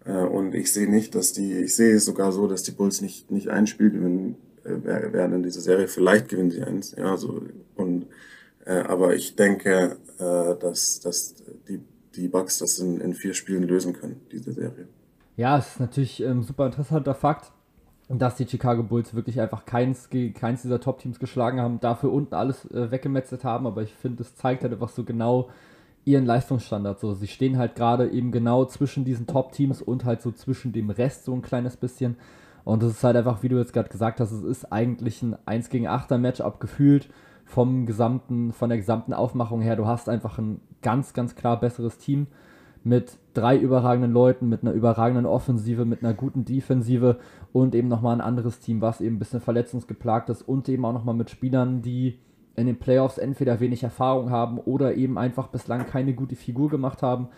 Äh, 0.05 0.13
und 0.13 0.55
ich 0.55 0.73
sehe 0.73 0.91
nicht, 0.91 1.15
dass 1.15 1.33
die, 1.33 1.53
ich 1.53 1.77
sehe 1.77 1.95
es 1.95 2.05
sogar 2.05 2.33
so, 2.33 2.47
dass 2.47 2.63
die 2.63 2.73
Bulls 2.73 3.01
nicht, 3.01 3.31
nicht 3.31 3.49
ein 3.49 3.67
Spiel 3.67 3.91
gewinnen 3.91 4.37
äh, 4.65 5.13
werden 5.13 5.37
in 5.37 5.43
dieser 5.43 5.61
Serie. 5.61 5.89
Vielleicht 5.89 6.29
gewinnen 6.29 6.51
sie 6.51 6.63
eins, 6.63 6.95
ja, 6.97 7.17
so, 7.17 7.43
und, 7.75 8.07
äh, 8.65 8.79
aber 8.79 9.15
ich 9.15 9.37
denke, 9.37 9.97
äh, 10.19 10.57
dass, 10.61 11.01
dass 11.01 11.35
die 11.69 11.81
die 12.17 12.29
Bugs 12.29 12.59
das 12.59 12.79
in, 12.79 13.01
in 13.01 13.15
vier 13.15 13.35
Spielen 13.35 13.63
lösen 13.63 13.93
können, 13.93 14.21
diese 14.33 14.53
Serie. 14.53 14.89
Ja, 15.37 15.59
es 15.59 15.69
ist 15.69 15.81
natürlich 15.81 16.25
ein 16.25 16.31
ähm, 16.31 16.43
super 16.43 16.67
interessanter 16.67 17.15
Fakt, 17.15 17.53
dass 18.09 18.37
die 18.37 18.47
Chicago 18.47 18.83
Bulls 18.83 19.15
wirklich 19.15 19.41
einfach 19.41 19.67
keins, 19.67 20.09
keins 20.35 20.63
dieser 20.63 20.81
Top-Teams 20.81 21.19
geschlagen 21.19 21.61
haben, 21.61 21.81
dafür 21.81 22.13
unten 22.13 22.35
alles 22.35 22.65
äh, 22.71 22.91
weggemetzelt 22.91 23.45
haben, 23.45 23.67
aber 23.67 23.83
ich 23.83 23.93
finde, 23.95 24.23
es 24.23 24.35
zeigt 24.35 24.63
halt 24.63 24.73
einfach 24.73 24.89
so 24.89 25.05
genau 25.05 25.51
ihren 26.07 26.25
Leistungsstandard. 26.25 27.01
So, 27.01 27.13
sie 27.13 27.27
stehen 27.27 27.59
halt 27.59 27.75
gerade 27.75 28.09
eben 28.09 28.33
genau 28.33 28.65
zwischen 28.65 29.05
diesen 29.05 29.27
Top-Teams 29.27 29.83
und 29.83 30.07
halt 30.07 30.23
so 30.23 30.31
zwischen 30.31 30.73
dem 30.73 30.89
Rest 30.89 31.25
so 31.25 31.35
ein 31.35 31.43
kleines 31.43 31.77
bisschen. 31.77 32.17
Und 32.65 32.83
es 32.83 32.93
ist 32.93 33.05
halt 33.05 33.17
einfach, 33.17 33.43
wie 33.43 33.49
du 33.49 33.59
jetzt 33.59 33.73
gerade 33.73 33.91
gesagt 33.91 34.21
hast, 34.21 34.31
es 34.31 34.43
ist 34.43 34.73
eigentlich 34.73 35.23
ein 35.23 35.37
1 35.45 35.69
gegen 35.69 35.87
8er 35.87 36.19
Matchup 36.19 36.61
gefühlt 36.61 37.11
vom 37.45 37.87
gesamten, 37.87 38.53
von 38.53 38.69
der 38.71 38.79
gesamten 38.79 39.13
Aufmachung 39.13 39.61
her. 39.61 39.77
Du 39.77 39.87
hast 39.87 40.09
einfach 40.09 40.39
ein 40.39 40.61
ganz, 40.81 41.13
ganz 41.13 41.35
klar 41.35 41.61
besseres 41.61 41.99
Team 41.99 42.29
mit 42.85 43.19
drei 43.35 43.59
überragenden 43.59 44.13
Leuten, 44.13 44.49
mit 44.49 44.63
einer 44.63 44.73
überragenden 44.73 45.27
Offensive, 45.27 45.85
mit 45.85 46.05
einer 46.05 46.15
guten 46.15 46.45
Defensive 46.45 47.19
und 47.53 47.75
eben 47.75 47.89
nochmal 47.89 48.15
ein 48.15 48.21
anderes 48.21 48.61
Team, 48.61 48.81
was 48.81 49.01
eben 49.01 49.17
ein 49.17 49.19
bisschen 49.19 49.41
verletzungsgeplagt 49.41 50.31
ist 50.31 50.43
und 50.43 50.69
eben 50.69 50.85
auch 50.85 50.93
nochmal 50.93 51.17
mit 51.17 51.31
Spielern, 51.31 51.83
die 51.83 52.21
in 52.57 52.67
den 52.67 52.79
Playoffs 52.79 53.19
entweder 53.19 53.61
wenig 53.61 53.83
Erfahrung 53.83 54.31
haben 54.31 54.59
oder 54.59 54.95
eben 54.95 55.19
einfach 55.19 55.49
bislang 55.49 55.87
keine 55.87 56.15
gute 56.15 56.37
Figur 56.37 56.71
gemacht 56.71 57.03
haben. 57.03 57.29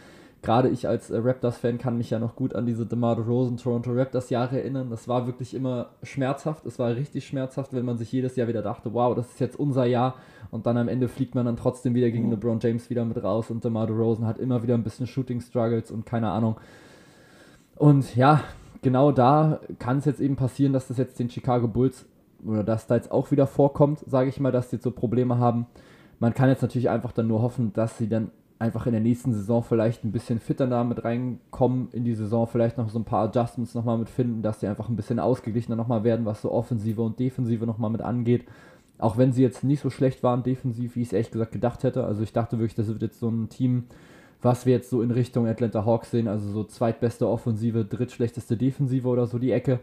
Gerade 0.40 0.68
ich 0.68 0.86
als 0.86 1.10
äh, 1.10 1.18
Raptors-Fan 1.18 1.78
kann 1.78 1.98
mich 1.98 2.10
ja 2.10 2.20
noch 2.20 2.36
gut 2.36 2.54
an 2.54 2.64
diese 2.64 2.86
DeMar 2.86 3.18
Rosen 3.18 3.56
Toronto 3.56 3.90
Raptors 3.92 4.30
Jahre 4.30 4.60
erinnern. 4.60 4.88
Das 4.88 5.08
war 5.08 5.26
wirklich 5.26 5.52
immer 5.52 5.88
schmerzhaft. 6.04 6.64
Es 6.64 6.78
war 6.78 6.94
richtig 6.94 7.26
schmerzhaft, 7.26 7.72
wenn 7.72 7.84
man 7.84 7.98
sich 7.98 8.12
jedes 8.12 8.36
Jahr 8.36 8.46
wieder 8.46 8.62
dachte, 8.62 8.94
wow, 8.94 9.16
das 9.16 9.26
ist 9.30 9.40
jetzt 9.40 9.58
unser 9.58 9.84
Jahr. 9.84 10.14
Und 10.52 10.66
dann 10.66 10.76
am 10.76 10.86
Ende 10.86 11.08
fliegt 11.08 11.34
man 11.34 11.44
dann 11.44 11.56
trotzdem 11.56 11.94
wieder 11.94 12.10
gegen 12.10 12.26
mhm. 12.26 12.32
LeBron 12.32 12.60
James 12.60 12.88
wieder 12.88 13.04
mit 13.04 13.22
raus 13.22 13.50
und 13.50 13.64
DeMar 13.64 13.90
Rosen 13.90 14.26
hat 14.26 14.38
immer 14.38 14.62
wieder 14.62 14.74
ein 14.74 14.84
bisschen 14.84 15.08
Shooting 15.08 15.40
Struggles 15.40 15.90
und 15.90 16.06
keine 16.06 16.30
Ahnung. 16.30 16.56
Und 17.74 18.14
ja, 18.14 18.42
genau 18.82 19.10
da 19.10 19.58
kann 19.80 19.98
es 19.98 20.04
jetzt 20.04 20.20
eben 20.20 20.36
passieren, 20.36 20.72
dass 20.72 20.86
das 20.86 20.98
jetzt 20.98 21.18
den 21.18 21.30
Chicago 21.30 21.66
Bulls 21.66 22.06
oder 22.44 22.64
dass 22.64 22.86
da 22.86 22.96
jetzt 22.96 23.10
auch 23.10 23.30
wieder 23.30 23.46
vorkommt, 23.46 24.00
sage 24.06 24.28
ich 24.28 24.40
mal, 24.40 24.52
dass 24.52 24.70
die 24.70 24.76
jetzt 24.76 24.84
so 24.84 24.90
Probleme 24.90 25.38
haben. 25.38 25.66
Man 26.20 26.34
kann 26.34 26.48
jetzt 26.48 26.62
natürlich 26.62 26.90
einfach 26.90 27.12
dann 27.12 27.28
nur 27.28 27.42
hoffen, 27.42 27.72
dass 27.72 27.98
sie 27.98 28.08
dann 28.08 28.30
einfach 28.58 28.86
in 28.86 28.92
der 28.92 29.00
nächsten 29.00 29.32
Saison 29.32 29.62
vielleicht 29.62 30.04
ein 30.04 30.12
bisschen 30.12 30.40
fitter 30.40 30.66
da 30.66 30.82
mit 30.82 31.04
reinkommen 31.04 31.88
in 31.92 32.04
die 32.04 32.14
Saison, 32.14 32.46
vielleicht 32.46 32.76
noch 32.76 32.88
so 32.88 32.98
ein 32.98 33.04
paar 33.04 33.28
Adjustments 33.28 33.74
nochmal 33.74 33.98
mit 33.98 34.08
finden, 34.08 34.42
dass 34.42 34.60
sie 34.60 34.66
einfach 34.66 34.88
ein 34.88 34.96
bisschen 34.96 35.20
ausgeglichener 35.20 35.76
nochmal 35.76 36.02
werden, 36.02 36.26
was 36.26 36.42
so 36.42 36.50
Offensive 36.50 37.00
und 37.00 37.18
Defensive 37.20 37.66
nochmal 37.66 37.90
mit 37.90 38.02
angeht. 38.02 38.46
Auch 38.98 39.16
wenn 39.16 39.32
sie 39.32 39.42
jetzt 39.42 39.62
nicht 39.62 39.80
so 39.80 39.90
schlecht 39.90 40.24
waren 40.24 40.42
defensiv, 40.42 40.96
wie 40.96 41.02
ich 41.02 41.08
es 41.08 41.12
ehrlich 41.12 41.30
gesagt 41.30 41.52
gedacht 41.52 41.84
hätte. 41.84 42.04
Also 42.04 42.22
ich 42.22 42.32
dachte 42.32 42.58
wirklich, 42.58 42.74
das 42.74 42.88
wird 42.88 43.02
jetzt 43.02 43.20
so 43.20 43.28
ein 43.28 43.48
Team, 43.48 43.84
was 44.42 44.66
wir 44.66 44.72
jetzt 44.72 44.90
so 44.90 45.02
in 45.02 45.12
Richtung 45.12 45.46
Atlanta 45.46 45.84
Hawks 45.84 46.10
sehen, 46.10 46.26
also 46.26 46.50
so 46.50 46.64
zweitbeste 46.64 47.28
Offensive, 47.28 47.84
drittschlechteste 47.84 48.56
Defensive 48.56 49.06
oder 49.06 49.26
so 49.26 49.38
die 49.38 49.52
Ecke. 49.52 49.78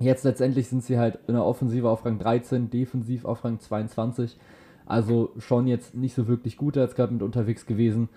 Jetzt 0.00 0.24
letztendlich 0.24 0.68
sind 0.68 0.82
sie 0.82 0.98
halt 0.98 1.18
in 1.26 1.34
der 1.34 1.44
Offensive 1.44 1.88
auf 1.88 2.04
Rang 2.06 2.18
13, 2.18 2.70
defensiv 2.70 3.26
auf 3.26 3.44
Rang 3.44 3.60
22. 3.60 4.38
Also 4.86 5.30
schon 5.38 5.66
jetzt 5.66 5.94
nicht 5.94 6.14
so 6.14 6.26
wirklich 6.26 6.56
gut 6.56 6.76
als 6.78 6.94
gerade 6.94 7.12
mit 7.12 7.22
unterwegs 7.22 7.66
gewesen. 7.66 8.08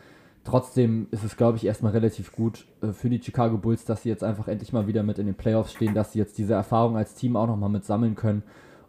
Trotzdem 0.46 1.08
ist 1.12 1.24
es, 1.24 1.38
glaube 1.38 1.58
ich, 1.58 1.66
erstmal 1.66 1.92
relativ 1.92 2.32
gut 2.32 2.66
äh, 2.82 2.94
für 2.94 3.10
die 3.10 3.22
Chicago 3.22 3.58
Bulls, 3.58 3.86
dass 3.86 4.04
sie 4.04 4.10
jetzt 4.10 4.24
einfach 4.24 4.48
endlich 4.48 4.74
mal 4.74 4.88
wieder 4.88 5.04
mit 5.04 5.20
in 5.20 5.26
den 5.26 5.36
Playoffs 5.36 5.74
stehen, 5.74 5.94
dass 5.94 6.14
sie 6.14 6.20
jetzt 6.20 6.38
diese 6.38 6.54
Erfahrung 6.54 6.98
als 6.98 7.16
Team 7.16 7.36
auch 7.36 7.48
nochmal 7.48 7.70
mit 7.70 7.86
sammeln 7.86 8.16
können 8.16 8.44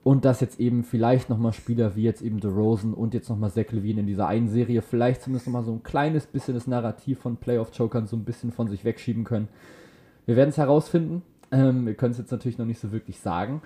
und 0.05 0.25
dass 0.25 0.41
jetzt 0.41 0.61
eben 0.61 0.85
vielleicht 0.85 1.31
nochmal 1.31 1.53
Spieler 1.53 1.97
wie 1.97 2.03
jetzt 2.03 2.23
eben 2.23 2.39
DeRozan 2.39 2.95
und 2.95 3.15
jetzt 3.15 3.29
nochmal 3.29 3.51
Zach 3.51 3.73
Levine 3.73 4.01
in 4.01 4.07
dieser 4.07 4.29
einen 4.29 4.49
Serie 4.49 4.83
vielleicht 4.83 5.23
zumindest 5.23 5.47
nochmal 5.47 5.65
so 5.65 5.73
ein 5.73 5.83
kleines 5.83 6.27
bisschen 6.27 6.55
das 6.55 6.67
Narrativ 6.67 7.21
von 7.21 7.39
Playoff-Chokern 7.39 8.07
so 8.07 8.15
ein 8.15 8.25
bisschen 8.25 8.53
von 8.53 8.69
sich 8.69 8.85
wegschieben 8.85 9.25
können. 9.25 9.49
Wir 10.27 10.37
werden 10.37 10.51
es 10.51 10.59
herausfinden. 10.59 11.23
Ähm, 11.55 11.87
wir 11.87 11.95
können 11.95 12.13
es 12.13 12.19
jetzt 12.19 12.33
natürlich 12.33 12.59
noch 12.59 12.67
nicht 12.67 12.81
so 12.81 12.91
wirklich 12.91 13.21
sagen. 13.21 13.63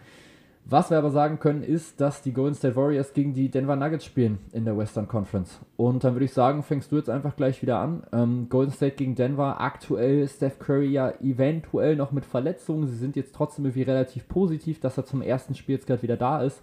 Was 0.71 0.91
wir 0.91 0.99
aber 0.99 1.11
sagen 1.11 1.39
können, 1.39 1.63
ist, 1.63 1.99
dass 1.99 2.21
die 2.21 2.35
Golden 2.35 2.55
State 2.55 2.77
Warriors 2.77 3.15
gegen 3.15 3.33
die 3.33 3.49
Denver 3.49 3.75
Nuggets 3.75 4.05
spielen 4.05 4.39
in 4.53 4.67
der 4.67 4.77
Western 4.77 5.09
Conference. 5.09 5.61
Und 5.79 6.05
dann 6.05 6.13
würde 6.13 6.27
ich 6.27 6.35
sagen, 6.35 6.63
fängst 6.63 6.93
du 6.93 6.97
jetzt 6.97 7.09
einfach 7.09 7.37
gleich 7.37 7.63
wieder 7.63 7.79
an. 7.79 8.03
Ähm, 8.13 8.49
Golden 8.51 8.73
State 8.73 8.97
gegen 8.97 9.15
Denver, 9.15 9.63
aktuell 9.63 10.29
Steph 10.29 10.59
Curry 10.59 10.89
ja 10.89 11.15
eventuell 11.23 11.97
noch 11.97 12.13
mit 12.13 12.27
Verletzungen. 12.27 12.87
Sie 12.87 12.97
sind 12.97 13.17
jetzt 13.17 13.35
trotzdem 13.35 13.65
irgendwie 13.65 13.85
relativ 13.85 14.29
positiv, 14.29 14.79
dass 14.79 14.99
er 14.99 15.07
zum 15.07 15.23
ersten 15.23 15.55
Spiel 15.55 15.77
jetzt 15.77 15.87
gerade 15.87 16.03
wieder 16.03 16.19
da 16.19 16.43
ist. 16.43 16.61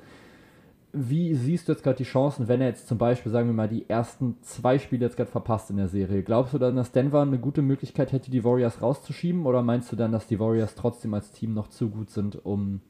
Wie 0.95 1.35
siehst 1.35 1.67
du 1.67 1.73
jetzt 1.73 1.83
gerade 1.83 1.97
die 1.97 2.03
Chancen, 2.03 2.47
wenn 2.47 2.61
er 2.61 2.69
jetzt 2.69 2.87
zum 2.87 2.97
Beispiel, 2.97 3.31
sagen 3.31 3.47
wir 3.47 3.53
mal, 3.53 3.67
die 3.67 3.89
ersten 3.89 4.37
zwei 4.41 4.79
Spiele 4.79 5.05
jetzt 5.05 5.17
gerade 5.17 5.29
verpasst 5.29 5.69
in 5.69 5.77
der 5.77 5.89
Serie? 5.89 6.23
Glaubst 6.23 6.53
du 6.53 6.57
dann, 6.57 6.75
dass 6.75 6.91
Denver 6.91 7.21
eine 7.21 7.37
gute 7.37 7.61
Möglichkeit 7.61 8.11
hätte, 8.11 8.31
die 8.31 8.43
Warriors 8.43 8.81
rauszuschieben? 8.81 9.45
Oder 9.45 9.61
meinst 9.61 9.91
du 9.91 9.95
dann, 9.95 10.11
dass 10.11 10.27
die 10.27 10.39
Warriors 10.39 10.75
trotzdem 10.75 11.13
als 11.13 11.31
Team 11.31 11.53
noch 11.53 11.67
zu 11.67 11.89
gut 11.89 12.09
sind, 12.09 12.45
um 12.45 12.81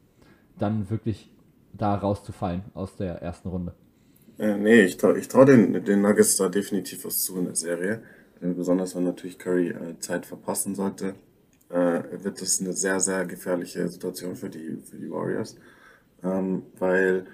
dann 0.60 0.90
wirklich 0.90 1.32
da 1.74 1.96
rauszufallen 1.96 2.64
aus 2.74 2.96
der 2.96 3.22
ersten 3.22 3.50
Runde? 3.50 3.74
Äh, 4.38 4.58
nee, 4.58 4.82
ich 4.82 4.98
traue 4.98 5.18
ich 5.18 5.28
trau 5.28 5.46
den, 5.46 5.84
den 5.84 6.02
Nuggets 6.02 6.38
da 6.38 6.50
definitiv 6.50 7.06
was 7.06 7.24
zu 7.24 7.38
in 7.38 7.46
der 7.46 7.56
Serie. 7.56 8.02
Äh, 8.42 8.48
besonders 8.54 8.96
wenn 8.96 9.04
natürlich 9.04 9.40
Curry 9.40 9.70
äh, 9.70 10.00
Zeit 10.00 10.26
verpassen 10.26 10.76
sollte, 10.76 11.16
äh, 11.70 12.02
wird 12.24 12.42
das 12.42 12.62
eine 12.62 12.74
sehr, 12.74 13.00
sehr 13.00 13.26
gefährliche 13.26 13.88
Situation 13.88 14.36
für 14.36 14.50
die, 14.50 14.78
für 14.84 14.98
die 14.98 15.10
Warriors. 15.10 15.56
Ähm, 16.24 16.64
weil 16.78 17.26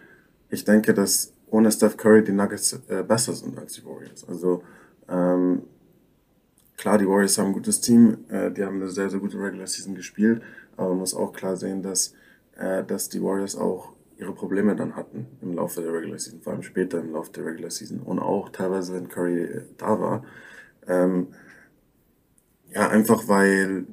ich 0.52 0.66
denke, 0.66 0.94
dass 0.94 1.34
ohne 1.50 1.72
Steph 1.72 1.98
Curry 1.98 2.24
die 2.24 2.32
Nuggets 2.32 2.80
äh, 2.88 3.04
besser 3.04 3.34
sind 3.34 3.58
als 3.58 3.74
die 3.74 3.86
Warriors. 3.86 4.28
Also 4.28 4.64
ähm, 5.10 5.64
klar, 6.78 6.98
die 6.98 7.08
Warriors 7.08 7.38
haben 7.38 7.48
ein 7.48 7.54
gutes 7.54 7.82
Team, 7.82 8.26
äh, 8.30 8.52
die 8.52 8.64
haben 8.64 8.76
eine 8.76 8.90
sehr, 8.90 9.10
sehr 9.10 9.20
gute 9.20 9.38
Regular 9.38 9.68
Season 9.68 9.96
gespielt, 9.96 10.42
aber 10.78 10.90
man 10.90 11.00
muss 11.00 11.14
auch 11.14 11.34
klar 11.34 11.56
sehen, 11.56 11.82
dass, 11.82 12.14
äh, 12.58 12.84
dass 12.84 13.10
die 13.10 13.22
Warriors 13.22 13.56
auch 13.56 13.94
ihre 14.18 14.34
Probleme 14.34 14.76
dann 14.76 14.96
hatten 14.96 15.26
im 15.42 15.54
Laufe 15.54 15.82
der 15.82 15.94
Regular 15.94 16.20
Season, 16.20 16.42
vor 16.42 16.54
allem 16.54 16.64
später 16.64 17.00
im 17.00 17.12
Laufe 17.12 17.32
der 17.32 17.46
Regular 17.46 17.72
Season 17.72 18.00
und 18.00 18.20
auch 18.20 18.50
teilweise, 18.50 18.94
wenn 18.94 19.10
Curry 19.10 19.44
äh, 19.44 19.62
da 19.78 20.00
war. 20.00 20.24
Ähm, 20.88 21.28
ja, 22.74 22.90
einfach 22.90 23.28
weil 23.28 23.86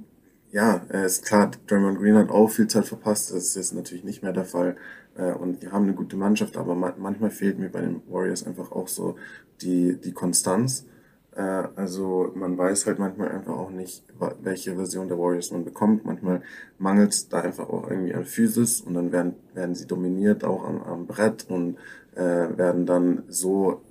ja, 0.50 0.76
ist 1.04 1.26
klar, 1.26 1.50
Draymond 1.66 1.98
Green 1.98 2.16
hat 2.16 2.30
auch 2.30 2.48
viel 2.48 2.68
Zeit 2.68 2.86
verpasst. 2.86 3.30
Das 3.30 3.44
ist 3.44 3.56
jetzt 3.56 3.74
natürlich 3.74 4.04
nicht 4.04 4.22
mehr 4.22 4.32
der 4.32 4.46
Fall. 4.46 4.76
Äh, 5.18 5.32
und 5.32 5.60
wir 5.60 5.72
haben 5.72 5.84
eine 5.84 5.94
gute 5.94 6.16
Mannschaft, 6.16 6.56
aber 6.56 6.74
manchmal 6.74 7.30
fehlt 7.30 7.58
mir 7.58 7.68
bei 7.68 7.82
den 7.82 8.00
Warriors 8.08 8.46
einfach 8.46 8.72
auch 8.72 8.88
so 8.88 9.16
die, 9.60 9.96
die 9.96 10.12
Konstanz. 10.12 10.86
Äh, 11.32 11.42
also 11.42 12.32
man 12.34 12.56
weiß 12.56 12.86
halt 12.86 12.98
manchmal 12.98 13.28
einfach 13.30 13.54
auch 13.54 13.70
nicht, 13.70 14.04
welche 14.40 14.76
Version 14.76 15.08
der 15.08 15.18
Warriors 15.18 15.50
man 15.50 15.64
bekommt. 15.64 16.06
Manchmal 16.06 16.42
mangelt 16.78 17.12
es 17.12 17.28
da 17.28 17.40
einfach 17.40 17.68
auch 17.68 17.90
irgendwie 17.90 18.14
an 18.14 18.24
Physis 18.24 18.80
und 18.80 18.94
dann 18.94 19.12
werden, 19.12 19.34
werden 19.54 19.74
sie 19.74 19.86
dominiert 19.86 20.44
auch 20.44 20.64
am, 20.64 20.82
am 20.82 21.06
Brett 21.06 21.46
und 21.48 21.76
äh, 22.14 22.56
werden 22.56 22.86
dann 22.86 23.24
so, 23.28 23.82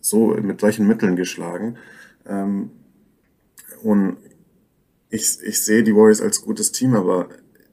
so 0.00 0.28
mit 0.28 0.60
solchen 0.60 0.86
Mitteln 0.86 1.16
geschlagen. 1.16 1.76
Ähm, 2.26 2.70
und 3.82 4.18
ich, 5.10 5.38
ich 5.42 5.62
sehe 5.62 5.82
die 5.82 5.94
Warriors 5.94 6.20
als 6.20 6.42
gutes 6.42 6.72
Team, 6.72 6.94
aber 6.94 7.28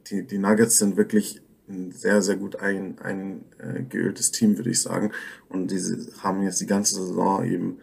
die, 0.07 0.25
die 0.25 0.37
Nuggets 0.37 0.77
sind 0.77 0.97
wirklich 0.97 1.42
ein 1.69 1.91
sehr, 1.91 2.21
sehr 2.21 2.35
gut 2.35 2.57
ein, 2.57 2.99
ein 2.99 3.45
äh, 3.57 4.13
Team, 4.13 4.57
würde 4.57 4.69
ich 4.69 4.81
sagen. 4.81 5.11
Und 5.49 5.71
diese 5.71 6.11
haben 6.21 6.43
jetzt 6.43 6.61
die 6.61 6.67
ganze 6.67 6.95
Saison 6.95 7.45
eben 7.45 7.77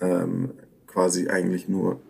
ähm, 0.00 0.52
quasi 0.86 1.28
eigentlich 1.28 1.68
nur 1.68 2.00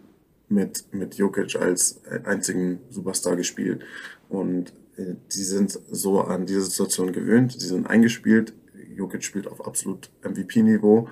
mit, 0.48 0.84
mit 0.92 1.16
Jokic 1.16 1.56
als 1.56 2.00
einzigen 2.24 2.80
Superstar 2.90 3.36
gespielt. 3.36 3.84
Und 4.28 4.72
äh, 4.96 5.14
die 5.32 5.44
sind 5.44 5.78
so 5.90 6.20
an 6.20 6.46
diese 6.46 6.62
Situation 6.62 7.12
gewöhnt, 7.12 7.52
sie 7.52 7.66
sind 7.66 7.86
eingespielt. 7.86 8.54
Jokic 8.94 9.24
spielt 9.24 9.46
auf 9.46 9.66
absolut 9.66 10.10
MVP-Niveau. 10.22 11.08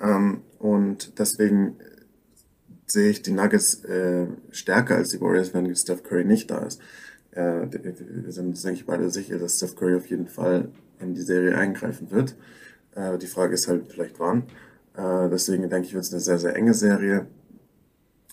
Ähm, 0.00 0.42
und 0.58 1.18
deswegen 1.18 1.76
sehe 2.86 3.10
ich 3.10 3.22
die 3.22 3.30
Nuggets 3.30 3.84
äh, 3.84 4.26
stärker 4.50 4.96
als 4.96 5.10
die 5.10 5.20
Warriors, 5.20 5.54
wenn 5.54 5.74
Steph 5.76 6.02
Curry 6.02 6.24
nicht 6.24 6.50
da 6.50 6.58
ist. 6.58 6.80
Äh, 7.32 7.66
wir 7.70 8.32
sind 8.32 8.48
uns, 8.48 8.62
denke 8.62 8.80
ich, 8.80 8.86
beide 8.86 9.10
sicher, 9.10 9.38
dass 9.38 9.56
Steph 9.56 9.76
Curry 9.76 9.96
auf 9.96 10.06
jeden 10.06 10.28
Fall 10.28 10.68
in 10.98 11.14
die 11.14 11.22
Serie 11.22 11.56
eingreifen 11.56 12.10
wird. 12.10 12.36
Äh, 12.94 13.18
die 13.18 13.26
Frage 13.26 13.54
ist 13.54 13.68
halt 13.68 13.90
vielleicht 13.90 14.18
wann. 14.18 14.44
Äh, 14.96 15.28
deswegen 15.30 15.68
denke 15.68 15.86
ich, 15.86 15.94
wird 15.94 16.04
es 16.04 16.12
eine 16.12 16.20
sehr, 16.20 16.38
sehr 16.38 16.56
enge 16.56 16.74
Serie. 16.74 17.26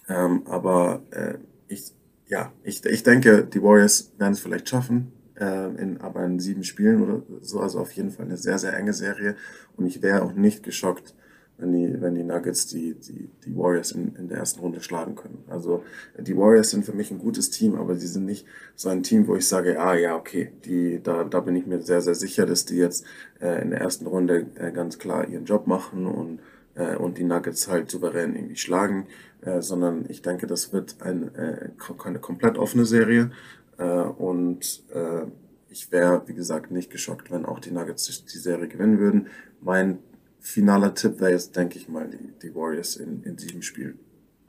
Ähm, 0.09 0.43
aber 0.45 1.01
äh, 1.11 1.35
ich, 1.67 1.93
ja, 2.27 2.51
ich, 2.63 2.83
ich 2.85 3.03
denke, 3.03 3.43
die 3.43 3.61
Warriors 3.61 4.11
werden 4.17 4.33
es 4.33 4.39
vielleicht 4.39 4.69
schaffen, 4.69 5.11
äh, 5.39 5.67
in, 5.75 6.01
aber 6.01 6.23
in 6.25 6.39
sieben 6.39 6.63
Spielen 6.63 7.01
oder 7.01 7.21
so. 7.41 7.59
Also 7.59 7.79
auf 7.79 7.91
jeden 7.91 8.11
Fall 8.11 8.25
eine 8.25 8.37
sehr, 8.37 8.57
sehr 8.57 8.75
enge 8.75 8.93
Serie. 8.93 9.35
Und 9.75 9.85
ich 9.85 10.01
wäre 10.01 10.23
auch 10.23 10.33
nicht 10.33 10.63
geschockt, 10.63 11.13
wenn 11.57 11.73
die, 11.73 12.01
wenn 12.01 12.15
die 12.15 12.23
Nuggets 12.23 12.67
die, 12.67 12.93
die, 12.93 13.29
die 13.45 13.55
Warriors 13.55 13.91
in, 13.91 14.15
in 14.15 14.27
der 14.27 14.37
ersten 14.37 14.59
Runde 14.59 14.81
schlagen 14.81 15.15
können. 15.15 15.43
Also 15.47 15.83
die 16.17 16.37
Warriors 16.37 16.69
sind 16.69 16.85
für 16.85 16.93
mich 16.93 17.09
ein 17.09 17.19
gutes 17.19 17.49
Team, 17.49 17.75
aber 17.75 17.95
sie 17.95 18.07
sind 18.07 18.25
nicht 18.25 18.45
so 18.75 18.89
ein 18.89 19.03
Team, 19.03 19.27
wo 19.27 19.35
ich 19.35 19.47
sage, 19.47 19.79
ah 19.79 19.95
ja, 19.95 20.15
okay, 20.15 20.51
die, 20.65 21.01
da, 21.01 21.23
da 21.23 21.39
bin 21.39 21.55
ich 21.55 21.65
mir 21.65 21.81
sehr, 21.81 22.01
sehr 22.01 22.15
sicher, 22.15 22.45
dass 22.45 22.65
die 22.65 22.77
jetzt 22.77 23.05
äh, 23.41 23.61
in 23.61 23.71
der 23.71 23.81
ersten 23.81 24.05
Runde 24.05 24.47
äh, 24.55 24.71
ganz 24.71 24.99
klar 24.99 25.27
ihren 25.27 25.45
Job 25.45 25.65
machen 25.65 26.05
und, 26.05 26.39
äh, 26.75 26.95
und 26.95 27.17
die 27.17 27.23
Nuggets 27.23 27.67
halt 27.67 27.89
souverän 27.89 28.35
irgendwie 28.35 28.57
schlagen, 28.57 29.07
äh, 29.41 29.61
sondern 29.61 30.05
ich 30.09 30.21
denke, 30.21 30.45
das 30.45 30.73
wird 30.73 30.97
ein, 31.01 31.33
äh, 31.35 31.69
eine 32.03 32.19
komplett 32.19 32.57
offene 32.57 32.85
Serie 32.85 33.31
äh, 33.77 33.83
und 33.83 34.83
äh, 34.93 35.25
ich 35.69 35.91
wäre, 35.91 36.23
wie 36.27 36.33
gesagt, 36.33 36.71
nicht 36.71 36.91
geschockt, 36.91 37.31
wenn 37.31 37.45
auch 37.45 37.59
die 37.59 37.71
Nuggets 37.71 38.25
die 38.25 38.37
Serie 38.37 38.67
gewinnen 38.67 38.99
würden. 38.99 39.27
Mein 39.61 39.99
finaler 40.39 40.93
Tipp 40.93 41.19
wäre 41.19 41.31
jetzt, 41.31 41.55
denke 41.55 41.77
ich 41.77 41.89
mal, 41.89 42.09
die, 42.09 42.33
die 42.41 42.55
Warriors 42.55 42.95
in, 42.95 43.23
in 43.23 43.37
sieben 43.37 43.61
Spielen. 43.61 43.99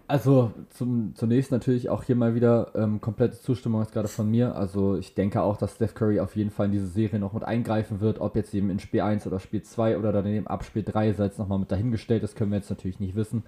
Also 0.09 0.53
zum, 0.71 1.15
zunächst 1.15 1.53
natürlich 1.53 1.91
auch 1.91 2.03
hier 2.03 2.17
mal 2.17 2.35
wieder 2.35 2.73
ähm, 2.75 2.99
komplette 3.03 3.39
Zustimmung 3.39 3.83
jetzt 3.83 3.93
gerade 3.93 4.09
von 4.09 4.31
mir. 4.31 4.57
Also 4.57 4.97
ich 4.97 5.15
denke 5.15 5.43
auch, 5.43 5.59
dass 5.59 5.75
Steph 5.75 5.95
Curry 5.95 6.19
auf 6.19 6.35
jeden 6.35 6.51
Fall 6.51 6.67
in 6.67 6.73
diese 6.73 6.87
Serie 6.87 7.19
noch 7.19 7.35
mit 7.35 7.45
eingreifen 7.45 8.01
wird. 8.01 8.19
Ob 8.19 8.35
jetzt 8.35 8.55
eben 8.55 8.71
in 8.71 8.79
Spiel 8.79 9.03
1 9.03 9.27
oder 9.27 9.39
Spiel 9.39 9.63
2 9.63 9.99
oder 9.99 10.11
daneben 10.11 10.47
ab 10.47 10.65
Spiel 10.65 10.83
3 10.83 11.13
sei 11.13 11.25
jetzt 11.25 11.39
nochmal 11.39 11.59
mit 11.59 11.71
dahingestellt. 11.71 12.23
Das 12.23 12.35
können 12.35 12.51
wir 12.51 12.57
jetzt 12.57 12.71
natürlich 12.71 13.01
nicht 13.01 13.17
wissen. 13.17 13.43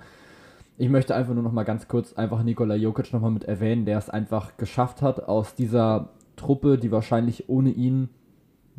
Ich 0.76 0.90
möchte 0.90 1.14
einfach 1.14 1.32
nur 1.32 1.42
nochmal 1.42 1.64
ganz 1.64 1.88
kurz 1.88 2.12
einfach 2.12 2.42
Nikola 2.42 2.74
Jokic 2.74 3.10
nochmal 3.14 3.30
mit 3.30 3.44
erwähnen, 3.44 3.86
der 3.86 3.96
es 3.96 4.10
einfach 4.10 4.58
geschafft 4.58 5.00
hat, 5.00 5.28
aus 5.28 5.54
dieser 5.54 6.10
Truppe, 6.36 6.76
die 6.76 6.92
wahrscheinlich 6.92 7.48
ohne 7.48 7.70
ihn, 7.70 8.10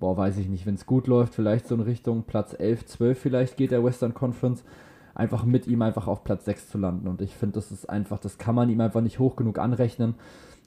boah, 0.02 0.18
weiß 0.18 0.38
ich 0.40 0.50
nicht, 0.50 0.66
wenn 0.66 0.76
es 0.76 0.86
gut 0.86 1.08
läuft, 1.08 1.36
vielleicht 1.36 1.68
so 1.68 1.76
in 1.76 1.82
Richtung 1.82 2.24
Platz 2.24 2.54
11, 2.58 2.88
12 2.88 3.20
vielleicht 3.20 3.56
geht 3.56 3.72
der 3.72 3.84
Western 3.84 4.14
Conference 4.14 4.66
einfach 5.14 5.46
mit 5.46 5.68
ihm 5.68 5.82
einfach 5.82 6.08
auf 6.08 6.24
Platz 6.24 6.46
6 6.46 6.70
zu 6.70 6.78
landen. 6.80 7.08
Und 7.08 7.22
ich 7.22 7.36
finde, 7.36 7.56
das 7.56 7.72
ist 7.72 7.90
einfach, 7.90 8.20
das 8.20 8.38
kann 8.38 8.56
man 8.56 8.70
ihm 8.70 8.82
einfach 8.82 9.02
nicht 9.02 9.20
hoch 9.20 9.36
genug 9.36 9.60
anrechnen. 9.60 10.16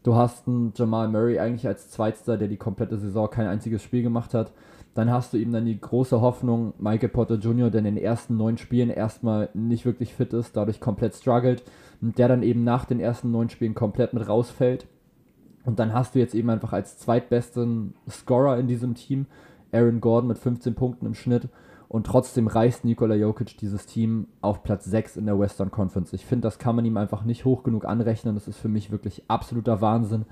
Du 0.04 0.14
hast 0.14 0.46
einen 0.46 0.72
Jamal 0.76 1.08
Murray 1.08 1.38
eigentlich 1.38 1.66
als 1.66 1.90
Zweitster, 1.90 2.36
der 2.36 2.48
die 2.48 2.56
komplette 2.56 2.96
Saison 2.96 3.28
kein 3.28 3.48
einziges 3.48 3.82
Spiel 3.82 4.02
gemacht 4.02 4.34
hat. 4.34 4.52
Dann 4.94 5.10
hast 5.10 5.32
du 5.32 5.38
ihm 5.38 5.50
dann 5.50 5.64
die 5.64 5.80
große 5.80 6.20
Hoffnung, 6.20 6.72
Michael 6.78 7.08
Porter 7.08 7.34
Jr., 7.34 7.70
der 7.70 7.80
in 7.80 7.86
den 7.86 7.96
ersten 7.96 8.36
neun 8.36 8.56
Spielen 8.56 8.90
erstmal 8.90 9.48
nicht 9.52 9.84
wirklich 9.84 10.14
fit 10.14 10.32
ist, 10.32 10.56
dadurch 10.56 10.78
komplett 10.78 11.14
struggelt 11.14 11.64
und 12.00 12.18
der 12.18 12.28
dann 12.28 12.44
eben 12.44 12.62
nach 12.62 12.84
den 12.84 13.00
ersten 13.00 13.32
neun 13.32 13.48
Spielen 13.48 13.74
komplett 13.74 14.14
mit 14.14 14.28
rausfällt. 14.28 14.86
Und 15.64 15.78
dann 15.78 15.92
hast 15.92 16.14
du 16.14 16.18
jetzt 16.18 16.34
eben 16.34 16.50
einfach 16.50 16.72
als 16.72 16.98
zweitbesten 16.98 17.94
Scorer 18.08 18.58
in 18.58 18.66
diesem 18.66 18.94
Team 18.94 19.26
Aaron 19.72 20.00
Gordon 20.00 20.28
mit 20.28 20.38
15 20.38 20.74
Punkten 20.74 21.06
im 21.06 21.14
Schnitt 21.14 21.48
und 21.88 22.06
trotzdem 22.06 22.46
reißt 22.46 22.84
Nikola 22.84 23.14
Jokic 23.14 23.56
dieses 23.58 23.86
Team 23.86 24.26
auf 24.40 24.62
Platz 24.62 24.84
6 24.84 25.16
in 25.16 25.26
der 25.26 25.38
Western 25.38 25.70
Conference. 25.70 26.12
Ich 26.12 26.26
finde, 26.26 26.46
das 26.46 26.58
kann 26.58 26.76
man 26.76 26.84
ihm 26.84 26.96
einfach 26.96 27.24
nicht 27.24 27.44
hoch 27.44 27.62
genug 27.62 27.84
anrechnen. 27.84 28.34
Das 28.34 28.48
ist 28.48 28.58
für 28.58 28.68
mich 28.68 28.90
wirklich 28.90 29.22
absoluter 29.28 29.80
Wahnsinn, 29.80 30.24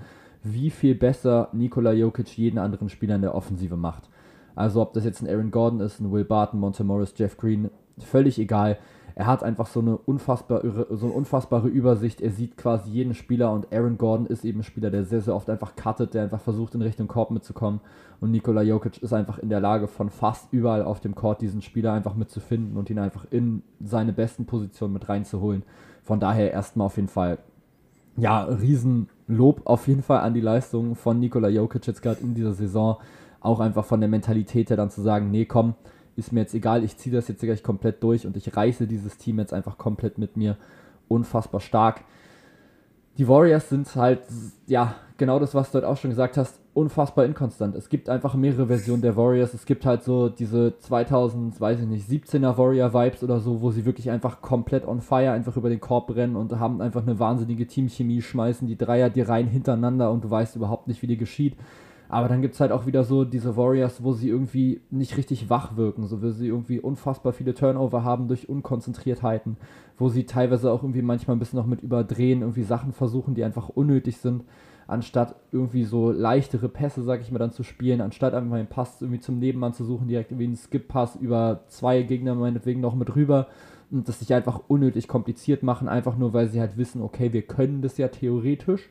wie 0.43 0.69
viel 0.69 0.95
besser 0.95 1.49
Nikola 1.53 1.93
Jokic 1.93 2.37
jeden 2.37 2.59
anderen 2.59 2.89
Spieler 2.89 3.15
in 3.15 3.21
der 3.21 3.35
Offensive 3.35 3.77
macht. 3.77 4.09
Also 4.55 4.81
ob 4.81 4.93
das 4.93 5.05
jetzt 5.05 5.21
ein 5.21 5.29
Aaron 5.29 5.51
Gordon 5.51 5.79
ist, 5.79 5.99
ein 5.99 6.11
Will 6.11 6.25
Barton, 6.25 6.59
Monte 6.59 6.83
Morris, 6.83 7.13
Jeff 7.15 7.37
Green, 7.37 7.69
völlig 7.97 8.39
egal 8.39 8.77
er 9.15 9.27
hat 9.27 9.43
einfach 9.43 9.67
so 9.67 9.79
eine, 9.79 9.97
unfassbare, 9.97 10.87
so 10.91 11.05
eine 11.05 11.15
unfassbare 11.15 11.67
Übersicht. 11.67 12.19
Er 12.19 12.31
sieht 12.31 12.57
quasi 12.57 12.89
jeden 12.89 13.13
Spieler 13.13 13.51
und 13.51 13.71
Aaron 13.71 13.97
Gordon 13.97 14.25
ist 14.25 14.43
eben 14.43 14.61
ein 14.61 14.63
Spieler, 14.63 14.89
der 14.89 15.03
sehr, 15.05 15.21
sehr 15.21 15.35
oft 15.35 15.49
einfach 15.49 15.75
cuttet, 15.75 16.13
der 16.13 16.23
einfach 16.23 16.41
versucht, 16.41 16.73
in 16.73 16.81
Richtung 16.81 17.07
Korb 17.07 17.29
mitzukommen. 17.29 17.79
Und 18.21 18.31
Nikola 18.31 18.63
Jokic 18.63 19.03
ist 19.03 19.13
einfach 19.13 19.37
in 19.37 19.49
der 19.49 19.59
Lage, 19.59 19.87
von 19.87 20.09
fast 20.09 20.51
überall 20.51 20.83
auf 20.83 20.99
dem 20.99 21.13
Court 21.13 21.41
diesen 21.41 21.61
Spieler 21.61 21.93
einfach 21.93 22.15
mitzufinden 22.15 22.75
und 22.75 22.89
ihn 22.89 22.97
einfach 22.97 23.25
in 23.29 23.61
seine 23.83 24.13
besten 24.13 24.45
Positionen 24.45 24.93
mit 24.93 25.07
reinzuholen. 25.07 25.63
Von 26.01 26.19
daher 26.19 26.51
erstmal 26.51 26.87
auf 26.87 26.95
jeden 26.95 27.07
Fall, 27.07 27.37
ja, 28.17 28.43
Riesenlob 28.43 29.61
auf 29.65 29.87
jeden 29.87 30.01
Fall 30.01 30.21
an 30.21 30.33
die 30.33 30.41
Leistung 30.41 30.95
von 30.95 31.19
Nikola 31.19 31.49
Jokic 31.49 31.85
jetzt 31.85 32.01
gerade 32.01 32.21
in 32.21 32.33
dieser 32.33 32.53
Saison. 32.53 32.97
Auch 33.41 33.59
einfach 33.59 33.85
von 33.85 33.99
der 33.99 34.09
Mentalität 34.09 34.69
her 34.69 34.77
dann 34.77 34.89
zu 34.89 35.01
sagen, 35.01 35.29
nee, 35.29 35.45
komm, 35.45 35.75
ist 36.15 36.31
mir 36.31 36.41
jetzt 36.41 36.53
egal, 36.53 36.83
ich 36.83 36.97
ziehe 36.97 37.15
das 37.15 37.27
jetzt 37.27 37.41
gleich 37.41 37.63
komplett 37.63 38.03
durch 38.03 38.25
und 38.25 38.37
ich 38.37 38.55
reiße 38.55 38.87
dieses 38.87 39.17
Team 39.17 39.39
jetzt 39.39 39.53
einfach 39.53 39.77
komplett 39.77 40.17
mit 40.17 40.37
mir. 40.37 40.57
Unfassbar 41.07 41.61
stark. 41.61 42.01
Die 43.17 43.27
Warriors 43.27 43.69
sind 43.69 43.95
halt, 43.95 44.21
ja, 44.65 44.95
genau 45.17 45.39
das, 45.39 45.53
was 45.53 45.69
du 45.69 45.75
halt 45.75 45.85
auch 45.85 45.97
schon 45.97 46.09
gesagt 46.09 46.37
hast, 46.37 46.59
unfassbar 46.73 47.25
inkonstant. 47.25 47.75
Es 47.75 47.89
gibt 47.89 48.09
einfach 48.09 48.33
mehrere 48.33 48.67
Versionen 48.67 49.03
der 49.03 49.15
Warriors. 49.15 49.53
Es 49.53 49.65
gibt 49.65 49.85
halt 49.85 50.03
so 50.03 50.29
diese 50.29 50.79
2000, 50.79 51.61
weiß 51.61 51.81
ich 51.81 51.85
nicht, 51.85 52.09
17er 52.09 52.57
Warrior-Vibes 52.57 53.23
oder 53.23 53.39
so, 53.39 53.61
wo 53.61 53.69
sie 53.69 53.85
wirklich 53.85 54.09
einfach 54.09 54.41
komplett 54.41 54.87
on 54.87 55.01
fire 55.01 55.31
einfach 55.31 55.55
über 55.55 55.69
den 55.69 55.79
Korb 55.79 56.15
rennen 56.15 56.35
und 56.35 56.59
haben 56.59 56.81
einfach 56.81 57.03
eine 57.03 57.19
wahnsinnige 57.19 57.67
Teamchemie, 57.67 58.21
schmeißen 58.21 58.67
die 58.67 58.77
Dreier 58.77 59.11
die 59.11 59.21
rein 59.21 59.47
hintereinander 59.47 60.11
und 60.11 60.23
du 60.23 60.31
weißt 60.31 60.55
überhaupt 60.55 60.87
nicht, 60.87 61.01
wie 61.03 61.07
die 61.07 61.17
geschieht. 61.17 61.55
Aber 62.13 62.27
dann 62.27 62.43
gibt 62.43 62.53
es 62.53 62.59
halt 62.59 62.71
auch 62.71 62.85
wieder 62.85 63.03
so 63.03 63.25
diese 63.25 63.57
Warriors, 63.57 64.03
wo 64.03 64.13
sie 64.13 64.29
irgendwie 64.29 64.81
nicht 64.91 65.17
richtig 65.17 65.49
wach 65.49 65.77
wirken, 65.77 66.05
so 66.05 66.21
wo 66.21 66.29
sie 66.29 66.47
irgendwie 66.47 66.79
unfassbar 66.79 67.33
viele 67.33 67.55
Turnover 67.55 68.03
haben 68.03 68.27
durch 68.27 68.47
Unkonzentriertheiten, 68.47 69.57
wo 69.97 70.09
sie 70.09 70.27
teilweise 70.27 70.71
auch 70.71 70.83
irgendwie 70.83 71.01
manchmal 71.01 71.35
ein 71.35 71.39
bisschen 71.39 71.57
noch 71.57 71.65
mit 71.65 71.81
überdrehen, 71.81 72.41
irgendwie 72.41 72.61
Sachen 72.61 72.93
versuchen, 72.93 73.33
die 73.33 73.43
einfach 73.43 73.69
unnötig 73.69 74.17
sind, 74.17 74.43
anstatt 74.85 75.33
irgendwie 75.51 75.85
so 75.85 76.11
leichtere 76.11 76.69
Pässe, 76.69 77.01
sag 77.01 77.21
ich 77.21 77.31
mal, 77.31 77.39
dann 77.39 77.51
zu 77.51 77.63
spielen, 77.63 77.99
anstatt 77.99 78.35
einfach 78.35 78.57
den 78.57 78.67
Pass 78.67 79.01
irgendwie 79.01 79.19
zum 79.19 79.39
Nebenmann 79.39 79.73
zu 79.73 79.83
suchen, 79.83 80.07
direkt 80.07 80.29
irgendwie 80.29 80.45
einen 80.45 80.55
Skip-Pass 80.55 81.15
über 81.15 81.61
zwei 81.65 82.03
Gegner 82.03 82.35
meinetwegen 82.35 82.79
noch 82.79 82.93
mit 82.93 83.15
rüber 83.15 83.47
und 83.89 84.07
das 84.07 84.19
sich 84.19 84.31
einfach 84.35 84.61
unnötig 84.67 85.07
kompliziert 85.07 85.63
machen, 85.63 85.87
einfach 85.87 86.15
nur 86.15 86.31
weil 86.31 86.47
sie 86.47 86.61
halt 86.61 86.77
wissen, 86.77 87.01
okay, 87.01 87.33
wir 87.33 87.41
können 87.41 87.81
das 87.81 87.97
ja 87.97 88.07
theoretisch 88.09 88.87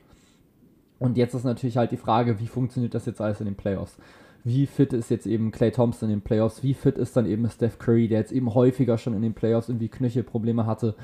und 1.02 1.16
jetzt 1.16 1.34
ist 1.34 1.44
natürlich 1.44 1.76
halt 1.76 1.90
die 1.90 1.96
Frage, 1.96 2.38
wie 2.38 2.46
funktioniert 2.46 2.94
das 2.94 3.06
jetzt 3.06 3.20
alles 3.20 3.40
in 3.40 3.46
den 3.46 3.56
Playoffs? 3.56 3.96
Wie 4.44 4.66
fit 4.66 4.92
ist 4.92 5.10
jetzt 5.10 5.26
eben 5.26 5.50
Clay 5.50 5.70
Thompson 5.70 6.08
in 6.08 6.16
den 6.16 6.22
Playoffs? 6.22 6.62
Wie 6.62 6.74
fit 6.74 6.96
ist 6.96 7.16
dann 7.16 7.26
eben 7.26 7.48
Steph 7.48 7.78
Curry, 7.78 8.08
der 8.08 8.20
jetzt 8.20 8.32
eben 8.32 8.54
häufiger 8.54 8.98
schon 8.98 9.14
in 9.14 9.22
den 9.22 9.34
Playoffs 9.34 9.68
irgendwie 9.68 9.88
Knöchelprobleme 9.88 10.64
hatte? 10.64 10.94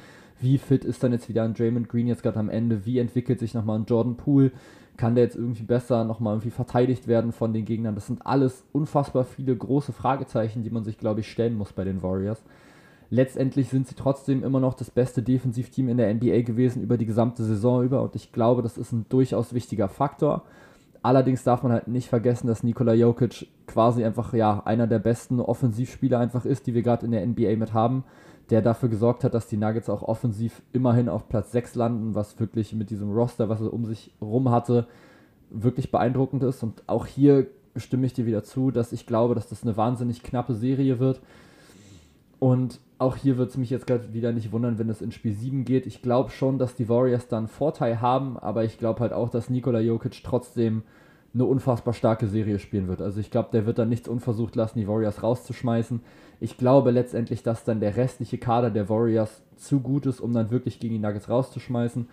Wie 0.40 0.58
fit 0.58 0.84
ist 0.84 1.02
dann 1.02 1.12
jetzt 1.12 1.28
wieder 1.28 1.42
ein 1.42 1.54
Draymond 1.54 1.88
Green 1.88 2.06
jetzt 2.06 2.22
gerade 2.22 2.38
am 2.38 2.48
Ende? 2.48 2.86
Wie 2.86 2.98
entwickelt 2.98 3.40
sich 3.40 3.54
nochmal 3.54 3.78
ein 3.78 3.86
Jordan 3.86 4.16
Poole? 4.16 4.52
Kann 4.96 5.14
der 5.14 5.24
jetzt 5.24 5.36
irgendwie 5.36 5.64
besser 5.64 6.04
nochmal 6.04 6.34
irgendwie 6.34 6.50
verteidigt 6.50 7.08
werden 7.08 7.32
von 7.32 7.52
den 7.52 7.64
Gegnern? 7.64 7.96
Das 7.96 8.06
sind 8.06 8.24
alles 8.24 8.64
unfassbar 8.72 9.24
viele 9.24 9.56
große 9.56 9.92
Fragezeichen, 9.92 10.62
die 10.62 10.70
man 10.70 10.84
sich, 10.84 10.98
glaube 10.98 11.20
ich, 11.20 11.30
stellen 11.30 11.56
muss 11.56 11.72
bei 11.72 11.84
den 11.84 12.02
Warriors. 12.02 12.42
Letztendlich 13.10 13.70
sind 13.70 13.86
sie 13.86 13.94
trotzdem 13.94 14.42
immer 14.42 14.60
noch 14.60 14.74
das 14.74 14.90
beste 14.90 15.22
Defensivteam 15.22 15.88
in 15.88 15.96
der 15.96 16.12
NBA 16.12 16.42
gewesen 16.42 16.82
über 16.82 16.98
die 16.98 17.06
gesamte 17.06 17.42
Saison 17.42 17.82
über 17.82 18.02
und 18.02 18.14
ich 18.14 18.32
glaube, 18.32 18.62
das 18.62 18.76
ist 18.76 18.92
ein 18.92 19.06
durchaus 19.08 19.54
wichtiger 19.54 19.88
Faktor. 19.88 20.44
Allerdings 21.02 21.44
darf 21.44 21.62
man 21.62 21.72
halt 21.72 21.88
nicht 21.88 22.08
vergessen, 22.08 22.48
dass 22.48 22.62
Nikola 22.62 22.92
Jokic 22.92 23.48
quasi 23.66 24.04
einfach 24.04 24.34
ja 24.34 24.62
einer 24.64 24.86
der 24.86 24.98
besten 24.98 25.40
Offensivspieler 25.40 26.18
einfach 26.18 26.44
ist, 26.44 26.66
die 26.66 26.74
wir 26.74 26.82
gerade 26.82 27.06
in 27.06 27.12
der 27.12 27.26
NBA 27.26 27.56
mit 27.56 27.72
haben, 27.72 28.04
der 28.50 28.62
dafür 28.62 28.88
gesorgt 28.88 29.24
hat, 29.24 29.32
dass 29.32 29.46
die 29.46 29.56
Nuggets 29.56 29.88
auch 29.88 30.02
offensiv 30.02 30.62
immerhin 30.72 31.08
auf 31.08 31.28
Platz 31.28 31.52
6 31.52 31.76
landen, 31.76 32.14
was 32.14 32.38
wirklich 32.40 32.74
mit 32.74 32.90
diesem 32.90 33.12
Roster, 33.12 33.48
was 33.48 33.60
er 33.60 33.72
um 33.72 33.84
sich 33.84 34.12
rum 34.20 34.50
hatte, 34.50 34.86
wirklich 35.50 35.90
beeindruckend 35.90 36.42
ist. 36.42 36.62
Und 36.62 36.82
auch 36.86 37.06
hier 37.06 37.46
stimme 37.76 38.06
ich 38.06 38.12
dir 38.12 38.26
wieder 38.26 38.42
zu, 38.42 38.70
dass 38.70 38.92
ich 38.92 39.06
glaube, 39.06 39.34
dass 39.34 39.48
das 39.48 39.62
eine 39.62 39.76
wahnsinnig 39.76 40.22
knappe 40.22 40.54
Serie 40.54 40.98
wird. 40.98 41.20
Und 42.38 42.80
auch 42.98 43.16
hier 43.16 43.36
wird 43.36 43.50
es 43.50 43.56
mich 43.56 43.70
jetzt 43.70 43.86
gerade 43.86 44.12
wieder 44.12 44.32
nicht 44.32 44.52
wundern, 44.52 44.78
wenn 44.78 44.88
es 44.88 45.02
in 45.02 45.12
Spiel 45.12 45.32
7 45.32 45.64
geht. 45.64 45.86
Ich 45.86 46.02
glaube 46.02 46.30
schon, 46.30 46.58
dass 46.58 46.74
die 46.74 46.88
Warriors 46.88 47.28
dann 47.28 47.48
Vorteil 47.48 48.00
haben, 48.00 48.38
aber 48.38 48.64
ich 48.64 48.78
glaube 48.78 49.00
halt 49.00 49.12
auch, 49.12 49.28
dass 49.28 49.50
Nikola 49.50 49.80
Jokic 49.80 50.22
trotzdem 50.24 50.82
eine 51.34 51.44
unfassbar 51.44 51.94
starke 51.94 52.26
Serie 52.26 52.58
spielen 52.58 52.88
wird. 52.88 53.00
Also 53.02 53.20
ich 53.20 53.30
glaube, 53.30 53.50
der 53.52 53.66
wird 53.66 53.78
dann 53.78 53.88
nichts 53.88 54.08
unversucht 54.08 54.56
lassen, 54.56 54.78
die 54.78 54.88
Warriors 54.88 55.22
rauszuschmeißen. 55.22 56.00
Ich 56.40 56.56
glaube 56.56 56.90
letztendlich, 56.90 57.42
dass 57.42 57.64
dann 57.64 57.80
der 57.80 57.96
restliche 57.96 58.38
Kader 58.38 58.70
der 58.70 58.88
Warriors 58.88 59.42
zu 59.56 59.80
gut 59.80 60.06
ist, 60.06 60.20
um 60.20 60.32
dann 60.32 60.50
wirklich 60.50 60.80
gegen 60.80 60.94
die 60.94 61.00
Nuggets 61.00 61.28
rauszuschmeißen 61.28 62.08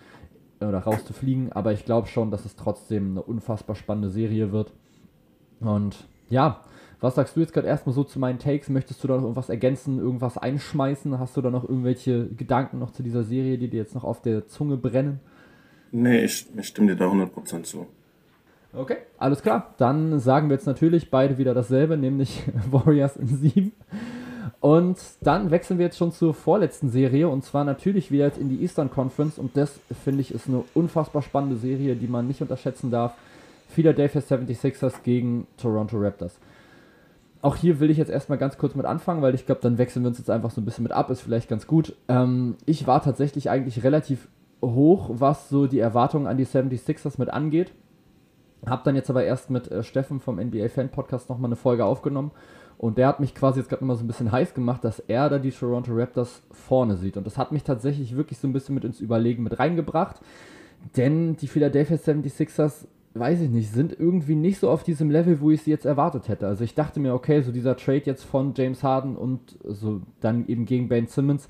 oder 0.59 0.79
rauszufliegen. 0.79 1.51
Aber 1.53 1.71
ich 1.73 1.85
glaube 1.85 2.07
schon, 2.07 2.31
dass 2.31 2.45
es 2.45 2.55
trotzdem 2.55 3.11
eine 3.11 3.21
unfassbar 3.21 3.75
spannende 3.75 4.09
Serie 4.09 4.51
wird. 4.51 4.73
Und 5.59 6.07
ja, 6.29 6.61
was 7.05 7.15
sagst 7.15 7.35
du 7.35 7.39
jetzt 7.39 7.53
gerade 7.53 7.67
erstmal 7.67 7.93
so 7.93 8.03
zu 8.03 8.17
meinen 8.17 8.39
Takes? 8.39 8.67
Möchtest 8.67 9.03
du 9.03 9.07
da 9.07 9.15
noch 9.15 9.21
irgendwas 9.21 9.49
ergänzen, 9.49 9.99
irgendwas 9.99 10.39
einschmeißen? 10.39 11.19
Hast 11.19 11.37
du 11.37 11.41
da 11.41 11.51
noch 11.51 11.63
irgendwelche 11.63 12.25
Gedanken 12.25 12.79
noch 12.79 12.91
zu 12.91 13.03
dieser 13.03 13.23
Serie, 13.23 13.59
die 13.59 13.67
dir 13.67 13.77
jetzt 13.77 13.93
noch 13.93 14.03
auf 14.03 14.23
der 14.23 14.47
Zunge 14.47 14.75
brennen? 14.75 15.19
Nee, 15.91 16.25
ich, 16.25 16.47
ich 16.57 16.65
stimme 16.65 16.87
dir 16.87 16.95
da 16.97 17.05
100% 17.05 17.61
zu. 17.61 17.85
Okay, 18.73 18.97
alles 19.19 19.43
klar. 19.43 19.75
Dann 19.77 20.19
sagen 20.19 20.49
wir 20.49 20.55
jetzt 20.55 20.65
natürlich 20.65 21.11
beide 21.11 21.37
wieder 21.37 21.53
dasselbe, 21.53 21.95
nämlich 21.95 22.41
Warriors 22.71 23.17
in 23.17 23.27
7. 23.27 23.71
Und 24.59 24.97
dann 25.21 25.51
wechseln 25.51 25.77
wir 25.77 25.85
jetzt 25.85 25.97
schon 25.99 26.11
zur 26.11 26.33
vorletzten 26.33 26.89
Serie 26.89 27.29
und 27.29 27.43
zwar 27.43 27.65
natürlich 27.65 28.09
wieder 28.09 28.35
in 28.39 28.49
die 28.49 28.63
Eastern 28.63 28.89
Conference 28.89 29.37
und 29.37 29.55
das 29.55 29.79
finde 30.03 30.21
ich 30.21 30.33
ist 30.33 30.47
eine 30.47 30.63
unfassbar 30.73 31.21
spannende 31.21 31.57
Serie, 31.57 31.95
die 31.95 32.07
man 32.07 32.27
nicht 32.27 32.41
unterschätzen 32.41 32.89
darf. 32.89 33.13
Philadelphia 33.69 34.21
76ers 34.21 35.03
gegen 35.03 35.45
Toronto 35.57 35.97
Raptors 35.99 36.39
auch 37.45 37.55
hier 37.55 37.79
will 37.79 37.91
ich 37.91 37.97
jetzt 37.97 38.09
erstmal 38.09 38.39
ganz 38.39 38.57
kurz 38.57 38.73
mit 38.73 38.87
anfangen, 38.87 39.21
weil 39.21 39.35
ich 39.35 39.45
glaube, 39.45 39.61
dann 39.61 39.77
wechseln 39.77 40.03
wir 40.03 40.07
uns 40.07 40.17
jetzt 40.17 40.31
einfach 40.31 40.49
so 40.49 40.61
ein 40.61 40.65
bisschen 40.65 40.81
mit 40.81 40.91
ab, 40.91 41.11
ist 41.11 41.21
vielleicht 41.21 41.47
ganz 41.47 41.67
gut. 41.67 41.95
Ähm, 42.07 42.55
ich 42.65 42.87
war 42.87 43.03
tatsächlich 43.03 43.51
eigentlich 43.51 43.83
relativ 43.83 44.27
hoch, 44.63 45.11
was 45.13 45.47
so 45.47 45.67
die 45.67 45.77
Erwartungen 45.77 46.25
an 46.25 46.37
die 46.37 46.47
76ers 46.47 47.19
mit 47.19 47.29
angeht. 47.29 47.71
Hab 48.65 48.83
dann 48.83 48.95
jetzt 48.95 49.11
aber 49.11 49.23
erst 49.25 49.51
mit 49.51 49.71
äh, 49.71 49.83
Steffen 49.83 50.19
vom 50.19 50.37
NBA 50.37 50.69
Fan 50.69 50.89
Podcast 50.89 51.29
nochmal 51.29 51.49
eine 51.49 51.55
Folge 51.55 51.85
aufgenommen 51.85 52.31
und 52.79 52.97
der 52.97 53.07
hat 53.07 53.19
mich 53.19 53.35
quasi 53.35 53.59
jetzt 53.59 53.69
gerade 53.69 53.83
nochmal 53.83 53.97
so 53.97 54.03
ein 54.03 54.07
bisschen 54.07 54.31
heiß 54.31 54.55
gemacht, 54.55 54.83
dass 54.83 54.97
er 54.97 55.29
da 55.29 55.37
die 55.37 55.51
Toronto 55.51 55.91
Raptors 55.93 56.41
vorne 56.49 56.97
sieht. 56.97 57.15
Und 57.15 57.27
das 57.27 57.37
hat 57.37 57.51
mich 57.51 57.63
tatsächlich 57.63 58.17
wirklich 58.17 58.39
so 58.39 58.47
ein 58.47 58.53
bisschen 58.53 58.73
mit 58.73 58.83
ins 58.83 58.99
Überlegen 58.99 59.43
mit 59.43 59.59
reingebracht. 59.59 60.19
Denn 60.97 61.35
die 61.35 61.47
Philadelphia 61.47 61.97
76ers 61.97 62.87
weiß 63.15 63.41
ich 63.41 63.49
nicht, 63.49 63.71
sind 63.71 63.97
irgendwie 63.97 64.35
nicht 64.35 64.59
so 64.59 64.69
auf 64.69 64.83
diesem 64.83 65.09
Level, 65.09 65.39
wo 65.39 65.49
ich 65.49 65.61
sie 65.61 65.71
jetzt 65.71 65.85
erwartet 65.85 66.27
hätte. 66.27 66.47
Also 66.47 66.63
ich 66.65 66.75
dachte 66.75 66.99
mir, 66.99 67.13
okay, 67.13 67.41
so 67.41 67.51
dieser 67.51 67.77
Trade 67.77 68.03
jetzt 68.03 68.23
von 68.23 68.53
James 68.55 68.83
Harden 68.83 69.15
und 69.15 69.57
so 69.63 70.01
dann 70.19 70.45
eben 70.47 70.65
gegen 70.65 70.89
Ben 70.89 71.07
Simmons, 71.07 71.47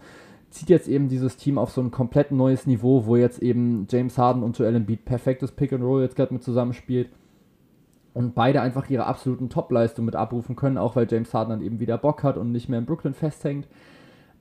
zieht 0.52 0.70
jetzt 0.70 0.88
eben 0.88 1.10
dieses 1.10 1.38
Team 1.38 1.58
auf 1.58 1.72
so 1.72 1.82
ein 1.82 1.92
komplett 1.92 2.32
neues 2.32 2.68
Niveau, 2.68 3.08
wo 3.08 3.16
jetzt 3.16 3.42
eben 3.42 3.88
James 3.90 4.18
Harden 4.18 4.44
und 4.44 4.58
Joel 4.58 4.76
Embiid 4.76 5.06
perfektes 5.06 5.52
Pick 5.52 5.74
and 5.74 5.84
Roll 5.84 6.04
jetzt 6.04 6.16
gerade 6.16 6.34
mit 6.34 6.44
zusammenspielt 6.44 7.10
und 8.14 8.36
beide 8.36 8.62
einfach 8.62 8.90
ihre 8.90 9.08
absoluten 9.08 9.50
Topleistungen 9.50 10.06
mit 10.06 10.16
abrufen 10.16 10.56
können, 10.56 10.78
auch 10.78 10.96
weil 10.96 11.08
James 11.10 11.34
Harden 11.34 11.50
dann 11.50 11.62
eben 11.66 11.80
wieder 11.80 11.98
Bock 11.98 12.24
hat 12.24 12.38
und 12.38 12.52
nicht 12.52 12.70
mehr 12.70 12.80
in 12.80 12.86
Brooklyn 12.86 13.16
festhängt. 13.16 13.68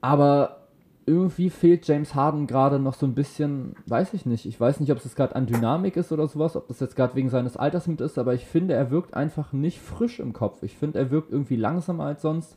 Aber 0.03 0.64
irgendwie 1.07 1.51
fehlt 1.51 1.87
James 1.87 2.15
Harden 2.15 2.47
gerade 2.47 2.79
noch 2.79 2.95
so 2.95 3.07
ein 3.07 3.15
bisschen, 3.15 3.75
weiß 3.87 4.15
ich 4.15 4.27
nicht. 4.27 4.47
Ich 4.47 4.59
weiß 4.59 4.81
nicht, 4.81 4.91
ob 4.91 5.05
es 5.05 5.15
gerade 5.15 5.37
an 5.37 5.47
Dynamik 5.47 5.97
ist 5.97 6.13
oder 6.13 6.27
sowas, 6.27 6.57
ob 6.57 6.69
das 6.69 6.81
jetzt 6.81 6.97
gerade 6.97 7.15
wegen 7.15 7.31
seines 7.31 7.57
Alters 7.57 7.87
mit 7.87 8.01
ist, 8.01 8.19
aber 8.19 8.35
ich 8.35 8.47
finde, 8.47 8.75
er 8.75 8.91
wirkt 8.91 9.15
einfach 9.15 9.53
nicht 9.53 9.81
frisch 9.81 10.21
im 10.21 10.33
Kopf. 10.33 10.63
Ich 10.63 10.77
finde, 10.77 10.99
er 10.99 11.11
wirkt 11.11 11.31
irgendwie 11.31 11.57
langsamer 11.57 12.05
als 12.05 12.23
sonst. 12.23 12.57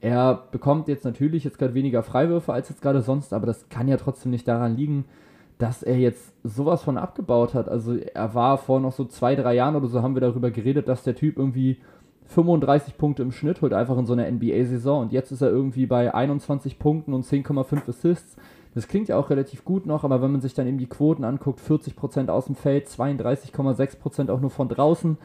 Er 0.00 0.44
bekommt 0.50 0.88
jetzt 0.88 1.04
natürlich 1.04 1.44
jetzt 1.44 1.58
gerade 1.58 1.74
weniger 1.74 2.02
Freiwürfe 2.02 2.52
als 2.52 2.68
jetzt 2.68 2.82
gerade 2.82 3.00
sonst, 3.00 3.32
aber 3.32 3.46
das 3.46 3.68
kann 3.70 3.88
ja 3.88 3.96
trotzdem 3.96 4.30
nicht 4.30 4.46
daran 4.46 4.76
liegen, 4.76 5.06
dass 5.58 5.82
er 5.82 5.96
jetzt 5.96 6.34
sowas 6.44 6.82
von 6.82 6.98
abgebaut 6.98 7.54
hat. 7.54 7.68
Also 7.68 7.96
er 7.96 8.34
war 8.34 8.58
vor 8.58 8.78
noch 8.78 8.92
so 8.92 9.06
zwei, 9.06 9.34
drei 9.34 9.54
Jahren 9.54 9.74
oder 9.74 9.88
so, 9.88 10.02
haben 10.02 10.14
wir 10.14 10.20
darüber 10.20 10.50
geredet, 10.50 10.88
dass 10.88 11.02
der 11.02 11.14
Typ 11.14 11.38
irgendwie 11.38 11.78
35 12.26 12.98
Punkte 12.98 13.22
im 13.22 13.32
Schnitt 13.32 13.62
holt, 13.62 13.72
einfach 13.72 13.96
in 13.98 14.06
so 14.06 14.12
einer 14.12 14.30
NBA-Saison. 14.30 15.02
Und 15.02 15.12
jetzt 15.12 15.30
ist 15.30 15.42
er 15.42 15.50
irgendwie 15.50 15.86
bei 15.86 16.12
21 16.12 16.78
Punkten 16.78 17.14
und 17.14 17.24
10,5 17.24 17.88
Assists. 17.88 18.36
Das 18.74 18.88
klingt 18.88 19.08
ja 19.08 19.16
auch 19.16 19.30
relativ 19.30 19.64
gut 19.64 19.86
noch, 19.86 20.04
aber 20.04 20.20
wenn 20.20 20.32
man 20.32 20.40
sich 20.40 20.52
dann 20.52 20.66
eben 20.66 20.78
die 20.78 20.88
Quoten 20.88 21.24
anguckt, 21.24 21.60
40% 21.60 22.28
aus 22.28 22.46
dem 22.46 22.56
Feld, 22.56 22.88
32,6% 22.88 24.30
auch 24.30 24.40
nur 24.40 24.50
von 24.50 24.68
draußen. 24.68 25.16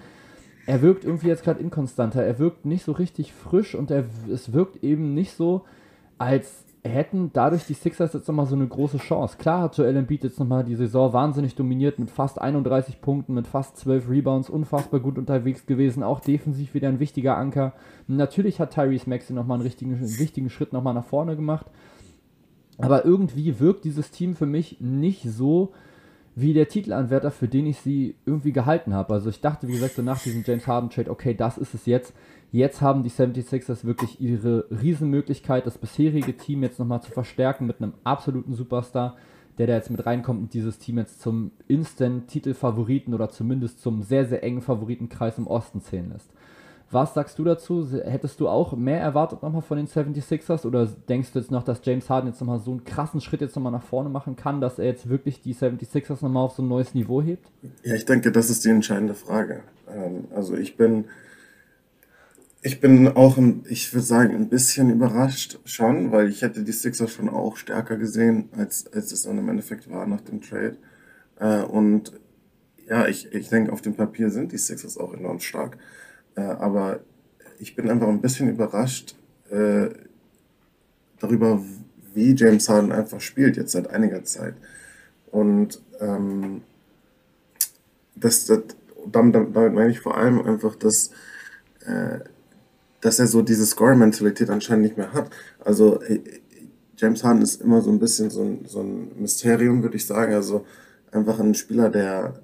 Er 0.67 0.81
wirkt 0.81 1.03
irgendwie 1.03 1.27
jetzt 1.27 1.43
gerade 1.43 1.59
inkonstanter. 1.59 2.23
Er 2.23 2.39
wirkt 2.39 2.65
nicht 2.65 2.85
so 2.85 2.93
richtig 2.93 3.33
frisch 3.33 3.75
und 3.75 3.91
er, 3.91 4.05
es 4.31 4.53
wirkt 4.53 4.83
eben 4.83 5.13
nicht 5.13 5.33
so, 5.33 5.63
als 6.17 6.63
hätten 6.83 7.29
dadurch 7.33 7.65
die 7.65 7.75
Sixers 7.75 8.13
jetzt 8.13 8.27
nochmal 8.27 8.47
so 8.47 8.55
eine 8.55 8.67
große 8.67 8.97
Chance. 8.97 9.37
Klar 9.37 9.63
hat 9.63 9.77
Joel 9.77 9.95
Embiid 9.95 10.23
jetzt 10.23 10.39
nochmal 10.39 10.63
die 10.63 10.75
Saison 10.75 11.13
wahnsinnig 11.13 11.53
dominiert 11.53 11.99
mit 11.99 12.09
fast 12.09 12.41
31 12.41 13.01
Punkten, 13.01 13.35
mit 13.35 13.47
fast 13.47 13.77
12 13.77 14.09
Rebounds, 14.09 14.49
unfassbar 14.49 14.99
gut 14.99 15.17
unterwegs 15.17 15.65
gewesen, 15.67 16.01
auch 16.01 16.19
defensiv 16.19 16.73
wieder 16.73 16.89
ein 16.89 16.99
wichtiger 16.99 17.37
Anker. 17.37 17.73
Natürlich 18.07 18.59
hat 18.59 18.73
Tyrese 18.73 19.09
Maxey 19.09 19.35
nochmal 19.35 19.55
einen 19.55 19.63
richtigen, 19.63 19.99
wichtigen 20.19 20.49
Schritt 20.49 20.73
nochmal 20.73 20.95
nach 20.95 21.05
vorne 21.05 21.35
gemacht. 21.35 21.67
Aber 22.79 23.05
irgendwie 23.05 23.59
wirkt 23.59 23.85
dieses 23.85 24.09
Team 24.09 24.35
für 24.35 24.47
mich 24.47 24.77
nicht 24.79 25.23
so 25.23 25.73
wie 26.33 26.53
der 26.53 26.67
Titelanwärter, 26.67 27.29
für 27.29 27.47
den 27.47 27.67
ich 27.67 27.79
sie 27.79 28.15
irgendwie 28.25 28.53
gehalten 28.53 28.93
habe. 28.93 29.13
Also 29.13 29.29
ich 29.29 29.41
dachte, 29.41 29.67
wie 29.67 29.73
gesagt, 29.73 29.95
so 29.95 30.01
nach 30.01 30.21
diesem 30.21 30.43
James 30.45 30.65
Harden 30.65 30.89
Trade, 30.89 31.11
okay, 31.11 31.35
das 31.35 31.57
ist 31.57 31.75
es 31.75 31.85
jetzt 31.85 32.13
Jetzt 32.51 32.81
haben 32.81 33.03
die 33.03 33.09
76ers 33.09 33.85
wirklich 33.85 34.19
ihre 34.19 34.65
Riesenmöglichkeit, 34.69 35.65
das 35.65 35.77
bisherige 35.77 36.35
Team 36.35 36.63
jetzt 36.63 36.79
nochmal 36.79 37.01
zu 37.01 37.11
verstärken 37.11 37.65
mit 37.65 37.81
einem 37.81 37.93
absoluten 38.03 38.53
Superstar, 38.53 39.15
der 39.57 39.67
da 39.67 39.73
jetzt 39.73 39.89
mit 39.89 40.05
reinkommt 40.05 40.41
und 40.41 40.53
dieses 40.53 40.77
Team 40.77 40.97
jetzt 40.97 41.21
zum 41.21 41.51
Instant-Titelfavoriten 41.69 43.13
oder 43.13 43.29
zumindest 43.29 43.81
zum 43.81 44.01
sehr, 44.01 44.25
sehr 44.25 44.43
engen 44.43 44.61
Favoritenkreis 44.61 45.37
im 45.37 45.47
Osten 45.47 45.81
zählen 45.81 46.09
lässt. 46.11 46.29
Was 46.93 47.13
sagst 47.13 47.39
du 47.39 47.45
dazu? 47.45 47.87
Hättest 48.03 48.41
du 48.41 48.49
auch 48.49 48.75
mehr 48.75 48.99
erwartet 48.99 49.41
nochmal 49.43 49.61
von 49.61 49.77
den 49.77 49.87
76ers 49.87 50.65
oder 50.65 50.85
denkst 51.07 51.31
du 51.31 51.39
jetzt 51.39 51.51
noch, 51.51 51.63
dass 51.63 51.79
James 51.85 52.09
Harden 52.09 52.31
jetzt 52.31 52.41
nochmal 52.41 52.59
so 52.59 52.71
einen 52.71 52.83
krassen 52.83 53.21
Schritt 53.21 53.39
jetzt 53.39 53.55
nochmal 53.55 53.71
nach 53.71 53.83
vorne 53.83 54.09
machen 54.09 54.35
kann, 54.35 54.59
dass 54.59 54.77
er 54.77 54.87
jetzt 54.87 55.07
wirklich 55.07 55.41
die 55.41 55.55
76ers 55.55 56.21
nochmal 56.21 56.43
auf 56.43 56.51
so 56.51 56.61
ein 56.61 56.67
neues 56.67 56.93
Niveau 56.93 57.21
hebt? 57.21 57.49
Ja, 57.83 57.95
ich 57.95 58.03
denke, 58.03 58.33
das 58.33 58.49
ist 58.49 58.65
die 58.65 58.69
entscheidende 58.69 59.13
Frage. 59.13 59.61
Ähm, 59.87 60.25
also 60.35 60.57
ich 60.57 60.75
bin 60.75 61.05
ich 62.63 62.79
bin 62.79 63.07
auch, 63.07 63.37
ein, 63.37 63.63
ich 63.67 63.91
würde 63.93 64.05
sagen, 64.05 64.35
ein 64.35 64.49
bisschen 64.49 64.91
überrascht 64.91 65.59
schon, 65.65 66.11
weil 66.11 66.29
ich 66.29 66.43
hätte 66.43 66.63
die 66.63 66.71
Sixers 66.71 67.11
schon 67.11 67.29
auch 67.29 67.57
stärker 67.57 67.97
gesehen, 67.97 68.49
als, 68.55 68.85
als 68.93 69.11
es 69.11 69.23
dann 69.23 69.39
im 69.39 69.49
Endeffekt 69.49 69.89
war 69.89 70.05
nach 70.05 70.21
dem 70.21 70.41
Trade. 70.41 70.77
Äh, 71.39 71.63
und 71.63 72.13
ja, 72.87 73.07
ich, 73.07 73.33
ich 73.33 73.49
denke, 73.49 73.71
auf 73.71 73.81
dem 73.81 73.95
Papier 73.95 74.29
sind 74.29 74.51
die 74.51 74.59
Sixers 74.59 74.97
auch 74.97 75.13
enorm 75.13 75.39
stark. 75.39 75.77
Äh, 76.35 76.41
aber 76.41 76.99
ich 77.57 77.75
bin 77.75 77.89
einfach 77.89 78.07
ein 78.07 78.21
bisschen 78.21 78.49
überrascht 78.49 79.15
äh, 79.49 79.89
darüber, 81.19 81.63
wie 82.13 82.35
James 82.35 82.69
Harden 82.69 82.91
einfach 82.91 83.21
spielt, 83.21 83.57
jetzt 83.57 83.71
seit 83.71 83.89
einiger 83.89 84.23
Zeit. 84.23 84.53
Und 85.31 85.81
ähm, 85.99 86.61
das, 88.15 88.45
das, 88.45 88.63
damit, 89.11 89.35
damit 89.35 89.73
meine 89.73 89.89
ich 89.89 89.99
vor 89.99 90.17
allem 90.17 90.41
einfach, 90.41 90.75
dass 90.75 91.09
äh, 91.85 92.19
dass 93.01 93.19
er 93.19 93.27
so 93.27 93.41
diese 93.41 93.65
Score-Mentalität 93.65 94.49
anscheinend 94.49 94.83
nicht 94.83 94.97
mehr 94.97 95.13
hat. 95.13 95.29
Also 95.59 96.01
äh, 96.01 96.21
James 96.97 97.23
Harden 97.23 97.41
ist 97.41 97.61
immer 97.61 97.81
so 97.81 97.91
ein 97.91 97.99
bisschen 97.99 98.29
so 98.29 98.43
ein, 98.43 98.65
so 98.65 98.81
ein 98.81 99.19
Mysterium, 99.19 99.81
würde 99.81 99.97
ich 99.97 100.05
sagen. 100.05 100.33
Also 100.33 100.65
einfach 101.11 101.39
ein 101.39 101.55
Spieler, 101.55 101.89
der 101.89 102.41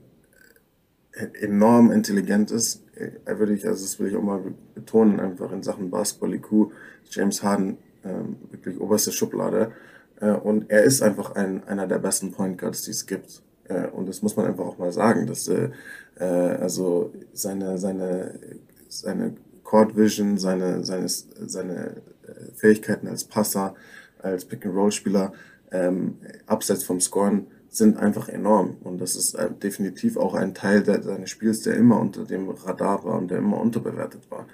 enorm 1.41 1.91
intelligent 1.91 2.51
ist. 2.51 2.83
Er 3.25 3.39
würde 3.39 3.53
ich, 3.53 3.67
also 3.67 3.83
das 3.83 3.99
will 3.99 4.07
ich 4.07 4.15
auch 4.15 4.23
mal 4.23 4.41
betonen, 4.75 5.19
einfach 5.19 5.51
in 5.51 5.63
Sachen 5.63 5.89
Basketball 5.89 6.33
IQ, 6.33 6.71
James 7.09 7.43
Harden 7.43 7.77
ähm, 8.03 8.37
wirklich 8.51 8.79
oberste 8.79 9.11
Schublade. 9.11 9.71
Äh, 10.19 10.31
und 10.31 10.69
er 10.69 10.83
ist 10.83 11.01
einfach 11.01 11.35
ein, 11.35 11.63
einer 11.67 11.87
der 11.87 11.99
besten 11.99 12.31
Point 12.31 12.57
Guards, 12.57 12.83
die 12.83 12.91
es 12.91 13.05
gibt. 13.05 13.41
Äh, 13.65 13.87
und 13.87 14.07
das 14.07 14.21
muss 14.21 14.35
man 14.35 14.45
einfach 14.45 14.65
auch 14.65 14.77
mal 14.77 14.91
sagen, 14.91 15.27
dass 15.27 15.47
äh, 15.47 15.69
äh 16.19 16.23
also 16.23 17.13
seine, 17.33 17.77
seine, 17.77 18.39
seine 18.87 19.35
Court 19.67 19.97
Vision, 19.97 20.37
seine, 20.37 20.85
seine, 20.85 21.09
seine 21.09 21.97
äh, 22.25 22.53
Fähigkeiten 22.55 23.09
als 23.09 23.25
Passer, 23.25 23.75
als 24.19 24.45
Pick-and-Roll-Spieler, 24.45 25.33
ähm, 25.71 26.15
abseits 26.45 26.85
vom 26.85 27.01
Scoren, 27.01 27.47
sind 27.67 27.97
einfach 27.97 28.29
enorm. 28.29 28.77
Und 28.85 29.01
das 29.01 29.17
ist 29.17 29.33
äh, 29.33 29.49
definitiv 29.51 30.15
auch 30.15 30.35
ein 30.35 30.53
Teil 30.53 30.83
der, 30.83 31.03
seines 31.03 31.29
Spiels, 31.29 31.63
der 31.63 31.75
immer 31.75 31.99
unter 31.99 32.23
dem 32.23 32.49
Radar 32.49 33.03
war 33.03 33.17
und 33.17 33.29
der 33.29 33.39
immer 33.39 33.59
unterbewertet 33.59 34.31
war. 34.31 34.47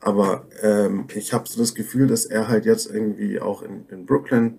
Aber 0.00 0.46
ähm, 0.62 1.08
ich 1.14 1.34
habe 1.34 1.46
so 1.46 1.60
das 1.60 1.74
Gefühl, 1.74 2.06
dass 2.06 2.24
er 2.24 2.48
halt 2.48 2.64
jetzt 2.64 2.90
irgendwie 2.90 3.40
auch 3.40 3.60
in, 3.60 3.84
in 3.90 4.06
Brooklyn 4.06 4.54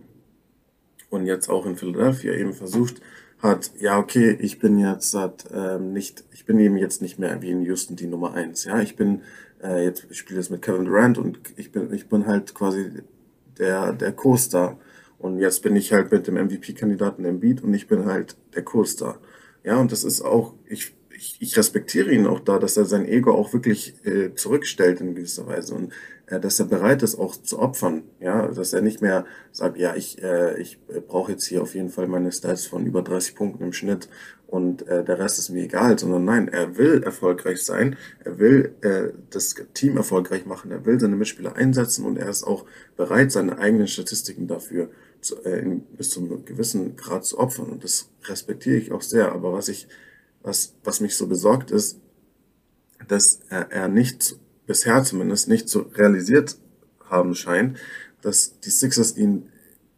und 1.09 1.25
jetzt 1.25 1.49
auch 1.49 1.65
in 1.65 1.77
Philadelphia 1.77 2.33
eben 2.33 2.53
versucht 2.53 3.01
hat, 3.39 3.71
ja, 3.79 3.97
okay, 3.97 4.37
ich 4.39 4.59
bin 4.59 4.77
jetzt 4.77 5.13
hat, 5.15 5.45
ähm, 5.53 5.93
nicht, 5.93 6.23
ich 6.31 6.45
bin 6.45 6.59
eben 6.59 6.77
jetzt 6.77 7.01
nicht 7.01 7.19
mehr 7.19 7.41
wie 7.41 7.51
in 7.51 7.63
Houston 7.63 7.95
die 7.95 8.07
Nummer 8.07 8.33
eins. 8.33 8.65
Ja, 8.65 8.79
ich 8.79 8.95
bin 8.95 9.21
äh, 9.65 9.83
jetzt 9.83 10.07
ich 10.09 10.17
spiele 10.17 10.39
das 10.39 10.49
mit 10.49 10.61
Kevin 10.61 10.85
Durant 10.85 11.17
und 11.17 11.39
ich 11.57 11.71
bin, 11.71 11.93
ich 11.93 12.07
bin 12.07 12.27
halt 12.27 12.53
quasi 12.53 12.91
der, 13.57 13.93
der 13.93 14.11
Co-Star. 14.11 14.77
Und 15.17 15.39
jetzt 15.39 15.63
bin 15.63 15.75
ich 15.75 15.93
halt 15.93 16.11
mit 16.11 16.27
dem 16.27 16.35
MVP-Kandidaten 16.35 17.25
im 17.25 17.39
Beat 17.39 17.63
und 17.63 17.73
ich 17.73 17.87
bin 17.87 18.05
halt 18.05 18.35
der 18.53 18.63
Co-Star. 18.63 19.19
Ja, 19.63 19.77
und 19.77 19.91
das 19.91 20.03
ist 20.03 20.21
auch, 20.21 20.53
ich, 20.67 20.93
ich, 21.15 21.37
ich 21.39 21.57
respektiere 21.57 22.11
ihn 22.11 22.27
auch 22.27 22.41
da, 22.41 22.59
dass 22.59 22.77
er 22.77 22.85
sein 22.85 23.05
Ego 23.05 23.33
auch 23.33 23.53
wirklich 23.53 23.95
äh, 24.05 24.35
zurückstellt 24.35 25.01
in 25.01 25.15
gewisser 25.15 25.47
Weise 25.47 25.73
und 25.73 25.93
äh, 26.27 26.39
dass 26.39 26.59
er 26.59 26.65
bereit 26.65 27.01
ist, 27.01 27.17
auch 27.17 27.35
zu 27.35 27.59
opfern. 27.59 28.03
Ja, 28.19 28.47
dass 28.47 28.73
er 28.73 28.81
nicht 28.81 29.01
mehr 29.01 29.25
sagt, 29.51 29.77
ja, 29.77 29.95
ich, 29.95 30.21
äh, 30.21 30.59
ich 30.61 30.79
brauche 31.07 31.31
jetzt 31.31 31.45
hier 31.45 31.61
auf 31.61 31.73
jeden 31.73 31.89
Fall 31.89 32.07
meine 32.07 32.31
Stats 32.31 32.65
von 32.65 32.85
über 32.85 33.01
30 33.01 33.35
Punkten 33.35 33.63
im 33.63 33.73
Schnitt 33.73 34.09
und 34.55 34.87
äh, 34.87 35.03
der 35.03 35.19
Rest 35.19 35.37
ist 35.37 35.49
mir 35.49 35.65
egal, 35.65 35.99
sondern 35.99 36.23
nein, 36.23 36.47
er 36.47 36.77
will 36.77 37.03
erfolgreich 37.03 37.61
sein, 37.61 37.97
er 38.23 38.39
will 38.39 38.73
äh, 38.81 39.09
das 39.29 39.53
Team 39.73 39.97
erfolgreich 39.97 40.45
machen, 40.45 40.71
er 40.71 40.85
will 40.85 40.97
seine 40.97 41.17
Mitspieler 41.17 41.57
einsetzen 41.57 42.05
und 42.05 42.17
er 42.17 42.29
ist 42.29 42.45
auch 42.45 42.65
bereit, 42.95 43.33
seine 43.33 43.57
eigenen 43.57 43.89
Statistiken 43.89 44.47
dafür 44.47 44.89
zu, 45.19 45.43
äh, 45.43 45.59
in, 45.59 45.81
bis 45.97 46.11
zu 46.11 46.21
einem 46.21 46.45
gewissen 46.45 46.95
Grad 46.95 47.25
zu 47.25 47.37
opfern. 47.37 47.65
Und 47.65 47.83
das 47.83 48.09
respektiere 48.23 48.77
ich 48.77 48.93
auch 48.93 49.01
sehr. 49.01 49.33
Aber 49.33 49.51
was 49.51 49.67
ich, 49.67 49.89
was, 50.41 50.73
was 50.85 51.01
mich 51.01 51.17
so 51.17 51.27
besorgt 51.27 51.71
ist, 51.71 51.99
dass 53.09 53.41
er, 53.49 53.69
er 53.73 53.89
nicht, 53.89 54.39
bisher 54.67 55.03
zumindest 55.03 55.49
nicht 55.49 55.67
so 55.67 55.81
realisiert 55.95 56.57
haben 57.09 57.35
scheint, 57.35 57.77
dass 58.21 58.57
die 58.61 58.69
Sixers 58.69 59.17
ihn 59.17 59.49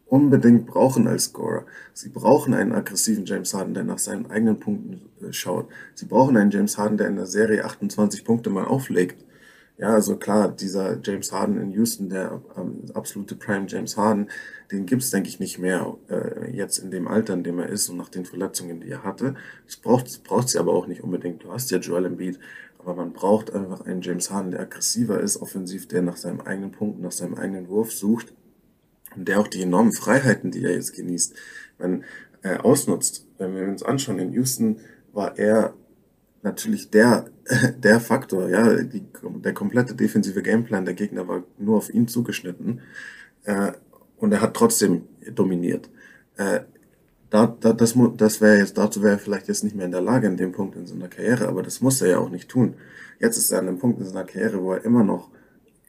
unbedingt 0.08 0.66
brauchen 0.66 1.06
als 1.06 1.24
Scorer. 1.24 1.64
Sie 1.92 2.08
brauchen 2.08 2.54
einen 2.54 2.72
aggressiven 2.72 3.26
James 3.26 3.52
Harden, 3.54 3.74
der 3.74 3.84
nach 3.84 3.98
seinen 3.98 4.30
eigenen 4.30 4.58
Punkten 4.58 5.02
äh, 5.22 5.32
schaut. 5.32 5.68
Sie 5.94 6.06
brauchen 6.06 6.36
einen 6.36 6.50
James 6.50 6.78
Harden, 6.78 6.98
der 6.98 7.08
in 7.08 7.16
der 7.16 7.26
Serie 7.26 7.64
28 7.64 8.24
Punkte 8.24 8.50
mal 8.50 8.64
auflegt. 8.64 9.24
Ja, 9.76 9.94
also 9.94 10.16
klar, 10.16 10.48
dieser 10.48 10.98
James 11.04 11.30
Harden 11.30 11.56
in 11.60 11.70
Houston, 11.70 12.08
der 12.08 12.42
ähm, 12.56 12.82
absolute 12.94 13.36
Prime 13.36 13.66
James 13.68 13.96
Harden, 13.96 14.28
den 14.72 14.86
gibt's 14.86 15.10
denke 15.10 15.28
ich, 15.28 15.38
nicht 15.38 15.58
mehr 15.58 15.96
äh, 16.10 16.50
jetzt 16.50 16.78
in 16.78 16.90
dem 16.90 17.06
Alter, 17.06 17.34
in 17.34 17.44
dem 17.44 17.60
er 17.60 17.68
ist 17.68 17.88
und 17.88 17.96
nach 17.96 18.08
den 18.08 18.24
Verletzungen, 18.24 18.80
die 18.80 18.90
er 18.90 19.04
hatte. 19.04 19.34
Das 19.66 19.76
braucht, 19.76 20.24
braucht 20.24 20.48
sie 20.48 20.58
aber 20.58 20.72
auch 20.72 20.88
nicht 20.88 21.04
unbedingt. 21.04 21.44
Du 21.44 21.52
hast 21.52 21.70
ja 21.70 21.78
Joel 21.78 22.06
Embiid, 22.06 22.40
aber 22.78 22.96
man 22.96 23.12
braucht 23.12 23.54
einfach 23.54 23.82
einen 23.82 24.02
James 24.02 24.32
Harden, 24.32 24.50
der 24.50 24.60
aggressiver 24.60 25.20
ist, 25.20 25.40
offensiv, 25.40 25.86
der 25.86 26.02
nach 26.02 26.16
seinem 26.16 26.40
eigenen 26.40 26.72
Punkt, 26.72 27.00
nach 27.00 27.12
seinem 27.12 27.34
eigenen 27.34 27.68
Wurf 27.68 27.92
sucht 27.92 28.32
und 29.16 29.28
der 29.28 29.40
auch 29.40 29.48
die 29.48 29.62
enormen 29.62 29.92
Freiheiten, 29.92 30.50
die 30.50 30.64
er 30.64 30.72
jetzt 30.72 30.94
genießt, 30.94 31.34
wenn, 31.78 32.04
äh, 32.42 32.56
ausnutzt. 32.56 33.26
Wenn 33.38 33.54
wir 33.54 33.62
uns 33.62 33.82
anschauen, 33.82 34.18
in 34.18 34.32
Houston 34.32 34.80
war 35.12 35.38
er 35.38 35.74
natürlich 36.42 36.90
der, 36.90 37.26
der 37.78 38.00
Faktor, 38.00 38.48
ja, 38.48 38.82
die, 38.82 39.04
der 39.22 39.54
komplette 39.54 39.94
defensive 39.94 40.42
Gameplan 40.42 40.84
der 40.84 40.94
Gegner 40.94 41.28
war 41.28 41.44
nur 41.58 41.78
auf 41.78 41.92
ihn 41.92 42.08
zugeschnitten. 42.08 42.80
Äh, 43.44 43.72
und 44.16 44.32
er 44.32 44.40
hat 44.40 44.54
trotzdem 44.54 45.02
dominiert. 45.34 45.88
Äh, 46.36 46.60
da, 47.30 47.46
da, 47.60 47.72
das 47.72 47.94
das 48.16 48.40
wäre 48.40 48.58
jetzt, 48.58 48.78
dazu 48.78 49.02
wäre 49.02 49.14
er 49.14 49.18
vielleicht 49.18 49.48
jetzt 49.48 49.62
nicht 49.62 49.76
mehr 49.76 49.84
in 49.84 49.92
der 49.92 50.00
Lage 50.00 50.26
in 50.26 50.36
dem 50.36 50.52
Punkt 50.52 50.76
in 50.76 50.86
seiner 50.86 51.08
Karriere, 51.08 51.48
aber 51.48 51.62
das 51.62 51.80
muss 51.80 52.00
er 52.00 52.08
ja 52.08 52.18
auch 52.18 52.30
nicht 52.30 52.48
tun. 52.48 52.74
Jetzt 53.20 53.36
ist 53.36 53.50
er 53.50 53.58
an 53.58 53.68
einem 53.68 53.78
Punkt 53.78 54.00
in 54.00 54.06
seiner 54.06 54.24
Karriere, 54.24 54.62
wo 54.62 54.72
er 54.72 54.84
immer 54.84 55.04
noch 55.04 55.30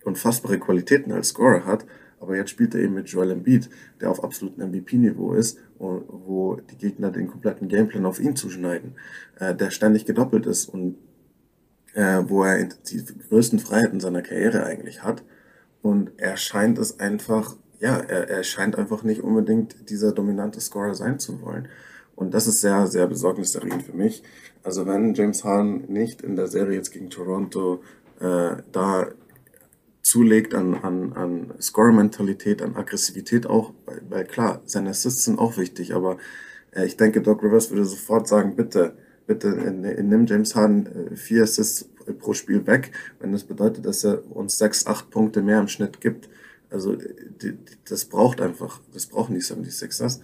unfassbare 0.04 0.60
Qualitäten 0.60 1.12
als 1.12 1.30
Scorer 1.30 1.66
hat, 1.66 1.86
aber 2.20 2.36
jetzt 2.36 2.50
spielt 2.50 2.76
er 2.76 2.82
eben 2.82 2.94
mit 2.94 3.08
Joel 3.08 3.32
Embiid, 3.32 3.70
der 4.02 4.12
auf 4.12 4.24
absolutem 4.24 4.70
MVP-Niveau 4.70 5.34
ist, 5.34 5.60
wo 5.78 6.58
die 6.72 6.78
Gegner 6.78 7.12
den 7.12 7.28
kompletten 7.28 7.68
Gameplan 7.68 8.06
auf 8.06 8.20
ihn 8.20 8.36
zuschneiden, 8.36 8.96
äh, 9.40 9.56
der 9.56 9.72
ständig 9.72 10.06
gedoppelt 10.06 10.46
ist 10.46 10.68
und 10.68 10.98
äh, 11.94 12.24
wo 12.28 12.44
er 12.44 12.66
die 12.90 13.04
größten 13.30 13.60
Freiheiten 13.60 14.00
seiner 14.00 14.22
Karriere 14.22 14.66
eigentlich 14.66 15.04
hat. 15.04 15.24
Und 15.82 16.12
er 16.18 16.36
scheint 16.36 16.78
es 16.78 17.00
einfach 17.00 17.56
ja, 17.80 17.98
er, 17.98 18.30
er 18.30 18.44
scheint 18.44 18.78
einfach 18.78 19.04
nicht 19.04 19.22
unbedingt 19.22 19.90
dieser 19.90 20.12
dominante 20.12 20.60
Scorer 20.60 20.96
sein 20.96 21.20
zu 21.20 21.42
wollen. 21.42 21.68
Und 22.16 22.34
das 22.34 22.48
ist 22.48 22.62
sehr, 22.62 22.88
sehr 22.88 23.08
besorgniserregend 23.08 23.84
für 23.84 23.94
mich. 23.94 24.24
Also 24.64 24.86
wenn 24.86 25.14
James 25.14 25.44
Harden 25.44 25.86
nicht 25.88 26.22
in 26.22 26.36
der 26.36 26.48
Serie 26.48 26.76
jetzt 26.76 26.92
gegen 26.92 27.10
Toronto 27.10 27.82
äh, 28.20 28.58
da 28.72 29.08
zulegt 30.10 30.54
an, 30.54 30.76
an, 30.76 31.14
an 31.14 31.54
Scorer-Mentalität, 31.62 32.62
an 32.62 32.76
Aggressivität 32.76 33.48
auch, 33.48 33.74
weil, 33.86 34.02
weil 34.10 34.26
klar, 34.26 34.62
seine 34.66 34.90
Assists 34.90 35.26
sind 35.26 35.40
auch 35.40 35.58
wichtig, 35.58 35.94
aber 35.94 36.18
äh, 36.72 36.86
ich 36.86 36.98
denke, 36.98 37.22
Doc 37.22 37.44
Rivers 37.44 37.70
würde 37.70 37.86
sofort 37.86 38.28
sagen, 38.28 38.56
bitte, 38.56 38.98
bitte 39.28 39.50
nimm 39.50 40.26
James 40.26 40.56
Harden 40.56 41.12
äh, 41.12 41.16
vier 41.16 41.44
Assists 41.44 41.90
pro 42.20 42.34
Spiel 42.34 42.66
weg, 42.66 42.92
wenn 43.20 43.32
das 43.32 43.44
bedeutet, 43.44 43.86
dass 43.86 44.04
er 44.04 44.24
uns 44.36 44.58
sechs, 44.58 44.88
acht 44.88 45.10
Punkte 45.12 45.42
mehr 45.42 45.60
im 45.60 45.68
Schnitt 45.68 46.02
gibt 46.02 46.30
also 46.70 46.96
die, 46.96 47.54
die, 47.54 47.58
das 47.88 48.06
braucht 48.06 48.42
einfach, 48.42 48.80
das 48.94 49.08
brauchen 49.08 49.36
die 49.36 49.42
76ers. 49.42 50.20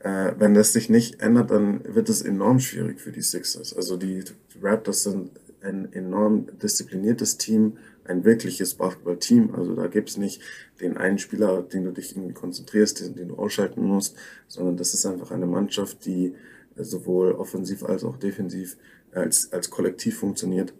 Äh, 0.00 0.32
wenn 0.38 0.54
das 0.54 0.72
sich 0.72 0.88
nicht 0.88 1.20
ändert, 1.20 1.50
dann 1.50 1.82
wird 1.84 2.08
es 2.08 2.22
enorm 2.22 2.60
schwierig 2.60 3.00
für 3.00 3.10
die 3.10 3.22
Sixers. 3.22 3.74
Also 3.74 3.96
die 3.96 4.22
Raptors 4.62 5.04
sind 5.04 5.32
ein 5.60 5.92
enorm 5.92 6.46
diszipliniertes 6.62 7.36
Team, 7.36 7.78
ein 8.08 8.24
wirkliches 8.24 8.74
Basketballteam. 8.74 9.54
Also 9.54 9.74
da 9.74 9.86
gibt's 9.86 10.16
nicht 10.16 10.42
den 10.80 10.96
einen 10.96 11.18
Spieler, 11.18 11.62
den 11.62 11.84
du 11.84 11.92
dich 11.92 12.16
irgendwie 12.16 12.34
konzentrierst, 12.34 13.00
den, 13.00 13.14
den 13.14 13.28
du 13.28 13.36
ausschalten 13.36 13.82
musst, 13.82 14.16
sondern 14.48 14.76
das 14.76 14.94
ist 14.94 15.06
einfach 15.06 15.30
eine 15.30 15.46
Mannschaft, 15.46 16.04
die 16.06 16.34
sowohl 16.76 17.32
offensiv 17.32 17.84
als 17.84 18.04
auch 18.04 18.16
defensiv 18.16 18.76
als, 19.12 19.52
als 19.52 19.70
Kollektiv 19.70 20.18
funktioniert. 20.18 20.74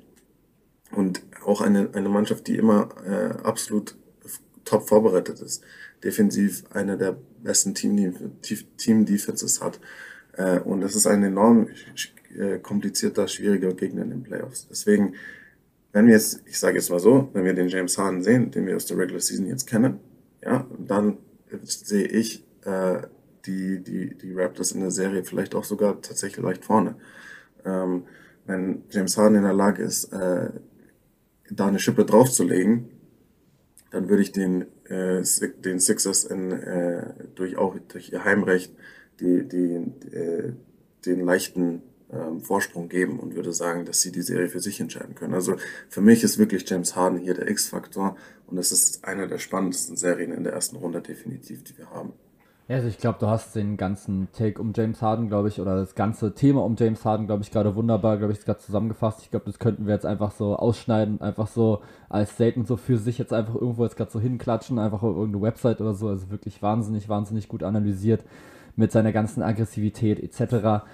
Und 0.92 1.22
auch 1.44 1.60
eine, 1.60 1.90
eine 1.92 2.08
Mannschaft, 2.08 2.46
die 2.46 2.56
immer 2.56 2.88
äh, 3.04 3.46
absolut 3.46 3.96
top 4.64 4.88
vorbereitet 4.88 5.40
ist. 5.40 5.62
Defensiv 6.02 6.64
einer 6.70 6.96
der 6.96 7.18
besten 7.42 7.74
Team-Defenses 7.74 9.60
hat. 9.60 9.80
Äh, 10.34 10.60
und 10.60 10.80
das 10.80 10.94
ist 10.94 11.06
ein 11.06 11.22
enorm 11.22 11.68
äh, 12.36 12.58
komplizierter, 12.58 13.28
schwieriger 13.28 13.74
Gegner 13.74 14.02
in 14.02 14.10
den 14.10 14.22
Playoffs. 14.22 14.66
Deswegen, 14.70 15.14
wenn 15.98 16.06
wir 16.06 16.14
jetzt, 16.14 16.42
ich 16.46 16.56
sage 16.60 16.76
jetzt 16.76 16.90
mal 16.90 17.00
so, 17.00 17.28
wenn 17.32 17.44
wir 17.44 17.54
den 17.54 17.66
James 17.66 17.98
Harden 17.98 18.22
sehen, 18.22 18.52
den 18.52 18.66
wir 18.66 18.76
aus 18.76 18.86
der 18.86 18.98
Regular 18.98 19.20
Season 19.20 19.46
jetzt 19.46 19.66
kennen, 19.66 19.98
ja, 20.40 20.64
dann 20.78 21.18
sehe 21.64 22.06
ich 22.06 22.46
äh, 22.64 23.02
die, 23.44 23.82
die, 23.82 24.16
die 24.16 24.32
Raptors 24.32 24.70
in 24.70 24.80
der 24.80 24.92
Serie 24.92 25.24
vielleicht 25.24 25.56
auch 25.56 25.64
sogar 25.64 26.00
tatsächlich 26.00 26.44
leicht 26.44 26.64
vorne. 26.64 26.94
Ähm, 27.64 28.04
wenn 28.46 28.84
James 28.90 29.18
Harden 29.18 29.38
in 29.38 29.42
der 29.42 29.54
Lage 29.54 29.82
ist, 29.82 30.12
äh, 30.12 30.50
da 31.50 31.66
eine 31.66 31.80
Schippe 31.80 32.04
draufzulegen, 32.04 32.90
dann 33.90 34.08
würde 34.08 34.22
ich 34.22 34.30
den, 34.30 34.66
äh, 34.84 35.24
den 35.64 35.80
Sixers 35.80 36.22
in, 36.22 36.52
äh, 36.52 37.12
durch 37.34 37.56
auch 37.56 37.76
durch 37.88 38.12
ihr 38.12 38.24
Heimrecht 38.24 38.72
die, 39.18 39.48
die, 39.48 40.14
äh, 40.14 40.52
den 41.06 41.24
leichten 41.24 41.82
ähm, 42.12 42.40
Vorsprung 42.40 42.88
geben 42.88 43.20
und 43.20 43.34
würde 43.34 43.52
sagen, 43.52 43.84
dass 43.84 44.00
sie 44.00 44.12
die 44.12 44.22
Serie 44.22 44.48
für 44.48 44.60
sich 44.60 44.80
entscheiden 44.80 45.14
können. 45.14 45.34
Also 45.34 45.56
für 45.88 46.00
mich 46.00 46.24
ist 46.24 46.38
wirklich 46.38 46.68
James 46.68 46.96
Harden 46.96 47.18
hier 47.18 47.34
der 47.34 47.48
X-Faktor 47.48 48.16
und 48.46 48.56
das 48.56 48.72
ist 48.72 49.04
einer 49.04 49.26
der 49.26 49.38
spannendsten 49.38 49.96
Serien 49.96 50.32
in 50.32 50.44
der 50.44 50.52
ersten 50.52 50.76
Runde 50.76 51.00
definitiv, 51.00 51.64
die 51.64 51.76
wir 51.76 51.90
haben. 51.90 52.12
Ja, 52.68 52.76
also 52.76 52.88
ich 52.88 52.98
glaube, 52.98 53.18
du 53.18 53.28
hast 53.28 53.56
den 53.56 53.78
ganzen 53.78 54.28
Take 54.36 54.60
um 54.60 54.72
James 54.76 55.00
Harden, 55.00 55.28
glaube 55.28 55.48
ich, 55.48 55.58
oder 55.58 55.76
das 55.76 55.94
ganze 55.94 56.34
Thema 56.34 56.62
um 56.62 56.76
James 56.78 57.02
Harden, 57.02 57.26
glaube 57.26 57.42
ich, 57.42 57.50
gerade 57.50 57.74
wunderbar, 57.74 58.18
glaube 58.18 58.34
ich, 58.34 58.44
gerade 58.44 58.58
zusammengefasst. 58.58 59.20
Ich 59.22 59.30
glaube, 59.30 59.46
das 59.46 59.58
könnten 59.58 59.86
wir 59.86 59.94
jetzt 59.94 60.04
einfach 60.04 60.32
so 60.32 60.54
ausschneiden, 60.54 61.22
einfach 61.22 61.46
so 61.46 61.80
als 62.10 62.32
Statement 62.32 62.68
so 62.68 62.76
für 62.76 62.98
sich 62.98 63.16
jetzt 63.16 63.32
einfach 63.32 63.54
irgendwo 63.54 63.84
jetzt 63.84 63.96
gerade 63.96 64.10
so 64.10 64.20
hinklatschen, 64.20 64.78
einfach 64.78 65.02
auf 65.02 65.16
irgendeine 65.16 65.42
Website 65.42 65.80
oder 65.80 65.94
so. 65.94 66.08
Also 66.08 66.30
wirklich 66.30 66.60
wahnsinnig, 66.60 67.08
wahnsinnig 67.08 67.48
gut 67.48 67.62
analysiert 67.62 68.22
mit 68.76 68.92
seiner 68.92 69.12
ganzen 69.12 69.42
Aggressivität 69.42 70.20
etc. 70.22 70.84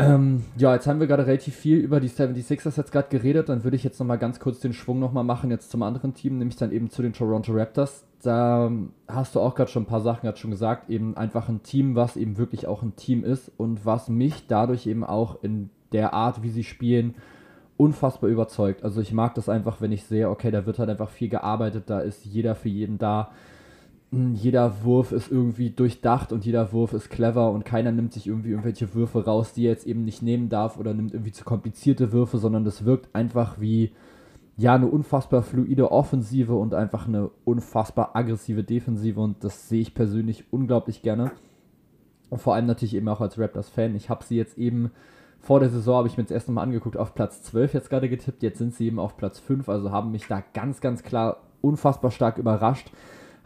Ähm, 0.00 0.44
ja, 0.56 0.74
jetzt 0.74 0.86
haben 0.86 1.00
wir 1.00 1.08
gerade 1.08 1.26
relativ 1.26 1.56
viel 1.56 1.78
über 1.78 1.98
die 1.98 2.08
76ers 2.08 2.76
jetzt 2.76 2.92
gerade 2.92 3.08
geredet. 3.08 3.48
Dann 3.48 3.64
würde 3.64 3.76
ich 3.76 3.82
jetzt 3.82 3.98
nochmal 3.98 4.18
ganz 4.18 4.38
kurz 4.38 4.60
den 4.60 4.72
Schwung 4.72 5.00
nochmal 5.00 5.24
machen, 5.24 5.50
jetzt 5.50 5.70
zum 5.70 5.82
anderen 5.82 6.14
Team, 6.14 6.38
nämlich 6.38 6.56
dann 6.56 6.70
eben 6.70 6.88
zu 6.88 7.02
den 7.02 7.12
Toronto 7.12 7.52
Raptors. 7.52 8.04
Da 8.22 8.70
hast 9.08 9.34
du 9.34 9.40
auch 9.40 9.56
gerade 9.56 9.70
schon 9.70 9.82
ein 9.82 9.86
paar 9.86 10.00
Sachen 10.00 10.22
gerade 10.22 10.38
schon 10.38 10.52
gesagt. 10.52 10.88
Eben 10.88 11.16
einfach 11.16 11.48
ein 11.48 11.64
Team, 11.64 11.96
was 11.96 12.16
eben 12.16 12.38
wirklich 12.38 12.68
auch 12.68 12.82
ein 12.82 12.94
Team 12.94 13.24
ist 13.24 13.50
und 13.56 13.84
was 13.84 14.08
mich 14.08 14.46
dadurch 14.46 14.86
eben 14.86 15.02
auch 15.02 15.42
in 15.42 15.70
der 15.90 16.14
Art, 16.14 16.42
wie 16.42 16.50
sie 16.50 16.64
spielen, 16.64 17.16
unfassbar 17.76 18.30
überzeugt. 18.30 18.84
Also 18.84 19.00
ich 19.00 19.12
mag 19.12 19.34
das 19.34 19.48
einfach, 19.48 19.80
wenn 19.80 19.92
ich 19.92 20.04
sehe, 20.04 20.30
okay, 20.30 20.52
da 20.52 20.64
wird 20.66 20.78
halt 20.78 20.90
einfach 20.90 21.10
viel 21.10 21.28
gearbeitet, 21.28 21.84
da 21.86 22.00
ist 22.00 22.24
jeder 22.24 22.54
für 22.54 22.68
jeden 22.68 22.98
da 22.98 23.30
jeder 24.10 24.84
Wurf 24.84 25.12
ist 25.12 25.30
irgendwie 25.30 25.70
durchdacht 25.70 26.32
und 26.32 26.46
jeder 26.46 26.72
Wurf 26.72 26.94
ist 26.94 27.10
clever 27.10 27.50
und 27.50 27.66
keiner 27.66 27.92
nimmt 27.92 28.14
sich 28.14 28.26
irgendwie 28.26 28.50
irgendwelche 28.50 28.94
Würfe 28.94 29.24
raus, 29.24 29.52
die 29.52 29.66
er 29.66 29.72
jetzt 29.72 29.86
eben 29.86 30.04
nicht 30.04 30.22
nehmen 30.22 30.48
darf 30.48 30.78
oder 30.78 30.94
nimmt 30.94 31.12
irgendwie 31.12 31.32
zu 31.32 31.44
komplizierte 31.44 32.10
Würfe, 32.10 32.38
sondern 32.38 32.64
das 32.64 32.86
wirkt 32.86 33.14
einfach 33.14 33.60
wie 33.60 33.92
ja 34.56 34.74
eine 34.74 34.86
unfassbar 34.86 35.42
fluide 35.42 35.92
Offensive 35.92 36.54
und 36.54 36.72
einfach 36.72 37.06
eine 37.06 37.30
unfassbar 37.44 38.16
aggressive 38.16 38.64
Defensive 38.64 39.20
und 39.20 39.44
das 39.44 39.68
sehe 39.68 39.82
ich 39.82 39.94
persönlich 39.94 40.44
unglaublich 40.50 41.02
gerne. 41.02 41.30
Und 42.30 42.40
vor 42.40 42.54
allem 42.54 42.66
natürlich 42.66 42.94
eben 42.94 43.08
auch 43.08 43.20
als 43.20 43.38
Raptors-Fan. 43.38 43.94
Ich 43.94 44.10
habe 44.10 44.24
sie 44.24 44.36
jetzt 44.36 44.58
eben 44.58 44.90
vor 45.38 45.60
der 45.60 45.70
Saison, 45.70 45.96
habe 45.98 46.08
ich 46.08 46.16
mir 46.16 46.22
jetzt 46.22 46.32
erst 46.32 46.48
nochmal 46.48 46.64
angeguckt, 46.64 46.96
auf 46.96 47.14
Platz 47.14 47.42
12 47.42 47.74
jetzt 47.74 47.90
gerade 47.90 48.08
getippt. 48.08 48.42
Jetzt 48.42 48.58
sind 48.58 48.74
sie 48.74 48.86
eben 48.86 48.98
auf 48.98 49.16
Platz 49.18 49.38
5, 49.38 49.68
also 49.68 49.92
haben 49.92 50.12
mich 50.12 50.26
da 50.26 50.42
ganz, 50.54 50.80
ganz 50.80 51.02
klar 51.02 51.42
unfassbar 51.60 52.10
stark 52.10 52.38
überrascht 52.38 52.90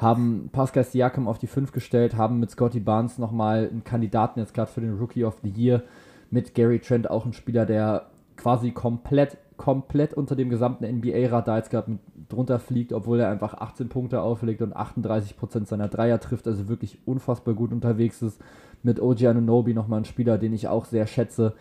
haben 0.03 0.51
Pascal 0.53 0.85
Siakam 0.85 1.29
auf 1.29 1.39
die 1.39 1.47
5 1.47 1.73
gestellt, 1.73 2.16
haben 2.16 2.41
mit 2.41 2.51
Scotty 2.51 2.81
Barnes 2.81 3.19
nochmal 3.19 3.69
einen 3.70 3.85
Kandidaten 3.85 4.41
jetzt 4.41 4.53
gerade 4.53 4.70
für 4.70 4.81
den 4.81 4.99
Rookie 4.99 5.24
of 5.24 5.39
the 5.43 5.49
Year, 5.49 5.83
mit 6.31 6.55
Gary 6.55 6.81
Trent 6.81 7.09
auch 7.09 7.24
ein 7.24 7.33
Spieler, 7.33 7.65
der 7.65 8.07
quasi 8.37 8.73
komplett, 8.73 9.39
komplett 9.57 10.15
unter 10.15 10.35
dem 10.35 10.51
gesamten 10.51 10.85
NBA-Radar 10.85 11.59
jetzt 11.59 11.70
gerade 11.70 11.99
drunter 12.29 12.59
fliegt, 12.59 12.93
obwohl 12.93 13.20
er 13.20 13.31
einfach 13.31 13.55
18 13.55 13.89
Punkte 13.89 14.20
auflegt 14.20 14.62
und 14.62 14.77
38% 14.77 15.66
seiner 15.66 15.89
Dreier 15.89 16.19
trifft, 16.19 16.47
also 16.47 16.69
wirklich 16.69 16.99
unfassbar 17.07 17.55
gut 17.55 17.73
unterwegs 17.73 18.23
ist. 18.23 18.41
Mit 18.83 19.01
OG 19.01 19.27
Anunobi 19.27 19.74
nochmal 19.74 20.01
ein 20.01 20.05
Spieler, 20.05 20.39
den 20.39 20.53
ich 20.53 20.66
auch 20.66 20.87
sehr 20.87 21.07
schätze. 21.07 21.55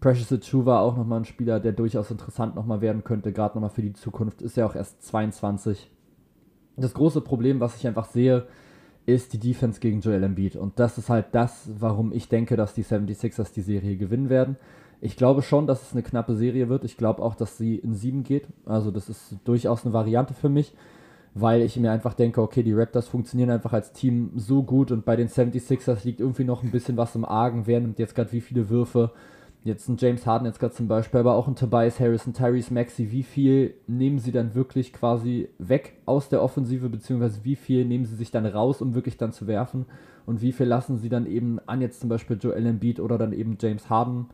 Precious 0.00 0.32
Achuva 0.32 0.80
auch 0.80 0.96
nochmal 0.96 1.20
ein 1.20 1.24
Spieler, 1.24 1.60
der 1.60 1.72
durchaus 1.72 2.10
interessant 2.10 2.54
nochmal 2.54 2.80
werden 2.80 3.04
könnte, 3.04 3.32
gerade 3.32 3.56
nochmal 3.56 3.70
für 3.70 3.82
die 3.82 3.92
Zukunft. 3.92 4.40
Ist 4.40 4.56
ja 4.56 4.64
auch 4.64 4.74
erst 4.74 5.02
22 5.04 5.90
das 6.76 6.94
große 6.94 7.20
Problem, 7.20 7.60
was 7.60 7.76
ich 7.76 7.86
einfach 7.86 8.06
sehe, 8.06 8.46
ist 9.06 9.32
die 9.32 9.38
Defense 9.38 9.80
gegen 9.80 10.00
Joel 10.00 10.24
Embiid. 10.24 10.56
Und 10.56 10.78
das 10.78 10.98
ist 10.98 11.08
halt 11.08 11.26
das, 11.32 11.70
warum 11.78 12.12
ich 12.12 12.28
denke, 12.28 12.56
dass 12.56 12.74
die 12.74 12.84
76ers 12.84 13.52
die 13.54 13.62
Serie 13.62 13.96
gewinnen 13.96 14.28
werden. 14.28 14.56
Ich 15.00 15.16
glaube 15.16 15.42
schon, 15.42 15.66
dass 15.66 15.82
es 15.82 15.92
eine 15.92 16.02
knappe 16.02 16.34
Serie 16.34 16.68
wird. 16.68 16.84
Ich 16.84 16.96
glaube 16.96 17.22
auch, 17.22 17.34
dass 17.34 17.56
sie 17.56 17.76
in 17.76 17.94
sieben 17.94 18.24
geht. 18.24 18.48
Also 18.64 18.90
das 18.90 19.08
ist 19.08 19.36
durchaus 19.44 19.84
eine 19.84 19.92
Variante 19.92 20.34
für 20.34 20.48
mich, 20.48 20.74
weil 21.34 21.62
ich 21.62 21.76
mir 21.76 21.92
einfach 21.92 22.14
denke, 22.14 22.42
okay, 22.42 22.62
die 22.62 22.72
Raptors 22.72 23.06
funktionieren 23.06 23.50
einfach 23.50 23.72
als 23.72 23.92
Team 23.92 24.32
so 24.34 24.62
gut 24.62 24.90
und 24.90 25.04
bei 25.04 25.16
den 25.16 25.28
76ers 25.28 26.04
liegt 26.04 26.20
irgendwie 26.20 26.44
noch 26.44 26.62
ein 26.62 26.70
bisschen 26.70 26.96
was 26.96 27.14
im 27.14 27.24
Argen. 27.24 27.66
Wer 27.66 27.80
nimmt 27.80 27.98
jetzt 27.98 28.14
gerade 28.14 28.32
wie 28.32 28.40
viele 28.40 28.68
Würfe? 28.70 29.12
Jetzt 29.66 29.88
ein 29.88 29.96
James 29.98 30.24
Harden 30.26 30.46
jetzt 30.46 30.60
gerade 30.60 30.74
zum 30.74 30.86
Beispiel, 30.86 31.18
aber 31.18 31.34
auch 31.34 31.48
ein 31.48 31.56
Tobias 31.56 31.98
Harris, 31.98 32.24
ein 32.24 32.34
Tyrese 32.34 32.72
Maxey, 32.72 33.10
wie 33.10 33.24
viel 33.24 33.74
nehmen 33.88 34.20
sie 34.20 34.30
dann 34.30 34.54
wirklich 34.54 34.92
quasi 34.92 35.48
weg 35.58 35.94
aus 36.06 36.28
der 36.28 36.40
Offensive, 36.40 36.88
beziehungsweise 36.88 37.40
wie 37.42 37.56
viel 37.56 37.84
nehmen 37.84 38.04
sie 38.04 38.14
sich 38.14 38.30
dann 38.30 38.46
raus, 38.46 38.80
um 38.80 38.94
wirklich 38.94 39.16
dann 39.16 39.32
zu 39.32 39.48
werfen? 39.48 39.86
Und 40.24 40.40
wie 40.40 40.52
viel 40.52 40.66
lassen 40.66 40.98
sie 40.98 41.08
dann 41.08 41.26
eben 41.26 41.58
an 41.66 41.80
jetzt 41.80 41.98
zum 41.98 42.08
Beispiel 42.08 42.38
Joel 42.40 42.64
Embiid 42.64 43.00
oder 43.00 43.18
dann 43.18 43.32
eben 43.32 43.58
James 43.60 43.90
Harden? 43.90 44.26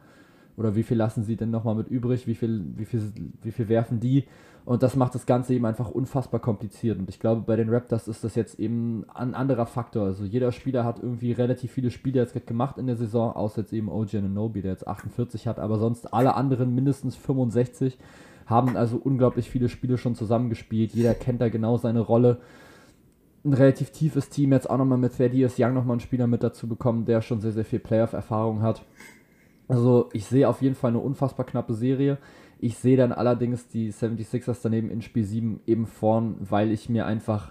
Oder 0.59 0.77
wie 0.77 0.83
viel 0.83 0.99
lassen 0.99 1.23
sie 1.23 1.37
denn 1.37 1.51
nochmal 1.51 1.77
mit 1.77 1.89
übrig, 1.89 2.27
wie 2.27 2.35
viel, 2.35 2.63
wie 2.77 2.85
viel, 2.85 3.01
wie 3.41 3.53
viel 3.53 3.71
werfen 3.71 4.01
die 4.01 4.25
und 4.65 4.83
das 4.83 4.95
macht 4.95 5.15
das 5.15 5.27
Ganze 5.27 5.55
eben 5.55 5.67
einfach 5.67 5.91
unfassbar 5.91 6.41
kompliziert. 6.41 6.99
Und 6.99 7.09
ich 7.09 7.19
glaube, 7.19 7.43
bei 7.43 7.57
den 7.57 7.69
Raptors 7.69 8.07
ist 8.07 8.23
das 8.23 8.37
jetzt 8.37 8.61
eben 8.61 9.05
ein 9.13 9.35
anderer 9.35 9.67
Faktor. 9.67 10.05
Also 10.05 10.25
jeder 10.25 10.53
Spieler 10.53 10.85
hat 10.85 11.01
irgendwie 11.03 11.33
relativ 11.33 11.73
viele 11.73 11.91
Spiele 11.91 12.21
jetzt 12.21 12.47
gemacht 12.47 12.79
in 12.79 12.87
der 12.87 12.97
Saison, 12.97 13.35
außer 13.35 13.63
jetzt 13.63 13.73
eben 13.73 13.89
OG 13.89 14.15
Ananobi, 14.15 14.63
der 14.63 14.73
jetzt 14.73 14.87
48 14.87 15.49
hat, 15.49 15.59
aber 15.59 15.79
sonst 15.79 16.13
alle 16.15 16.35
anderen 16.35 16.75
mindestens 16.75 17.17
65 17.17 17.99
haben 18.47 18.77
also 18.77 18.97
unglaublich 18.97 19.51
viele 19.51 19.69
Spiele 19.69 19.99
schon 19.99 20.15
zusammengespielt. 20.15 20.93
Jeder 20.93 21.15
kennt 21.15 21.41
da 21.41 21.49
genau 21.49 21.77
seine 21.77 22.01
Rolle. 22.01 22.41
ein 23.45 23.55
relativ 23.55 23.91
tiefes 23.91 24.29
Team 24.29 24.53
jetzt 24.53 24.71
auch 24.71 24.79
nochmal 24.79 24.99
mit 24.99 25.17
Thaddeus 25.17 25.59
Young 25.59 25.75
nochmal 25.75 25.95
einen 25.95 26.01
Spieler 26.01 26.29
mit 26.29 26.43
dazu 26.43 26.69
bekommen, 26.69 27.05
der 27.05 27.23
schon 27.23 27.41
sehr, 27.41 27.53
sehr 27.53 27.65
viel 27.65 27.81
Playoff-Erfahrung 27.81 28.63
hat. 28.63 28.85
Also 29.69 30.11
ich 30.13 30.27
sehe 30.27 30.49
auf 30.49 30.63
jeden 30.63 30.75
Fall 30.75 30.91
eine 30.91 31.01
unfassbar 31.01 31.47
knappe 31.47 31.75
Serie. 31.75 32.19
Ich 32.63 32.79
sehe 32.79 32.97
dann 32.97 33.11
allerdings 33.11 33.67
die 33.67 33.93
76ers 33.93 34.61
daneben 34.63 34.89
in 34.89 35.03
Spiel 35.03 35.25
7 35.25 35.59
eben 35.67 35.85
vorn, 35.85 36.37
weil 36.39 36.71
ich 36.71 36.89
mir 36.89 37.07
einfach 37.07 37.51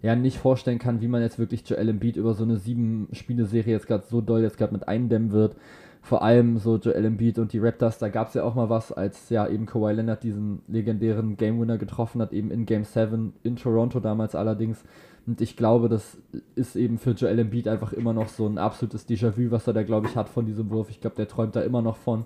ja 0.00 0.16
nicht 0.16 0.38
vorstellen 0.38 0.78
kann, 0.78 1.02
wie 1.02 1.06
man 1.06 1.20
jetzt 1.20 1.38
wirklich 1.38 1.68
Joel 1.68 1.90
Embiid 1.90 2.16
über 2.16 2.32
so 2.32 2.44
eine 2.44 2.56
sieben 2.56 3.08
Spiele-Serie 3.12 3.74
jetzt 3.74 3.86
gerade 3.86 4.06
so 4.06 4.22
doll 4.22 4.40
jetzt 4.40 4.56
gerade 4.56 4.72
mit 4.72 4.88
eindämmen 4.88 5.32
wird. 5.32 5.54
Vor 6.00 6.22
allem 6.22 6.56
so 6.56 6.76
Joel 6.76 7.04
Embiid 7.04 7.38
und 7.38 7.52
die 7.52 7.58
Raptors, 7.58 7.98
da 7.98 8.08
gab 8.08 8.28
es 8.28 8.34
ja 8.34 8.42
auch 8.42 8.54
mal 8.54 8.70
was, 8.70 8.90
als 8.90 9.28
ja 9.28 9.46
eben 9.46 9.66
Kawhi 9.66 9.92
Leonard 9.92 10.22
diesen 10.22 10.62
legendären 10.66 11.36
Game 11.36 11.60
Winner 11.60 11.76
getroffen 11.76 12.22
hat, 12.22 12.32
eben 12.32 12.50
in 12.50 12.64
Game 12.64 12.84
7 12.84 13.34
in 13.42 13.56
Toronto 13.56 14.00
damals 14.00 14.34
allerdings. 14.34 14.82
Und 15.26 15.42
ich 15.42 15.58
glaube, 15.58 15.90
das 15.90 16.16
ist 16.54 16.74
eben 16.74 16.96
für 16.96 17.10
Joel 17.10 17.40
Embiid 17.40 17.68
einfach 17.68 17.92
immer 17.92 18.14
noch 18.14 18.28
so 18.28 18.46
ein 18.46 18.56
absolutes 18.56 19.06
Déjà-vu, 19.06 19.50
was 19.50 19.66
er 19.66 19.74
da, 19.74 19.82
glaube 19.82 20.06
ich, 20.06 20.16
hat 20.16 20.30
von 20.30 20.46
diesem 20.46 20.70
Wurf. 20.70 20.88
Ich 20.88 21.02
glaube, 21.02 21.16
der 21.16 21.28
träumt 21.28 21.54
da 21.54 21.60
immer 21.60 21.82
noch 21.82 21.96
von. 21.96 22.24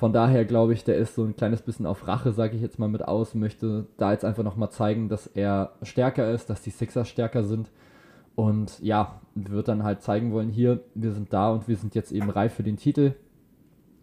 Von 0.00 0.14
daher 0.14 0.46
glaube 0.46 0.72
ich, 0.72 0.82
der 0.82 0.96
ist 0.96 1.14
so 1.14 1.24
ein 1.24 1.36
kleines 1.36 1.60
bisschen 1.60 1.84
auf 1.84 2.08
Rache, 2.08 2.32
sage 2.32 2.56
ich 2.56 2.62
jetzt 2.62 2.78
mal 2.78 2.88
mit 2.88 3.06
aus, 3.06 3.34
möchte 3.34 3.84
da 3.98 4.12
jetzt 4.12 4.24
einfach 4.24 4.42
nochmal 4.42 4.70
zeigen, 4.70 5.10
dass 5.10 5.26
er 5.26 5.72
stärker 5.82 6.32
ist, 6.32 6.48
dass 6.48 6.62
die 6.62 6.70
Sixers 6.70 7.06
stärker 7.06 7.44
sind. 7.44 7.70
Und 8.34 8.80
ja, 8.80 9.20
wird 9.34 9.68
dann 9.68 9.84
halt 9.84 10.00
zeigen 10.00 10.32
wollen, 10.32 10.48
hier, 10.48 10.80
wir 10.94 11.12
sind 11.12 11.34
da 11.34 11.50
und 11.50 11.68
wir 11.68 11.76
sind 11.76 11.94
jetzt 11.94 12.12
eben 12.12 12.30
reif 12.30 12.54
für 12.54 12.62
den 12.62 12.78
Titel. 12.78 13.12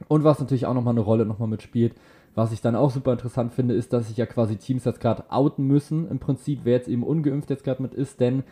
Und 0.07 0.23
was 0.23 0.39
natürlich 0.39 0.67
auch 0.67 0.75
nochmal 0.75 0.93
eine 0.93 1.01
Rolle 1.01 1.25
nochmal 1.25 1.47
mitspielt, 1.47 1.95
was 2.35 2.51
ich 2.51 2.61
dann 2.61 2.75
auch 2.75 2.91
super 2.91 3.13
interessant 3.13 3.51
finde, 3.51 3.73
ist, 3.73 3.91
dass 3.91 4.07
sich 4.07 4.17
ja 4.17 4.27
quasi 4.27 4.57
Teams 4.57 4.85
jetzt 4.85 5.01
gerade 5.01 5.23
outen 5.31 5.65
müssen. 5.65 6.07
Im 6.11 6.19
Prinzip, 6.19 6.59
wer 6.63 6.73
jetzt 6.73 6.89
eben 6.89 7.01
ungeimpft 7.01 7.49
jetzt 7.49 7.63
gerade 7.63 7.81
mit 7.81 7.95
ist, 7.95 8.19
denn 8.19 8.43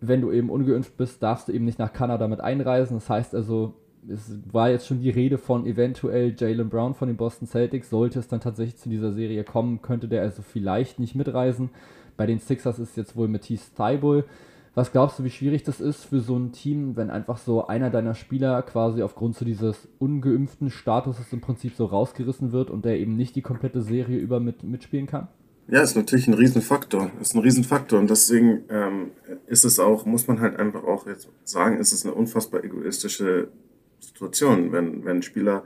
wenn 0.00 0.20
du 0.20 0.30
eben 0.30 0.48
ungeimpft 0.48 0.96
bist, 0.96 1.24
darfst 1.24 1.48
du 1.48 1.52
eben 1.52 1.64
nicht 1.64 1.80
nach 1.80 1.92
Kanada 1.92 2.28
mit 2.28 2.40
einreisen. 2.40 2.96
Das 2.96 3.10
heißt 3.10 3.34
also, 3.34 3.74
es 4.06 4.38
war 4.52 4.70
jetzt 4.70 4.86
schon 4.86 5.00
die 5.00 5.10
Rede 5.10 5.38
von 5.38 5.66
eventuell 5.66 6.34
Jalen 6.36 6.68
Brown 6.68 6.94
von 6.94 7.08
den 7.08 7.16
Boston 7.16 7.48
Celtics. 7.48 7.90
Sollte 7.90 8.18
es 8.18 8.28
dann 8.28 8.40
tatsächlich 8.40 8.76
zu 8.76 8.88
dieser 8.88 9.12
Serie 9.12 9.44
kommen, 9.44 9.82
könnte 9.82 10.08
der 10.08 10.22
also 10.22 10.42
vielleicht 10.42 10.98
nicht 10.98 11.14
mitreisen. 11.14 11.70
Bei 12.16 12.26
den 12.26 12.38
Sixers 12.38 12.78
ist 12.78 12.96
jetzt 12.96 13.16
wohl 13.16 13.28
Matisse 13.28 13.74
Thybulle. 13.74 14.24
Was 14.74 14.92
glaubst 14.92 15.18
du, 15.18 15.24
wie 15.24 15.30
schwierig 15.30 15.64
das 15.64 15.80
ist 15.80 16.04
für 16.04 16.20
so 16.20 16.36
ein 16.36 16.52
Team, 16.52 16.94
wenn 16.96 17.10
einfach 17.10 17.38
so 17.38 17.66
einer 17.66 17.90
deiner 17.90 18.14
Spieler 18.14 18.62
quasi 18.62 19.02
aufgrund 19.02 19.36
zu 19.36 19.44
dieses 19.44 19.88
ungeimpften 19.98 20.70
Statuses 20.70 21.32
im 21.32 21.40
Prinzip 21.40 21.74
so 21.74 21.86
rausgerissen 21.86 22.52
wird 22.52 22.70
und 22.70 22.84
der 22.84 22.98
eben 22.98 23.16
nicht 23.16 23.34
die 23.34 23.42
komplette 23.42 23.82
Serie 23.82 24.18
über 24.18 24.38
mit, 24.38 24.62
mitspielen 24.62 25.06
kann? 25.06 25.28
Ja, 25.70 25.82
ist 25.82 25.96
natürlich 25.96 26.28
ein 26.28 26.34
Riesenfaktor. 26.34 27.10
Ist 27.20 27.34
ein 27.34 27.40
Riesenfaktor. 27.40 27.98
Und 27.98 28.08
deswegen 28.08 28.62
ähm, 28.70 29.10
ist 29.46 29.64
es 29.64 29.78
auch, 29.78 30.06
muss 30.06 30.26
man 30.26 30.40
halt 30.40 30.56
einfach 30.58 30.84
auch 30.84 31.06
jetzt 31.06 31.28
sagen, 31.44 31.78
ist 31.78 31.92
es 31.92 32.06
eine 32.06 32.14
unfassbar 32.14 32.64
egoistische 32.64 33.48
Situation, 34.00 34.72
wenn, 34.72 35.04
wenn 35.04 35.22
Spieler 35.22 35.64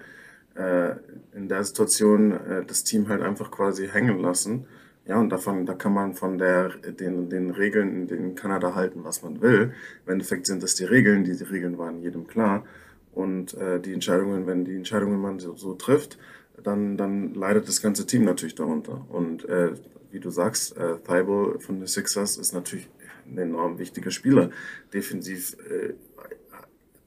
äh, 0.54 0.94
in 1.34 1.48
der 1.48 1.64
Situation 1.64 2.32
äh, 2.32 2.64
das 2.64 2.84
Team 2.84 3.08
halt 3.08 3.22
einfach 3.22 3.50
quasi 3.50 3.88
hängen 3.88 4.18
lassen 4.18 4.66
ja, 5.04 5.18
und 5.18 5.30
davon, 5.30 5.66
da 5.66 5.74
kann 5.74 5.92
man 5.94 6.14
von 6.14 6.38
der, 6.38 6.68
den, 6.68 7.28
den 7.28 7.50
Regeln 7.50 8.08
in 8.08 8.34
Kanada 8.36 8.74
halten, 8.76 9.02
was 9.02 9.22
man 9.22 9.40
will. 9.40 9.72
Im 10.06 10.12
Endeffekt 10.12 10.46
sind 10.46 10.62
das 10.62 10.76
die 10.76 10.84
Regeln, 10.84 11.24
die, 11.24 11.36
die 11.36 11.42
Regeln 11.44 11.76
waren 11.76 12.00
jedem 12.00 12.26
klar. 12.28 12.64
Und 13.12 13.54
äh, 13.54 13.80
die 13.80 13.92
Entscheidungen, 13.92 14.46
wenn 14.46 14.64
die 14.64 14.76
Entscheidungen 14.76 15.20
man 15.20 15.40
so, 15.40 15.56
so 15.56 15.74
trifft, 15.74 16.18
dann, 16.62 16.96
dann 16.96 17.34
leidet 17.34 17.66
das 17.66 17.82
ganze 17.82 18.06
Team 18.06 18.24
natürlich 18.24 18.54
darunter. 18.54 19.04
Und 19.08 19.44
äh, 19.48 19.72
wie 20.12 20.20
du 20.20 20.30
sagst, 20.30 20.76
äh, 20.76 20.98
Thibault 20.98 21.62
von 21.62 21.80
den 21.80 21.88
Sixers 21.88 22.36
ist 22.36 22.52
natürlich 22.52 22.88
ein 23.26 23.38
enorm 23.38 23.78
wichtiger 23.78 24.12
Spieler. 24.12 24.50
Defensiv 24.94 25.56
äh, 25.68 25.94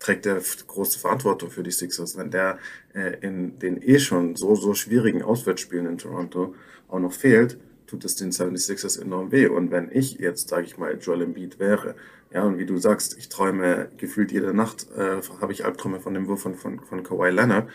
trägt 0.06 0.28
er 0.28 0.40
große 0.68 1.00
Verantwortung 1.00 1.50
für 1.50 1.64
die 1.64 1.72
Sixers. 1.72 2.16
Wenn 2.16 2.30
der 2.30 2.60
äh, 2.94 3.18
in 3.22 3.58
den 3.58 3.82
eh 3.82 3.98
schon 3.98 4.36
so, 4.36 4.56
so 4.56 4.76
schwierigen 4.76 5.24
Auswärtsspielen 5.24 5.88
in 5.88 5.98
Toronto 5.98 6.54
auch 6.88 7.00
noch 7.00 7.14
fehlt, 7.14 7.58
tut 7.88 8.06
es 8.06 8.16
den 8.16 8.32
76ers 8.32 9.02
enorm 9.02 9.32
weh. 9.32 9.48
Und 9.48 9.72
wenn 9.72 9.90
ich 9.92 10.20
jetzt, 10.20 10.50
sage 10.50 10.66
ich 10.66 10.78
mal, 10.78 10.96
Joel 11.00 11.24
Embiid 11.24 11.60
wäre, 11.60 11.96
ja, 12.32 12.44
und 12.44 12.60
wie 12.60 12.68
du 12.68 12.78
sagst, 12.78 13.18
ich 13.18 13.30
träume 13.30 13.90
gefühlt 13.98 14.32
jede 14.32 14.54
Nacht, 14.54 14.88
äh, 14.96 15.22
habe 15.42 15.54
ich 15.54 15.66
Albträume 15.66 16.00
von 16.00 16.14
dem 16.14 16.28
Wurf 16.28 16.42
von, 16.42 16.54
von, 16.54 16.80
von 16.82 17.02
Kawhi 17.02 17.32
Leonard. 17.32 17.68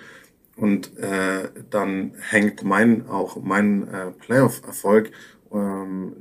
Und 0.56 0.96
äh, 0.98 1.48
dann 1.70 2.12
hängt 2.28 2.62
mein, 2.62 3.08
auch 3.08 3.42
mein 3.42 3.88
äh, 3.88 4.10
Playoff-Erfolg 4.12 5.10
ähm, 5.52 6.12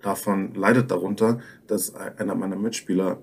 davon, 0.00 0.54
leidet 0.54 0.90
darunter, 0.90 1.40
dass 1.66 1.94
einer 1.94 2.34
meiner 2.34 2.56
Mitspieler 2.56 3.20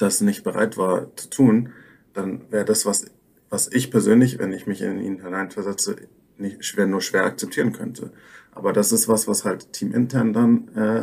das 0.00 0.20
nicht 0.20 0.44
bereit 0.44 0.76
war 0.76 1.14
zu 1.16 1.30
tun, 1.30 1.70
dann 2.12 2.42
wäre 2.50 2.64
das, 2.64 2.86
was, 2.86 3.06
was 3.48 3.70
ich 3.72 3.90
persönlich, 3.90 4.38
wenn 4.38 4.52
ich 4.52 4.66
mich 4.66 4.82
in 4.82 5.00
ihn 5.00 5.22
hineinversetze, 5.22 5.96
nicht 6.38 6.64
schwer, 6.64 6.86
nur 6.86 7.00
schwer 7.00 7.24
akzeptieren 7.24 7.72
könnte. 7.72 8.12
Aber 8.52 8.72
das 8.72 8.92
ist 8.92 9.08
was, 9.08 9.28
was 9.28 9.44
halt 9.44 9.72
teamintern 9.72 10.32
dann 10.32 10.68
äh, 10.74 11.02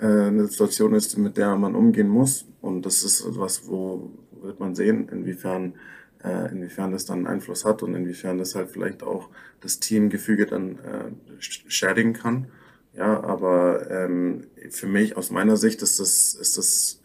äh, 0.00 0.26
eine 0.26 0.46
Situation 0.46 0.94
ist, 0.94 1.16
mit 1.16 1.36
der 1.36 1.56
man 1.56 1.74
umgehen 1.74 2.08
muss. 2.08 2.46
Und 2.60 2.84
das 2.84 3.02
ist 3.04 3.24
was, 3.38 3.68
wo 3.68 4.10
wird 4.42 4.60
man 4.60 4.74
sehen, 4.74 5.08
inwiefern, 5.08 5.74
äh, 6.22 6.50
inwiefern 6.50 6.92
das 6.92 7.06
dann 7.06 7.26
Einfluss 7.26 7.64
hat 7.64 7.82
und 7.82 7.94
inwiefern 7.94 8.38
das 8.38 8.54
halt 8.54 8.70
vielleicht 8.70 9.02
auch 9.02 9.30
das 9.60 9.80
Teamgefüge 9.80 10.46
dann 10.46 10.78
äh, 10.78 11.10
schädigen 11.38 12.12
kann. 12.12 12.48
Ja, 12.92 13.24
aber 13.24 13.90
ähm, 13.90 14.46
für 14.70 14.86
mich, 14.86 15.16
aus 15.16 15.30
meiner 15.30 15.56
Sicht, 15.56 15.82
ist 15.82 15.98
das, 15.98 16.34
ist 16.34 16.58
das 16.58 17.00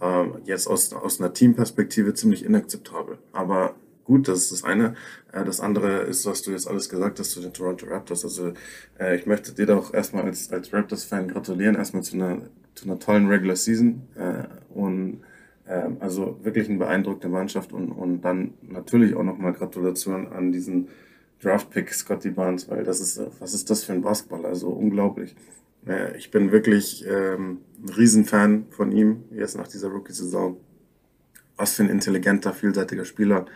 äh, 0.00 0.24
jetzt 0.44 0.66
aus, 0.66 0.92
aus 0.92 1.20
einer 1.20 1.32
Teamperspektive 1.32 2.14
ziemlich 2.14 2.44
inakzeptabel. 2.44 3.18
Aber 3.32 3.74
gut, 4.04 4.28
das 4.28 4.44
ist 4.44 4.52
das 4.52 4.64
eine. 4.64 4.94
Äh, 5.32 5.44
das 5.44 5.60
andere 5.60 6.02
ist, 6.02 6.26
was 6.26 6.42
du 6.42 6.50
jetzt 6.52 6.68
alles 6.68 6.88
gesagt 6.88 7.18
hast 7.18 7.32
zu 7.32 7.40
den 7.40 7.52
Toronto 7.52 7.86
Raptors. 7.86 8.24
Also 8.24 8.52
äh, 8.98 9.16
ich 9.16 9.26
möchte 9.26 9.52
dir 9.52 9.66
doch 9.66 9.92
erstmal 9.92 10.24
als, 10.24 10.52
als 10.52 10.72
Raptors-Fan 10.72 11.28
gratulieren, 11.28 11.76
erstmal 11.76 12.02
zu 12.02 12.16
einer, 12.16 12.42
zu 12.74 12.86
einer 12.86 12.98
tollen 12.98 13.28
Regular 13.28 13.56
Season. 13.56 14.02
Äh, 14.16 14.44
und 14.72 15.22
ähm, 15.68 15.96
also 16.00 16.38
wirklich 16.42 16.68
eine 16.68 16.78
beeindruckende 16.78 17.28
Mannschaft 17.28 17.72
und, 17.72 17.90
und 17.90 18.20
dann 18.22 18.54
natürlich 18.62 19.14
auch 19.16 19.24
nochmal 19.24 19.52
Gratulation 19.52 20.28
an 20.28 20.52
diesen 20.52 20.88
Draft-Pick 21.42 21.92
Scotty 21.92 22.30
Barnes, 22.30 22.68
weil 22.70 22.84
das 22.84 23.00
ist, 23.00 23.20
was 23.40 23.52
ist 23.52 23.68
das 23.68 23.84
für 23.84 23.92
ein 23.92 24.02
Basketball? 24.02 24.46
Also 24.46 24.68
unglaublich. 24.68 25.34
Ich 26.16 26.32
bin 26.32 26.50
wirklich 26.50 27.04
ähm, 27.06 27.60
ein 27.78 27.88
Riesenfan 27.90 28.66
von 28.70 28.90
ihm, 28.90 29.24
jetzt 29.30 29.56
nach 29.56 29.68
dieser 29.68 29.88
Rookie-Saison. 29.88 30.56
Was 31.56 31.74
für 31.74 31.84
ein 31.84 31.90
intelligenter, 31.90 32.52
vielseitiger 32.52 33.04
Spieler. 33.04 33.46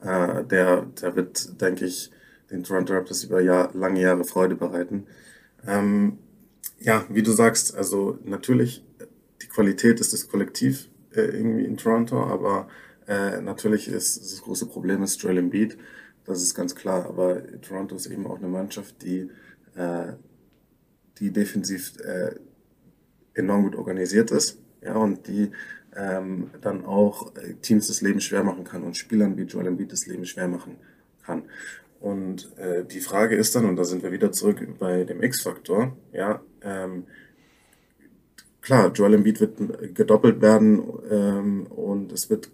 Äh, 0.00 0.44
der, 0.44 0.82
der 1.00 1.16
wird, 1.16 1.60
denke 1.60 1.84
ich, 1.86 2.12
den 2.50 2.62
Toronto 2.62 2.94
Raptors 2.94 3.24
über 3.24 3.40
Jahr, 3.40 3.70
lange 3.74 4.00
Jahre 4.00 4.24
Freude 4.24 4.54
bereiten. 4.54 5.06
Ähm, 5.66 6.18
ja, 6.78 7.04
wie 7.08 7.22
du 7.22 7.32
sagst, 7.32 7.74
also 7.74 8.18
natürlich, 8.24 8.84
die 9.42 9.48
Qualität 9.48 10.00
ist 10.00 10.12
das 10.12 10.28
Kollektiv 10.28 10.88
äh, 11.12 11.22
irgendwie 11.22 11.64
in 11.64 11.76
Toronto, 11.76 12.22
aber 12.22 12.68
äh, 13.06 13.40
natürlich 13.40 13.88
ist 13.88 14.22
das 14.22 14.42
große 14.42 14.66
Problem 14.66 15.02
ist 15.02 15.22
Joel 15.22 15.38
Embiid, 15.38 15.78
das 16.24 16.42
ist 16.42 16.54
ganz 16.54 16.74
klar, 16.74 17.06
aber 17.06 17.42
Toronto 17.60 17.96
ist 17.96 18.06
eben 18.06 18.26
auch 18.26 18.38
eine 18.38 18.48
Mannschaft, 18.48 19.02
die, 19.02 19.30
äh, 19.74 20.12
die 21.18 21.30
defensiv 21.30 21.94
äh, 22.00 22.34
enorm 23.34 23.64
gut 23.64 23.76
organisiert 23.76 24.30
ist, 24.30 24.58
ja, 24.82 24.94
und 24.94 25.26
die 25.26 25.50
ähm, 25.96 26.50
dann 26.60 26.84
auch 26.84 27.34
äh, 27.36 27.54
Teams 27.54 27.86
das 27.86 28.00
Leben 28.00 28.20
schwer 28.20 28.42
machen 28.42 28.64
kann 28.64 28.82
und 28.82 28.96
Spielern 28.96 29.36
wie 29.36 29.42
Joel 29.42 29.68
Embiid 29.68 29.92
das 29.92 30.06
Leben 30.06 30.26
schwer 30.26 30.48
machen 30.48 30.76
kann. 31.24 31.44
Und 32.00 32.56
äh, 32.58 32.84
die 32.84 33.00
Frage 33.00 33.36
ist 33.36 33.54
dann, 33.54 33.64
und 33.64 33.76
da 33.76 33.84
sind 33.84 34.02
wir 34.02 34.12
wieder 34.12 34.32
zurück 34.32 34.60
bei 34.78 35.04
dem 35.04 35.22
X-Faktor, 35.22 35.96
ja, 36.12 36.42
ähm, 36.62 37.04
klar, 38.60 38.92
Joel 38.92 39.14
Embiid 39.14 39.40
wird 39.40 39.94
gedoppelt 39.94 40.40
werden 40.40 40.82
ähm, 41.10 41.66
und 41.66 42.12
es 42.12 42.28
wird, 42.28 42.50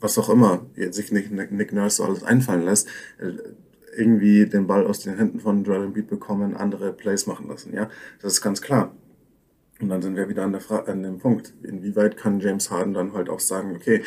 was 0.00 0.18
auch 0.18 0.28
immer, 0.28 0.66
sich 0.90 1.12
Nick, 1.12 1.30
Nick 1.30 1.72
Nurse 1.72 2.04
alles 2.04 2.22
einfallen 2.22 2.64
lässt, 2.64 2.88
äh, 3.18 3.32
irgendwie 3.96 4.46
den 4.46 4.66
Ball 4.66 4.86
aus 4.86 5.00
den 5.00 5.16
Händen 5.16 5.40
von 5.40 5.64
Joel 5.64 5.84
Embiid 5.84 6.08
bekommen, 6.08 6.56
andere 6.56 6.92
Plays 6.92 7.26
machen 7.26 7.48
lassen, 7.48 7.74
ja, 7.74 7.88
das 8.20 8.34
ist 8.34 8.42
ganz 8.42 8.60
klar. 8.60 8.94
Und 9.80 9.88
dann 9.88 10.00
sind 10.00 10.16
wir 10.16 10.28
wieder 10.28 10.44
an, 10.44 10.52
der 10.52 10.60
Fra 10.60 10.80
an 10.80 11.02
dem 11.02 11.18
Punkt, 11.18 11.54
inwieweit 11.62 12.16
kann 12.16 12.40
James 12.40 12.70
Harden 12.70 12.94
dann 12.94 13.14
halt 13.14 13.28
auch 13.28 13.40
sagen, 13.40 13.74
okay, 13.74 14.02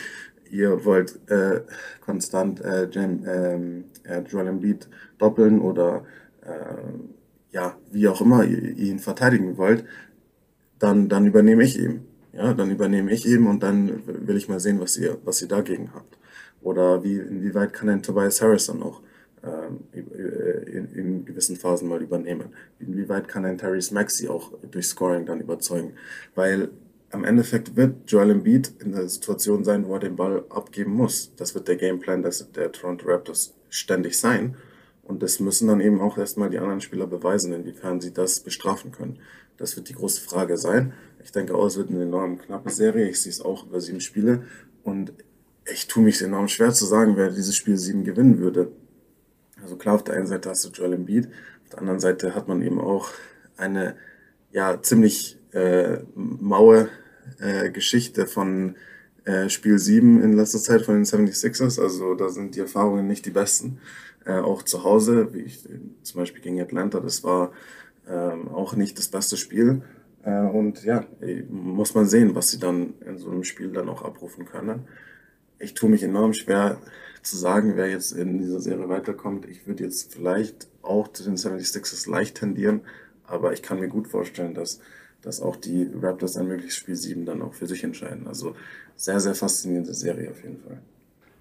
ihr 0.50 0.86
wollt 0.86 1.20
äh, 1.30 1.62
konstant 2.02 2.62
äh, 2.62 2.88
James, 2.90 3.28
ähm, 3.28 3.86
äh, 4.04 4.22
Joel 4.22 4.48
Embiid 4.48 4.88
doppeln 5.18 5.60
oder 5.60 6.06
äh, 6.42 7.56
ja, 7.56 7.76
wie 7.92 8.08
auch 8.08 8.22
immer 8.22 8.44
ihr 8.44 8.62
ihn 8.78 9.00
verteidigen 9.00 9.58
wollt, 9.58 9.86
dann, 10.80 11.10
dann 11.10 11.26
übernehme 11.26 11.64
ich 11.64 11.80
ihn. 11.80 12.02
Ja, 12.34 12.54
dann 12.54 12.70
übernehme 12.70 13.12
ich 13.12 13.26
ihn 13.26 13.48
und 13.48 13.64
dann 13.64 14.04
will 14.06 14.36
ich 14.36 14.50
mal 14.50 14.60
sehen, 14.60 14.82
was 14.82 14.98
ihr, 14.98 15.18
was 15.24 15.42
ihr 15.42 15.48
dagegen 15.48 15.92
habt. 15.94 16.18
Oder 16.62 17.04
wie, 17.04 17.16
inwieweit 17.16 17.72
kann 17.72 17.88
ein 17.88 18.04
Tobias 18.04 18.42
Harris 18.42 18.68
dann 18.68 18.80
noch 18.80 19.02
ähm, 19.02 19.15
in, 19.92 20.92
in, 20.94 21.26
gewissen 21.26 21.56
Phasen 21.56 21.88
mal 21.88 22.02
übernehmen. 22.02 22.50
Inwieweit 22.80 23.28
kann 23.28 23.46
ein 23.46 23.58
Tyrese 23.58 23.94
Maxi 23.94 24.28
auch 24.28 24.52
durch 24.72 24.88
Scoring 24.88 25.26
dann 25.26 25.42
überzeugen? 25.42 25.94
Weil 26.34 26.70
am 27.12 27.24
Endeffekt 27.24 27.76
wird 27.76 28.10
Joel 28.12 28.32
Embiid 28.32 28.74
in 28.80 28.92
der 28.92 29.08
Situation 29.08 29.64
sein, 29.64 29.86
wo 29.88 29.94
er 29.94 30.00
den 30.00 30.16
Ball 30.16 30.44
abgeben 30.50 30.94
muss. 30.94 31.34
Das 31.36 31.56
wird 31.56 31.68
der 31.68 31.78
Gameplan 31.78 32.24
des, 32.24 32.52
der 32.52 32.72
Toronto 32.72 33.08
Raptors 33.08 33.54
ständig 33.70 34.18
sein. 34.18 34.56
Und 35.04 35.22
das 35.22 35.40
müssen 35.40 35.68
dann 35.68 35.82
eben 35.82 36.02
auch 36.02 36.18
erstmal 36.18 36.50
die 36.50 36.58
anderen 36.58 36.82
Spieler 36.82 37.08
beweisen, 37.08 37.54
inwiefern 37.54 38.02
sie 38.02 38.12
das 38.12 38.40
bestrafen 38.40 38.92
können. 38.92 39.20
Das 39.58 39.76
wird 39.76 39.88
die 39.90 39.94
große 39.94 40.22
Frage 40.22 40.58
sein. 40.58 40.94
Ich 41.24 41.32
denke 41.32 41.56
auch, 41.56 41.68
es 41.68 41.78
wird 41.78 41.90
eine 41.90 42.04
enorm 42.04 42.40
knappe 42.40 42.70
Serie. 42.70 43.08
Ich 43.08 43.22
sehe 43.22 43.32
es 43.32 43.42
auch 43.42 43.66
über 43.68 43.80
sieben 43.80 44.02
Spiele. 44.02 44.44
Und 44.84 45.14
ich 45.72 45.88
tue 45.88 46.04
mich 46.04 46.22
enorm 46.22 46.48
schwer 46.48 46.72
zu 46.72 46.86
sagen, 46.86 47.16
wer 47.16 47.30
dieses 47.30 47.56
Spiel 47.56 47.78
sieben 47.78 48.04
gewinnen 48.04 48.40
würde. 48.40 48.72
Also 49.66 49.78
klar, 49.78 49.96
auf 49.96 50.04
der 50.04 50.14
einen 50.14 50.28
Seite 50.28 50.52
hast 50.52 50.64
du 50.64 50.70
Joel 50.70 50.94
Embiid, 50.94 51.26
auf 51.64 51.70
der 51.72 51.80
anderen 51.80 52.00
Seite 52.00 52.36
hat 52.36 52.48
man 52.48 52.62
eben 52.62 52.80
auch 52.80 53.10
eine 53.58 53.96
ja 54.52 54.80
ziemlich 54.80 55.40
äh, 55.54 56.02
maue 56.14 56.88
äh, 57.40 57.72
Geschichte 57.72 58.28
von 58.28 58.76
äh, 59.24 59.50
Spiel 59.50 59.80
7 59.80 60.22
in 60.22 60.34
letzter 60.34 60.60
Zeit 60.60 60.84
von 60.84 60.94
den 60.94 61.04
76ers. 61.04 61.82
Also 61.82 62.14
da 62.14 62.30
sind 62.30 62.54
die 62.54 62.60
Erfahrungen 62.60 63.08
nicht 63.08 63.26
die 63.26 63.32
besten. 63.32 63.80
Äh, 64.24 64.34
auch 64.34 64.62
zu 64.62 64.84
Hause, 64.84 65.34
wie 65.34 65.42
ich 65.42 65.68
zum 66.04 66.20
Beispiel 66.20 66.44
gegen 66.44 66.62
Atlanta, 66.62 67.00
das 67.00 67.24
war 67.24 67.52
ähm, 68.08 68.50
auch 68.50 68.76
nicht 68.76 69.00
das 69.00 69.08
beste 69.08 69.36
Spiel. 69.36 69.82
Äh, 70.22 70.42
und 70.42 70.84
ja, 70.84 71.06
muss 71.50 71.96
man 71.96 72.06
sehen, 72.06 72.36
was 72.36 72.50
sie 72.50 72.60
dann 72.60 72.94
in 73.04 73.18
so 73.18 73.32
einem 73.32 73.44
Spiel 73.44 73.72
dann 73.72 73.90
auch 73.90 74.04
abrufen 74.04 74.46
können. 74.46 74.88
Ich 75.58 75.74
tue 75.74 75.90
mich 75.90 76.04
enorm 76.04 76.34
schwer 76.34 76.78
zu 77.26 77.38
sagen, 77.38 77.74
wer 77.76 77.90
jetzt 77.90 78.12
in 78.12 78.38
dieser 78.38 78.60
Serie 78.60 78.90
weiterkommt. 78.90 79.46
Ich 79.46 79.68
würde 79.68 79.84
jetzt 79.84 80.14
vielleicht 80.14 80.68
auch 80.82 81.08
zu 81.08 81.24
den 81.24 81.36
76ers 81.36 82.10
leicht 82.10 82.38
tendieren, 82.38 82.82
aber 83.26 83.54
ich 83.54 83.62
kann 83.62 83.80
mir 83.80 83.88
gut 83.88 84.08
vorstellen, 84.08 84.54
dass, 84.54 84.80
dass 85.22 85.42
auch 85.42 85.56
die 85.56 85.90
Raptors 86.02 86.38
ein 86.38 86.48
mögliches 86.48 86.76
Spiel 86.76 86.96
7 86.96 87.26
dann 87.26 87.42
auch 87.42 87.54
für 87.54 87.68
sich 87.68 87.84
entscheiden. 87.84 88.28
Also 88.28 88.56
sehr, 88.96 89.20
sehr 89.20 89.36
faszinierende 89.36 89.94
Serie 89.94 90.30
auf 90.30 90.44
jeden 90.44 90.60
Fall. 90.60 90.80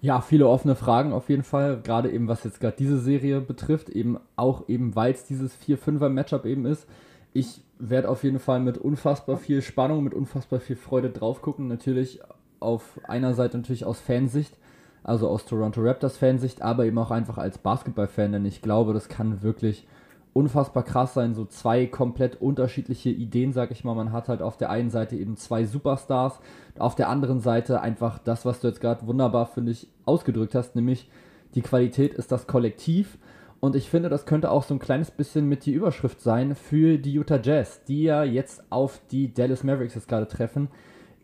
Ja, 0.01 0.21
viele 0.21 0.47
offene 0.47 0.75
Fragen 0.75 1.13
auf 1.13 1.29
jeden 1.29 1.43
Fall, 1.43 1.81
gerade 1.81 2.11
eben 2.11 2.27
was 2.27 2.43
jetzt 2.43 2.59
gerade 2.59 2.75
diese 2.77 2.99
Serie 2.99 3.41
betrifft, 3.41 3.89
eben 3.89 4.19
auch 4.35 4.67
eben, 4.69 4.95
weil 4.95 5.13
es 5.13 5.25
dieses 5.25 5.53
4-5er-Matchup 5.67 6.45
eben 6.45 6.65
ist. 6.65 6.85
Ich 7.33 7.61
werde 7.79 8.09
auf 8.09 8.23
jeden 8.23 8.39
Fall 8.39 8.59
mit 8.59 8.77
unfassbar 8.77 9.37
viel 9.37 9.61
Spannung, 9.61 10.03
mit 10.03 10.13
unfassbar 10.13 10.59
viel 10.59 10.75
Freude 10.75 11.09
drauf 11.09 11.41
gucken. 11.41 11.67
Natürlich 11.67 12.19
auf 12.59 12.99
einer 13.03 13.33
Seite 13.33 13.57
natürlich 13.57 13.85
aus 13.85 13.99
Fansicht, 13.99 14.57
also 15.05 15.29
aus 15.29 15.45
Toronto 15.45 15.81
Raptors 15.81 16.17
Fansicht, 16.17 16.61
aber 16.61 16.85
eben 16.85 16.97
auch 16.97 17.11
einfach 17.11 17.37
als 17.37 17.59
Basketball-Fan, 17.59 18.31
denn 18.33 18.45
ich 18.45 18.61
glaube, 18.61 18.93
das 18.93 19.07
kann 19.07 19.43
wirklich 19.43 19.87
unfassbar 20.33 20.83
krass 20.83 21.13
sein, 21.13 21.33
so 21.33 21.45
zwei 21.45 21.85
komplett 21.85 22.41
unterschiedliche 22.41 23.09
Ideen, 23.09 23.53
sag 23.53 23.71
ich 23.71 23.85
mal. 23.85 23.95
Man 23.95 24.11
hat 24.11 24.27
halt 24.27 24.41
auf 24.41 24.57
der 24.57 24.69
einen 24.69 24.89
Seite 24.89 25.15
eben 25.15 25.37
zwei 25.37 25.63
Superstars, 25.63 26.39
auf 26.77 26.95
der 26.95 27.07
anderen 27.07 27.39
Seite 27.39 27.81
einfach 27.81 28.19
das, 28.19 28.45
was 28.45 28.59
du 28.59 28.67
jetzt 28.67 28.81
gerade 28.81 29.07
wunderbar, 29.07 29.45
finde 29.45 29.71
ich, 29.71 29.87
ausgedrückt 30.05 30.55
hast, 30.55 30.75
nämlich 30.75 31.07
die 31.53 31.61
Qualität 31.61 32.13
ist 32.15 32.31
das 32.31 32.47
Kollektiv. 32.47 33.17
Und 33.61 33.75
ich 33.75 33.89
finde, 33.89 34.09
das 34.09 34.25
könnte 34.25 34.51
auch 34.51 34.63
so 34.63 34.73
ein 34.73 34.79
kleines 34.79 35.09
bisschen 35.09 35.47
mit 35.47 35.65
die 35.65 35.71
Überschrift 35.71 36.19
sein 36.19 36.55
für 36.55 36.97
die 36.97 37.13
Utah 37.13 37.39
Jazz, 37.41 37.83
die 37.85 38.03
ja 38.03 38.23
jetzt 38.23 38.63
auf 38.69 38.99
die 39.11 39.33
Dallas 39.33 39.63
Mavericks 39.63 39.95
jetzt 39.95 40.09
gerade 40.09 40.27
treffen. 40.27 40.67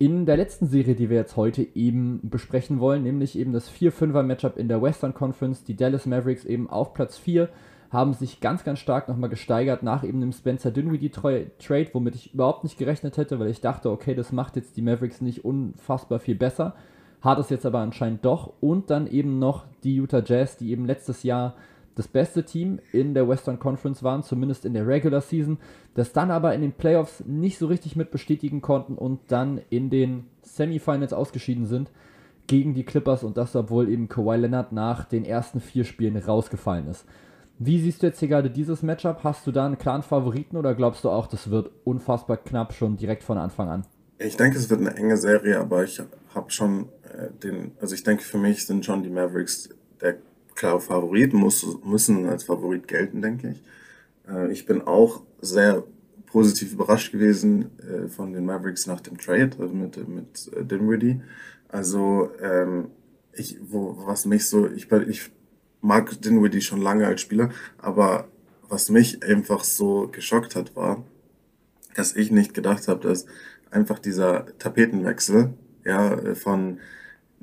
In 0.02 0.26
der 0.26 0.36
letzten 0.36 0.66
Serie, 0.66 0.96
die 0.96 1.12
wir 1.12 1.18
jetzt 1.18 1.38
heute 1.38 1.62
eben 1.76 2.22
besprechen 2.24 2.80
wollen, 2.80 3.04
nämlich 3.04 3.38
eben 3.38 3.54
das 3.54 3.70
4-5er-Matchup 3.70 4.58
in 4.58 4.68
der 4.68 4.82
Western 4.82 5.14
Conference, 5.14 5.64
die 5.64 5.76
Dallas 5.76 6.08
Mavericks 6.08 6.44
eben 6.44 6.68
auf 6.68 6.96
Platz 6.96 7.20
4 7.20 7.50
haben 7.92 8.16
sich 8.16 8.40
ganz, 8.40 8.64
ganz 8.64 8.80
stark 8.80 9.08
nochmal 9.08 9.30
gesteigert 9.30 9.84
nach 9.84 10.04
eben 10.04 10.20
dem 10.20 10.32
Spencer 10.32 10.72
Dinwiddie-Trade, 10.72 11.90
womit 11.94 12.16
ich 12.16 12.34
überhaupt 12.34 12.64
nicht 12.64 12.80
gerechnet 12.80 13.18
hätte, 13.18 13.40
weil 13.40 13.52
ich 13.52 13.62
dachte, 13.62 13.92
okay, 13.92 14.16
das 14.16 14.32
macht 14.32 14.56
jetzt 14.56 14.76
die 14.76 14.82
Mavericks 14.82 15.22
nicht 15.22 15.46
unfassbar 15.46 16.18
viel 16.18 16.34
besser. 16.34 16.74
Hat 17.22 17.38
es 17.38 17.52
jetzt 17.52 17.68
aber 17.68 17.78
anscheinend 17.78 18.26
doch. 18.26 18.54
Und 18.60 18.90
dann 18.90 19.06
eben 19.06 19.38
noch 19.38 19.66
die 19.84 19.98
Utah 19.98 20.24
Jazz, 20.26 20.58
die 20.58 20.72
eben 20.72 20.88
letztes 20.88 21.22
Jahr 21.22 21.54
das 21.96 22.08
beste 22.08 22.44
Team 22.44 22.80
in 22.92 23.14
der 23.14 23.28
Western 23.28 23.60
Conference 23.60 24.04
waren, 24.04 24.24
zumindest 24.24 24.66
in 24.66 24.74
der 24.74 24.88
Regular 24.88 25.22
Season, 25.22 25.58
das 25.94 26.14
dann 26.14 26.32
aber 26.32 26.54
in 26.54 26.62
den 26.62 26.72
Playoffs 26.72 27.24
nicht 27.26 27.58
so 27.58 27.68
richtig 27.68 27.96
mit 27.96 28.12
bestätigen 28.12 28.62
konnten 28.62 28.96
und 28.96 29.20
dann 29.28 29.62
in 29.70 29.90
den 29.90 30.26
Semifinals 30.42 31.14
ausgeschieden 31.14 31.66
sind 31.66 31.92
gegen 32.48 32.74
die 32.74 32.84
Clippers 32.84 33.24
und 33.24 33.38
das, 33.38 33.56
obwohl 33.56 33.90
eben 33.90 34.10
Kawhi 34.10 34.38
Leonard 34.38 34.72
nach 34.72 35.06
den 35.06 35.26
ersten 35.26 35.60
vier 35.60 35.84
Spielen 35.84 36.18
rausgefallen 36.18 36.88
ist. 36.88 37.06
Wie 37.60 37.80
siehst 37.80 38.02
du 38.02 38.08
jetzt 38.08 38.20
hier 38.20 38.28
gerade 38.28 38.50
dieses 38.50 38.82
Matchup? 38.82 39.24
Hast 39.24 39.46
du 39.46 39.52
da 39.52 39.66
einen 39.66 39.78
klaren 39.78 40.02
Favoriten 40.02 40.58
oder 40.58 40.74
glaubst 40.74 41.04
du 41.04 41.10
auch, 41.10 41.28
das 41.28 41.52
wird 41.52 41.70
unfassbar 41.84 42.38
knapp 42.38 42.74
schon 42.74 42.98
direkt 42.98 43.24
von 43.24 43.38
Anfang 43.38 43.70
an? 43.70 43.86
Ich 44.18 44.36
denke, 44.36 44.58
es 44.58 44.70
wird 44.70 44.82
eine 44.82 44.96
enge 44.96 45.18
Serie, 45.18 45.60
aber 45.60 45.84
ich 45.84 46.02
habe 46.34 46.50
schon 46.52 46.90
äh, 47.04 47.30
den, 47.44 47.72
also 47.80 47.96
ich 47.96 48.04
denke, 48.04 48.24
für 48.24 48.38
mich 48.38 48.66
sind 48.66 48.86
schon 48.86 49.04
die 49.04 49.10
Mavericks 49.10 49.70
der 50.02 50.18
klare 50.56 50.82
Favorit, 50.82 51.34
muss, 51.34 51.66
müssen 51.84 52.26
als 52.28 52.44
Favorit 52.44 52.88
gelten, 52.88 53.22
denke 53.22 53.52
ich. 53.52 53.64
Äh, 54.32 54.52
ich 54.52 54.66
bin 54.66 54.82
auch 54.82 55.22
sehr 55.42 55.84
positiv 56.26 56.74
überrascht 56.74 57.12
gewesen 57.12 57.72
äh, 57.80 58.08
von 58.08 58.34
den 58.34 58.46
Mavericks 58.46 58.88
nach 58.88 59.02
dem 59.02 59.18
Trade, 59.18 59.52
also 59.60 59.74
mit, 59.74 60.08
mit 60.08 60.52
äh, 60.56 60.64
Dinwiddie. 60.64 61.22
Also, 61.68 62.30
ähm, 62.42 62.88
ich, 63.34 63.58
wo, 63.62 63.98
was 64.06 64.26
mich 64.26 64.46
so, 64.48 64.68
ich, 64.68 64.92
ich 64.92 65.32
mag 65.82 66.22
Dinwiddie 66.22 66.62
schon 66.62 66.82
lange 66.82 67.08
als 67.08 67.22
Spieler, 67.22 67.50
aber 67.78 68.28
was 68.68 68.90
mich 68.90 69.24
einfach 69.24 69.64
so 69.64 70.10
geschockt 70.12 70.56
hat, 70.56 70.76
war, 70.76 71.04
dass 71.96 72.16
ich 72.16 72.32
nicht 72.32 72.54
gedacht 72.54 72.88
habe, 72.88 73.08
dass 73.08 73.26
einfach 73.70 74.00
dieser 74.00 74.46
Tapetenwechsel, 74.60 75.54
ja, 75.84 76.36
von 76.36 76.80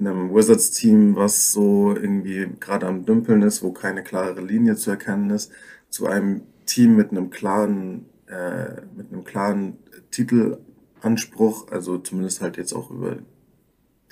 einem 0.00 0.34
Wizards-Team, 0.34 1.16
was 1.16 1.52
so 1.52 1.94
irgendwie 1.94 2.48
gerade 2.60 2.86
am 2.86 3.04
Dümpeln 3.04 3.42
ist, 3.42 3.62
wo 3.62 3.72
keine 3.72 4.02
klare 4.02 4.40
Linie 4.40 4.76
zu 4.76 4.90
erkennen 4.90 5.30
ist, 5.30 5.50
zu 5.90 6.06
einem 6.06 6.42
Team 6.66 6.96
mit 6.96 7.10
einem 7.10 7.30
klaren, 7.30 8.06
äh, 8.26 8.82
mit 8.96 9.12
einem 9.12 9.24
klaren 9.24 9.78
Titelanspruch, 10.10 11.70
also 11.70 11.98
zumindest 11.98 12.40
halt 12.40 12.56
jetzt 12.56 12.72
auch 12.72 12.90
über 12.90 13.18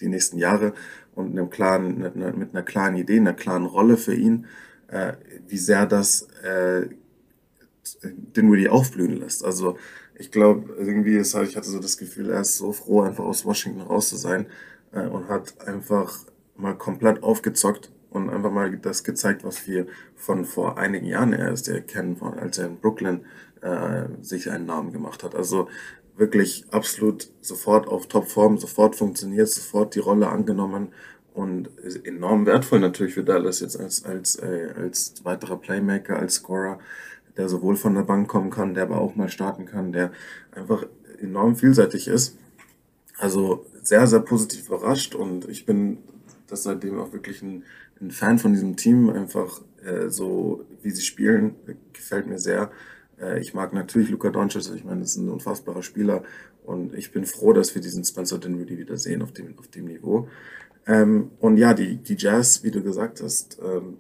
die 0.01 0.09
nächsten 0.09 0.39
Jahre 0.39 0.75
und 1.15 1.31
einem 1.31 1.51
klaren, 1.51 1.99
mit 1.99 2.17
einer, 2.17 2.33
mit 2.33 2.51
einer 2.55 2.63
klaren 2.63 2.97
Idee, 2.97 3.19
einer 3.19 3.35
klaren 3.35 3.67
Rolle 3.67 3.97
für 3.97 4.15
ihn, 4.15 4.47
äh, 4.89 5.15
wie 5.47 5.59
sehr 5.59 5.87
das 5.87 6.23
äh, 6.43 6.89
Dinwiddie 8.37 8.69
aufblühen 8.69 9.19
lässt. 9.19 9.45
Also 9.45 9.79
ich 10.19 10.31
glaube, 10.31 10.75
irgendwie 10.79 11.17
ist 11.17 11.35
halt, 11.35 11.49
ich 11.49 11.57
hatte 11.57 11.69
so 11.69 11.79
das 11.79 11.99
Gefühl, 11.99 12.31
er 12.31 12.41
ist 12.41 12.57
so 12.57 12.73
froh, 12.73 13.03
einfach 13.03 13.25
aus 13.25 13.45
Washington 13.45 13.83
raus 13.83 14.09
zu 14.09 14.17
sein 14.17 14.47
äh, 14.93 15.07
und 15.07 15.29
hat 15.29 15.67
einfach 15.67 16.19
mal 16.57 16.75
komplett 16.75 17.23
aufgezockt 17.23 17.91
und 18.11 18.31
einfach 18.31 18.51
mal 18.51 18.77
das 18.79 19.05
gezeigt, 19.05 19.45
was 19.45 19.67
wir 19.67 19.87
von 20.15 20.45
vor 20.45 20.79
einigen 20.79 21.07
Jahren 21.07 21.33
erst 21.33 21.71
kennen, 21.87 22.17
als 22.41 22.59
er 22.59 22.67
in 22.67 22.79
Brooklyn 22.79 23.25
äh, 23.61 24.05
sich 24.23 24.51
einen 24.51 24.67
Namen 24.67 24.93
gemacht 24.93 25.23
hat. 25.23 25.35
Also 25.35 25.69
wirklich 26.17 26.65
absolut 26.71 27.31
sofort 27.41 27.89
auf 27.89 28.07
Topform, 28.07 28.59
sofort 28.59 28.97
funktioniert, 28.97 29.49
sofort 29.49 29.95
die 29.95 30.01
Rolle 30.01 30.29
angenommen 30.29 30.89
und 31.35 31.69
enorm 32.05 32.47
wertvoll 32.47 32.81
natürlich 32.81 33.13
für 33.15 33.25
Dallas 33.25 33.61
jetzt 33.61 33.79
als, 33.79 34.05
als, 34.07 34.37
äh, 34.37 34.73
als 34.75 35.15
weiterer 35.25 35.59
Playmaker, 35.59 36.19
als 36.19 36.37
Scorer, 36.37 36.79
der 37.37 37.51
sowohl 37.51 37.77
von 37.77 37.95
der 37.95 38.03
Bank 38.03 38.29
kommen 38.29 38.51
kann, 38.51 38.73
der 38.73 38.85
aber 38.85 38.99
auch 38.99 39.15
mal 39.17 39.29
starten 39.29 39.67
kann, 39.67 39.93
der 39.93 40.13
einfach 40.53 40.87
enorm 41.21 41.57
vielseitig 41.57 42.09
ist. 42.09 42.39
Also 43.19 43.67
sehr, 43.83 44.07
sehr 44.07 44.21
positiv 44.21 44.67
überrascht 44.67 45.15
und 45.15 45.49
ich 45.49 45.65
bin 45.65 45.99
das 46.49 46.63
seitdem 46.63 46.99
auch 46.99 47.13
wirklich 47.13 47.43
ein, 47.43 47.65
ein 48.01 48.11
Fan 48.11 48.39
von 48.39 48.53
diesem 48.53 48.77
Team. 48.77 49.11
Einfach 49.11 49.63
äh, 49.85 50.09
so, 50.09 50.65
wie 50.83 50.91
sie 50.91 51.03
spielen, 51.03 51.55
gefällt 51.93 52.27
mir 52.27 52.39
sehr. 52.39 52.71
Äh, 53.21 53.41
ich 53.41 53.55
mag 53.55 53.73
natürlich 53.73 54.11
Luka 54.11 54.31
Doncic, 54.31 54.75
ich 54.75 54.85
meine, 54.85 55.01
das 55.01 55.11
ist 55.11 55.17
ein 55.17 55.29
unfassbarer 55.29 55.83
Spieler 55.83 56.23
und 56.65 56.95
ich 56.95 57.13
bin 57.13 57.25
froh, 57.25 57.53
dass 57.53 57.75
wir 57.75 57.83
diesen 57.83 58.05
Spencer 58.05 58.39
Dinwiddie 58.39 58.79
wieder 58.79 58.97
sehen 58.97 59.23
auf 59.23 59.33
dem, 59.33 59.59
auf 59.59 59.69
dem 59.69 59.87
Niveau. 59.87 60.29
Ähm, 60.87 61.31
und 61.41 61.57
ja, 61.57 61.75
die, 61.75 61.97
die 61.97 62.17
Jazz, 62.17 62.63
wie 62.63 62.71
du 62.71 62.83
gesagt 62.83 63.23
hast, 63.23 63.59
ähm, 63.63 63.99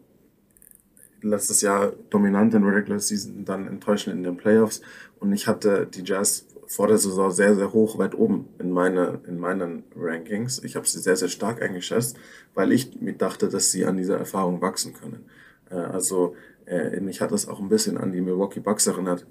letztes 1.22 1.60
Jahr 1.60 1.92
dominant 2.10 2.54
in 2.54 2.64
Regular 2.64 3.00
Season, 3.00 3.44
dann 3.44 3.66
enttäuschend 3.66 4.14
in 4.16 4.22
den 4.22 4.36
Playoffs 4.36 4.82
und 5.18 5.32
ich 5.32 5.46
hatte 5.46 5.86
die 5.86 6.02
Jazz 6.04 6.46
vor 6.66 6.88
der 6.88 6.98
Saison 6.98 7.30
sehr, 7.30 7.54
sehr 7.54 7.72
hoch, 7.72 7.98
weit 7.98 8.14
oben 8.14 8.48
meine, 8.76 9.20
in 9.26 9.38
meinen 9.38 9.84
Rankings. 9.96 10.62
Ich 10.62 10.76
habe 10.76 10.86
sie 10.86 11.00
sehr, 11.00 11.16
sehr 11.16 11.28
stark 11.28 11.62
eingeschätzt, 11.62 12.16
weil 12.54 12.72
ich 12.72 13.00
mir 13.00 13.14
dachte, 13.14 13.48
dass 13.48 13.72
sie 13.72 13.86
an 13.86 13.96
dieser 13.96 14.18
Erfahrung 14.18 14.60
wachsen 14.60 14.92
können. 14.92 15.24
Äh, 15.70 15.76
also 15.76 16.36
äh, 16.66 17.00
mich 17.00 17.20
hat 17.20 17.32
das 17.32 17.48
auch 17.48 17.58
ein 17.58 17.70
bisschen 17.70 17.96
an 17.96 18.12
die 18.12 18.20
Milwaukee 18.20 18.60
Bucks 18.60 18.86
erinnert, 18.86 19.26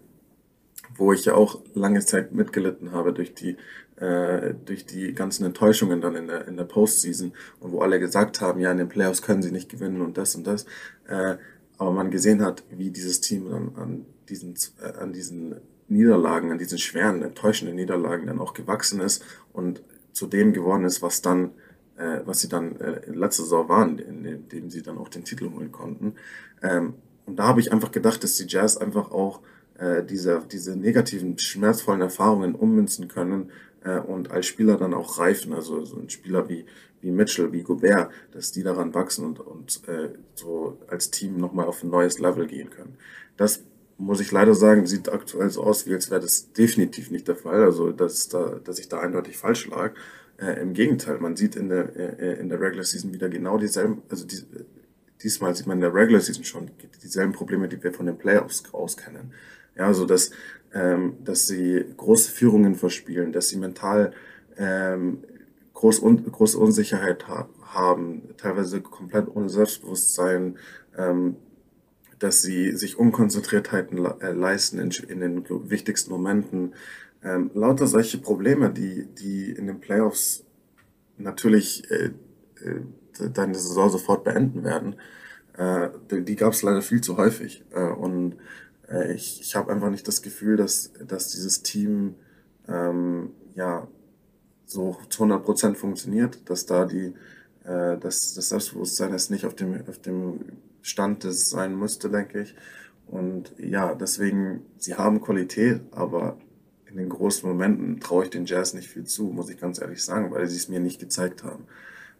wo 0.95 1.13
ich 1.13 1.25
ja 1.25 1.35
auch 1.35 1.61
lange 1.73 2.03
Zeit 2.03 2.33
mitgelitten 2.33 2.91
habe 2.91 3.13
durch 3.13 3.35
die, 3.35 3.57
äh, 3.97 4.53
durch 4.65 4.85
die 4.85 5.13
ganzen 5.13 5.45
Enttäuschungen 5.45 6.01
dann 6.01 6.15
in 6.15 6.27
der, 6.27 6.47
in 6.47 6.57
der 6.57 6.63
Postseason 6.63 7.33
und 7.59 7.71
wo 7.71 7.81
alle 7.81 7.99
gesagt 7.99 8.41
haben, 8.41 8.59
ja, 8.59 8.71
in 8.71 8.79
den 8.79 8.89
Playoffs 8.89 9.21
können 9.21 9.43
sie 9.43 9.51
nicht 9.51 9.69
gewinnen 9.69 10.01
und 10.01 10.17
das 10.17 10.35
und 10.35 10.47
das. 10.47 10.65
Äh, 11.07 11.35
aber 11.77 11.91
man 11.91 12.09
gesehen 12.09 12.41
hat, 12.41 12.63
wie 12.71 12.89
dieses 12.89 13.21
Team 13.21 13.49
dann 13.49 13.75
an 13.75 14.05
diesen, 14.29 14.55
äh, 14.81 14.97
an 14.97 15.13
diesen 15.13 15.55
Niederlagen, 15.87 16.51
an 16.51 16.57
diesen 16.57 16.77
schweren, 16.77 17.21
enttäuschenden 17.21 17.75
Niederlagen 17.75 18.27
dann 18.27 18.39
auch 18.39 18.53
gewachsen 18.53 18.99
ist 19.01 19.23
und 19.53 19.83
zu 20.13 20.27
dem 20.27 20.53
geworden 20.53 20.85
ist, 20.85 21.01
was 21.01 21.21
dann, 21.21 21.51
äh, 21.97 22.21
was 22.25 22.41
sie 22.41 22.49
dann 22.49 22.79
äh, 22.79 23.09
letzte 23.09 23.43
Saison 23.43 23.69
waren, 23.69 23.99
in 23.99 24.47
dem 24.49 24.69
sie 24.69 24.81
dann 24.81 24.97
auch 24.97 25.09
den 25.09 25.25
Titel 25.25 25.51
holen 25.51 25.71
konnten. 25.71 26.15
Ähm, 26.63 26.95
und 27.25 27.37
da 27.37 27.47
habe 27.47 27.59
ich 27.59 27.71
einfach 27.71 27.91
gedacht, 27.91 28.23
dass 28.23 28.35
die 28.35 28.45
Jazz 28.47 28.77
einfach 28.77 29.11
auch 29.11 29.41
äh, 29.77 30.03
diese, 30.03 30.41
diese 30.51 30.75
negativen, 30.75 31.37
schmerzvollen 31.37 32.01
Erfahrungen 32.01 32.55
ummünzen 32.55 33.07
können 33.07 33.51
äh, 33.83 33.99
und 33.99 34.31
als 34.31 34.45
Spieler 34.45 34.77
dann 34.77 34.93
auch 34.93 35.19
reifen. 35.19 35.53
Also 35.53 35.83
so 35.85 35.97
ein 35.97 36.09
Spieler 36.09 36.47
wie, 36.49 36.65
wie 37.01 37.11
Mitchell, 37.11 37.51
wie 37.51 37.63
Gobert, 37.63 38.11
dass 38.31 38.51
die 38.51 38.63
daran 38.63 38.93
wachsen 38.93 39.25
und, 39.25 39.39
und 39.39 39.81
äh, 39.87 40.09
so 40.35 40.77
als 40.87 41.11
Team 41.11 41.37
nochmal 41.37 41.65
auf 41.65 41.83
ein 41.83 41.89
neues 41.89 42.19
Level 42.19 42.47
gehen 42.47 42.69
können. 42.69 42.97
Das 43.37 43.63
muss 43.97 44.19
ich 44.19 44.31
leider 44.31 44.53
sagen, 44.53 44.85
sieht 44.85 45.09
aktuell 45.09 45.49
so 45.49 45.63
aus, 45.63 45.87
als 45.87 46.11
wäre 46.11 46.21
das 46.21 46.51
definitiv 46.51 47.11
nicht 47.11 47.27
der 47.27 47.35
Fall. 47.35 47.63
Also, 47.63 47.91
dass, 47.91 48.27
da, 48.27 48.59
dass 48.63 48.79
ich 48.79 48.89
da 48.89 48.99
eindeutig 48.99 49.37
falsch 49.37 49.67
lag. 49.67 49.93
Äh, 50.37 50.61
Im 50.61 50.73
Gegenteil, 50.73 51.17
man 51.19 51.35
sieht 51.35 51.55
in 51.55 51.69
der, 51.69 51.95
äh, 51.95 52.39
in 52.39 52.49
der 52.49 52.59
Regular 52.59 52.83
Season 52.83 53.13
wieder 53.13 53.29
genau 53.29 53.57
dieselben, 53.57 54.01
also 54.09 54.25
die, 54.25 54.41
diesmal 55.23 55.55
sieht 55.55 55.65
man 55.65 55.77
in 55.77 55.81
der 55.81 55.93
Regular 55.93 56.21
Season 56.21 56.43
schon 56.43 56.71
dieselben 57.01 57.31
Probleme, 57.31 57.69
die 57.69 57.81
wir 57.81 57.93
von 57.93 58.05
den 58.05 58.17
Playoffs 58.17 58.63
aus 58.73 58.97
kennen. 58.97 59.31
Ja, 59.77 59.85
also 59.87 60.05
dass, 60.05 60.31
ähm, 60.73 61.17
dass 61.23 61.47
sie 61.47 61.85
große 61.95 62.31
Führungen 62.31 62.75
verspielen, 62.75 63.31
dass 63.31 63.49
sie 63.49 63.57
mental 63.57 64.11
ähm, 64.57 65.19
groß 65.73 65.99
un 65.99 66.31
große 66.31 66.57
Unsicherheit 66.57 67.27
ha 67.27 67.49
haben, 67.61 68.29
teilweise 68.37 68.81
komplett 68.81 69.27
ohne 69.35 69.49
Selbstbewusstsein, 69.49 70.57
ähm, 70.97 71.35
dass 72.19 72.41
sie 72.41 72.75
sich 72.75 72.97
Unkonzentriertheiten 72.97 74.05
äh, 74.21 74.31
leisten 74.31 74.79
in, 74.79 74.91
in, 75.07 75.19
den 75.19 75.45
wichtigsten 75.69 76.11
Momenten. 76.11 76.73
Ähm, 77.23 77.51
lauter 77.53 77.87
solche 77.87 78.17
Probleme, 78.17 78.69
die, 78.69 79.05
die 79.05 79.51
in 79.51 79.67
den 79.67 79.79
Playoffs 79.79 80.43
natürlich 81.17 81.89
äh, 81.91 82.11
äh, 82.63 82.81
deine 83.33 83.55
Saison 83.55 83.89
sofort 83.89 84.23
beenden 84.23 84.63
werden, 84.63 84.95
äh, 85.57 85.89
die, 86.11 86.23
die 86.23 86.35
gab 86.35 86.53
es 86.53 86.61
leider 86.61 86.81
viel 86.81 87.01
zu 87.01 87.17
häufig. 87.17 87.63
Äh, 87.71 87.89
und 87.89 88.35
äh, 88.89 89.13
ich, 89.13 89.41
ich 89.41 89.55
habe 89.55 89.71
einfach 89.71 89.89
nicht 89.89 90.07
das 90.07 90.21
Gefühl, 90.21 90.57
dass, 90.57 90.91
dass 91.07 91.29
dieses 91.29 91.63
Team 91.63 92.15
ähm, 92.67 93.31
ja 93.55 93.87
so 94.65 94.97
zu 95.09 95.23
100 95.23 95.45
Prozent 95.45 95.77
funktioniert, 95.77 96.49
dass 96.49 96.65
da 96.65 96.85
die, 96.85 97.13
äh, 97.63 97.97
dass 97.97 98.33
das 98.33 98.49
Selbstbewusstsein 98.49 99.13
ist 99.13 99.29
nicht 99.29 99.45
auf 99.45 99.55
dem, 99.55 99.79
auf 99.87 99.99
dem 99.99 100.39
Stand, 100.85 101.25
es 101.25 101.49
sein 101.49 101.75
müsste, 101.75 102.11
denke 102.11 102.41
ich. 102.41 102.55
Und 103.07 103.53
ja, 103.57 103.95
deswegen, 103.95 104.61
sie 104.77 104.93
haben 104.93 105.19
Qualität, 105.19 105.81
aber 105.91 106.37
in 106.85 106.97
den 106.97 107.09
großen 107.09 107.49
Momenten 107.49 107.99
traue 107.99 108.25
ich 108.25 108.29
den 108.29 108.45
Jazz 108.45 108.75
nicht 108.75 108.87
viel 108.87 109.03
zu, 109.03 109.23
muss 109.23 109.49
ich 109.49 109.59
ganz 109.59 109.81
ehrlich 109.81 110.03
sagen, 110.03 110.31
weil 110.31 110.47
sie 110.47 110.57
es 110.57 110.69
mir 110.69 110.79
nicht 110.79 110.99
gezeigt 110.99 111.43
haben. 111.43 111.65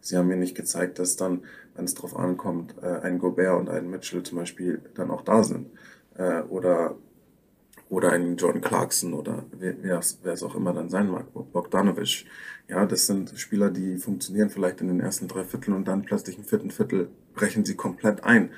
Sie 0.00 0.16
haben 0.16 0.26
mir 0.26 0.36
nicht 0.36 0.56
gezeigt, 0.56 0.98
dass 0.98 1.14
dann, 1.14 1.44
wenn 1.76 1.84
es 1.84 1.94
darauf 1.94 2.16
ankommt, 2.16 2.74
äh, 2.82 2.86
ein 2.86 3.20
Gobert 3.20 3.58
und 3.58 3.68
ein 3.68 3.88
Mitchell 3.88 4.24
zum 4.24 4.38
Beispiel 4.38 4.82
dann 4.94 5.12
auch 5.12 5.22
da 5.22 5.44
sind. 5.44 5.70
Äh, 6.16 6.42
oder, 6.42 6.96
oder 7.88 8.12
ein 8.12 8.36
Jordan 8.36 8.62
Clarkson 8.62 9.14
oder 9.14 9.44
wer 9.52 10.00
es 10.00 10.42
auch 10.42 10.54
immer 10.54 10.72
dann 10.72 10.88
sein 10.88 11.08
mag, 11.08 11.26
Bogdanovic. 11.32 12.26
Ja, 12.68 12.84
das 12.84 13.06
sind 13.06 13.38
Spieler, 13.38 13.70
die 13.70 13.96
funktionieren 13.98 14.50
vielleicht 14.50 14.80
in 14.80 14.88
den 14.88 15.00
ersten 15.00 15.28
drei 15.28 15.44
Vierteln 15.44 15.76
und 15.76 15.86
dann 15.86 16.02
plötzlich 16.02 16.36
im 16.36 16.44
vierten 16.44 16.70
Viertel 16.70 17.08
brechen 17.34 17.64
sie 17.64 17.76
komplett 17.76 18.24
ein. 18.24 18.50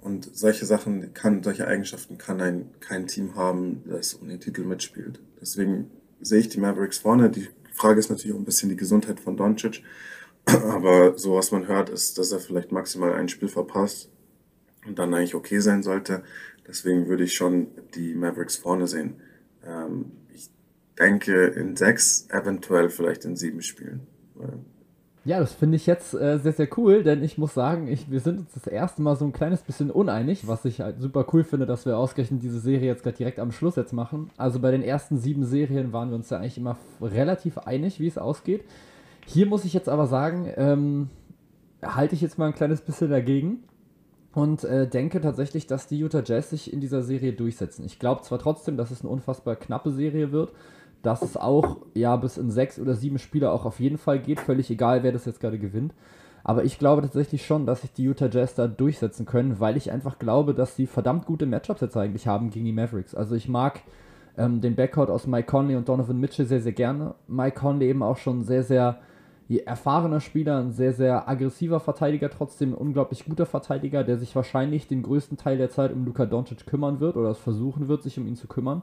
Und 0.00 0.30
solche 0.32 0.64
Sachen 0.64 1.12
kann, 1.12 1.42
solche 1.42 1.66
Eigenschaften 1.66 2.18
kann 2.18 2.40
ein, 2.40 2.70
kein 2.78 3.08
Team 3.08 3.34
haben, 3.34 3.82
das 3.86 4.14
um 4.14 4.28
den 4.28 4.38
Titel 4.38 4.62
mitspielt. 4.62 5.20
Deswegen 5.40 5.90
sehe 6.20 6.38
ich 6.38 6.48
die 6.48 6.60
Mavericks 6.60 6.98
vorne. 6.98 7.30
Die 7.30 7.48
Frage 7.72 7.98
ist 7.98 8.08
natürlich 8.08 8.34
auch 8.34 8.38
ein 8.38 8.44
bisschen 8.44 8.68
die 8.68 8.76
Gesundheit 8.76 9.18
von 9.18 9.36
Doncic. 9.36 9.82
Aber 10.46 11.18
so 11.18 11.34
was 11.34 11.50
man 11.50 11.66
hört, 11.66 11.90
ist, 11.90 12.16
dass 12.16 12.30
er 12.30 12.38
vielleicht 12.38 12.70
maximal 12.70 13.12
ein 13.14 13.28
Spiel 13.28 13.48
verpasst 13.48 14.08
und 14.86 15.00
dann 15.00 15.12
eigentlich 15.14 15.34
okay 15.34 15.58
sein 15.58 15.82
sollte. 15.82 16.22
Deswegen 16.68 17.08
würde 17.08 17.24
ich 17.24 17.34
schon 17.34 17.68
die 17.94 18.14
Mavericks 18.14 18.56
vorne 18.56 18.86
sehen. 18.86 19.14
Ähm, 19.66 20.12
ich 20.34 20.50
denke 20.98 21.46
in 21.46 21.76
sechs, 21.76 22.28
eventuell 22.30 22.90
vielleicht 22.90 23.24
in 23.24 23.36
sieben 23.36 23.62
Spielen. 23.62 24.06
Ja, 25.24 25.40
das 25.40 25.52
finde 25.52 25.76
ich 25.76 25.86
jetzt 25.86 26.14
äh, 26.14 26.38
sehr, 26.38 26.52
sehr 26.52 26.68
cool, 26.78 27.02
denn 27.02 27.22
ich 27.22 27.38
muss 27.38 27.52
sagen, 27.54 27.88
ich, 27.88 28.10
wir 28.10 28.20
sind 28.20 28.38
uns 28.40 28.52
das 28.52 28.66
erste 28.66 29.02
Mal 29.02 29.16
so 29.16 29.24
ein 29.24 29.32
kleines 29.32 29.62
bisschen 29.62 29.90
uneinig, 29.90 30.46
was 30.46 30.64
ich 30.64 30.80
halt 30.80 31.00
super 31.00 31.26
cool 31.32 31.42
finde, 31.42 31.66
dass 31.66 31.86
wir 31.86 31.98
ausgerechnet 31.98 32.42
diese 32.42 32.60
Serie 32.60 32.86
jetzt 32.86 33.02
gerade 33.02 33.16
direkt 33.16 33.38
am 33.38 33.52
Schluss 33.52 33.76
jetzt 33.76 33.92
machen. 33.92 34.30
Also 34.36 34.60
bei 34.60 34.70
den 34.70 34.82
ersten 34.82 35.18
sieben 35.18 35.44
Serien 35.44 35.92
waren 35.92 36.10
wir 36.10 36.16
uns 36.16 36.30
ja 36.30 36.38
eigentlich 36.38 36.58
immer 36.58 36.78
relativ 37.02 37.58
einig, 37.58 37.98
wie 38.00 38.06
es 38.06 38.16
ausgeht. 38.16 38.64
Hier 39.26 39.46
muss 39.46 39.64
ich 39.64 39.74
jetzt 39.74 39.88
aber 39.88 40.06
sagen, 40.06 40.50
ähm, 40.56 41.10
halte 41.82 42.14
ich 42.14 42.20
jetzt 42.20 42.38
mal 42.38 42.46
ein 42.46 42.54
kleines 42.54 42.80
bisschen 42.80 43.10
dagegen 43.10 43.64
und 44.34 44.64
äh, 44.64 44.86
denke 44.86 45.20
tatsächlich, 45.20 45.66
dass 45.66 45.86
die 45.86 45.98
Utah 45.98 46.22
Jazz 46.24 46.50
sich 46.50 46.72
in 46.72 46.80
dieser 46.80 47.02
Serie 47.02 47.32
durchsetzen. 47.32 47.84
Ich 47.84 47.98
glaube 47.98 48.22
zwar 48.22 48.38
trotzdem, 48.38 48.76
dass 48.76 48.90
es 48.90 49.00
eine 49.00 49.10
unfassbar 49.10 49.56
knappe 49.56 49.90
Serie 49.90 50.32
wird, 50.32 50.52
dass 51.02 51.22
es 51.22 51.36
auch 51.36 51.78
ja 51.94 52.16
bis 52.16 52.36
in 52.38 52.50
sechs 52.50 52.78
oder 52.78 52.94
sieben 52.94 53.18
Spiele 53.18 53.50
auch 53.50 53.64
auf 53.64 53.80
jeden 53.80 53.98
Fall 53.98 54.18
geht, 54.18 54.40
völlig 54.40 54.70
egal, 54.70 55.02
wer 55.02 55.12
das 55.12 55.24
jetzt 55.24 55.40
gerade 55.40 55.58
gewinnt. 55.58 55.94
Aber 56.44 56.64
ich 56.64 56.78
glaube 56.78 57.02
tatsächlich 57.02 57.44
schon, 57.44 57.66
dass 57.66 57.82
sich 57.82 57.92
die 57.92 58.04
Utah 58.04 58.28
Jazz 58.30 58.54
da 58.54 58.68
durchsetzen 58.68 59.26
können, 59.26 59.60
weil 59.60 59.76
ich 59.76 59.90
einfach 59.90 60.18
glaube, 60.18 60.54
dass 60.54 60.76
sie 60.76 60.86
verdammt 60.86 61.26
gute 61.26 61.46
Matchups 61.46 61.80
jetzt 61.80 61.96
eigentlich 61.96 62.26
haben 62.26 62.50
gegen 62.50 62.64
die 62.64 62.72
Mavericks. 62.72 63.14
Also 63.14 63.34
ich 63.34 63.48
mag 63.48 63.80
ähm, 64.36 64.60
den 64.60 64.76
Backcourt 64.76 65.10
aus 65.10 65.26
Mike 65.26 65.46
Conley 65.46 65.76
und 65.76 65.88
Donovan 65.88 66.18
Mitchell 66.18 66.46
sehr, 66.46 66.60
sehr 66.60 66.72
gerne. 66.72 67.14
Mike 67.26 67.58
Conley 67.58 67.88
eben 67.88 68.02
auch 68.02 68.16
schon 68.16 68.44
sehr, 68.44 68.62
sehr 68.62 68.98
erfahrener 69.48 70.20
Spieler, 70.20 70.58
ein 70.58 70.72
sehr, 70.72 70.92
sehr 70.92 71.28
aggressiver 71.28 71.80
Verteidiger, 71.80 72.28
trotzdem 72.30 72.72
ein 72.72 72.74
unglaublich 72.74 73.24
guter 73.24 73.46
Verteidiger, 73.46 74.04
der 74.04 74.18
sich 74.18 74.36
wahrscheinlich 74.36 74.86
den 74.88 75.02
größten 75.02 75.38
Teil 75.38 75.56
der 75.56 75.70
Zeit 75.70 75.92
um 75.92 76.04
Luka 76.04 76.26
Doncic 76.26 76.66
kümmern 76.66 77.00
wird 77.00 77.16
oder 77.16 77.30
es 77.30 77.38
versuchen 77.38 77.88
wird, 77.88 78.02
sich 78.02 78.18
um 78.18 78.26
ihn 78.26 78.36
zu 78.36 78.46
kümmern. 78.46 78.82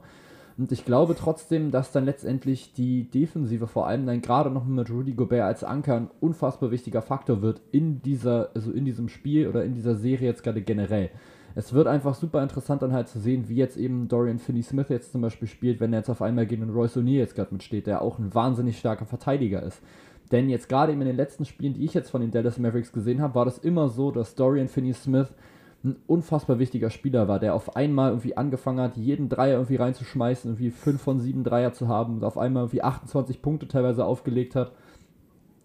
Und 0.57 0.71
ich 0.71 0.85
glaube 0.85 1.15
trotzdem, 1.15 1.69
dass 1.69 1.91
dann 1.91 2.05
letztendlich 2.05 2.73
die 2.73 3.09
Defensive 3.09 3.67
vor 3.67 3.87
allem 3.87 4.05
dann 4.05 4.21
gerade 4.21 4.49
noch 4.49 4.65
mit 4.65 4.89
Rudy 4.89 5.13
Gobert 5.13 5.43
als 5.43 5.63
Anker 5.63 5.97
ein 5.97 6.09
unfassbar 6.21 6.71
wichtiger 6.71 7.01
Faktor 7.01 7.41
wird 7.41 7.61
in 7.71 8.01
dieser, 8.01 8.49
also 8.55 8.71
in 8.71 8.85
diesem 8.85 9.09
Spiel 9.09 9.47
oder 9.47 9.65
in 9.65 9.73
dieser 9.73 9.95
Serie 9.95 10.29
jetzt 10.29 10.43
gerade 10.43 10.61
generell. 10.61 11.09
Es 11.55 11.73
wird 11.73 11.87
einfach 11.87 12.15
super 12.15 12.41
interessant 12.43 12.81
dann 12.81 12.91
halt 12.91 13.07
zu 13.07 13.19
sehen, 13.19 13.47
wie 13.47 13.55
jetzt 13.55 13.77
eben 13.77 14.07
Dorian 14.07 14.39
Finney-Smith 14.39 14.89
jetzt 14.89 15.11
zum 15.11 15.21
Beispiel 15.21 15.47
spielt, 15.47 15.79
wenn 15.79 15.93
er 15.93 15.99
jetzt 15.99 16.09
auf 16.09 16.21
einmal 16.21 16.45
gegen 16.45 16.69
Royce 16.69 16.97
O'Neill 16.97 17.19
jetzt 17.19 17.35
gerade 17.35 17.53
mitsteht, 17.53 17.87
der 17.87 18.01
auch 18.01 18.19
ein 18.19 18.33
wahnsinnig 18.33 18.77
starker 18.77 19.05
Verteidiger 19.05 19.63
ist. 19.63 19.81
Denn 20.31 20.49
jetzt 20.49 20.69
gerade 20.69 20.91
in 20.91 20.99
den 20.99 21.15
letzten 21.15 21.45
Spielen, 21.45 21.73
die 21.73 21.85
ich 21.85 21.93
jetzt 21.93 22.09
von 22.09 22.21
den 22.21 22.31
Dallas 22.31 22.57
Mavericks 22.57 22.91
gesehen 22.91 23.21
habe, 23.21 23.35
war 23.35 23.45
das 23.45 23.59
immer 23.59 23.89
so, 23.89 24.11
dass 24.11 24.35
Dorian 24.35 24.67
Finney-Smith 24.67 25.29
ein 25.83 25.97
unfassbar 26.07 26.57
wichtiger 26.57 26.89
Spieler 26.89 27.27
war, 27.27 27.39
der 27.39 27.53
auf 27.53 27.75
einmal 27.75 28.09
irgendwie 28.09 28.35
angefangen 28.35 28.79
hat, 28.79 28.97
jeden 28.97 29.29
Dreier 29.29 29.53
irgendwie 29.53 29.75
reinzuschmeißen, 29.75 30.51
irgendwie 30.51 30.71
5 30.71 31.01
von 31.01 31.19
7 31.19 31.43
Dreier 31.43 31.73
zu 31.73 31.87
haben 31.87 32.15
und 32.15 32.23
auf 32.23 32.37
einmal 32.37 32.63
irgendwie 32.63 32.81
28 32.81 33.41
Punkte 33.41 33.67
teilweise 33.67 34.03
aufgelegt 34.03 34.55
hat. 34.55 34.71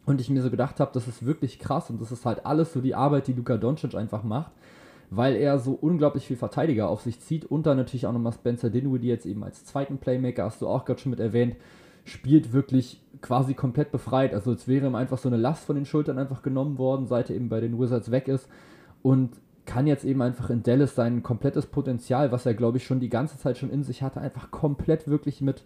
Und 0.04 0.20
ich 0.20 0.28
mir 0.28 0.42
so 0.42 0.50
gedacht 0.50 0.80
habe, 0.80 0.90
das 0.92 1.08
ist 1.08 1.24
wirklich 1.24 1.58
krass 1.58 1.88
und 1.88 2.00
das 2.00 2.12
ist 2.12 2.26
halt 2.26 2.44
alles 2.44 2.72
so 2.72 2.80
die 2.80 2.94
Arbeit, 2.94 3.28
die 3.28 3.32
Luka 3.32 3.56
Doncic 3.56 3.94
einfach 3.94 4.22
macht, 4.22 4.52
weil 5.10 5.36
er 5.36 5.58
so 5.58 5.72
unglaublich 5.72 6.26
viel 6.26 6.36
Verteidiger 6.36 6.88
auf 6.88 7.00
sich 7.00 7.20
zieht 7.20 7.44
und 7.44 7.66
dann 7.66 7.76
natürlich 7.76 8.06
auch 8.06 8.12
nochmal 8.12 8.32
Spencer 8.32 8.70
Dinwiddie 8.70 9.08
jetzt 9.08 9.26
eben 9.26 9.42
als 9.42 9.64
zweiten 9.64 9.98
Playmaker, 9.98 10.44
hast 10.44 10.60
du 10.62 10.68
auch 10.68 10.84
gerade 10.84 11.00
schon 11.00 11.10
mit 11.10 11.20
erwähnt, 11.20 11.56
spielt 12.04 12.52
wirklich 12.52 13.00
quasi 13.20 13.54
komplett 13.54 13.92
befreit. 13.92 14.34
Also 14.34 14.52
es 14.52 14.66
wäre 14.66 14.86
ihm 14.86 14.94
einfach 14.94 15.18
so 15.18 15.28
eine 15.28 15.36
Last 15.36 15.64
von 15.64 15.76
den 15.76 15.86
Schultern 15.86 16.18
einfach 16.18 16.42
genommen 16.42 16.78
worden, 16.78 17.06
seit 17.06 17.30
er 17.30 17.36
eben 17.36 17.48
bei 17.48 17.60
den 17.60 17.78
Wizards 17.78 18.10
weg 18.10 18.28
ist. 18.28 18.48
Und 19.02 19.30
kann 19.66 19.86
jetzt 19.86 20.04
eben 20.04 20.20
einfach 20.20 20.50
in 20.50 20.62
Dallas 20.62 20.94
sein 20.94 21.22
komplettes 21.22 21.66
Potenzial, 21.66 22.32
was 22.32 22.44
er, 22.44 22.54
glaube 22.54 22.78
ich, 22.78 22.84
schon 22.84 22.98
die 22.98 23.08
ganze 23.08 23.38
Zeit 23.38 23.56
schon 23.56 23.70
in 23.70 23.84
sich 23.84 24.02
hatte, 24.02 24.20
einfach 24.20 24.50
komplett 24.50 25.06
wirklich 25.06 25.40
mit, 25.40 25.62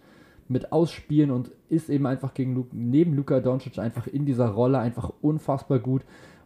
mit 0.47 0.73
ausspielen 0.73 1.31
und 1.31 1.51
ist 1.71 1.89
eben 1.89 2.07
einfach 2.07 2.35
gegen 2.35 2.67
neben 2.73 3.15
Luka 3.15 3.41
Doncic 3.41 3.79
einfach 3.79 4.07
in 4.07 4.27
dieser 4.27 4.49
Rolle 4.49 4.79
einfach 4.79 5.11
unfassbar 5.23 5.79
gut 5.79 6.03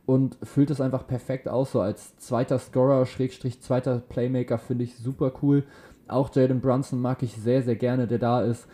und 0.06 0.38
füllt 0.42 0.70
es 0.70 0.80
einfach 0.80 1.06
perfekt 1.06 1.48
aus. 1.48 1.72
So 1.72 1.80
als 1.80 2.16
zweiter 2.18 2.58
Scorer, 2.58 3.06
Schrägstrich, 3.06 3.60
zweiter 3.60 3.98
Playmaker 3.98 4.58
finde 4.58 4.84
ich 4.84 4.96
super 4.96 5.32
cool. 5.42 5.64
Auch 6.06 6.34
Jaden 6.34 6.60
Brunson 6.60 7.00
mag 7.00 7.22
ich 7.22 7.34
sehr, 7.34 7.62
sehr 7.62 7.76
gerne, 7.76 8.06
der 8.06 8.18
da 8.18 8.40
ist. 8.40 8.68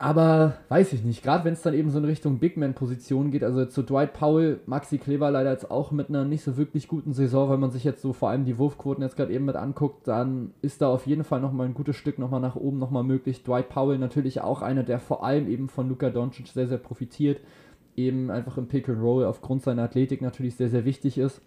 Aber 0.00 0.54
weiß 0.68 0.92
ich 0.92 1.02
nicht, 1.02 1.24
gerade 1.24 1.44
wenn 1.44 1.54
es 1.54 1.62
dann 1.62 1.74
eben 1.74 1.90
so 1.90 1.98
in 1.98 2.04
Richtung 2.04 2.38
Big 2.38 2.56
Man-Position 2.56 3.32
geht, 3.32 3.42
also 3.42 3.66
zu 3.66 3.82
Dwight 3.82 4.12
Powell, 4.12 4.60
Maxi 4.66 4.96
Kleber 4.98 5.28
leider 5.32 5.50
jetzt 5.50 5.72
auch 5.72 5.90
mit 5.90 6.08
einer 6.08 6.24
nicht 6.24 6.44
so 6.44 6.56
wirklich 6.56 6.86
guten 6.86 7.12
Saison, 7.12 7.50
wenn 7.50 7.58
man 7.58 7.72
sich 7.72 7.82
jetzt 7.82 8.00
so 8.00 8.12
vor 8.12 8.30
allem 8.30 8.44
die 8.44 8.58
Wurfquoten 8.58 9.02
jetzt 9.02 9.16
gerade 9.16 9.32
eben 9.32 9.46
mit 9.46 9.56
anguckt, 9.56 10.06
dann 10.06 10.52
ist 10.62 10.82
da 10.82 10.88
auf 10.88 11.08
jeden 11.08 11.24
Fall 11.24 11.40
nochmal 11.40 11.66
ein 11.66 11.74
gutes 11.74 11.96
Stück 11.96 12.20
nochmal 12.20 12.40
nach 12.40 12.54
oben 12.54 12.78
nochmal 12.78 13.02
möglich. 13.02 13.42
Dwight 13.42 13.70
Powell 13.70 13.98
natürlich 13.98 14.40
auch 14.40 14.62
einer, 14.62 14.84
der 14.84 15.00
vor 15.00 15.24
allem 15.24 15.48
eben 15.48 15.68
von 15.68 15.88
Luka 15.88 16.10
Doncic 16.10 16.46
sehr, 16.46 16.68
sehr 16.68 16.78
profitiert, 16.78 17.40
eben 17.96 18.30
einfach 18.30 18.56
im 18.56 18.68
Pick 18.68 18.88
and 18.88 19.02
Roll 19.02 19.24
aufgrund 19.24 19.62
seiner 19.62 19.82
Athletik 19.82 20.22
natürlich 20.22 20.54
sehr, 20.54 20.68
sehr 20.68 20.84
wichtig 20.84 21.18
ist. 21.18 21.40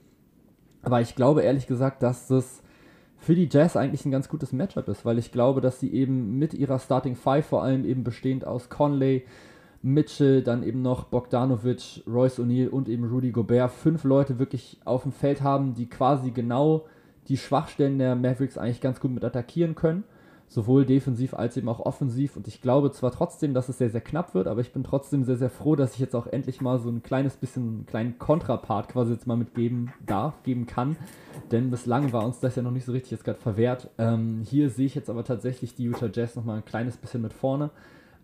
Aber 0.81 0.99
ich 0.99 1.15
glaube 1.15 1.43
ehrlich 1.43 1.67
gesagt, 1.67 2.03
dass 2.03 2.27
das 2.27 2.63
für 3.21 3.35
die 3.35 3.47
Jazz 3.49 3.77
eigentlich 3.77 4.03
ein 4.03 4.11
ganz 4.11 4.27
gutes 4.27 4.51
Matchup 4.51 4.87
ist, 4.87 5.05
weil 5.05 5.19
ich 5.19 5.31
glaube, 5.31 5.61
dass 5.61 5.79
sie 5.79 5.93
eben 5.93 6.39
mit 6.39 6.55
ihrer 6.55 6.79
Starting 6.79 7.15
Five, 7.15 7.45
vor 7.45 7.63
allem 7.63 7.85
eben 7.85 8.03
bestehend 8.03 8.45
aus 8.45 8.69
Conley, 8.69 9.23
Mitchell, 9.83 10.41
dann 10.41 10.63
eben 10.63 10.81
noch 10.81 11.05
Bogdanovic, 11.05 12.03
Royce 12.07 12.39
O'Neill 12.39 12.69
und 12.69 12.89
eben 12.89 13.07
Rudy 13.07 13.31
Gobert, 13.31 13.71
fünf 13.71 14.03
Leute 14.03 14.39
wirklich 14.39 14.79
auf 14.85 15.03
dem 15.03 15.11
Feld 15.11 15.41
haben, 15.41 15.75
die 15.75 15.87
quasi 15.87 16.31
genau 16.31 16.85
die 17.27 17.37
Schwachstellen 17.37 17.99
der 17.99 18.15
Mavericks 18.15 18.57
eigentlich 18.57 18.81
ganz 18.81 18.99
gut 18.99 19.11
mit 19.11 19.23
attackieren 19.23 19.75
können 19.75 20.03
sowohl 20.51 20.85
defensiv 20.85 21.33
als 21.33 21.55
eben 21.55 21.69
auch 21.69 21.79
offensiv. 21.79 22.35
Und 22.35 22.45
ich 22.45 22.61
glaube 22.61 22.91
zwar 22.91 23.11
trotzdem, 23.11 23.53
dass 23.53 23.69
es 23.69 23.77
sehr, 23.77 23.89
sehr 23.89 24.01
knapp 24.01 24.35
wird, 24.35 24.47
aber 24.47 24.59
ich 24.59 24.73
bin 24.73 24.83
trotzdem 24.83 25.23
sehr, 25.23 25.37
sehr 25.37 25.49
froh, 25.49 25.77
dass 25.77 25.93
ich 25.93 25.99
jetzt 25.99 26.13
auch 26.13 26.27
endlich 26.27 26.59
mal 26.59 26.77
so 26.77 26.89
ein 26.89 27.01
kleines 27.01 27.37
bisschen, 27.37 27.63
einen 27.63 27.85
kleinen 27.85 28.19
Kontrapart 28.19 28.89
quasi 28.89 29.13
jetzt 29.13 29.27
mal 29.27 29.37
mitgeben 29.37 29.93
darf, 30.05 30.43
geben 30.43 30.67
kann. 30.67 30.97
Denn 31.51 31.71
bislang 31.71 32.11
war 32.11 32.25
uns 32.25 32.41
das 32.41 32.57
ja 32.57 32.63
noch 32.63 32.71
nicht 32.71 32.83
so 32.83 32.91
richtig 32.91 33.11
jetzt 33.11 33.23
gerade 33.23 33.39
verwehrt. 33.39 33.89
Ähm, 33.97 34.41
hier 34.43 34.69
sehe 34.69 34.87
ich 34.87 34.95
jetzt 34.95 35.09
aber 35.09 35.23
tatsächlich 35.23 35.73
die 35.73 35.85
Utah 35.85 36.09
Jazz 36.13 36.35
nochmal 36.35 36.57
ein 36.57 36.65
kleines 36.65 36.97
bisschen 36.97 37.21
mit 37.21 37.31
vorne. 37.31 37.69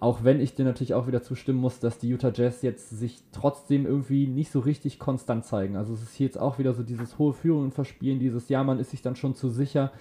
Auch 0.01 0.25
wenn 0.25 0.41
ich 0.41 0.53
dir 0.53 0.65
natürlich 0.65 0.93
auch 0.93 1.07
wieder 1.07 1.23
zustimmen 1.23 1.59
muss, 1.59 1.79
dass 1.79 1.97
die 1.97 2.09
Utah 2.09 2.33
Jazz 2.35 2.61
jetzt 2.61 2.89
sich 2.89 3.23
trotzdem 3.31 3.85
irgendwie 3.85 4.27
nicht 4.27 4.51
so 4.51 4.59
richtig 4.59 4.99
konstant 4.99 5.45
zeigen. 5.45 5.77
Also 5.77 5.93
es 5.93 6.03
ist 6.03 6.15
hier 6.15 6.27
jetzt 6.27 6.37
auch 6.37 6.59
wieder 6.59 6.73
so 6.73 6.83
dieses 6.83 7.17
hohe 7.17 7.31
Führungen 7.31 7.71
verspielen, 7.71 8.19
dieses 8.19 8.49
Ja, 8.49 8.65
man 8.65 8.79
ist 8.79 8.91
sich 8.91 9.01
dann 9.01 9.15
schon 9.15 9.33
zu 9.33 9.49
sicher 9.49 9.93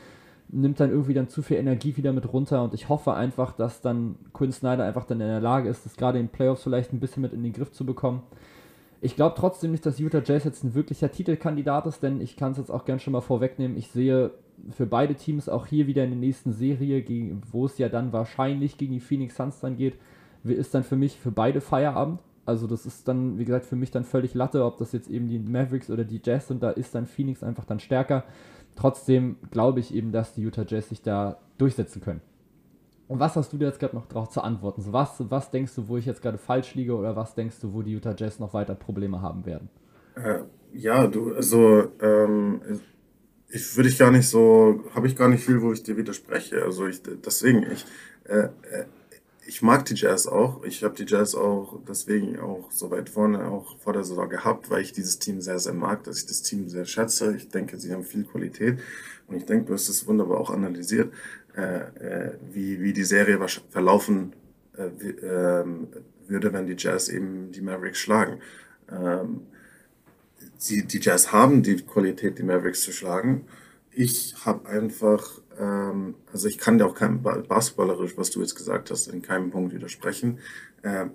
nimmt 0.48 0.78
dann 0.78 0.90
irgendwie 0.90 1.14
dann 1.14 1.28
zu 1.28 1.42
viel 1.42 1.56
Energie 1.56 1.96
wieder 1.96 2.12
mit 2.12 2.32
runter 2.32 2.62
und 2.62 2.74
ich 2.74 2.88
hoffe 2.88 3.14
einfach, 3.14 3.52
dass 3.52 3.80
dann 3.80 4.16
Quinn 4.32 4.52
Snyder 4.52 4.84
einfach 4.84 5.04
dann 5.04 5.20
in 5.20 5.26
der 5.26 5.40
Lage 5.40 5.68
ist, 5.68 5.84
das 5.84 5.96
gerade 5.96 6.18
in 6.18 6.26
den 6.26 6.32
Playoffs 6.32 6.62
vielleicht 6.62 6.92
ein 6.92 7.00
bisschen 7.00 7.22
mit 7.22 7.32
in 7.32 7.42
den 7.42 7.52
Griff 7.52 7.72
zu 7.72 7.84
bekommen. 7.84 8.22
Ich 9.00 9.16
glaube 9.16 9.34
trotzdem 9.36 9.72
nicht, 9.72 9.84
dass 9.84 9.98
Utah 9.98 10.22
Jazz 10.24 10.44
jetzt 10.44 10.64
ein 10.64 10.74
wirklicher 10.74 11.10
Titelkandidat 11.10 11.86
ist, 11.86 12.02
denn 12.02 12.20
ich 12.20 12.36
kann 12.36 12.52
es 12.52 12.58
jetzt 12.58 12.70
auch 12.70 12.84
gern 12.84 13.00
schon 13.00 13.12
mal 13.12 13.20
vorwegnehmen. 13.20 13.76
Ich 13.76 13.88
sehe 13.88 14.30
für 14.70 14.86
beide 14.86 15.14
Teams 15.14 15.48
auch 15.48 15.66
hier 15.66 15.86
wieder 15.86 16.04
in 16.04 16.10
der 16.10 16.18
nächsten 16.18 16.52
Serie, 16.52 17.04
wo 17.50 17.66
es 17.66 17.78
ja 17.78 17.88
dann 17.88 18.12
wahrscheinlich 18.12 18.78
gegen 18.78 18.94
die 18.94 19.00
Phoenix 19.00 19.36
Suns 19.36 19.60
dann 19.60 19.76
geht, 19.76 19.98
ist 20.44 20.74
dann 20.74 20.84
für 20.84 20.96
mich 20.96 21.18
für 21.18 21.30
beide 21.30 21.60
Feierabend. 21.60 22.20
Also 22.46 22.66
das 22.68 22.86
ist 22.86 23.08
dann, 23.08 23.38
wie 23.38 23.44
gesagt, 23.44 23.66
für 23.66 23.76
mich 23.76 23.90
dann 23.90 24.04
völlig 24.04 24.32
Latte, 24.34 24.64
ob 24.64 24.78
das 24.78 24.92
jetzt 24.92 25.10
eben 25.10 25.28
die 25.28 25.40
Mavericks 25.40 25.90
oder 25.90 26.04
die 26.04 26.20
Jazz 26.24 26.48
sind, 26.48 26.62
da 26.62 26.70
ist 26.70 26.94
dann 26.94 27.06
Phoenix 27.06 27.42
einfach 27.42 27.64
dann 27.64 27.80
stärker. 27.80 28.24
Trotzdem 28.76 29.36
glaube 29.50 29.80
ich 29.80 29.94
eben, 29.94 30.12
dass 30.12 30.34
die 30.34 30.42
Utah 30.42 30.64
Jazz 30.66 30.90
sich 30.90 31.02
da 31.02 31.38
durchsetzen 31.58 32.00
können. 32.00 32.20
Und 33.08 33.20
was 33.20 33.36
hast 33.36 33.52
du 33.52 33.56
dir 33.56 33.66
jetzt 33.66 33.78
gerade 33.78 33.94
noch 33.94 34.06
drauf 34.06 34.30
zu 34.30 34.42
antworten? 34.42 34.82
So, 34.82 34.92
was, 34.92 35.14
was 35.18 35.50
denkst 35.50 35.74
du, 35.76 35.88
wo 35.88 35.96
ich 35.96 36.06
jetzt 36.06 36.22
gerade 36.22 36.38
falsch 36.38 36.74
liege 36.74 36.94
oder 36.94 37.14
was 37.14 37.34
denkst 37.34 37.56
du, 37.62 37.72
wo 37.72 37.82
die 37.82 37.92
Utah 37.92 38.14
Jazz 38.16 38.38
noch 38.40 38.52
weiter 38.52 38.74
Probleme 38.74 39.22
haben 39.22 39.46
werden? 39.46 39.68
Äh, 40.16 40.40
ja, 40.72 41.06
du, 41.06 41.34
also 41.34 41.92
ähm, 42.00 42.60
ich 43.48 43.76
würde 43.76 43.88
ich 43.88 43.98
gar 43.98 44.10
nicht 44.10 44.28
so, 44.28 44.84
habe 44.94 45.06
ich 45.06 45.16
gar 45.16 45.28
nicht 45.28 45.44
viel, 45.44 45.62
wo 45.62 45.72
ich 45.72 45.82
dir 45.82 45.96
widerspreche. 45.96 46.62
Also 46.62 46.86
ich, 46.86 47.00
deswegen, 47.02 47.64
ich, 47.70 47.84
äh, 48.24 48.38
äh 48.38 48.84
ich 49.46 49.62
mag 49.62 49.84
die 49.84 49.94
Jazz 49.94 50.26
auch. 50.26 50.64
Ich 50.64 50.82
habe 50.82 50.94
die 50.94 51.06
Jazz 51.06 51.34
auch 51.34 51.80
deswegen 51.88 52.38
auch 52.38 52.70
so 52.70 52.90
weit 52.90 53.08
vorne 53.08 53.46
auch 53.46 53.78
vor 53.78 53.92
der 53.92 54.04
Saison 54.04 54.28
gehabt, 54.28 54.70
weil 54.70 54.82
ich 54.82 54.92
dieses 54.92 55.18
Team 55.18 55.40
sehr, 55.40 55.58
sehr 55.58 55.74
mag, 55.74 56.04
dass 56.04 56.18
ich 56.18 56.26
das 56.26 56.42
Team 56.42 56.68
sehr 56.68 56.84
schätze. 56.84 57.36
Ich 57.36 57.48
denke, 57.48 57.78
sie 57.78 57.92
haben 57.92 58.04
viel 58.04 58.24
Qualität 58.24 58.78
und 59.28 59.36
ich 59.36 59.44
denke, 59.44 59.66
du 59.66 59.74
hast 59.74 59.88
es 59.88 60.06
wunderbar 60.06 60.38
auch 60.40 60.50
analysiert, 60.50 61.12
äh, 61.56 61.62
äh, 61.62 62.38
wie, 62.52 62.80
wie 62.80 62.92
die 62.92 63.04
Serie 63.04 63.38
verlaufen 63.70 64.34
äh, 64.76 64.90
wie, 64.98 65.10
ähm, 65.10 65.88
würde, 66.28 66.52
wenn 66.52 66.66
die 66.66 66.76
Jazz 66.76 67.08
eben 67.08 67.52
die 67.52 67.60
Mavericks 67.60 67.98
schlagen. 67.98 68.40
Ähm, 68.90 69.42
sie, 70.58 70.84
die 70.84 71.00
Jazz 71.00 71.32
haben 71.32 71.62
die 71.62 71.76
Qualität, 71.76 72.38
die 72.38 72.42
Mavericks 72.42 72.82
zu 72.82 72.92
schlagen. 72.92 73.46
Ich 73.98 74.34
habe 74.44 74.68
einfach 74.68 75.40
ähm, 75.58 76.14
also 76.32 76.48
ich 76.48 76.58
kann 76.58 76.78
dir 76.78 76.86
auch 76.86 76.94
kein 76.94 77.22
basketballerisch, 77.22 78.16
was 78.16 78.30
du 78.30 78.40
jetzt 78.40 78.54
gesagt 78.54 78.90
hast, 78.90 79.08
in 79.08 79.22
keinem 79.22 79.50
Punkt 79.50 79.74
widersprechen. 79.74 80.38
Äh, 80.82 81.06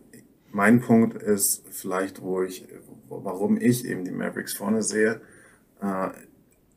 mein 0.51 0.81
Punkt 0.81 1.21
ist 1.21 1.63
vielleicht, 1.69 2.21
wo 2.21 2.41
ich, 2.41 2.67
warum 3.07 3.57
ich 3.57 3.85
eben 3.85 4.03
die 4.03 4.11
Mavericks 4.11 4.53
vorne 4.53 4.83
sehe, 4.83 5.21
äh, 5.81 6.09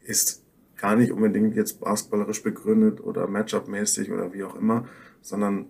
ist 0.05 0.43
gar 0.77 0.97
nicht 0.97 1.13
unbedingt 1.13 1.57
jetzt 1.57 1.81
basketballerisch 1.81 2.43
begründet 2.43 3.01
oder 3.01 3.27
Matchup-mäßig 3.27 4.13
oder 4.13 4.33
wie 4.33 4.45
auch 4.45 4.55
immer, 4.55 4.87
sondern 5.23 5.67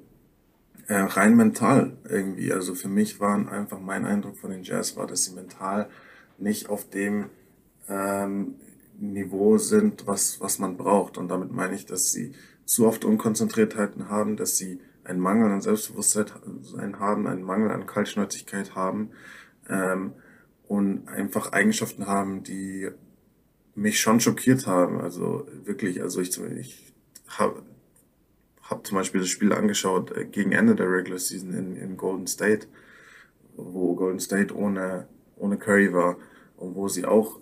äh, 0.89 0.97
rein 0.97 1.36
mental 1.36 1.97
irgendwie. 2.09 2.52
Also 2.52 2.74
für 2.74 2.89
mich 2.89 3.20
waren 3.20 3.48
einfach 3.48 3.81
mein 3.81 4.05
Eindruck 4.05 4.36
von 4.36 4.51
den 4.51 4.65
Jazz 4.65 4.97
war, 4.97 5.06
dass 5.06 5.24
sie 5.24 5.35
mental 5.35 5.89
nicht 6.36 6.69
auf 6.69 6.90
dem 6.90 7.31
ähm, 7.89 8.56
Niveau 8.98 9.58
sind, 9.58 10.06
was, 10.06 10.40
was 10.40 10.58
man 10.58 10.76
braucht. 10.76 11.18
Und 11.18 11.28
damit 11.28 11.52
meine 11.52 11.74
ich, 11.74 11.86
dass 11.86 12.12
sie 12.12 12.32
zu 12.64 12.86
oft 12.86 13.04
Unkonzentriertheiten 13.04 14.08
haben, 14.08 14.36
dass 14.36 14.56
sie 14.56 14.80
einen 15.04 15.20
Mangel 15.20 15.50
an 15.50 15.60
Selbstbewusstsein 15.60 16.98
haben, 16.98 17.26
einen 17.26 17.42
Mangel 17.42 17.70
an 17.70 17.86
Kaltschnäuzigkeit 17.86 18.74
haben 18.74 19.10
ähm, 19.68 20.12
und 20.66 21.08
einfach 21.08 21.52
Eigenschaften 21.52 22.06
haben, 22.06 22.42
die 22.42 22.88
mich 23.74 24.00
schon 24.00 24.20
schockiert 24.20 24.66
haben. 24.66 25.00
Also 25.00 25.46
wirklich, 25.64 26.00
also 26.02 26.20
ich, 26.20 26.38
ich 26.58 26.92
habe 27.28 27.62
hab 28.62 28.86
zum 28.86 28.96
Beispiel 28.96 29.20
das 29.20 29.28
Spiel 29.28 29.52
angeschaut 29.52 30.16
äh, 30.16 30.24
gegen 30.24 30.52
Ende 30.52 30.74
der 30.74 30.90
Regular 30.90 31.18
Season 31.18 31.52
in, 31.52 31.76
in 31.76 31.96
Golden 31.96 32.26
State, 32.26 32.66
wo 33.56 33.94
Golden 33.94 34.20
State 34.20 34.56
ohne, 34.56 35.06
ohne 35.36 35.58
Curry 35.58 35.92
war 35.92 36.16
und 36.56 36.74
wo 36.74 36.88
sie 36.88 37.04
auch 37.04 37.40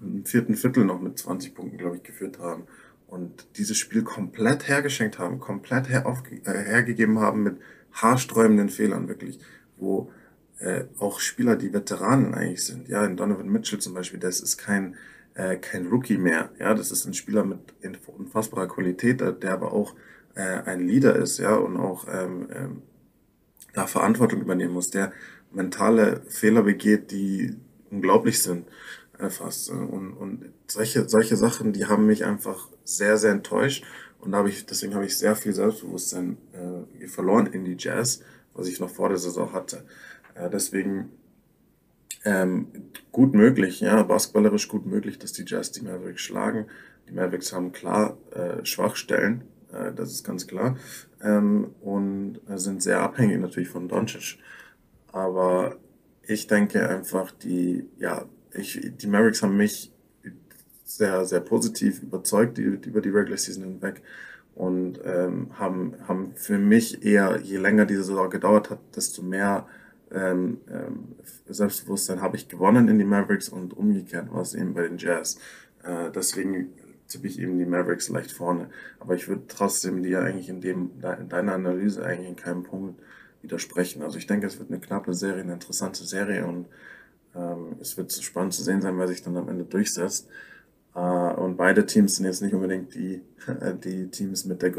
im 0.00 0.24
vierten 0.24 0.54
Viertel 0.54 0.84
noch 0.84 1.00
mit 1.00 1.18
20 1.18 1.54
Punkten, 1.54 1.78
glaube 1.78 1.96
ich, 1.96 2.02
geführt 2.02 2.38
haben. 2.38 2.64
Und 3.06 3.46
dieses 3.56 3.78
Spiel 3.78 4.02
komplett 4.02 4.68
hergeschenkt 4.68 5.18
haben, 5.18 5.40
komplett 5.40 5.88
her 5.88 6.04
äh, 6.44 6.52
hergegeben 6.52 7.20
haben 7.20 7.42
mit 7.42 7.56
haarsträubenden 7.92 8.68
Fehlern, 8.68 9.08
wirklich. 9.08 9.38
Wo 9.76 10.10
äh, 10.58 10.84
auch 10.98 11.20
Spieler, 11.20 11.56
die 11.56 11.72
Veteranen 11.72 12.34
eigentlich 12.34 12.64
sind, 12.64 12.88
ja, 12.88 13.04
in 13.04 13.16
Donovan 13.16 13.48
Mitchell 13.48 13.78
zum 13.78 13.94
Beispiel, 13.94 14.20
das 14.20 14.40
ist 14.40 14.58
kein, 14.58 14.96
äh, 15.34 15.56
kein 15.56 15.86
Rookie 15.86 16.18
mehr, 16.18 16.50
ja, 16.58 16.74
das 16.74 16.90
ist 16.90 17.06
ein 17.06 17.14
Spieler 17.14 17.44
mit 17.44 17.60
unfassbarer 18.06 18.68
Qualität, 18.68 19.20
der 19.20 19.52
aber 19.52 19.72
auch 19.72 19.94
äh, 20.34 20.42
ein 20.42 20.86
Leader 20.86 21.16
ist, 21.16 21.38
ja, 21.38 21.54
und 21.54 21.76
auch 21.76 22.06
ähm, 22.12 22.48
ähm, 22.52 22.82
da 23.72 23.86
Verantwortung 23.86 24.40
übernehmen 24.40 24.74
muss, 24.74 24.90
der 24.90 25.12
mentale 25.52 26.22
Fehler 26.28 26.62
begeht, 26.62 27.10
die 27.10 27.56
unglaublich 27.90 28.42
sind 28.42 28.66
erfasst. 29.18 29.70
Und, 29.70 30.12
und 30.12 30.52
solche, 30.66 31.08
solche 31.08 31.36
Sachen, 31.36 31.72
die 31.72 31.86
haben 31.86 32.06
mich 32.06 32.24
einfach 32.24 32.68
sehr, 32.84 33.16
sehr 33.18 33.32
enttäuscht. 33.32 33.84
Und 34.20 34.32
da 34.32 34.38
habe 34.38 34.48
ich, 34.48 34.66
deswegen 34.66 34.94
habe 34.94 35.06
ich 35.06 35.16
sehr 35.16 35.36
viel 35.36 35.52
Selbstbewusstsein 35.52 36.38
äh, 36.52 37.06
verloren 37.06 37.46
in 37.46 37.64
die 37.64 37.76
Jazz, 37.78 38.20
was 38.54 38.68
ich 38.68 38.80
noch 38.80 38.90
vor 38.90 39.08
der 39.08 39.18
Saison 39.18 39.52
hatte. 39.52 39.84
Äh, 40.34 40.50
deswegen 40.50 41.10
ähm, 42.24 42.68
gut 43.12 43.34
möglich, 43.34 43.80
ja, 43.80 44.02
basketballerisch 44.02 44.68
gut 44.68 44.86
möglich, 44.86 45.18
dass 45.18 45.32
die 45.32 45.44
Jazz 45.46 45.70
die 45.72 45.82
Mavericks 45.82 46.22
schlagen. 46.22 46.66
Die 47.08 47.12
Mavericks 47.12 47.52
haben 47.52 47.72
klar 47.72 48.18
äh, 48.32 48.64
Schwachstellen, 48.64 49.44
äh, 49.72 49.92
das 49.92 50.10
ist 50.10 50.24
ganz 50.24 50.46
klar, 50.46 50.76
ähm, 51.22 51.74
und 51.80 52.40
sind 52.56 52.82
sehr 52.82 53.00
abhängig 53.00 53.40
natürlich 53.40 53.68
von 53.68 53.88
Doncic. 53.88 54.38
Aber 55.12 55.76
ich 56.22 56.46
denke 56.46 56.88
einfach, 56.88 57.30
die, 57.30 57.88
ja, 57.98 58.26
ich, 58.54 58.80
die 58.96 59.06
Mavericks 59.06 59.42
haben 59.42 59.56
mich 59.56 59.92
sehr, 60.84 61.24
sehr 61.24 61.40
positiv 61.40 62.02
überzeugt 62.02 62.58
über 62.58 63.00
die 63.00 63.10
Regular 63.10 63.36
Season 63.36 63.64
hinweg 63.64 64.02
und 64.54 65.00
ähm, 65.04 65.50
haben, 65.58 65.94
haben 66.08 66.32
für 66.34 66.58
mich 66.58 67.04
eher, 67.04 67.40
je 67.40 67.58
länger 67.58 67.84
diese 67.84 68.04
Saison 68.04 68.30
gedauert 68.30 68.70
hat, 68.70 68.80
desto 68.96 69.22
mehr 69.22 69.66
ähm, 70.10 70.58
ähm, 70.70 71.16
Selbstbewusstsein 71.46 72.22
habe 72.22 72.36
ich 72.36 72.48
gewonnen 72.48 72.88
in 72.88 72.98
die 72.98 73.04
Mavericks 73.04 73.48
und 73.48 73.76
umgekehrt 73.76 74.32
war 74.32 74.42
es 74.42 74.54
eben 74.54 74.74
bei 74.74 74.82
den 74.82 74.98
Jazz. 74.98 75.38
Äh, 75.82 76.10
deswegen 76.10 76.72
tippe 77.08 77.26
ich 77.26 77.38
eben 77.38 77.58
die 77.58 77.66
Mavericks 77.66 78.08
leicht 78.08 78.32
vorne. 78.32 78.68
Aber 79.00 79.14
ich 79.14 79.28
würde 79.28 79.42
trotzdem 79.48 80.02
dir 80.02 80.20
eigentlich 80.22 80.48
in, 80.48 80.60
dem, 80.60 80.90
in 81.20 81.28
deiner 81.28 81.54
Analyse 81.54 82.04
eigentlich 82.04 82.28
in 82.28 82.36
keinem 82.36 82.62
Punkt 82.62 83.00
widersprechen. 83.42 84.02
Also 84.02 84.18
ich 84.18 84.26
denke, 84.26 84.46
es 84.46 84.58
wird 84.58 84.70
eine 84.70 84.80
knappe 84.80 85.14
Serie, 85.14 85.42
eine 85.42 85.54
interessante 85.54 86.04
Serie 86.04 86.46
und 86.46 86.66
ähm, 87.34 87.76
es 87.80 87.96
wird 87.96 88.12
spannend 88.12 88.54
zu 88.54 88.62
sehen 88.62 88.80
sein, 88.80 88.98
wer 88.98 89.08
sich 89.08 89.22
dann 89.22 89.36
am 89.36 89.48
Ende 89.48 89.64
durchsetzt. 89.64 90.28
Äh, 90.94 91.00
und 91.00 91.56
beide 91.56 91.86
Teams 91.86 92.16
sind 92.16 92.26
jetzt 92.26 92.42
nicht 92.42 92.54
unbedingt 92.54 92.94
die, 92.94 93.22
die 93.84 94.08
Teams 94.08 94.44
mit 94.44 94.62
der, 94.62 94.72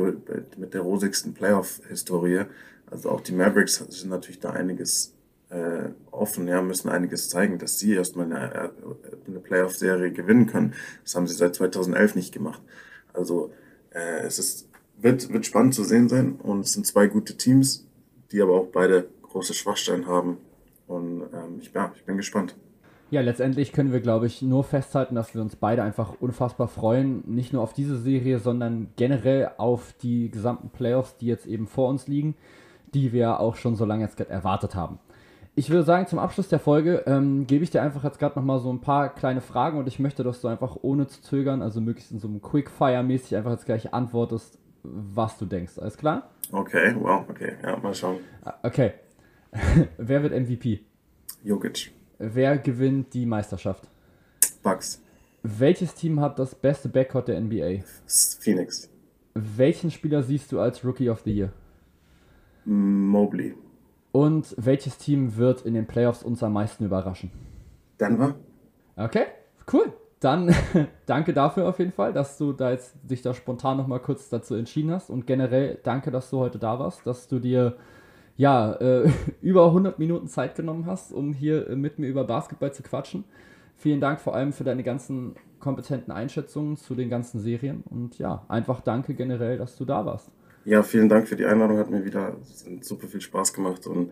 mit 0.57 0.73
der 0.73 0.81
rosigsten 0.81 1.33
Playoff-Historie. 1.33 2.45
Also 2.89 3.09
auch 3.11 3.21
die 3.21 3.33
Mavericks 3.33 3.77
sind 3.89 4.09
natürlich 4.09 4.39
da 4.39 4.51
einiges 4.51 5.13
äh, 5.49 5.89
offen, 6.11 6.47
ja, 6.47 6.61
müssen 6.61 6.89
einiges 6.89 7.29
zeigen, 7.29 7.57
dass 7.57 7.79
sie 7.79 7.93
erstmal 7.93 8.25
eine, 8.25 8.53
äh, 8.53 8.69
eine 9.27 9.39
Playoff-Serie 9.39 10.11
gewinnen 10.11 10.47
können. 10.47 10.73
Das 11.03 11.15
haben 11.15 11.27
sie 11.27 11.35
seit 11.35 11.55
2011 11.55 12.15
nicht 12.15 12.33
gemacht. 12.33 12.61
Also 13.13 13.51
äh, 13.91 14.21
es 14.21 14.39
ist, 14.39 14.69
wird, 14.97 15.31
wird 15.31 15.45
spannend 15.45 15.73
zu 15.73 15.83
sehen 15.83 16.09
sein 16.09 16.35
und 16.35 16.61
es 16.61 16.73
sind 16.73 16.85
zwei 16.85 17.07
gute 17.07 17.37
Teams, 17.37 17.87
die 18.31 18.41
aber 18.41 18.53
auch 18.53 18.67
beide 18.67 19.07
große 19.23 19.53
Schwachstellen 19.53 20.07
haben. 20.07 20.37
Und 20.89 21.21
ähm, 21.33 21.59
ich, 21.61 21.71
ja, 21.71 21.91
ich 21.95 22.03
bin 22.03 22.17
gespannt. 22.17 22.55
Ja, 23.11 23.21
letztendlich 23.21 23.71
können 23.71 23.91
wir, 23.91 24.01
glaube 24.01 24.27
ich, 24.27 24.41
nur 24.41 24.63
festhalten, 24.63 25.15
dass 25.15 25.33
wir 25.33 25.41
uns 25.41 25.55
beide 25.55 25.81
einfach 25.81 26.15
unfassbar 26.19 26.67
freuen. 26.67 27.23
Nicht 27.25 27.53
nur 27.53 27.63
auf 27.63 27.73
diese 27.73 27.97
Serie, 27.97 28.39
sondern 28.39 28.89
generell 28.97 29.51
auf 29.57 29.93
die 30.01 30.29
gesamten 30.29 30.69
Playoffs, 30.69 31.17
die 31.17 31.27
jetzt 31.27 31.47
eben 31.47 31.65
vor 31.65 31.89
uns 31.89 32.07
liegen, 32.07 32.35
die 32.93 33.13
wir 33.13 33.39
auch 33.39 33.55
schon 33.55 33.75
so 33.75 33.85
lange 33.85 34.03
jetzt 34.03 34.17
gerade 34.17 34.29
erwartet 34.31 34.75
haben. 34.75 34.99
Ich 35.55 35.69
würde 35.69 35.83
sagen, 35.83 36.07
zum 36.07 36.19
Abschluss 36.19 36.49
der 36.49 36.59
Folge 36.59 37.03
ähm, 37.05 37.47
gebe 37.47 37.63
ich 37.63 37.71
dir 37.71 37.81
einfach 37.81 38.03
jetzt 38.03 38.19
gerade 38.19 38.37
nochmal 38.37 38.59
so 38.59 38.71
ein 38.71 38.79
paar 38.79 39.09
kleine 39.09 39.41
Fragen 39.41 39.79
und 39.79 39.87
ich 39.87 39.99
möchte, 39.99 40.23
dass 40.23 40.41
du 40.41 40.47
einfach 40.47 40.77
ohne 40.81 41.07
zu 41.07 41.21
zögern, 41.21 41.61
also 41.61 41.81
möglichst 41.81 42.11
in 42.11 42.19
so 42.19 42.27
einem 42.27 42.41
Quickfire-mäßig 42.41 43.35
einfach 43.35 43.51
jetzt 43.51 43.65
gleich 43.65 43.93
antwortest, 43.93 44.59
was 44.83 45.37
du 45.37 45.45
denkst. 45.45 45.79
Alles 45.79 45.97
klar? 45.97 46.29
Okay, 46.51 46.95
wow, 46.97 47.25
okay, 47.27 47.53
ja, 47.63 47.75
mal 47.77 47.93
schauen. 47.93 48.17
Ah, 48.43 48.53
okay. 48.63 48.93
Wer 49.97 50.23
wird 50.23 50.33
MVP? 50.33 50.81
Jokic. 51.43 51.91
Wer 52.17 52.57
gewinnt 52.57 53.13
die 53.13 53.25
Meisterschaft? 53.25 53.87
Bucks. 54.61 55.01
Welches 55.41 55.93
Team 55.95 56.19
hat 56.19 56.37
das 56.37 56.53
beste 56.53 56.89
Backcourt 56.89 57.29
der 57.29 57.39
NBA? 57.39 57.83
Phoenix. 58.39 58.89
Welchen 59.33 59.89
Spieler 59.89 60.21
siehst 60.21 60.51
du 60.51 60.59
als 60.59 60.83
Rookie 60.83 61.09
of 61.09 61.21
the 61.21 61.31
Year? 61.31 61.53
Mobley. 62.65 63.55
Und 64.11 64.53
welches 64.57 64.97
Team 64.97 65.37
wird 65.37 65.61
in 65.61 65.75
den 65.75 65.87
Playoffs 65.87 66.23
uns 66.23 66.43
am 66.43 66.53
meisten 66.53 66.83
überraschen? 66.83 67.31
Denver. 67.99 68.35
Okay, 68.95 69.25
cool. 69.71 69.93
Dann 70.19 70.53
danke 71.05 71.33
dafür 71.33 71.69
auf 71.69 71.79
jeden 71.79 71.93
Fall, 71.93 72.11
dass 72.11 72.37
du 72.37 72.51
da 72.51 72.71
jetzt 72.71 72.95
dich 73.03 73.21
da 73.21 73.33
spontan 73.33 73.77
nochmal 73.77 74.01
kurz 74.01 74.27
dazu 74.27 74.55
entschieden 74.55 74.91
hast. 74.91 75.09
Und 75.09 75.25
generell 75.25 75.79
danke, 75.83 76.11
dass 76.11 76.29
du 76.29 76.39
heute 76.39 76.59
da 76.59 76.79
warst, 76.79 77.05
dass 77.07 77.27
du 77.27 77.39
dir 77.39 77.77
ja, 78.39 78.71
äh, 78.75 79.11
über 79.41 79.65
100 79.65 79.99
Minuten 79.99 80.27
Zeit 80.27 80.55
genommen 80.55 80.85
hast, 80.85 81.11
um 81.11 81.33
hier 81.33 81.69
äh, 81.69 81.75
mit 81.75 81.99
mir 81.99 82.07
über 82.07 82.23
Basketball 82.23 82.73
zu 82.73 82.81
quatschen. 82.81 83.25
Vielen 83.75 83.99
Dank 83.99 84.21
vor 84.21 84.33
allem 84.33 84.53
für 84.53 84.63
deine 84.63 84.81
ganzen 84.81 85.35
kompetenten 85.59 86.13
Einschätzungen 86.13 86.77
zu 86.77 86.95
den 86.95 87.09
ganzen 87.09 87.41
Serien 87.41 87.83
und 87.89 88.17
ja, 88.17 88.45
einfach 88.47 88.79
danke 88.79 89.13
generell, 89.13 89.57
dass 89.57 89.75
du 89.75 89.83
da 89.83 90.05
warst. 90.05 90.31
Ja, 90.63 90.83
vielen 90.83 91.09
Dank 91.09 91.27
für 91.27 91.35
die 91.35 91.45
Einladung, 91.45 91.77
hat 91.77 91.89
mir 91.89 92.05
wieder 92.05 92.37
super 92.79 93.07
viel 93.07 93.19
Spaß 93.19 93.53
gemacht 93.53 93.85
und 93.87 94.11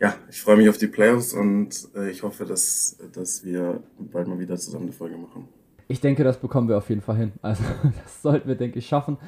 ja, 0.00 0.14
ich 0.30 0.40
freue 0.40 0.56
mich 0.56 0.70
auf 0.70 0.78
die 0.78 0.86
Playoffs 0.86 1.34
und 1.34 1.88
äh, 1.94 2.08
ich 2.10 2.22
hoffe, 2.22 2.46
dass, 2.46 2.96
dass 3.12 3.44
wir 3.44 3.82
bald 3.98 4.26
mal 4.26 4.38
wieder 4.38 4.56
zusammen 4.56 4.84
eine 4.84 4.92
Folge 4.92 5.18
machen. 5.18 5.48
Ich 5.90 6.00
denke, 6.00 6.22
das 6.22 6.36
bekommen 6.36 6.68
wir 6.68 6.78
auf 6.78 6.88
jeden 6.88 7.00
Fall 7.00 7.16
hin. 7.16 7.32
Also 7.42 7.64
das 8.04 8.22
sollten 8.22 8.46
wir, 8.46 8.54
denke 8.54 8.78
ich, 8.78 8.86
schaffen. 8.86 9.18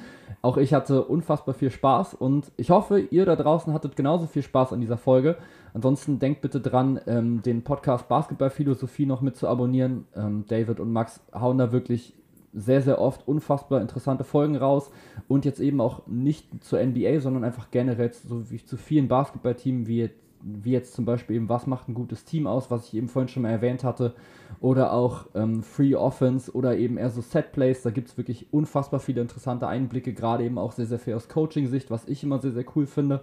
Auch 0.42 0.56
ich 0.56 0.72
hatte 0.72 1.02
unfassbar 1.02 1.54
viel 1.54 1.72
Spaß 1.72 2.14
und 2.14 2.52
ich 2.56 2.70
hoffe, 2.70 3.00
ihr 3.00 3.26
da 3.26 3.34
draußen 3.34 3.72
hattet 3.72 3.96
genauso 3.96 4.28
viel 4.28 4.44
Spaß 4.44 4.72
an 4.72 4.80
dieser 4.80 4.96
Folge. 4.96 5.38
Ansonsten 5.74 6.20
denkt 6.20 6.40
bitte 6.40 6.60
dran, 6.60 7.00
ähm, 7.08 7.42
den 7.42 7.64
Podcast 7.64 8.06
Basketballphilosophie 8.08 9.06
noch 9.06 9.22
mit 9.22 9.36
zu 9.36 9.48
abonnieren. 9.48 10.06
Ähm, 10.14 10.44
David 10.46 10.78
und 10.78 10.92
Max 10.92 11.20
hauen 11.34 11.58
da 11.58 11.72
wirklich 11.72 12.14
sehr, 12.52 12.80
sehr 12.80 13.00
oft 13.00 13.26
unfassbar 13.26 13.80
interessante 13.80 14.22
Folgen 14.22 14.54
raus 14.54 14.92
und 15.26 15.44
jetzt 15.44 15.58
eben 15.58 15.80
auch 15.80 16.06
nicht 16.06 16.62
zur 16.62 16.80
NBA, 16.80 17.18
sondern 17.18 17.42
einfach 17.42 17.72
generell 17.72 18.12
so 18.12 18.52
wie 18.52 18.64
zu 18.64 18.76
vielen 18.76 19.08
Basketballteams 19.08 19.88
wie 19.88 19.98
jetzt 19.98 20.20
wie 20.42 20.72
jetzt 20.72 20.94
zum 20.94 21.04
Beispiel 21.04 21.36
eben, 21.36 21.48
was 21.48 21.66
macht 21.66 21.88
ein 21.88 21.94
gutes 21.94 22.24
Team 22.24 22.46
aus, 22.46 22.70
was 22.70 22.86
ich 22.86 22.94
eben 22.94 23.08
vorhin 23.08 23.28
schon 23.28 23.42
mal 23.42 23.50
erwähnt 23.50 23.84
hatte, 23.84 24.14
oder 24.60 24.92
auch 24.92 25.26
ähm, 25.34 25.62
Free 25.62 25.94
Offense 25.94 26.52
oder 26.52 26.76
eben 26.76 26.96
eher 26.96 27.10
so 27.10 27.20
Set 27.20 27.52
Plays. 27.52 27.82
Da 27.82 27.90
gibt 27.90 28.08
es 28.08 28.18
wirklich 28.18 28.52
unfassbar 28.52 29.00
viele 29.00 29.20
interessante 29.20 29.66
Einblicke, 29.66 30.12
gerade 30.12 30.44
eben 30.44 30.58
auch 30.58 30.72
sehr, 30.72 30.86
sehr 30.86 30.98
viel 30.98 31.14
aus 31.14 31.28
Coaching-Sicht, 31.28 31.90
was 31.90 32.06
ich 32.06 32.22
immer 32.22 32.38
sehr, 32.38 32.52
sehr 32.52 32.64
cool 32.76 32.86
finde, 32.86 33.20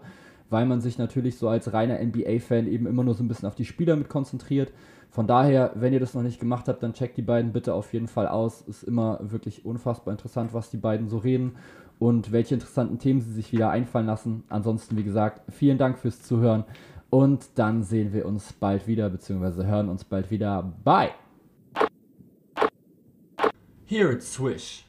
weil 0.50 0.66
man 0.66 0.82
sich 0.82 0.98
natürlich 0.98 1.38
so 1.38 1.48
als 1.48 1.74
reiner 1.74 2.00
NBA-Fan 2.00 2.68
eben 2.68 2.88
immer 2.88 3.04
nur 3.04 3.14
so 3.14 3.24
ein 3.24 3.28
bisschen 3.28 3.48
auf 3.48 3.56
die 3.56 3.66
Spieler 3.66 3.96
mit 3.96 4.10
konzentriert. 4.10 4.72
Von 5.12 5.26
daher, 5.26 5.72
wenn 5.76 5.94
ihr 5.94 6.00
das 6.00 6.14
noch 6.14 6.22
nicht 6.22 6.40
gemacht 6.40 6.68
habt, 6.68 6.84
dann 6.84 6.94
checkt 6.94 7.18
die 7.18 7.24
beiden 7.24 7.52
bitte 7.52 7.74
auf 7.74 7.94
jeden 7.94 8.08
Fall 8.08 8.28
aus. 8.28 8.62
Ist 8.62 8.84
immer 8.84 9.20
wirklich 9.22 9.66
unfassbar 9.66 10.12
interessant, 10.12 10.54
was 10.54 10.70
die 10.70 10.78
beiden 10.78 11.10
so 11.10 11.18
reden 11.18 11.54
und 11.98 12.32
welche 12.32 12.54
interessanten 12.56 13.00
Themen 13.00 13.20
sie 13.20 13.32
sich 13.32 13.52
wieder 13.52 13.70
einfallen 13.72 14.06
lassen. 14.06 14.44
Ansonsten, 14.50 14.98
wie 14.98 15.04
gesagt, 15.04 15.42
vielen 15.52 15.78
Dank 15.78 15.98
fürs 15.98 16.22
Zuhören 16.22 16.64
und 17.10 17.48
dann 17.56 17.84
sehen 17.84 18.14
wir 18.14 18.26
uns 18.26 18.54
bald 18.54 18.88
wieder, 18.88 19.10
beziehungsweise 19.10 19.66
hören 19.66 19.90
uns 19.90 20.04
bald 20.04 20.30
wieder. 20.32 20.74
Bye! 20.84 21.12
Here 23.86 24.12
at 24.12 24.22
Swish, 24.22 24.86